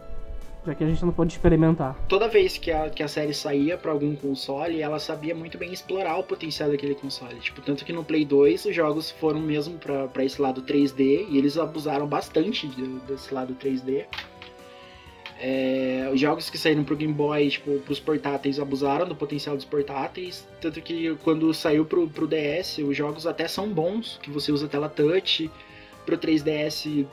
Já 0.65 0.73
que 0.73 0.81
a 0.81 0.87
gente 0.87 1.03
não 1.03 1.11
pode 1.11 1.33
experimentar. 1.33 1.93
Toda 2.07 2.29
vez 2.29 2.57
que 2.57 2.71
a, 2.71 2.89
que 2.89 3.03
a 3.03 3.07
série 3.09 3.33
saía 3.33 3.77
pra 3.77 3.91
algum 3.91 4.15
console, 4.15 4.81
ela 4.81 4.97
sabia 4.97 5.35
muito 5.35 5.57
bem 5.57 5.73
explorar 5.73 6.17
o 6.17 6.23
potencial 6.23 6.69
daquele 6.71 6.95
console. 6.95 7.35
Tipo, 7.41 7.59
tanto 7.61 7.83
que 7.83 7.91
no 7.91 8.01
Play 8.01 8.23
2 8.23 8.63
os 8.63 8.73
jogos 8.73 9.11
foram 9.11 9.41
mesmo 9.41 9.77
pra, 9.77 10.07
pra 10.07 10.23
esse 10.23 10.41
lado 10.41 10.61
3D 10.61 11.25
e 11.29 11.37
eles 11.37 11.57
abusaram 11.57 12.07
bastante 12.07 12.65
de- 12.69 12.97
desse 12.99 13.33
lado 13.33 13.53
3D. 13.55 14.05
É, 15.45 16.09
os 16.13 16.21
jogos 16.21 16.49
que 16.49 16.57
saíram 16.57 16.85
pro 16.85 16.95
Game 16.95 17.13
Boy, 17.13 17.49
tipo, 17.49 17.77
pros 17.79 17.99
portáteis, 17.99 18.59
abusaram 18.61 19.05
do 19.05 19.13
potencial 19.13 19.57
dos 19.57 19.65
portáteis. 19.65 20.47
Tanto 20.61 20.81
que 20.81 21.13
quando 21.21 21.53
saiu 21.53 21.83
pro, 21.83 22.07
pro 22.07 22.25
DS, 22.25 22.77
os 22.77 22.95
jogos 22.95 23.27
até 23.27 23.45
são 23.45 23.67
bons, 23.67 24.17
que 24.23 24.31
você 24.31 24.53
usa 24.53 24.69
tela 24.69 24.87
touch. 24.87 25.51
Pro 26.05 26.17
3DS 26.17 27.05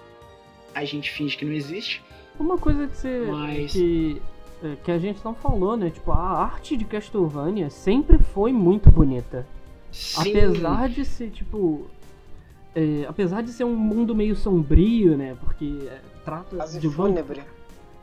a 0.75 0.85
gente 0.85 1.11
finge 1.11 1.37
que 1.37 1.45
não 1.45 1.53
existe. 1.53 2.01
Uma 2.39 2.57
coisa 2.57 2.87
que 2.87 2.97
você. 2.97 3.27
Mas- 3.29 3.73
Que, 3.73 4.23
é, 4.63 4.77
que 4.85 4.93
a 4.93 4.99
gente 4.99 5.25
não 5.25 5.35
falou, 5.35 5.77
né? 5.77 5.91
Tipo, 5.91 6.13
a 6.13 6.17
arte 6.45 6.77
de 6.77 6.85
Castlevania 6.85 7.69
sempre 7.69 8.17
foi 8.19 8.53
muito 8.53 8.91
bonita. 8.93 9.45
Sim. 9.91 10.37
Apesar 10.37 10.89
de 10.89 11.05
ser, 11.05 11.31
tipo. 11.31 11.87
é, 12.77 13.05
apesar 13.09 13.43
de 13.43 13.51
ser 13.51 13.65
um 13.65 13.75
mundo 13.75 14.15
meio 14.15 14.37
sombrio, 14.37 15.17
né? 15.17 15.37
Porque 15.41 15.79
é, 15.89 15.99
trata 16.25 16.55
Quase 16.57 16.79
de, 16.79 16.87
van- 16.87 17.09
fúnebre. 17.09 17.41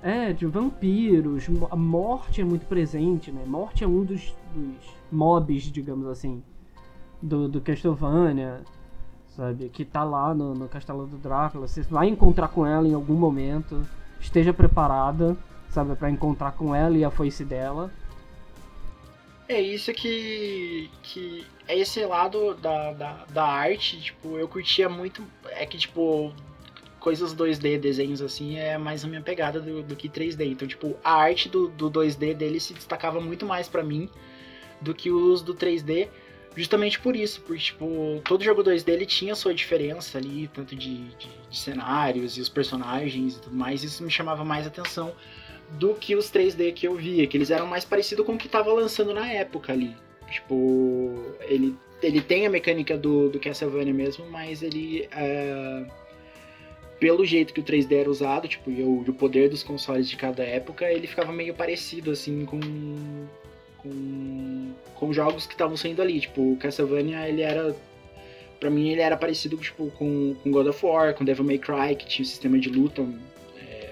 É, 0.02 0.32
de 0.32 0.46
vampiros, 0.46 1.48
a 1.70 1.76
morte 1.76 2.42
é 2.42 2.44
muito 2.44 2.66
presente, 2.66 3.32
né? 3.32 3.44
Morte 3.46 3.84
é 3.84 3.88
um 3.88 4.04
dos, 4.04 4.36
dos 4.54 4.76
mobs, 5.12 5.64
digamos 5.64 6.08
assim, 6.08 6.44
do, 7.22 7.48
do 7.48 7.60
Castlevania, 7.62 8.62
sabe? 9.36 9.70
Que 9.70 9.84
tá 9.84 10.04
lá 10.04 10.34
no, 10.34 10.54
no 10.54 10.68
Castelo 10.68 11.08
do 11.08 11.18
Drácula. 11.18 11.68
Você 11.68 11.82
vai 11.84 12.08
encontrar 12.08 12.50
com 12.50 12.66
ela 12.66 12.88
em 12.88 12.94
algum 12.94 13.16
momento. 13.16 13.86
Esteja 14.20 14.54
preparada, 14.54 15.38
sabe? 15.70 15.96
Pra 15.96 16.10
encontrar 16.10 16.52
com 16.54 16.74
ela 16.74 16.98
e 16.98 17.04
a 17.04 17.12
foice 17.12 17.46
dela. 17.46 17.92
É 19.48 19.62
isso 19.62 19.94
que. 19.94 20.90
que 21.04 21.46
é 21.68 21.78
esse 21.78 22.06
lado 22.06 22.56
da, 22.56 22.94
da, 22.94 23.26
da 23.30 23.46
arte, 23.46 24.00
tipo, 24.02 24.38
eu 24.38 24.48
curtia 24.48 24.90
muito. 24.90 25.24
É 25.52 25.66
que, 25.66 25.78
tipo, 25.78 26.34
coisas 27.08 27.34
2D, 27.34 27.80
desenhos 27.80 28.22
assim, 28.22 28.58
é 28.58 28.78
mais 28.78 29.06
a 29.06 29.08
minha 29.08 29.22
pegada 29.22 29.62
do, 29.62 29.82
do 29.82 29.96
que 29.96 30.10
3D. 30.10 30.52
Então, 30.52 30.68
tipo, 30.68 30.94
a 31.02 31.14
arte 31.14 31.48
do, 31.48 31.70
do 31.70 31.90
2D 31.90 32.34
dele 32.34 32.60
se 32.60 32.74
destacava 32.74 33.22
muito 33.22 33.46
mais 33.46 33.70
pra 33.70 33.82
mim 33.82 34.10
do 34.82 34.94
que 34.94 35.10
os 35.10 35.42
do 35.42 35.56
3D. 35.56 36.10
Justamente 36.54 37.00
por 37.00 37.16
isso, 37.16 37.40
porque, 37.44 37.62
tipo, 37.62 38.22
todo 38.26 38.44
jogo 38.44 38.62
2D 38.62 38.90
ele 38.90 39.06
tinha 39.06 39.36
sua 39.36 39.54
diferença 39.54 40.18
ali, 40.18 40.50
tanto 40.54 40.76
de, 40.76 41.06
de, 41.12 41.30
de 41.50 41.58
cenários 41.58 42.38
e 42.38 42.42
os 42.42 42.50
personagens 42.50 43.38
e 43.38 43.40
tudo 43.40 43.56
mais, 43.56 43.86
isso 43.86 44.04
me 44.04 44.12
chamava 44.12 44.44
mais 44.44 44.68
atenção 44.68 45.16
do 45.80 45.94
que 45.94 46.14
os 46.14 46.30
3D 46.30 46.74
que 46.74 46.90
eu 46.90 46.96
via, 46.96 47.26
que 47.26 47.38
eles 47.38 47.52
eram 47.52 47.68
mais 47.68 47.86
parecidos 47.86 48.26
com 48.26 48.34
o 48.34 48.38
que 48.38 48.50
tava 48.50 48.74
lançando 48.74 49.14
na 49.14 49.32
época 49.32 49.72
ali. 49.72 49.96
Tipo, 50.30 51.24
ele, 51.44 51.74
ele 52.04 52.20
tem 52.20 52.46
a 52.46 52.50
mecânica 52.50 52.98
do, 52.98 53.30
do 53.30 53.40
Castlevania 53.40 53.94
mesmo, 53.94 54.30
mas 54.30 54.62
ele. 54.62 55.08
é, 55.10 55.86
pelo 57.00 57.26
jeito 57.26 57.54
que 57.54 57.60
o 57.60 57.64
3D 57.64 57.92
era 57.94 58.10
usado, 58.10 58.48
tipo, 58.48 58.70
e 58.72 58.82
o, 58.84 59.04
e 59.06 59.10
o 59.10 59.14
poder 59.14 59.50
dos 59.50 59.64
consoles 59.64 60.10
de 60.10 60.16
cada 60.16 60.44
época, 60.44 60.92
ele 60.92 61.08
ficava 61.08 61.32
meio 61.32 61.54
parecido, 61.54 62.12
assim, 62.12 62.46
com. 62.46 62.60
com, 63.78 64.72
com 64.96 65.14
jogos 65.14 65.46
que 65.46 65.54
estavam 65.54 65.78
saindo 65.78 66.02
ali. 66.02 66.20
Tipo, 66.20 66.54
o 66.54 66.58
Castlevania, 66.58 67.28
ele 67.28 67.42
era. 67.42 67.76
Pra 68.60 68.70
mim, 68.72 68.90
ele 68.90 69.02
era 69.02 69.16
parecido 69.16 69.56
tipo, 69.58 69.92
com, 69.92 70.36
com 70.42 70.52
God 70.52 70.68
of 70.68 70.84
War, 70.84 71.14
com 71.14 71.24
Devil 71.24 71.46
May 71.46 71.60
Cry, 71.60 71.96
que 71.96 72.08
tinha 72.08 72.24
um 72.24 72.28
sistema 72.28 72.58
de 72.58 72.70
luta 72.70 73.06
é, 73.60 73.92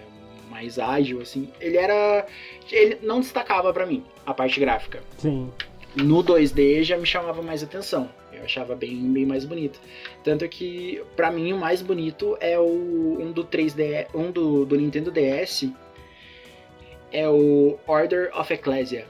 mais 0.50 0.80
ágil, 0.80 1.22
assim. 1.22 1.50
Ele 1.62 1.78
era. 1.78 2.26
Ele 2.72 2.98
não 3.04 3.20
destacava 3.20 3.72
pra 3.72 3.86
mim 3.86 4.04
a 4.26 4.34
parte 4.34 4.60
gráfica. 4.60 5.04
Sim. 5.20 5.52
No 5.96 6.24
2D 6.24 6.84
já 6.84 6.98
me 6.98 7.06
chamava 7.06 7.42
mais 7.42 7.64
atenção. 7.64 8.10
Eu 8.38 8.44
achava 8.46 8.76
bem, 8.76 8.96
bem 9.12 9.26
mais 9.26 9.46
bonito. 9.46 9.80
Tanto 10.24 10.48
que, 10.48 11.02
pra 11.16 11.32
mim, 11.32 11.54
o 11.54 11.58
mais 11.58 11.82
bonito 11.82 12.38
é 12.40 12.58
o 12.60 13.18
um 13.20 13.32
do 13.32 13.44
3D, 13.44 14.08
um 14.14 14.32
do, 14.32 14.66
do 14.66 14.76
Nintendo 14.76 15.12
DS. 15.12 15.70
É 17.12 17.30
o 17.30 17.78
Order 17.88 18.32
of 18.38 18.54
Ecclesia. 18.54 19.08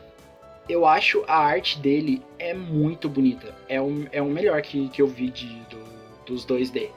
Eu 0.68 0.86
acho 0.86 1.24
a 1.28 1.38
arte 1.38 1.80
dele 1.80 2.22
é 2.40 2.54
muito 2.54 3.08
bonita. 3.08 3.54
É 3.70 3.82
o, 3.82 4.08
é 4.12 4.22
o 4.22 4.26
melhor 4.26 4.62
que, 4.62 4.90
que 4.90 5.02
eu 5.02 5.08
vi 5.08 5.30
de, 5.30 5.48
do- 5.70 5.86
dos 6.26 6.46
2D. 6.46 6.90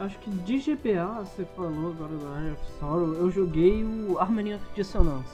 Acho 0.00 0.18
que 0.18 0.30
de 0.30 0.58
GBA, 0.58 1.24
você 1.24 1.44
falou 1.56 1.90
agora 1.92 2.12
do 2.12 2.26
Eye 2.26 2.52
of 2.52 2.60
Sorrow, 2.80 3.12
eu 3.14 3.30
joguei 3.30 3.84
o 3.84 4.18
Harmony 4.18 4.54
of 4.54 4.64
Dissonance. 4.74 5.30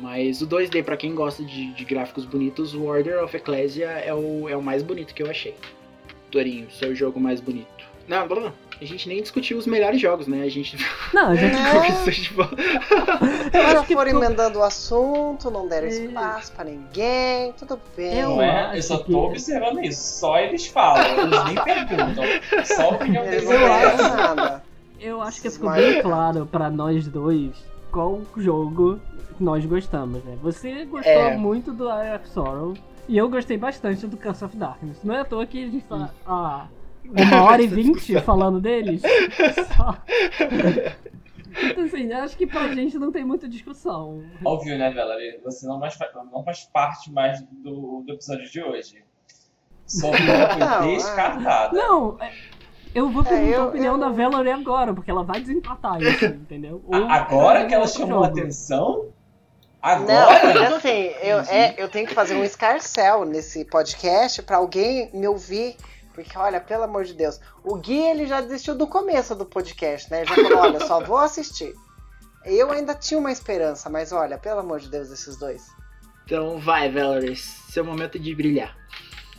Mas 0.00 0.42
o 0.42 0.46
2D, 0.46 0.82
pra 0.82 0.96
quem 0.96 1.14
gosta 1.14 1.42
de, 1.44 1.72
de 1.72 1.84
gráficos 1.84 2.24
bonitos, 2.24 2.74
o 2.74 2.84
Order 2.84 3.22
of 3.22 3.36
Ecclesia 3.36 3.86
é 3.88 4.12
o, 4.12 4.48
é 4.48 4.56
o 4.56 4.62
mais 4.62 4.82
bonito 4.82 5.14
que 5.14 5.22
eu 5.22 5.30
achei. 5.30 5.54
Torinho, 6.30 6.68
seu 6.70 6.94
jogo 6.94 7.20
mais 7.20 7.40
bonito. 7.40 7.66
Não, 8.08 8.26
não, 8.26 8.40
não. 8.40 8.52
A 8.80 8.84
gente 8.84 9.08
nem 9.08 9.22
discutiu 9.22 9.56
os 9.56 9.66
melhores 9.66 9.98
jogos, 10.00 10.26
né? 10.26 10.42
A 10.42 10.48
gente 10.50 10.76
Não, 11.14 11.28
a 11.28 11.34
gente. 11.36 11.54
Não. 11.54 11.72
conversou 11.74 12.12
de 12.12 12.32
boa. 12.34 12.50
Já 13.52 13.78
acho 13.78 13.86
que 13.86 13.94
foram 13.94 14.10
emendando 14.10 14.58
o 14.58 14.62
assunto, 14.62 15.50
não 15.50 15.66
deram 15.68 15.86
É. 15.86 15.90
espaço 15.90 16.52
pra 16.52 16.64
ninguém, 16.64 17.52
tudo 17.52 17.80
bem. 17.96 18.18
Eu 18.18 18.30
Não 18.30 18.42
é? 18.42 18.76
Eu 18.76 18.82
só 18.82 18.98
tô 18.98 19.26
observando 19.28 19.82
isso. 19.82 20.18
Só 20.18 20.36
eles 20.38 20.66
falam, 20.66 21.02
eles 21.06 21.44
nem 21.44 21.64
perguntam. 21.64 22.24
Só 22.64 22.82
a 22.82 22.88
opinião 22.88 23.24
Eles 23.24 23.48
deles 23.48 23.64
é 23.64 23.98
nada. 23.98 24.64
Eu 25.00 25.22
acho 25.22 25.40
que 25.40 25.48
ficou 25.50 25.70
Mas- 25.70 25.84
bem 25.84 26.02
claro 26.02 26.46
pra 26.50 26.68
nós 26.68 27.06
dois 27.06 27.52
qual 27.92 28.20
jogo 28.36 29.00
nós 29.42 29.64
gostamos, 29.66 30.22
né? 30.24 30.36
Você 30.42 30.84
gostou 30.84 31.12
É. 31.12 31.36
muito 31.36 31.72
do 31.72 31.88
Eye 31.88 32.16
of 32.16 32.28
Sorrow 32.28 32.74
e 33.08 33.16
eu 33.18 33.28
gostei 33.28 33.56
bastante 33.56 34.06
do 34.06 34.16
Curse 34.16 34.44
of 34.44 34.56
Darkness. 34.56 35.02
Não 35.02 35.14
é 35.14 35.20
à 35.20 35.24
toa 35.24 35.46
que 35.46 35.64
a 35.64 35.66
gente 35.66 35.84
tá 35.84 36.10
há 36.26 36.66
uma 37.06 37.42
hora 37.42 37.62
e 37.62 37.66
vinte 37.68 38.18
falando 38.20 38.60
deles. 38.60 39.02
Só. 39.76 39.96
Então, 41.70 41.84
assim, 41.84 42.12
acho 42.12 42.36
que 42.36 42.46
pra 42.46 42.68
gente 42.74 42.98
não 42.98 43.12
tem 43.12 43.24
muita 43.24 43.48
discussão. 43.48 44.22
Óbvio, 44.44 44.76
né, 44.76 44.90
Valerie? 44.92 45.38
Você 45.44 45.66
não, 45.66 45.78
mais 45.78 45.96
não 46.32 46.42
faz 46.42 46.64
parte 46.64 47.12
mais 47.12 47.40
do, 47.42 48.02
do 48.06 48.12
episódio 48.12 48.50
de 48.50 48.62
hoje. 48.62 49.04
Não, 50.00 50.12
foi 50.78 50.92
é. 50.92 50.96
descartada. 50.96 51.76
Não, 51.76 52.16
é- 52.18 52.32
eu 52.94 53.10
vou 53.10 53.22
perguntar 53.22 53.50
eu- 53.52 53.62
a 53.62 53.66
opinião 53.66 53.94
eu- 53.94 54.00
da 54.00 54.08
Valerie 54.08 54.50
agora, 54.50 54.94
porque 54.94 55.10
ela 55.10 55.22
vai 55.22 55.40
desempatar 55.42 56.00
isso, 56.00 56.24
entendeu? 56.24 56.82
Ou 56.86 57.04
Agora 57.04 57.66
que 57.66 57.74
ela 57.74 57.86
chamou 57.86 58.24
a 58.24 58.28
jogo. 58.28 58.40
Atenção? 59.92 60.14
Não, 60.14 60.30
Agora? 60.30 60.76
assim, 60.76 61.12
eu, 61.20 61.40
é, 61.40 61.74
eu 61.76 61.88
tenho 61.88 62.06
que 62.06 62.14
fazer 62.14 62.34
um 62.34 62.44
escarcel 62.44 63.24
nesse 63.24 63.64
podcast 63.64 64.42
pra 64.42 64.56
alguém 64.56 65.10
me 65.12 65.26
ouvir. 65.28 65.76
Porque, 66.14 66.38
olha, 66.38 66.60
pelo 66.60 66.84
amor 66.84 67.04
de 67.04 67.12
Deus, 67.12 67.40
o 67.64 67.74
Gui 67.76 67.98
ele 67.98 68.26
já 68.26 68.40
desistiu 68.40 68.74
do 68.76 68.86
começo 68.86 69.34
do 69.34 69.44
podcast, 69.44 70.08
né? 70.10 70.22
Ele 70.22 70.28
já 70.28 70.34
falou, 70.36 70.58
olha, 70.58 70.80
só 70.86 71.00
vou 71.00 71.18
assistir. 71.18 71.74
Eu 72.44 72.70
ainda 72.70 72.94
tinha 72.94 73.18
uma 73.18 73.32
esperança, 73.32 73.90
mas 73.90 74.12
olha, 74.12 74.38
pelo 74.38 74.60
amor 74.60 74.78
de 74.78 74.88
Deus, 74.88 75.10
esses 75.10 75.36
dois. 75.36 75.62
Então 76.24 76.58
vai, 76.58 76.90
Valerie. 76.90 77.36
Seu 77.36 77.84
momento 77.84 78.18
de 78.18 78.34
brilhar. 78.34 78.76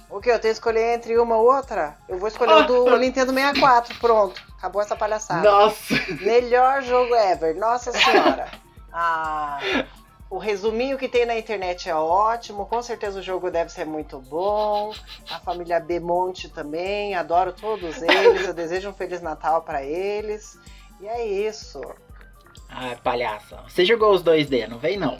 O 0.09 0.19
que? 0.19 0.29
Eu 0.29 0.39
tenho 0.39 0.53
que 0.53 0.59
escolher 0.59 0.95
entre 0.95 1.17
uma 1.17 1.37
ou 1.37 1.51
outra? 1.51 1.97
Eu 2.07 2.17
vou 2.17 2.27
escolher 2.27 2.53
o 2.53 2.63
do 2.63 2.95
Nintendo 2.99 3.33
64, 3.33 3.95
pronto. 3.99 4.41
Acabou 4.57 4.81
essa 4.81 4.95
palhaçada. 4.95 5.49
Nossa! 5.49 5.95
Melhor 6.21 6.81
jogo 6.81 7.15
ever, 7.15 7.55
nossa 7.55 7.91
senhora. 7.91 8.49
Ah, 8.91 9.59
o 10.29 10.37
resuminho 10.37 10.97
que 10.97 11.07
tem 11.07 11.25
na 11.25 11.37
internet 11.37 11.89
é 11.89 11.95
ótimo, 11.95 12.65
com 12.65 12.81
certeza 12.81 13.19
o 13.19 13.23
jogo 13.23 13.51
deve 13.51 13.71
ser 13.71 13.85
muito 13.85 14.19
bom. 14.19 14.93
A 15.29 15.39
família 15.39 15.79
Bemonte 15.79 16.49
também, 16.49 17.15
adoro 17.15 17.53
todos 17.53 18.01
eles, 18.01 18.47
eu 18.47 18.53
desejo 18.53 18.89
um 18.89 18.93
Feliz 18.93 19.21
Natal 19.21 19.61
pra 19.61 19.83
eles. 19.83 20.59
E 20.99 21.07
é 21.07 21.25
isso. 21.25 21.81
Ah, 22.69 22.95
palhaça. 23.03 23.61
Você 23.67 23.85
jogou 23.85 24.13
os 24.13 24.23
2D, 24.23 24.67
não 24.67 24.79
vem 24.79 24.97
não? 24.97 25.19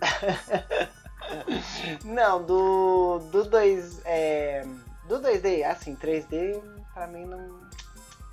não, 2.04 2.42
do, 2.42 3.18
do 3.30 3.44
2. 3.44 4.02
É, 4.04 4.64
do 5.08 5.20
2D, 5.20 5.64
assim, 5.64 5.96
3D 5.96 6.62
pra 6.94 7.06
mim 7.06 7.24
não, 7.24 7.60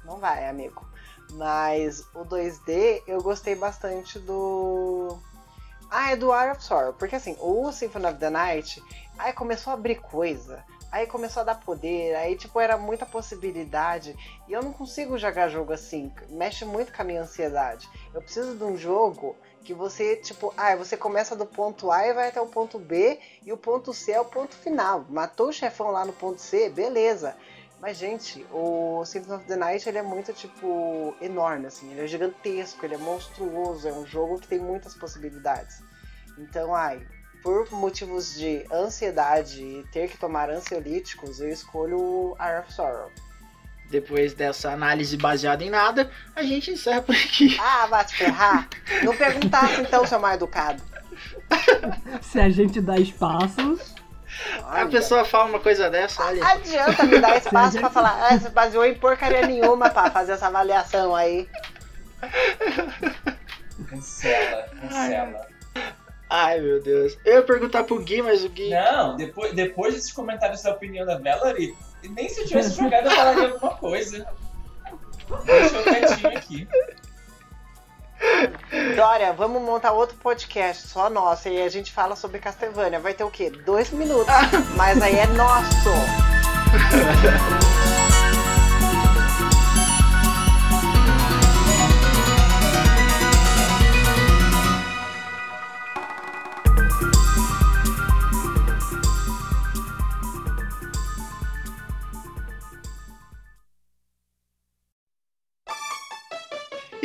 não 0.04 0.18
vai, 0.18 0.48
amigo. 0.48 0.86
Mas 1.32 2.08
o 2.14 2.24
2D 2.24 3.02
eu 3.08 3.22
gostei 3.22 3.56
bastante 3.56 4.20
do. 4.20 5.18
Ah, 5.90 6.12
é 6.12 6.16
do 6.16 6.32
Art 6.32 6.58
of 6.58 6.64
Sorrow. 6.64 6.94
Porque 6.94 7.16
assim, 7.16 7.36
o 7.40 7.72
Symphony 7.72 8.06
of 8.06 8.18
the 8.18 8.30
Night, 8.30 8.84
aí 9.18 9.34
começou 9.34 9.72
a 9.72 9.74
abrir 9.74 9.96
coisa. 9.96 10.64
Aí 10.92 11.08
começou 11.08 11.42
a 11.42 11.44
dar 11.44 11.56
poder, 11.56 12.16
aí 12.16 12.38
tipo, 12.38 12.58
era 12.60 12.78
muita 12.78 13.06
possibilidade. 13.06 14.16
E 14.48 14.54
eu 14.54 14.64
não 14.64 14.72
consigo 14.72 15.18
jogar 15.18 15.50
jogo 15.50 15.74
assim. 15.74 16.12
Mexe 16.30 16.64
muito 16.64 16.94
com 16.94 17.02
a 17.02 17.06
minha 17.06 17.22
ansiedade. 17.22 17.90
Eu 18.14 18.22
preciso 18.22 18.56
de 18.56 18.64
um 18.64 18.78
jogo 18.78 19.36
que 19.66 19.74
você, 19.74 20.16
tipo, 20.16 20.54
ah, 20.56 20.76
você 20.76 20.96
começa 20.96 21.36
do 21.36 21.46
ponto 21.46 21.92
A 21.92 22.08
e 22.08 22.14
vai 22.14 22.30
até 22.30 22.40
o 22.40 22.48
ponto 22.48 22.78
B, 22.78 23.20
e 23.44 23.52
o 23.52 23.58
ponto 23.58 23.94
C 23.94 24.12
é 24.12 24.22
o 24.22 24.26
ponto 24.26 24.56
final. 24.56 25.04
Matou 25.10 25.50
o 25.50 25.54
chefão 25.54 25.90
lá 25.90 26.06
no 26.06 26.14
ponto 26.14 26.40
C, 26.40 26.70
beleza. 26.70 27.36
Mas, 27.86 28.00
gente, 28.00 28.44
o 28.52 29.06
Symphony 29.06 29.36
of 29.36 29.46
the 29.46 29.56
Night 29.56 29.88
ele 29.88 30.00
é 30.00 30.02
muito, 30.02 30.34
tipo, 30.34 31.16
enorme, 31.22 31.68
assim. 31.68 31.92
Ele 31.92 32.02
é 32.02 32.08
gigantesco, 32.08 32.84
ele 32.84 32.96
é 32.96 32.98
monstruoso, 32.98 33.88
é 33.88 33.94
um 33.94 34.04
jogo 34.04 34.40
que 34.40 34.48
tem 34.48 34.58
muitas 34.58 34.96
possibilidades. 34.96 35.84
Então, 36.36 36.74
ai, 36.74 37.06
por 37.44 37.72
motivos 37.72 38.34
de 38.34 38.66
ansiedade 38.74 39.62
e 39.62 39.86
ter 39.92 40.10
que 40.10 40.18
tomar 40.18 40.50
ansiolíticos, 40.50 41.40
eu 41.40 41.50
escolho 41.50 42.00
o 42.00 42.36
Art 42.40 42.66
of 42.66 42.74
Sorrow. 42.74 43.12
Depois 43.92 44.34
dessa 44.34 44.72
análise 44.72 45.16
baseada 45.16 45.64
em 45.64 45.70
nada, 45.70 46.10
a 46.36 46.42
gente 46.42 46.72
encerra 46.72 47.04
por 47.04 47.14
aqui. 47.14 47.56
Ah, 47.62 47.86
vai 47.86 48.04
te 48.04 48.16
ferrar. 48.16 48.68
Não 49.04 49.16
perguntasse 49.16 49.82
então, 49.82 50.08
seu 50.08 50.20
mal 50.20 50.34
educado. 50.34 50.82
Se 52.20 52.40
a 52.40 52.50
gente 52.50 52.82
dá 52.82 52.98
espaço. 52.98 53.95
Olha. 54.64 54.84
A 54.84 54.88
pessoa 54.88 55.26
fala 55.26 55.46
uma 55.46 55.60
coisa 55.60 55.90
dessa, 55.90 56.24
olha. 56.24 56.46
Adianta 56.46 57.04
me 57.04 57.20
dar 57.20 57.38
espaço 57.38 57.80
pra 57.80 57.90
falar. 57.90 58.30
Ah, 58.30 58.38
você 58.40 58.50
baseou 58.50 58.86
em 58.86 58.96
porcaria 58.96 59.46
nenhuma 59.46 59.90
pra 59.90 60.12
fazer 60.12 60.34
essa 60.34 60.48
avaliação 60.48 61.16
aí. 61.16 61.48
Cancela, 63.90 64.68
cancela. 64.82 65.48
Ai, 66.30 66.60
meu 66.60 66.82
Deus. 66.82 67.18
Eu 67.24 67.36
ia 67.36 67.44
perguntar 67.44 67.84
pro 67.84 68.02
Gui, 68.02 68.22
mas 68.22 68.44
o 68.44 68.50
Gui. 68.50 68.70
Não, 68.70 69.16
depois, 69.16 69.54
depois 69.54 69.94
desses 69.94 70.12
comentários 70.12 70.64
da 70.64 70.72
opinião 70.72 71.06
da 71.06 71.18
Valerie, 71.18 71.76
nem 72.04 72.28
se 72.28 72.42
eu 72.42 72.48
tivesse 72.48 72.76
jogado 72.76 73.06
eu 73.06 73.12
falaria 73.12 73.50
alguma 73.50 73.76
coisa. 73.76 74.28
Deixa 75.46 75.76
eu 75.76 75.84
quietinho 75.84 76.38
aqui. 76.38 76.68
Dória, 78.96 79.34
vamos 79.34 79.62
montar 79.62 79.92
outro 79.92 80.16
podcast 80.18 80.88
só 80.88 81.10
nosso 81.10 81.50
e 81.50 81.62
a 81.62 81.70
gente 81.70 81.92
fala 81.92 82.16
sobre 82.16 82.40
Castlevania. 82.40 83.00
Vai 83.00 83.14
ter 83.14 83.24
o 83.24 83.32
quê? 83.32 83.50
Dois 83.50 83.90
minutos. 83.92 84.34
Mas 84.76 85.02
aí 85.02 85.18
é 85.18 85.28
nosso. 85.28 85.90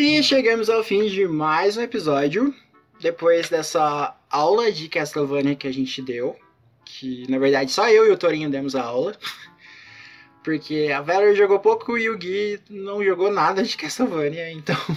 E 0.02 0.22
chegamos 0.22 0.70
ao 0.70 0.82
fim 0.82 1.05
de 1.09 1.28
mais 1.28 1.77
um 1.77 1.82
episódio. 1.82 2.55
Depois 3.02 3.51
dessa 3.51 4.16
aula 4.31 4.72
de 4.72 4.89
Castlevania 4.89 5.55
que 5.55 5.68
a 5.68 5.70
gente 5.70 6.01
deu. 6.01 6.35
Que 6.86 7.31
na 7.31 7.39
verdade 7.39 7.70
só 7.70 7.86
eu 7.86 8.06
e 8.06 8.10
o 8.10 8.16
Torinho 8.16 8.48
demos 8.48 8.74
a 8.74 8.82
aula. 8.82 9.14
Porque 10.43 10.90
a 10.90 11.02
Valerie 11.02 11.36
jogou 11.36 11.59
pouco 11.59 11.98
e 11.98 12.09
o 12.09 12.16
Gui 12.16 12.59
não 12.70 13.05
jogou 13.05 13.31
nada 13.31 13.62
de 13.62 13.77
Castlevania, 13.77 14.51
então. 14.51 14.74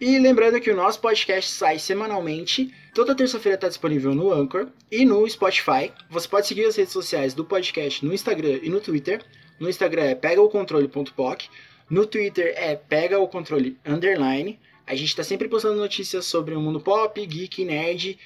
E 0.00 0.18
lembrando 0.18 0.58
que 0.58 0.70
o 0.70 0.74
nosso 0.74 0.98
podcast 0.98 1.50
sai 1.50 1.78
semanalmente. 1.78 2.74
Toda 2.94 3.14
terça-feira 3.14 3.56
está 3.56 3.68
disponível 3.68 4.14
no 4.14 4.32
Anchor 4.32 4.68
e 4.90 5.04
no 5.04 5.28
Spotify. 5.28 5.92
Você 6.08 6.26
pode 6.26 6.46
seguir 6.46 6.64
as 6.64 6.76
redes 6.76 6.94
sociais 6.94 7.34
do 7.34 7.44
podcast 7.44 8.04
no 8.04 8.12
Instagram 8.12 8.58
e 8.62 8.70
no 8.70 8.80
Twitter. 8.80 9.22
No 9.60 9.68
Instagram 9.68 10.04
é 10.04 10.14
pegaocontrole.poc. 10.14 11.44
No 11.92 12.06
Twitter 12.06 12.54
é 12.56 12.74
pega 12.74 13.18
o 13.18 13.28
controle 13.28 13.76
underline. 13.84 14.58
A 14.86 14.94
gente 14.94 15.14
tá 15.14 15.22
sempre 15.22 15.46
postando 15.46 15.76
notícias 15.76 16.24
sobre 16.24 16.54
o 16.54 16.60
mundo 16.60 16.80
pop, 16.80 17.26
geek, 17.26 17.66
nerd 17.66 18.18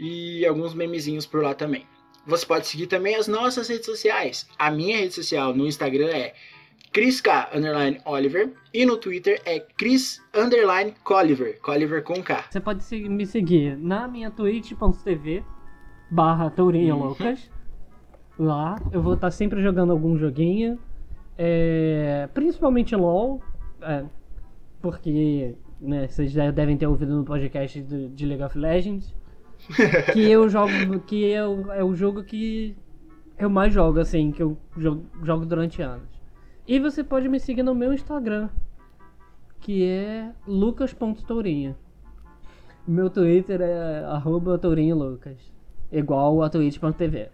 e 0.00 0.44
alguns 0.44 0.74
memezinhos 0.74 1.24
por 1.24 1.40
lá 1.40 1.54
também. 1.54 1.86
Você 2.26 2.44
pode 2.44 2.66
seguir 2.66 2.88
também 2.88 3.14
as 3.14 3.28
nossas 3.28 3.68
redes 3.68 3.86
sociais. 3.86 4.48
A 4.58 4.68
minha 4.68 4.96
rede 4.96 5.14
social 5.14 5.54
no 5.54 5.64
Instagram 5.64 6.08
é 6.08 6.34
ChrisK 6.92 7.28
Oliver 8.04 8.52
e 8.72 8.84
no 8.84 8.96
Twitter 8.96 9.40
é 9.44 9.60
Chris 9.60 10.20
underline 10.34 10.92
com 12.02 12.20
K. 12.20 12.46
Você 12.50 12.58
pode 12.58 13.08
me 13.08 13.26
seguir 13.26 13.76
na 13.76 14.08
minha 14.08 14.28
twitch.tv 14.28 15.44
barra 16.10 16.50
uhum. 16.96 17.10
Lucas. 17.10 17.48
Lá 18.36 18.74
eu 18.90 19.00
vou 19.00 19.14
estar 19.14 19.28
tá 19.28 19.30
sempre 19.30 19.62
jogando 19.62 19.92
algum 19.92 20.18
joguinho 20.18 20.80
é, 21.36 22.28
principalmente 22.32 22.94
LOL, 22.94 23.40
é, 23.82 24.04
porque 24.80 25.56
né, 25.80 26.06
vocês 26.06 26.30
já 26.30 26.50
devem 26.50 26.76
ter 26.76 26.86
ouvido 26.86 27.16
no 27.16 27.24
podcast 27.24 27.80
de, 27.80 28.08
de 28.08 28.26
League 28.26 28.42
of 28.42 28.58
Legends. 28.58 29.14
que 30.12 30.20
eu 30.20 30.48
jogo. 30.48 31.00
Que 31.06 31.24
eu, 31.24 31.72
é 31.72 31.82
o 31.82 31.94
jogo 31.94 32.22
que 32.22 32.76
eu 33.38 33.50
mais 33.50 33.72
jogo, 33.72 34.00
assim, 34.00 34.30
que 34.30 34.42
eu 34.42 34.56
jogo, 34.76 35.04
jogo 35.22 35.46
durante 35.46 35.82
anos. 35.82 36.08
E 36.66 36.78
você 36.78 37.04
pode 37.04 37.28
me 37.28 37.38
seguir 37.38 37.62
no 37.62 37.74
meu 37.74 37.92
Instagram, 37.92 38.48
que 39.60 39.84
é 39.84 40.30
lucas.tourinha. 40.46 41.76
Meu 42.86 43.08
Twitter 43.08 43.60
é 43.60 44.04
arroba 44.04 44.58
tourinholucas, 44.58 45.38
igual 45.90 46.42
a 46.42 46.50
twitch.tv. 46.50 47.30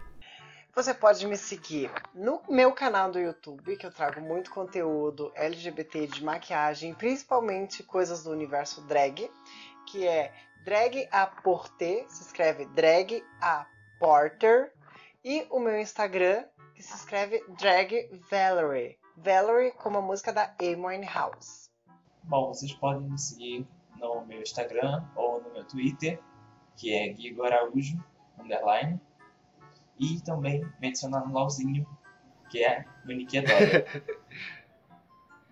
Você 0.73 0.95
pode 0.95 1.27
me 1.27 1.37
seguir 1.37 1.91
no 2.15 2.41
meu 2.49 2.73
canal 2.73 3.11
do 3.11 3.19
YouTube, 3.19 3.77
que 3.77 3.85
eu 3.85 3.93
trago 3.93 4.21
muito 4.21 4.53
conteúdo 4.53 5.33
LGBT 5.35 6.07
de 6.07 6.25
maquiagem, 6.25 6.95
principalmente 6.95 7.83
coisas 7.83 8.23
do 8.23 8.31
universo 8.31 8.81
drag, 8.87 9.29
que 9.87 10.07
é 10.07 10.33
Drag 10.65 11.09
a 11.11 11.27
Porter, 11.27 12.09
se 12.09 12.23
escreve 12.23 12.67
Drag 12.67 13.21
a 13.43 13.67
Porter, 13.99 14.73
e 15.25 15.45
o 15.51 15.59
meu 15.59 15.79
Instagram, 15.81 16.45
que 16.75 16.83
se 16.83 16.95
escreve 16.95 17.45
Drag 17.59 18.09
Valerie. 18.31 18.97
Valerie 19.17 19.73
como 19.73 19.99
a 19.99 20.03
música 20.03 20.33
da 20.33 20.55
Amy 20.61 21.05
House. 21.05 21.69
Bom, 22.23 22.47
vocês 22.47 22.73
podem 22.75 23.11
me 23.11 23.19
seguir 23.19 23.67
no 23.97 24.25
meu 24.25 24.41
Instagram 24.41 25.05
ou 25.17 25.43
no 25.43 25.53
meu 25.53 25.65
Twitter, 25.65 26.23
que 26.77 26.95
é 26.95 27.09
Guigo 27.09 27.43
Araújo, 27.43 28.03
underline 28.39 29.01
e 30.01 30.21
também 30.23 30.65
me 30.81 30.89
adicionar 30.89 31.27
no 31.27 31.33
LOLzinho, 31.33 31.87
que 32.49 32.65
é 32.65 32.85
o 33.07 33.39
Adora. 33.39 33.87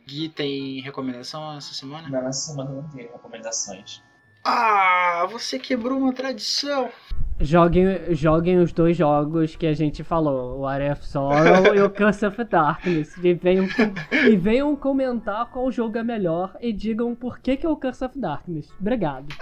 Gui, 0.08 0.30
tem 0.30 0.80
recomendação 0.80 1.54
essa 1.54 1.74
semana? 1.74 2.08
Não, 2.08 2.26
essa 2.26 2.50
semana 2.52 2.70
não 2.70 2.88
tem 2.88 3.06
recomendações. 3.06 4.02
Ah, 4.42 5.26
você 5.30 5.58
quebrou 5.58 5.98
uma 5.98 6.14
tradição. 6.14 6.90
Joguem, 7.38 8.14
joguem 8.14 8.58
os 8.58 8.72
dois 8.72 8.96
jogos 8.96 9.54
que 9.54 9.66
a 9.66 9.74
gente 9.74 10.02
falou, 10.02 10.60
o 10.60 10.66
Area 10.66 10.94
of 10.94 11.06
Sorrow 11.06 11.74
e 11.74 11.82
o 11.82 11.90
Curse 11.90 12.24
of 12.24 12.42
Darkness. 12.44 13.16
E 13.18 13.34
venham, 13.34 13.66
e 14.10 14.34
venham 14.34 14.74
comentar 14.74 15.46
qual 15.50 15.70
jogo 15.70 15.98
é 15.98 16.02
melhor 16.02 16.56
e 16.60 16.72
digam 16.72 17.14
por 17.14 17.38
que, 17.38 17.58
que 17.58 17.66
é 17.66 17.68
o 17.68 17.76
Curse 17.76 18.06
of 18.06 18.18
Darkness. 18.18 18.72
Obrigado. 18.80 19.26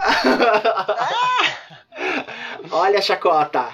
Olha 2.71 2.99
a 2.99 3.03
chacota. 3.03 3.71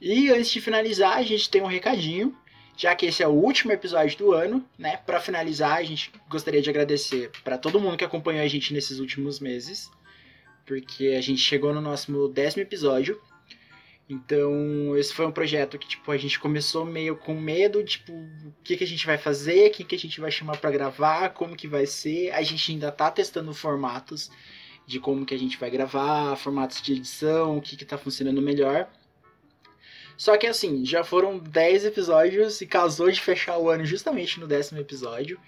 E 0.00 0.30
antes 0.30 0.50
de 0.50 0.60
finalizar, 0.60 1.16
a 1.16 1.22
gente 1.22 1.50
tem 1.50 1.60
um 1.60 1.66
recadinho, 1.66 2.36
já 2.76 2.94
que 2.94 3.06
esse 3.06 3.22
é 3.22 3.26
o 3.26 3.32
último 3.32 3.72
episódio 3.72 4.16
do 4.18 4.32
ano, 4.32 4.64
né? 4.78 4.96
Para 4.98 5.20
finalizar, 5.20 5.78
a 5.78 5.82
gente 5.82 6.12
gostaria 6.28 6.62
de 6.62 6.70
agradecer 6.70 7.30
para 7.42 7.58
todo 7.58 7.80
mundo 7.80 7.96
que 7.96 8.04
acompanhou 8.04 8.44
a 8.44 8.48
gente 8.48 8.72
nesses 8.72 9.00
últimos 9.00 9.40
meses, 9.40 9.90
porque 10.64 11.16
a 11.18 11.20
gente 11.20 11.40
chegou 11.40 11.74
no 11.74 11.80
nosso 11.80 12.28
décimo 12.28 12.62
episódio. 12.62 13.20
Então, 14.08 14.96
esse 14.96 15.12
foi 15.12 15.26
um 15.26 15.32
projeto 15.32 15.76
que, 15.78 15.86
tipo, 15.86 16.10
a 16.10 16.16
gente 16.16 16.38
começou 16.38 16.84
meio 16.84 17.16
com 17.16 17.34
medo, 17.34 17.84
tipo, 17.84 18.12
o 18.12 18.54
que, 18.64 18.76
que 18.76 18.84
a 18.84 18.86
gente 18.86 19.04
vai 19.04 19.18
fazer, 19.18 19.70
quem 19.70 19.84
que 19.84 19.94
a 19.94 19.98
gente 19.98 20.20
vai 20.20 20.30
chamar 20.30 20.56
para 20.56 20.70
gravar, 20.70 21.30
como 21.30 21.56
que 21.56 21.68
vai 21.68 21.84
ser. 21.84 22.30
A 22.30 22.42
gente 22.42 22.72
ainda 22.72 22.90
tá 22.90 23.10
testando 23.10 23.52
formatos 23.52 24.30
de 24.86 24.98
como 24.98 25.26
que 25.26 25.34
a 25.34 25.38
gente 25.38 25.58
vai 25.58 25.68
gravar, 25.68 26.36
formatos 26.36 26.80
de 26.80 26.92
edição, 26.92 27.58
o 27.58 27.60
que 27.60 27.76
que 27.76 27.84
tá 27.84 27.98
funcionando 27.98 28.40
melhor. 28.40 28.88
Só 30.18 30.36
que 30.36 30.48
assim, 30.48 30.84
já 30.84 31.04
foram 31.04 31.38
10 31.38 31.84
episódios 31.84 32.60
e 32.60 32.66
casou 32.66 33.08
de 33.08 33.20
fechar 33.20 33.56
o 33.56 33.70
ano 33.70 33.86
justamente 33.86 34.40
no 34.40 34.48
décimo 34.48 34.80
episódio. 34.80 35.40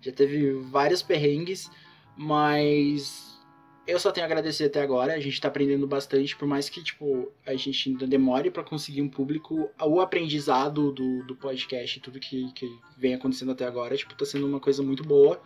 Já 0.00 0.10
teve 0.10 0.54
vários 0.54 1.02
perrengues, 1.02 1.70
Mas 2.16 3.38
eu 3.86 3.98
só 3.98 4.10
tenho 4.10 4.24
a 4.24 4.28
agradecer 4.28 4.64
até 4.64 4.80
agora. 4.80 5.12
A 5.12 5.20
gente 5.20 5.38
tá 5.38 5.48
aprendendo 5.48 5.86
bastante, 5.86 6.34
por 6.36 6.48
mais 6.48 6.70
que, 6.70 6.82
tipo, 6.82 7.30
a 7.44 7.54
gente 7.54 7.90
ainda 7.90 8.06
demore 8.06 8.50
para 8.50 8.64
conseguir 8.64 9.02
um 9.02 9.10
público. 9.10 9.70
O 9.78 10.00
aprendizado 10.00 10.90
do, 10.90 11.22
do 11.24 11.36
podcast 11.36 11.98
e 11.98 12.00
tudo 12.00 12.18
que, 12.18 12.50
que 12.54 12.66
vem 12.96 13.14
acontecendo 13.14 13.52
até 13.52 13.66
agora, 13.66 13.94
tipo, 13.94 14.14
tá 14.14 14.24
sendo 14.24 14.46
uma 14.46 14.60
coisa 14.60 14.82
muito 14.82 15.04
boa. 15.04 15.38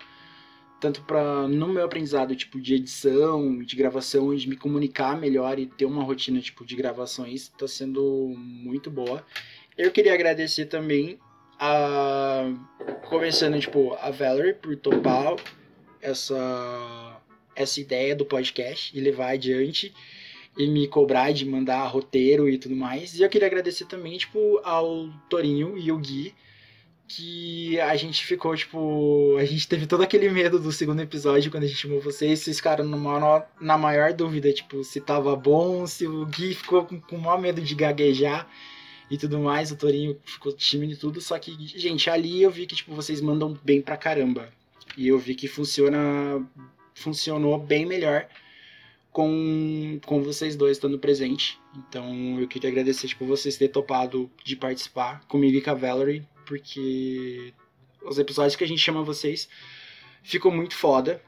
Tanto 0.80 1.02
para 1.02 1.48
no 1.48 1.68
meu 1.68 1.84
aprendizado, 1.84 2.36
tipo, 2.36 2.60
de 2.60 2.74
edição, 2.74 3.58
de 3.58 3.74
gravação, 3.74 4.34
de 4.34 4.48
me 4.48 4.56
comunicar 4.56 5.18
melhor 5.18 5.58
e 5.58 5.66
ter 5.66 5.84
uma 5.84 6.04
rotina, 6.04 6.40
tipo, 6.40 6.64
de 6.64 6.76
gravações, 6.76 7.48
tá 7.48 7.66
sendo 7.66 8.34
muito 8.36 8.90
boa. 8.90 9.24
Eu 9.76 9.90
queria 9.90 10.14
agradecer 10.14 10.66
também 10.66 11.18
a... 11.58 12.52
Começando, 13.08 13.58
tipo, 13.58 13.94
a 14.00 14.10
Valerie 14.10 14.54
por 14.54 14.76
topar 14.76 15.36
essa 16.00 17.18
essa 17.58 17.80
ideia 17.80 18.14
do 18.14 18.24
podcast 18.24 18.96
e 18.96 19.00
levar 19.00 19.30
adiante 19.30 19.92
e 20.56 20.66
me 20.68 20.86
cobrar 20.86 21.32
de 21.32 21.44
mandar 21.44 21.84
roteiro 21.86 22.48
e 22.48 22.56
tudo 22.56 22.76
mais. 22.76 23.18
E 23.18 23.22
eu 23.22 23.28
queria 23.28 23.48
agradecer 23.48 23.84
também, 23.86 24.16
tipo, 24.16 24.60
ao 24.64 25.08
Torinho 25.28 25.76
e 25.76 25.90
o 25.90 25.98
Gui, 25.98 26.34
que 27.08 27.80
a 27.80 27.96
gente 27.96 28.24
ficou, 28.24 28.54
tipo, 28.54 29.36
a 29.38 29.44
gente 29.44 29.66
teve 29.66 29.86
todo 29.86 30.02
aquele 30.02 30.28
medo 30.28 30.58
do 30.58 30.70
segundo 30.70 31.00
episódio 31.00 31.50
quando 31.50 31.64
a 31.64 31.66
gente 31.66 31.78
chamou 31.78 32.00
vocês, 32.00 32.40
vocês 32.40 32.58
ficaram 32.58 32.84
numa, 32.84 33.46
na 33.60 33.78
maior 33.78 34.12
dúvida, 34.12 34.52
tipo, 34.52 34.84
se 34.84 35.00
tava 35.00 35.34
bom, 35.34 35.86
se 35.86 36.06
o 36.06 36.26
Gui 36.26 36.54
ficou 36.54 36.84
com, 36.84 37.00
com 37.00 37.16
o 37.16 37.20
maior 37.20 37.40
medo 37.40 37.62
de 37.62 37.74
gaguejar 37.74 38.46
e 39.10 39.16
tudo 39.16 39.38
mais, 39.38 39.72
o 39.72 39.76
Torinho 39.76 40.18
ficou 40.22 40.52
tímido 40.52 40.92
e 40.92 40.96
tudo, 40.96 41.20
só 41.20 41.38
que, 41.38 41.56
gente, 41.66 42.10
ali 42.10 42.42
eu 42.42 42.50
vi 42.50 42.66
que, 42.66 42.76
tipo, 42.76 42.94
vocês 42.94 43.20
mandam 43.22 43.58
bem 43.64 43.80
pra 43.80 43.96
caramba. 43.96 44.50
E 44.96 45.08
eu 45.08 45.18
vi 45.18 45.34
que 45.34 45.48
funciona 45.48 46.46
funcionou 46.94 47.58
bem 47.58 47.86
melhor 47.86 48.26
com, 49.12 49.98
com 50.04 50.22
vocês 50.22 50.56
dois 50.56 50.76
estando 50.76 50.98
presente. 50.98 51.58
Então 51.76 52.40
eu 52.40 52.48
queria 52.48 52.70
agradecer 52.70 53.08
tipo, 53.08 53.24
vocês 53.24 53.56
terem 53.56 53.72
topado 53.72 54.30
de 54.44 54.56
participar 54.56 55.24
comigo 55.26 55.56
e 55.56 55.60
com 55.60 55.70
a 55.70 55.74
Valerie, 55.74 56.26
porque 56.48 57.52
os 58.02 58.18
episódios 58.18 58.56
que 58.56 58.64
a 58.64 58.66
gente 58.66 58.80
chama 58.80 59.02
vocês 59.02 59.48
ficou 60.22 60.50
muito 60.50 60.74
foda. 60.74 61.22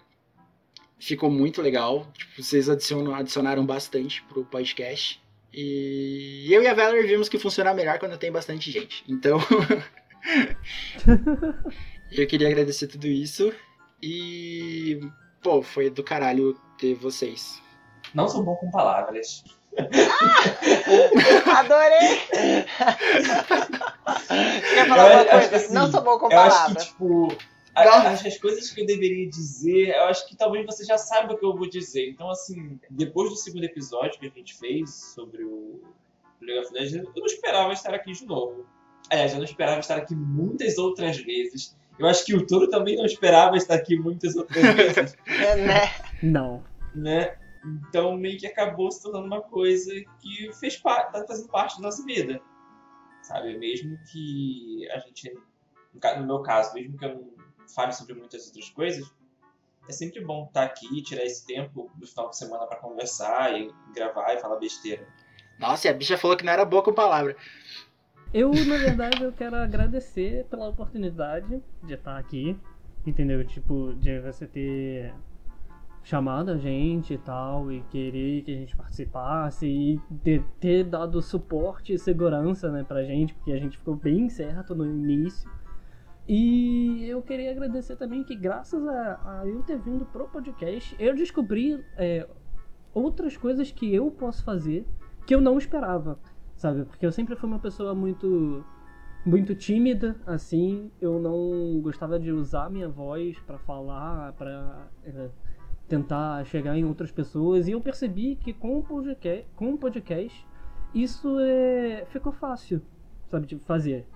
Ficou 0.98 1.30
muito 1.30 1.60
legal. 1.60 2.10
Tipo, 2.16 2.42
vocês 2.42 2.68
adicionam, 2.68 3.14
adicionaram 3.14 3.64
bastante 3.64 4.22
pro 4.24 4.44
podcast. 4.44 5.22
E 5.52 6.48
eu 6.50 6.62
e 6.62 6.66
a 6.66 6.74
Valerie 6.74 7.06
vimos 7.06 7.28
que 7.28 7.38
funciona 7.38 7.74
melhor 7.74 7.98
quando 7.98 8.18
tem 8.18 8.32
bastante 8.32 8.70
gente. 8.70 9.04
Então. 9.06 9.38
eu 12.12 12.26
queria 12.26 12.48
agradecer 12.48 12.86
tudo 12.86 13.06
isso. 13.06 13.52
E 14.02 15.00
pô, 15.42 15.62
foi 15.62 15.90
do 15.90 16.02
caralho 16.02 16.54
ter 16.78 16.94
vocês. 16.94 17.62
Não 18.14 18.28
sou 18.28 18.42
bom 18.42 18.56
com 18.56 18.70
palavras. 18.70 19.44
Ah, 21.46 21.60
adorei! 21.60 22.18
Quer 24.74 24.88
falar 24.88 25.12
uma 25.12 25.24
coisa? 25.24 25.56
Assim, 25.56 25.74
não 25.74 25.90
sou 25.90 26.02
bom 26.02 26.18
com 26.18 26.28
palavras. 26.28 26.58
Eu 26.58 26.64
acho 26.64 26.74
que, 26.74 26.92
tipo, 26.92 27.28
as, 27.74 28.26
as 28.26 28.38
coisas 28.38 28.70
que 28.70 28.80
eu 28.80 28.86
deveria 28.86 29.28
dizer, 29.28 29.90
eu 29.90 30.04
acho 30.04 30.28
que 30.28 30.36
talvez 30.36 30.66
você 30.66 30.84
já 30.84 30.98
saiba 30.98 31.34
o 31.34 31.38
que 31.38 31.44
eu 31.44 31.56
vou 31.56 31.68
dizer. 31.68 32.10
Então, 32.10 32.30
assim, 32.30 32.78
depois 32.90 33.30
do 33.30 33.36
segundo 33.36 33.64
episódio 33.64 34.18
que 34.18 34.26
a 34.26 34.30
gente 34.30 34.56
fez 34.56 35.12
sobre 35.14 35.44
o 35.44 35.80
League 36.40 36.66
of 36.66 36.72
Legends, 36.72 37.08
eu 37.14 37.20
não 37.20 37.26
esperava 37.26 37.72
estar 37.72 37.94
aqui 37.94 38.12
de 38.12 38.26
novo. 38.26 38.66
Aliás, 39.08 39.32
eu 39.32 39.38
não 39.38 39.44
esperava 39.44 39.80
estar 39.80 39.96
aqui 39.96 40.14
muitas 40.14 40.78
outras 40.78 41.16
vezes. 41.18 41.76
Eu 41.98 42.06
acho 42.06 42.24
que 42.24 42.34
o 42.34 42.46
Toro 42.46 42.68
também 42.68 42.96
não 42.96 43.04
esperava 43.04 43.56
estar 43.56 43.74
aqui 43.74 43.96
muitas 43.96 44.34
outras 44.34 44.62
vezes. 44.74 45.16
é, 45.26 45.56
né? 45.56 45.92
Não. 46.22 46.62
Né? 46.94 47.36
Então 47.64 48.16
meio 48.16 48.38
que 48.38 48.46
acabou 48.46 48.90
se 48.90 49.02
tornando 49.02 49.26
uma 49.26 49.42
coisa 49.42 49.92
que 50.20 50.52
fez 50.54 50.76
parte, 50.76 51.12
tá 51.12 51.24
fazendo 51.26 51.48
parte 51.48 51.76
da 51.76 51.82
nossa 51.82 52.04
vida. 52.04 52.40
Sabe? 53.22 53.58
Mesmo 53.58 53.98
que 54.10 54.88
a 54.90 54.98
gente, 54.98 55.34
no 56.18 56.26
meu 56.26 56.42
caso, 56.42 56.74
mesmo 56.74 56.96
que 56.96 57.04
eu 57.04 57.14
não 57.14 57.30
fale 57.74 57.92
sobre 57.92 58.14
muitas 58.14 58.46
outras 58.46 58.70
coisas, 58.70 59.12
é 59.88 59.92
sempre 59.92 60.24
bom 60.24 60.46
estar 60.46 60.64
aqui, 60.64 61.02
tirar 61.02 61.24
esse 61.24 61.46
tempo 61.46 61.90
no 61.98 62.06
final 62.06 62.30
de 62.30 62.36
semana 62.36 62.66
para 62.66 62.78
conversar 62.78 63.58
e 63.60 63.70
gravar 63.94 64.34
e 64.34 64.40
falar 64.40 64.56
besteira. 64.56 65.06
Nossa, 65.58 65.86
e 65.86 65.90
a 65.90 65.94
bicha 65.94 66.16
falou 66.16 66.36
que 66.36 66.44
não 66.44 66.52
era 66.52 66.64
boa 66.64 66.82
com 66.82 66.92
palavra. 66.92 67.36
Eu, 68.32 68.50
na 68.50 68.76
verdade, 68.76 69.22
eu 69.22 69.32
quero 69.32 69.56
agradecer 69.56 70.46
pela 70.46 70.68
oportunidade 70.68 71.60
de 71.82 71.94
estar 71.94 72.16
aqui, 72.16 72.56
entendeu? 73.04 73.44
Tipo, 73.44 73.92
de 73.94 74.20
você 74.20 74.46
ter 74.46 75.12
chamado 76.10 76.50
a 76.50 76.56
gente 76.56 77.14
e 77.14 77.18
tal, 77.18 77.70
e 77.70 77.80
querer 77.82 78.42
que 78.42 78.52
a 78.52 78.58
gente 78.58 78.76
participasse, 78.76 79.66
e 79.66 80.00
ter, 80.22 80.44
ter 80.58 80.84
dado 80.84 81.22
suporte 81.22 81.92
e 81.92 81.98
segurança, 81.98 82.70
né, 82.70 82.84
pra 82.84 83.02
gente, 83.04 83.32
porque 83.34 83.52
a 83.52 83.58
gente 83.58 83.78
ficou 83.78 83.96
bem 83.96 84.28
certo 84.28 84.74
no 84.74 84.84
início. 84.84 85.48
E 86.28 87.04
eu 87.08 87.22
queria 87.22 87.50
agradecer 87.50 87.96
também 87.96 88.22
que, 88.22 88.36
graças 88.36 88.86
a, 88.86 89.40
a 89.40 89.46
eu 89.46 89.62
ter 89.62 89.78
vindo 89.78 90.04
pro 90.04 90.28
podcast, 90.28 90.94
eu 90.98 91.14
descobri 91.14 91.82
é, 91.96 92.28
outras 92.92 93.36
coisas 93.36 93.70
que 93.70 93.94
eu 93.94 94.10
posso 94.10 94.44
fazer 94.44 94.86
que 95.26 95.34
eu 95.34 95.40
não 95.40 95.58
esperava 95.58 96.18
sabe? 96.60 96.84
Porque 96.84 97.06
eu 97.06 97.10
sempre 97.10 97.34
fui 97.36 97.48
uma 97.48 97.58
pessoa 97.58 97.94
muito 97.94 98.62
muito 99.24 99.54
tímida, 99.54 100.16
assim, 100.26 100.90
eu 100.98 101.18
não 101.20 101.78
gostava 101.82 102.18
de 102.18 102.32
usar 102.32 102.70
minha 102.70 102.88
voz 102.88 103.38
para 103.40 103.58
falar, 103.58 104.32
para 104.32 104.88
é, 105.04 105.28
tentar 105.90 106.44
chegar 106.46 106.76
em 106.78 106.84
outras 106.84 107.10
pessoas, 107.10 107.66
e 107.66 107.72
eu 107.72 107.80
percebi 107.80 108.36
que 108.36 108.52
com 108.52 108.78
o 108.78 108.82
podcast, 108.82 109.44
com 109.56 109.74
o 109.74 109.78
podcast 109.78 110.46
isso 110.94 111.38
é, 111.40 112.06
ficou 112.10 112.32
fácil, 112.32 112.80
sabe, 113.28 113.46
de 113.46 113.58
fazer. 113.58 114.06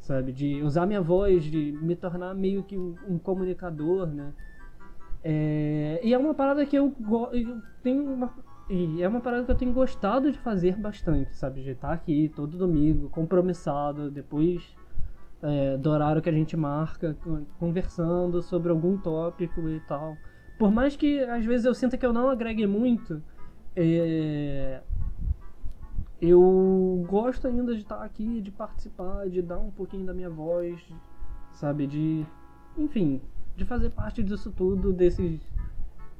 Sabe, 0.00 0.32
de 0.32 0.62
usar 0.62 0.86
minha 0.86 1.02
voz, 1.02 1.44
de 1.44 1.72
me 1.82 1.94
tornar 1.96 2.32
meio 2.34 2.62
que 2.62 2.78
um, 2.78 2.94
um 3.06 3.18
comunicador, 3.18 4.06
né? 4.06 4.32
É, 5.24 6.00
e 6.02 6.14
é 6.14 6.18
uma 6.18 6.32
parada 6.32 6.64
que 6.64 6.76
eu, 6.76 6.94
eu 7.32 7.60
tenho 7.82 8.04
uma, 8.04 8.32
e 8.70 9.02
é 9.02 9.08
uma 9.08 9.20
parada 9.20 9.44
que 9.44 9.50
eu 9.50 9.56
tenho 9.56 9.72
gostado 9.72 10.30
de 10.30 10.38
fazer 10.38 10.76
bastante, 10.76 11.36
sabe? 11.36 11.62
De 11.62 11.70
estar 11.70 11.92
aqui 11.92 12.32
todo 12.34 12.56
domingo, 12.56 13.10
compromissado, 13.10 14.10
depois 14.10 14.74
é, 15.42 15.76
do 15.76 15.90
horário 15.90 16.22
que 16.22 16.28
a 16.28 16.32
gente 16.32 16.56
marca, 16.56 17.16
conversando 17.58 18.40
sobre 18.40 18.70
algum 18.70 18.96
tópico 18.96 19.68
e 19.68 19.80
tal. 19.80 20.16
Por 20.58 20.70
mais 20.72 20.96
que 20.96 21.20
às 21.20 21.44
vezes 21.44 21.64
eu 21.64 21.74
sinta 21.74 21.96
que 21.96 22.04
eu 22.04 22.12
não 22.12 22.28
agregue 22.28 22.66
muito, 22.66 23.22
é, 23.76 24.80
eu 26.20 27.04
gosto 27.08 27.46
ainda 27.46 27.74
de 27.74 27.82
estar 27.82 28.02
aqui, 28.02 28.40
de 28.40 28.50
participar, 28.50 29.28
de 29.28 29.40
dar 29.40 29.58
um 29.58 29.70
pouquinho 29.70 30.04
da 30.04 30.12
minha 30.12 30.28
voz, 30.28 30.84
sabe? 31.52 31.86
De, 31.86 32.26
enfim, 32.76 33.20
de 33.56 33.64
fazer 33.64 33.90
parte 33.90 34.20
disso 34.22 34.50
tudo, 34.50 34.92
desses, 34.92 35.40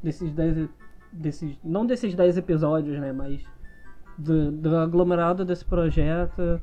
desses 0.00 0.30
dez 0.32 0.68
desses, 1.12 1.58
não 1.64 1.86
desses 1.86 2.14
10 2.14 2.36
episódios, 2.36 3.00
né, 3.00 3.12
mas 3.12 3.42
do, 4.16 4.52
do 4.52 4.76
aglomerado 4.76 5.44
desse 5.44 5.64
projeto. 5.64 6.60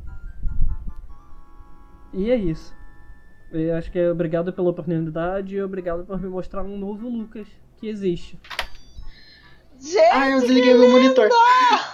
E 2.13 2.29
é 2.31 2.35
isso. 2.35 2.73
Eu 3.51 3.75
acho 3.75 3.91
que 3.91 3.99
é 3.99 4.11
obrigado 4.11 4.53
pela 4.53 4.69
oportunidade 4.69 5.55
e 5.55 5.61
obrigado 5.61 6.05
por 6.05 6.21
me 6.21 6.27
mostrar 6.27 6.63
um 6.63 6.77
novo 6.77 7.09
Lucas 7.09 7.47
que 7.77 7.87
existe. 7.87 8.39
Gente, 9.79 10.11
ah, 10.11 10.29
eu 10.29 10.39
desliguei 10.41 10.73
meu 10.73 10.89
monitor. 10.89 11.29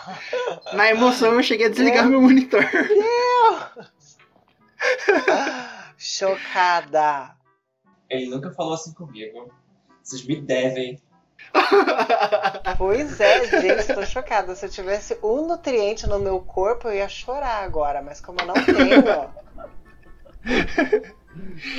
Na 0.74 0.90
emoção 0.90 1.34
eu 1.34 1.44
cheguei 1.44 1.66
a 1.68 1.70
desligar 1.70 2.04
meu, 2.04 2.20
meu 2.20 2.22
monitor. 2.22 2.64
Deus! 2.72 4.18
Chocada. 5.98 7.36
Ele 8.10 8.30
nunca 8.30 8.52
falou 8.52 8.74
assim 8.74 8.94
comigo. 8.94 9.52
Vocês 10.04 10.26
me 10.26 10.40
devem. 10.42 11.02
Pois 12.78 13.20
é, 13.20 13.62
gente, 13.62 13.94
tô 13.94 14.06
chocada. 14.06 14.56
Se 14.56 14.66
eu 14.66 14.70
tivesse 14.70 15.18
um 15.22 15.48
nutriente 15.48 16.08
no 16.08 16.20
meu 16.20 16.40
corpo, 16.40 16.88
eu 16.88 16.94
ia 16.96 17.10
chorar 17.10 17.64
agora, 17.64 18.02
mas 18.02 18.22
como 18.22 18.40
eu 18.42 18.48
não 18.48 18.54
tenho. 18.54 19.04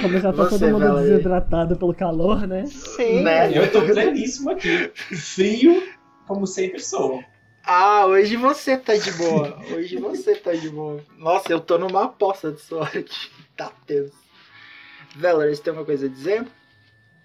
Como 0.01 0.19
já 0.19 0.33
tá 0.33 0.45
Você, 0.45 0.59
todo 0.59 0.71
mundo 0.73 0.87
Valerie. 0.87 1.11
desidratado 1.11 1.77
pelo 1.77 1.95
calor, 1.95 2.47
né? 2.47 2.67
Sim. 2.67 3.23
Né? 3.23 3.57
Eu 3.57 3.71
tô 3.71 3.83
pleníssimo 3.83 4.51
aqui. 4.51 4.89
Frio, 4.95 5.83
como 6.27 6.47
sempre 6.47 6.81
sou. 6.81 7.23
Ah, 7.65 8.07
hoje 8.07 8.37
você 8.37 8.77
tá 8.77 8.97
de 8.97 9.13
boa. 9.13 9.59
Hoje 9.73 9.97
você 9.97 10.35
tá 10.35 10.53
de 10.53 10.69
boa. 10.69 11.01
Nossa, 11.17 11.53
eu 11.53 11.61
tô 11.61 11.79
numa 11.79 12.05
aposta 12.05 12.51
de 12.51 12.61
suor 12.61 12.87
aqui. 12.89 13.31
Tá 13.55 13.71
tenso. 13.87 14.15
Valerie, 15.15 15.55
você 15.55 15.63
tem 15.63 15.71
alguma 15.73 15.85
coisa 15.85 16.07
a 16.07 16.09
dizer? 16.09 16.47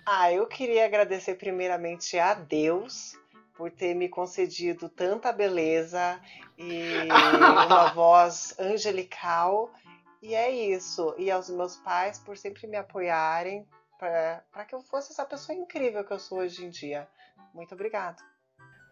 Ah, 0.06 0.32
eu 0.32 0.46
queria 0.46 0.86
agradecer 0.86 1.36
primeiramente 1.36 2.20
a 2.20 2.34
Deus 2.34 3.16
por 3.56 3.72
ter 3.72 3.96
me 3.96 4.10
concedido 4.10 4.90
tanta 4.90 5.32
beleza 5.32 6.20
e 6.58 7.08
uma 7.66 7.88
voz 7.94 8.54
angelical. 8.60 9.72
E 10.22 10.34
é 10.34 10.52
isso. 10.52 11.14
E 11.18 11.30
aos 11.30 11.50
meus 11.50 11.76
pais 11.78 12.20
por 12.20 12.38
sempre 12.38 12.68
me 12.68 12.78
apoiarem 12.78 13.68
para 13.98 14.66
que 14.66 14.76
eu 14.76 14.82
fosse 14.82 15.12
essa 15.12 15.26
pessoa 15.26 15.58
incrível 15.58 16.04
que 16.04 16.14
eu 16.14 16.20
sou 16.20 16.40
hoje 16.40 16.66
em 16.66 16.70
dia. 16.70 17.08
Muito 17.54 17.74
obrigado. 17.74 18.24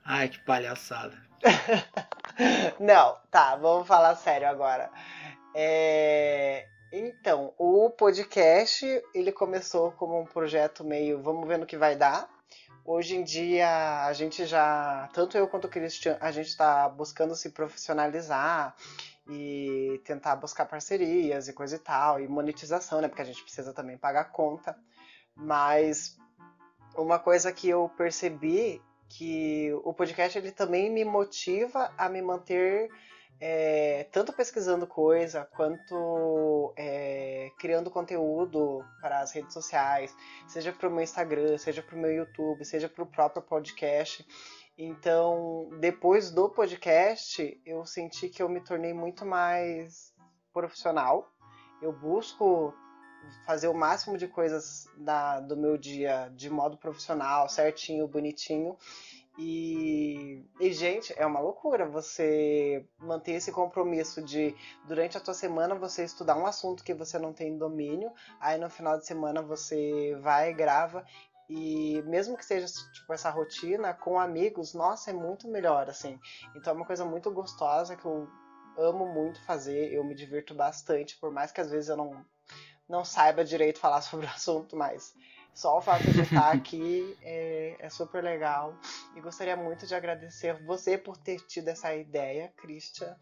Ai, 0.04 0.30
que 0.30 0.40
palhaçada. 0.40 1.18
Não, 2.80 3.18
tá, 3.32 3.56
vamos 3.56 3.88
falar 3.88 4.16
sério 4.16 4.48
agora. 4.48 4.90
É, 5.54 6.68
então, 6.92 7.54
o 7.58 7.90
podcast, 7.90 8.86
ele 9.14 9.32
começou 9.32 9.92
como 9.94 10.20
um 10.20 10.26
projeto 10.26 10.84
meio, 10.84 11.22
vamos 11.22 11.48
ver 11.48 11.58
no 11.58 11.66
que 11.66 11.78
vai 11.78 11.96
dar. 11.96 12.30
Hoje 12.84 13.16
em 13.16 13.24
dia, 13.24 14.06
a 14.06 14.14
gente 14.14 14.46
já, 14.46 15.10
tanto 15.12 15.38
eu 15.38 15.48
quanto 15.48 15.66
o 15.66 15.70
Christian, 15.70 16.18
a 16.22 16.32
gente 16.32 16.50
está 16.50 16.88
buscando 16.88 17.36
se 17.36 17.50
profissionalizar 17.50 18.76
e 19.28 20.02
tentar 20.06 20.36
buscar 20.36 20.66
parcerias 20.66 21.48
e 21.48 21.54
coisa 21.54 21.76
e 21.76 21.80
tal, 21.80 22.20
e 22.20 22.28
monetização, 22.28 23.02
né? 23.02 23.08
Porque 23.08 23.22
a 23.22 23.26
gente 23.26 23.44
precisa 23.44 23.74
também 23.74 23.98
pagar 23.98 24.32
conta. 24.32 24.78
Mas 25.36 26.18
uma 26.96 27.20
coisa 27.20 27.52
que 27.52 27.68
eu 27.70 27.90
percebi 27.98 28.82
que 29.10 29.72
o 29.84 29.94
podcast 29.94 30.38
ele 30.38 30.52
também 30.52 30.90
me 30.90 31.04
motiva 31.04 31.92
a 31.98 32.10
me 32.10 32.22
manter 32.22 32.90
é, 33.40 34.08
tanto 34.12 34.32
pesquisando 34.32 34.88
coisa 34.88 35.46
quanto 35.56 36.74
é, 36.78 37.52
criando 37.60 37.92
conteúdo 37.92 38.84
para 39.02 39.20
as 39.20 39.32
redes 39.32 39.54
sociais, 39.54 40.16
seja 40.48 40.72
para 40.72 40.88
o 40.88 40.92
meu 40.92 41.04
Instagram, 41.04 41.58
seja 41.58 41.82
para 41.82 41.96
o 41.96 42.00
meu 42.00 42.12
YouTube, 42.12 42.64
seja 42.64 42.88
para 42.88 43.04
o 43.04 43.08
próprio 43.08 43.42
podcast. 43.42 44.26
Então, 44.78 45.70
depois 45.80 46.32
do 46.32 46.50
podcast, 46.50 47.62
eu 47.66 47.86
senti 47.86 48.28
que 48.28 48.44
eu 48.44 48.50
me 48.50 48.60
tornei 48.60 48.94
muito 48.94 49.26
mais 49.26 50.14
profissional. 50.52 51.32
Eu 51.82 51.94
busco 51.94 52.74
fazer 53.46 53.68
o 53.68 53.74
máximo 53.74 54.18
de 54.18 54.28
coisas 54.28 54.86
da, 54.98 55.40
do 55.40 55.56
meu 55.56 55.78
dia 55.78 56.32
de 56.36 56.50
modo 56.50 56.78
profissional, 56.78 57.48
certinho, 57.48 58.08
bonitinho. 58.08 58.78
E, 59.38 60.46
e, 60.62 60.72
gente, 60.72 61.14
é 61.18 61.26
uma 61.26 61.42
loucura 61.42 61.88
você 61.88 62.86
manter 62.98 63.34
esse 63.34 63.52
compromisso 63.52 64.22
de, 64.22 64.56
durante 64.88 65.18
a 65.18 65.20
tua 65.20 65.34
semana, 65.34 65.76
você 65.76 66.06
estudar 66.06 66.38
um 66.38 66.46
assunto 66.46 66.84
que 66.84 66.94
você 66.94 67.20
não 67.20 67.34
tem 67.34 67.58
domínio, 67.58 68.12
aí 68.40 68.58
no 68.58 68.70
final 68.70 68.98
de 68.98 69.06
semana 69.06 69.42
você 69.42 70.16
vai 70.22 70.52
e 70.52 70.54
grava. 70.54 71.06
E 71.50 72.02
mesmo 72.04 72.36
que 72.36 72.46
seja 72.46 72.66
tipo 72.94 73.14
essa 73.14 73.30
rotina 73.30 73.94
com 73.94 74.20
amigos, 74.20 74.74
nossa, 74.74 75.12
é 75.12 75.14
muito 75.14 75.48
melhor 75.48 75.90
assim. 75.90 76.20
Então 76.56 76.74
é 76.74 76.76
uma 76.76 76.86
coisa 76.86 77.06
muito 77.06 77.32
gostosa 77.32 77.96
que 77.96 78.06
eu 78.06 78.28
amo 78.78 79.06
muito 79.08 79.44
fazer, 79.46 79.94
eu 79.94 80.04
me 80.04 80.16
divirto 80.16 80.54
bastante, 80.54 81.18
por 81.18 81.32
mais 81.32 81.52
que 81.52 81.62
às 81.62 81.70
vezes 81.70 81.90
eu 81.90 81.98
não 81.98 82.26
não 82.88 83.04
saiba 83.04 83.44
direito 83.44 83.80
falar 83.80 84.02
sobre 84.04 84.26
o 84.26 84.30
assunto, 84.30 84.76
mas 84.76 85.14
só 85.56 85.78
o 85.78 85.82
fato 85.82 86.04
de 86.04 86.22
estar 86.22 86.52
aqui 86.52 87.18
é, 87.22 87.78
é, 87.80 87.90
super 87.90 88.22
legal. 88.22 88.78
E 89.16 89.22
gostaria 89.22 89.56
muito 89.56 89.88
de 89.88 89.96
agradecer 89.96 90.62
você 90.66 90.98
por 90.98 91.16
ter 91.16 91.40
tido 91.48 91.70
essa 91.70 91.96
ideia, 91.96 92.52
Christian, 92.58 93.16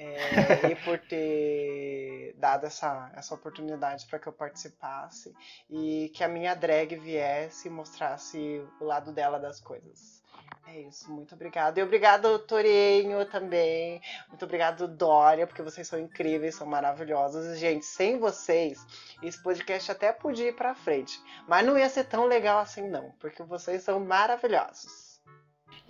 é, 0.00 0.72
e 0.72 0.76
por 0.76 0.98
ter 0.98 2.34
dado 2.38 2.64
essa, 2.64 3.12
essa 3.14 3.34
oportunidade 3.34 4.06
para 4.06 4.18
que 4.18 4.26
eu 4.26 4.32
participasse 4.32 5.34
e 5.68 6.10
que 6.14 6.24
a 6.24 6.28
minha 6.28 6.54
drag 6.54 6.96
viesse 6.96 7.68
e 7.68 7.70
mostrasse 7.70 8.66
o 8.80 8.84
lado 8.84 9.12
dela 9.12 9.38
das 9.38 9.60
coisas. 9.60 10.22
É 10.66 10.80
isso, 10.80 11.12
muito 11.12 11.34
obrigada. 11.34 11.78
E 11.78 11.82
obrigado, 11.82 12.38
Torinho, 12.38 13.26
também. 13.26 14.00
Muito 14.28 14.44
obrigado, 14.44 14.88
Dória, 14.88 15.46
porque 15.46 15.62
vocês 15.62 15.86
são 15.86 15.98
incríveis, 15.98 16.54
são 16.54 16.66
maravilhosos. 16.66 17.58
Gente, 17.58 17.84
sem 17.84 18.18
vocês, 18.18 18.78
esse 19.22 19.42
podcast 19.42 19.92
até 19.92 20.12
podia 20.12 20.48
ir 20.48 20.56
pra 20.56 20.74
frente. 20.74 21.20
Mas 21.46 21.66
não 21.66 21.76
ia 21.76 21.88
ser 21.90 22.04
tão 22.04 22.24
legal 22.24 22.58
assim, 22.58 22.88
não, 22.88 23.10
porque 23.20 23.42
vocês 23.42 23.82
são 23.82 24.00
maravilhosos. 24.00 25.09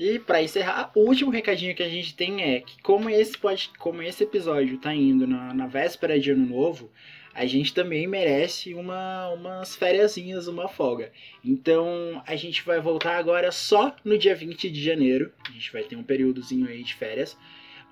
E 0.03 0.19
para 0.19 0.43
encerrar, 0.43 0.91
o 0.95 1.01
último 1.01 1.31
recadinho 1.31 1.75
que 1.75 1.83
a 1.83 1.89
gente 1.89 2.17
tem 2.17 2.43
é 2.43 2.61
que 2.61 2.81
como 2.83 3.11
esse, 3.11 3.37
pode, 3.37 3.71
como 3.79 4.01
esse 4.01 4.25
episódio 4.25 4.79
tá 4.79 4.95
indo 4.95 5.27
na, 5.27 5.53
na 5.53 5.67
véspera 5.67 6.19
de 6.19 6.31
ano 6.31 6.47
novo, 6.47 6.91
a 7.35 7.45
gente 7.45 7.75
também 7.75 8.07
merece 8.07 8.73
uma, 8.73 9.29
umas 9.29 9.77
férias, 9.77 10.17
uma 10.49 10.69
folga. 10.69 11.13
Então 11.45 12.23
a 12.27 12.35
gente 12.35 12.63
vai 12.63 12.81
voltar 12.81 13.19
agora 13.19 13.53
só 13.53 13.95
no 14.03 14.17
dia 14.17 14.35
20 14.35 14.71
de 14.71 14.83
janeiro. 14.83 15.35
A 15.47 15.53
gente 15.53 15.71
vai 15.71 15.83
ter 15.83 15.97
um 15.97 16.03
períodozinho 16.03 16.67
aí 16.67 16.83
de 16.83 16.95
férias. 16.95 17.37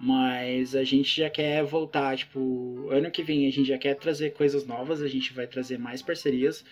Mas 0.01 0.75
a 0.75 0.85
gente 0.85 1.15
já 1.15 1.29
quer 1.29 1.63
voltar, 1.63 2.17
tipo, 2.17 2.89
ano 2.91 3.11
que 3.11 3.23
vem 3.23 3.47
a 3.47 3.51
gente 3.51 3.69
já 3.69 3.77
quer 3.77 3.95
trazer 3.97 4.33
coisas 4.33 4.67
novas, 4.67 5.03
a 5.03 5.09
gente 5.09 5.35
vai 5.35 5.47
trazer 5.47 5.77
mais 5.77 6.01
parcerias 6.01 6.65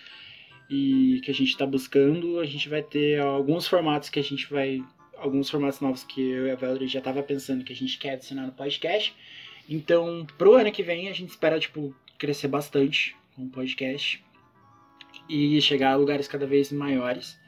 e 0.70 1.20
que 1.22 1.30
a 1.30 1.34
gente 1.34 1.50
está 1.50 1.66
buscando. 1.66 2.40
A 2.40 2.46
gente 2.46 2.70
vai 2.70 2.82
ter 2.82 3.20
alguns 3.20 3.66
formatos 3.66 4.08
que 4.08 4.18
a 4.18 4.24
gente 4.24 4.48
vai. 4.48 4.82
Alguns 5.18 5.48
formatos 5.51 5.80
novos 5.80 6.05
que 6.05 6.20
eu 6.20 6.47
e 6.47 6.51
a 6.51 6.56
Valerie 6.56 6.88
já 6.88 7.01
tava 7.01 7.22
pensando 7.22 7.64
que 7.64 7.72
a 7.72 7.76
gente 7.76 7.98
quer 7.98 8.10
adicionar 8.10 8.47
no 8.47 8.52
podcast. 8.52 9.14
Então, 9.68 10.26
pro 10.38 10.55
ano 10.55 10.70
que 10.70 10.82
vem, 10.82 11.09
a 11.09 11.12
gente 11.12 11.30
espera, 11.30 11.59
tipo, 11.59 11.94
crescer 12.18 12.48
bastante 12.48 13.16
com 13.34 13.44
o 13.44 13.48
podcast 13.48 14.22
e 15.28 15.60
chegar 15.60 15.93
a 15.93 15.97
lugares 15.97 16.28
cada 16.28 16.47
vez 16.47 16.70
maiores, 16.70 17.38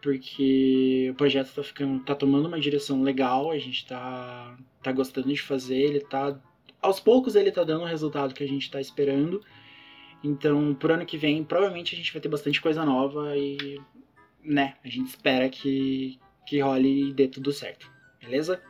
porque 0.00 1.08
o 1.10 1.14
projeto 1.14 1.48
está 1.48 1.62
ficando, 1.62 2.02
tá 2.04 2.14
tomando 2.14 2.48
uma 2.48 2.58
direção 2.58 3.02
legal, 3.02 3.50
a 3.50 3.58
gente 3.58 3.86
tá, 3.86 4.56
tá 4.82 4.90
gostando 4.92 5.28
de 5.28 5.40
fazer, 5.40 5.76
ele 5.76 6.00
tá 6.00 6.40
aos 6.82 6.98
poucos 6.98 7.36
ele 7.36 7.52
tá 7.52 7.62
dando 7.62 7.82
o 7.82 7.86
resultado 7.86 8.34
que 8.34 8.42
a 8.42 8.48
gente 8.48 8.62
está 8.62 8.80
esperando. 8.80 9.40
Então, 10.24 10.74
pro 10.74 10.92
ano 10.92 11.06
que 11.06 11.16
vem, 11.16 11.44
provavelmente 11.44 11.94
a 11.94 11.98
gente 11.98 12.12
vai 12.12 12.20
ter 12.20 12.28
bastante 12.28 12.60
coisa 12.60 12.84
nova 12.84 13.36
e, 13.36 13.80
né, 14.42 14.74
a 14.84 14.88
gente 14.88 15.08
espera 15.08 15.48
que, 15.48 16.18
que 16.46 16.60
role 16.60 17.10
e 17.10 17.12
dê 17.12 17.28
tudo 17.28 17.52
certo, 17.52 17.90
beleza? 18.20 18.60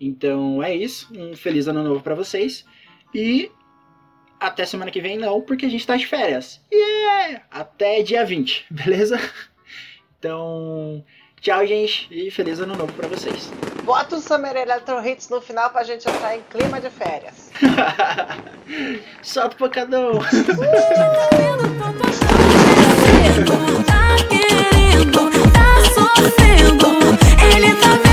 Então 0.00 0.62
é 0.62 0.74
isso, 0.74 1.08
um 1.16 1.34
feliz 1.34 1.66
ano 1.66 1.82
novo 1.82 2.02
para 2.02 2.14
vocês 2.14 2.64
e 3.14 3.50
até 4.38 4.64
semana 4.64 4.90
que 4.90 5.00
vem 5.00 5.18
não, 5.18 5.40
porque 5.40 5.66
a 5.66 5.68
gente 5.68 5.86
tá 5.86 5.96
de 5.96 6.06
férias. 6.06 6.60
Yeah! 6.72 7.42
Até 7.50 8.02
dia 8.02 8.24
20, 8.24 8.66
beleza? 8.70 9.18
Então, 10.18 11.04
tchau, 11.40 11.66
gente, 11.66 12.06
e 12.10 12.30
feliz 12.30 12.60
ano 12.60 12.76
novo 12.76 12.92
pra 12.92 13.08
vocês. 13.08 13.50
Bota 13.84 14.16
o 14.16 14.20
Summer 14.20 14.54
Electro 14.56 15.06
Hits 15.06 15.28
no 15.28 15.40
final 15.40 15.70
pra 15.70 15.82
gente 15.82 16.08
entrar 16.08 16.36
em 16.36 16.42
clima 16.50 16.80
de 16.80 16.90
férias. 16.90 17.50
Solta 19.22 19.54
o 19.54 19.58
pancadão. 19.58 20.18
tá 23.86 24.16
querendo, 24.28 25.52
tá 25.52 25.84
sofrendo. 25.94 26.87
Ele 27.54 27.74
tá 27.74 28.07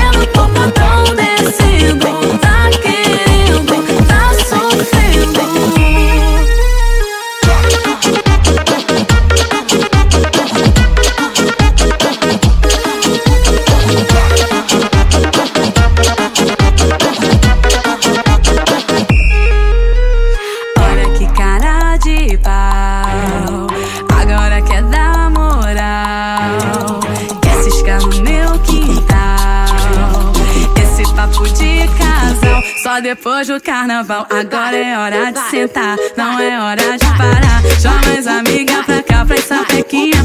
carnaval. 33.96 34.26
Agora 34.30 34.76
é 34.76 34.98
hora 34.98 35.32
de 35.32 35.40
sentar. 35.50 35.96
Não 36.16 36.38
é 36.38 36.60
hora 36.60 36.98
de 36.98 37.06
parar. 37.16 37.62
Chama 37.80 38.18
as 38.18 38.26
amigas 38.26 38.84
pra 38.84 39.02
cá 39.02 39.24
pra 39.24 39.36
essa 39.36 39.64
pequinha 39.64 40.15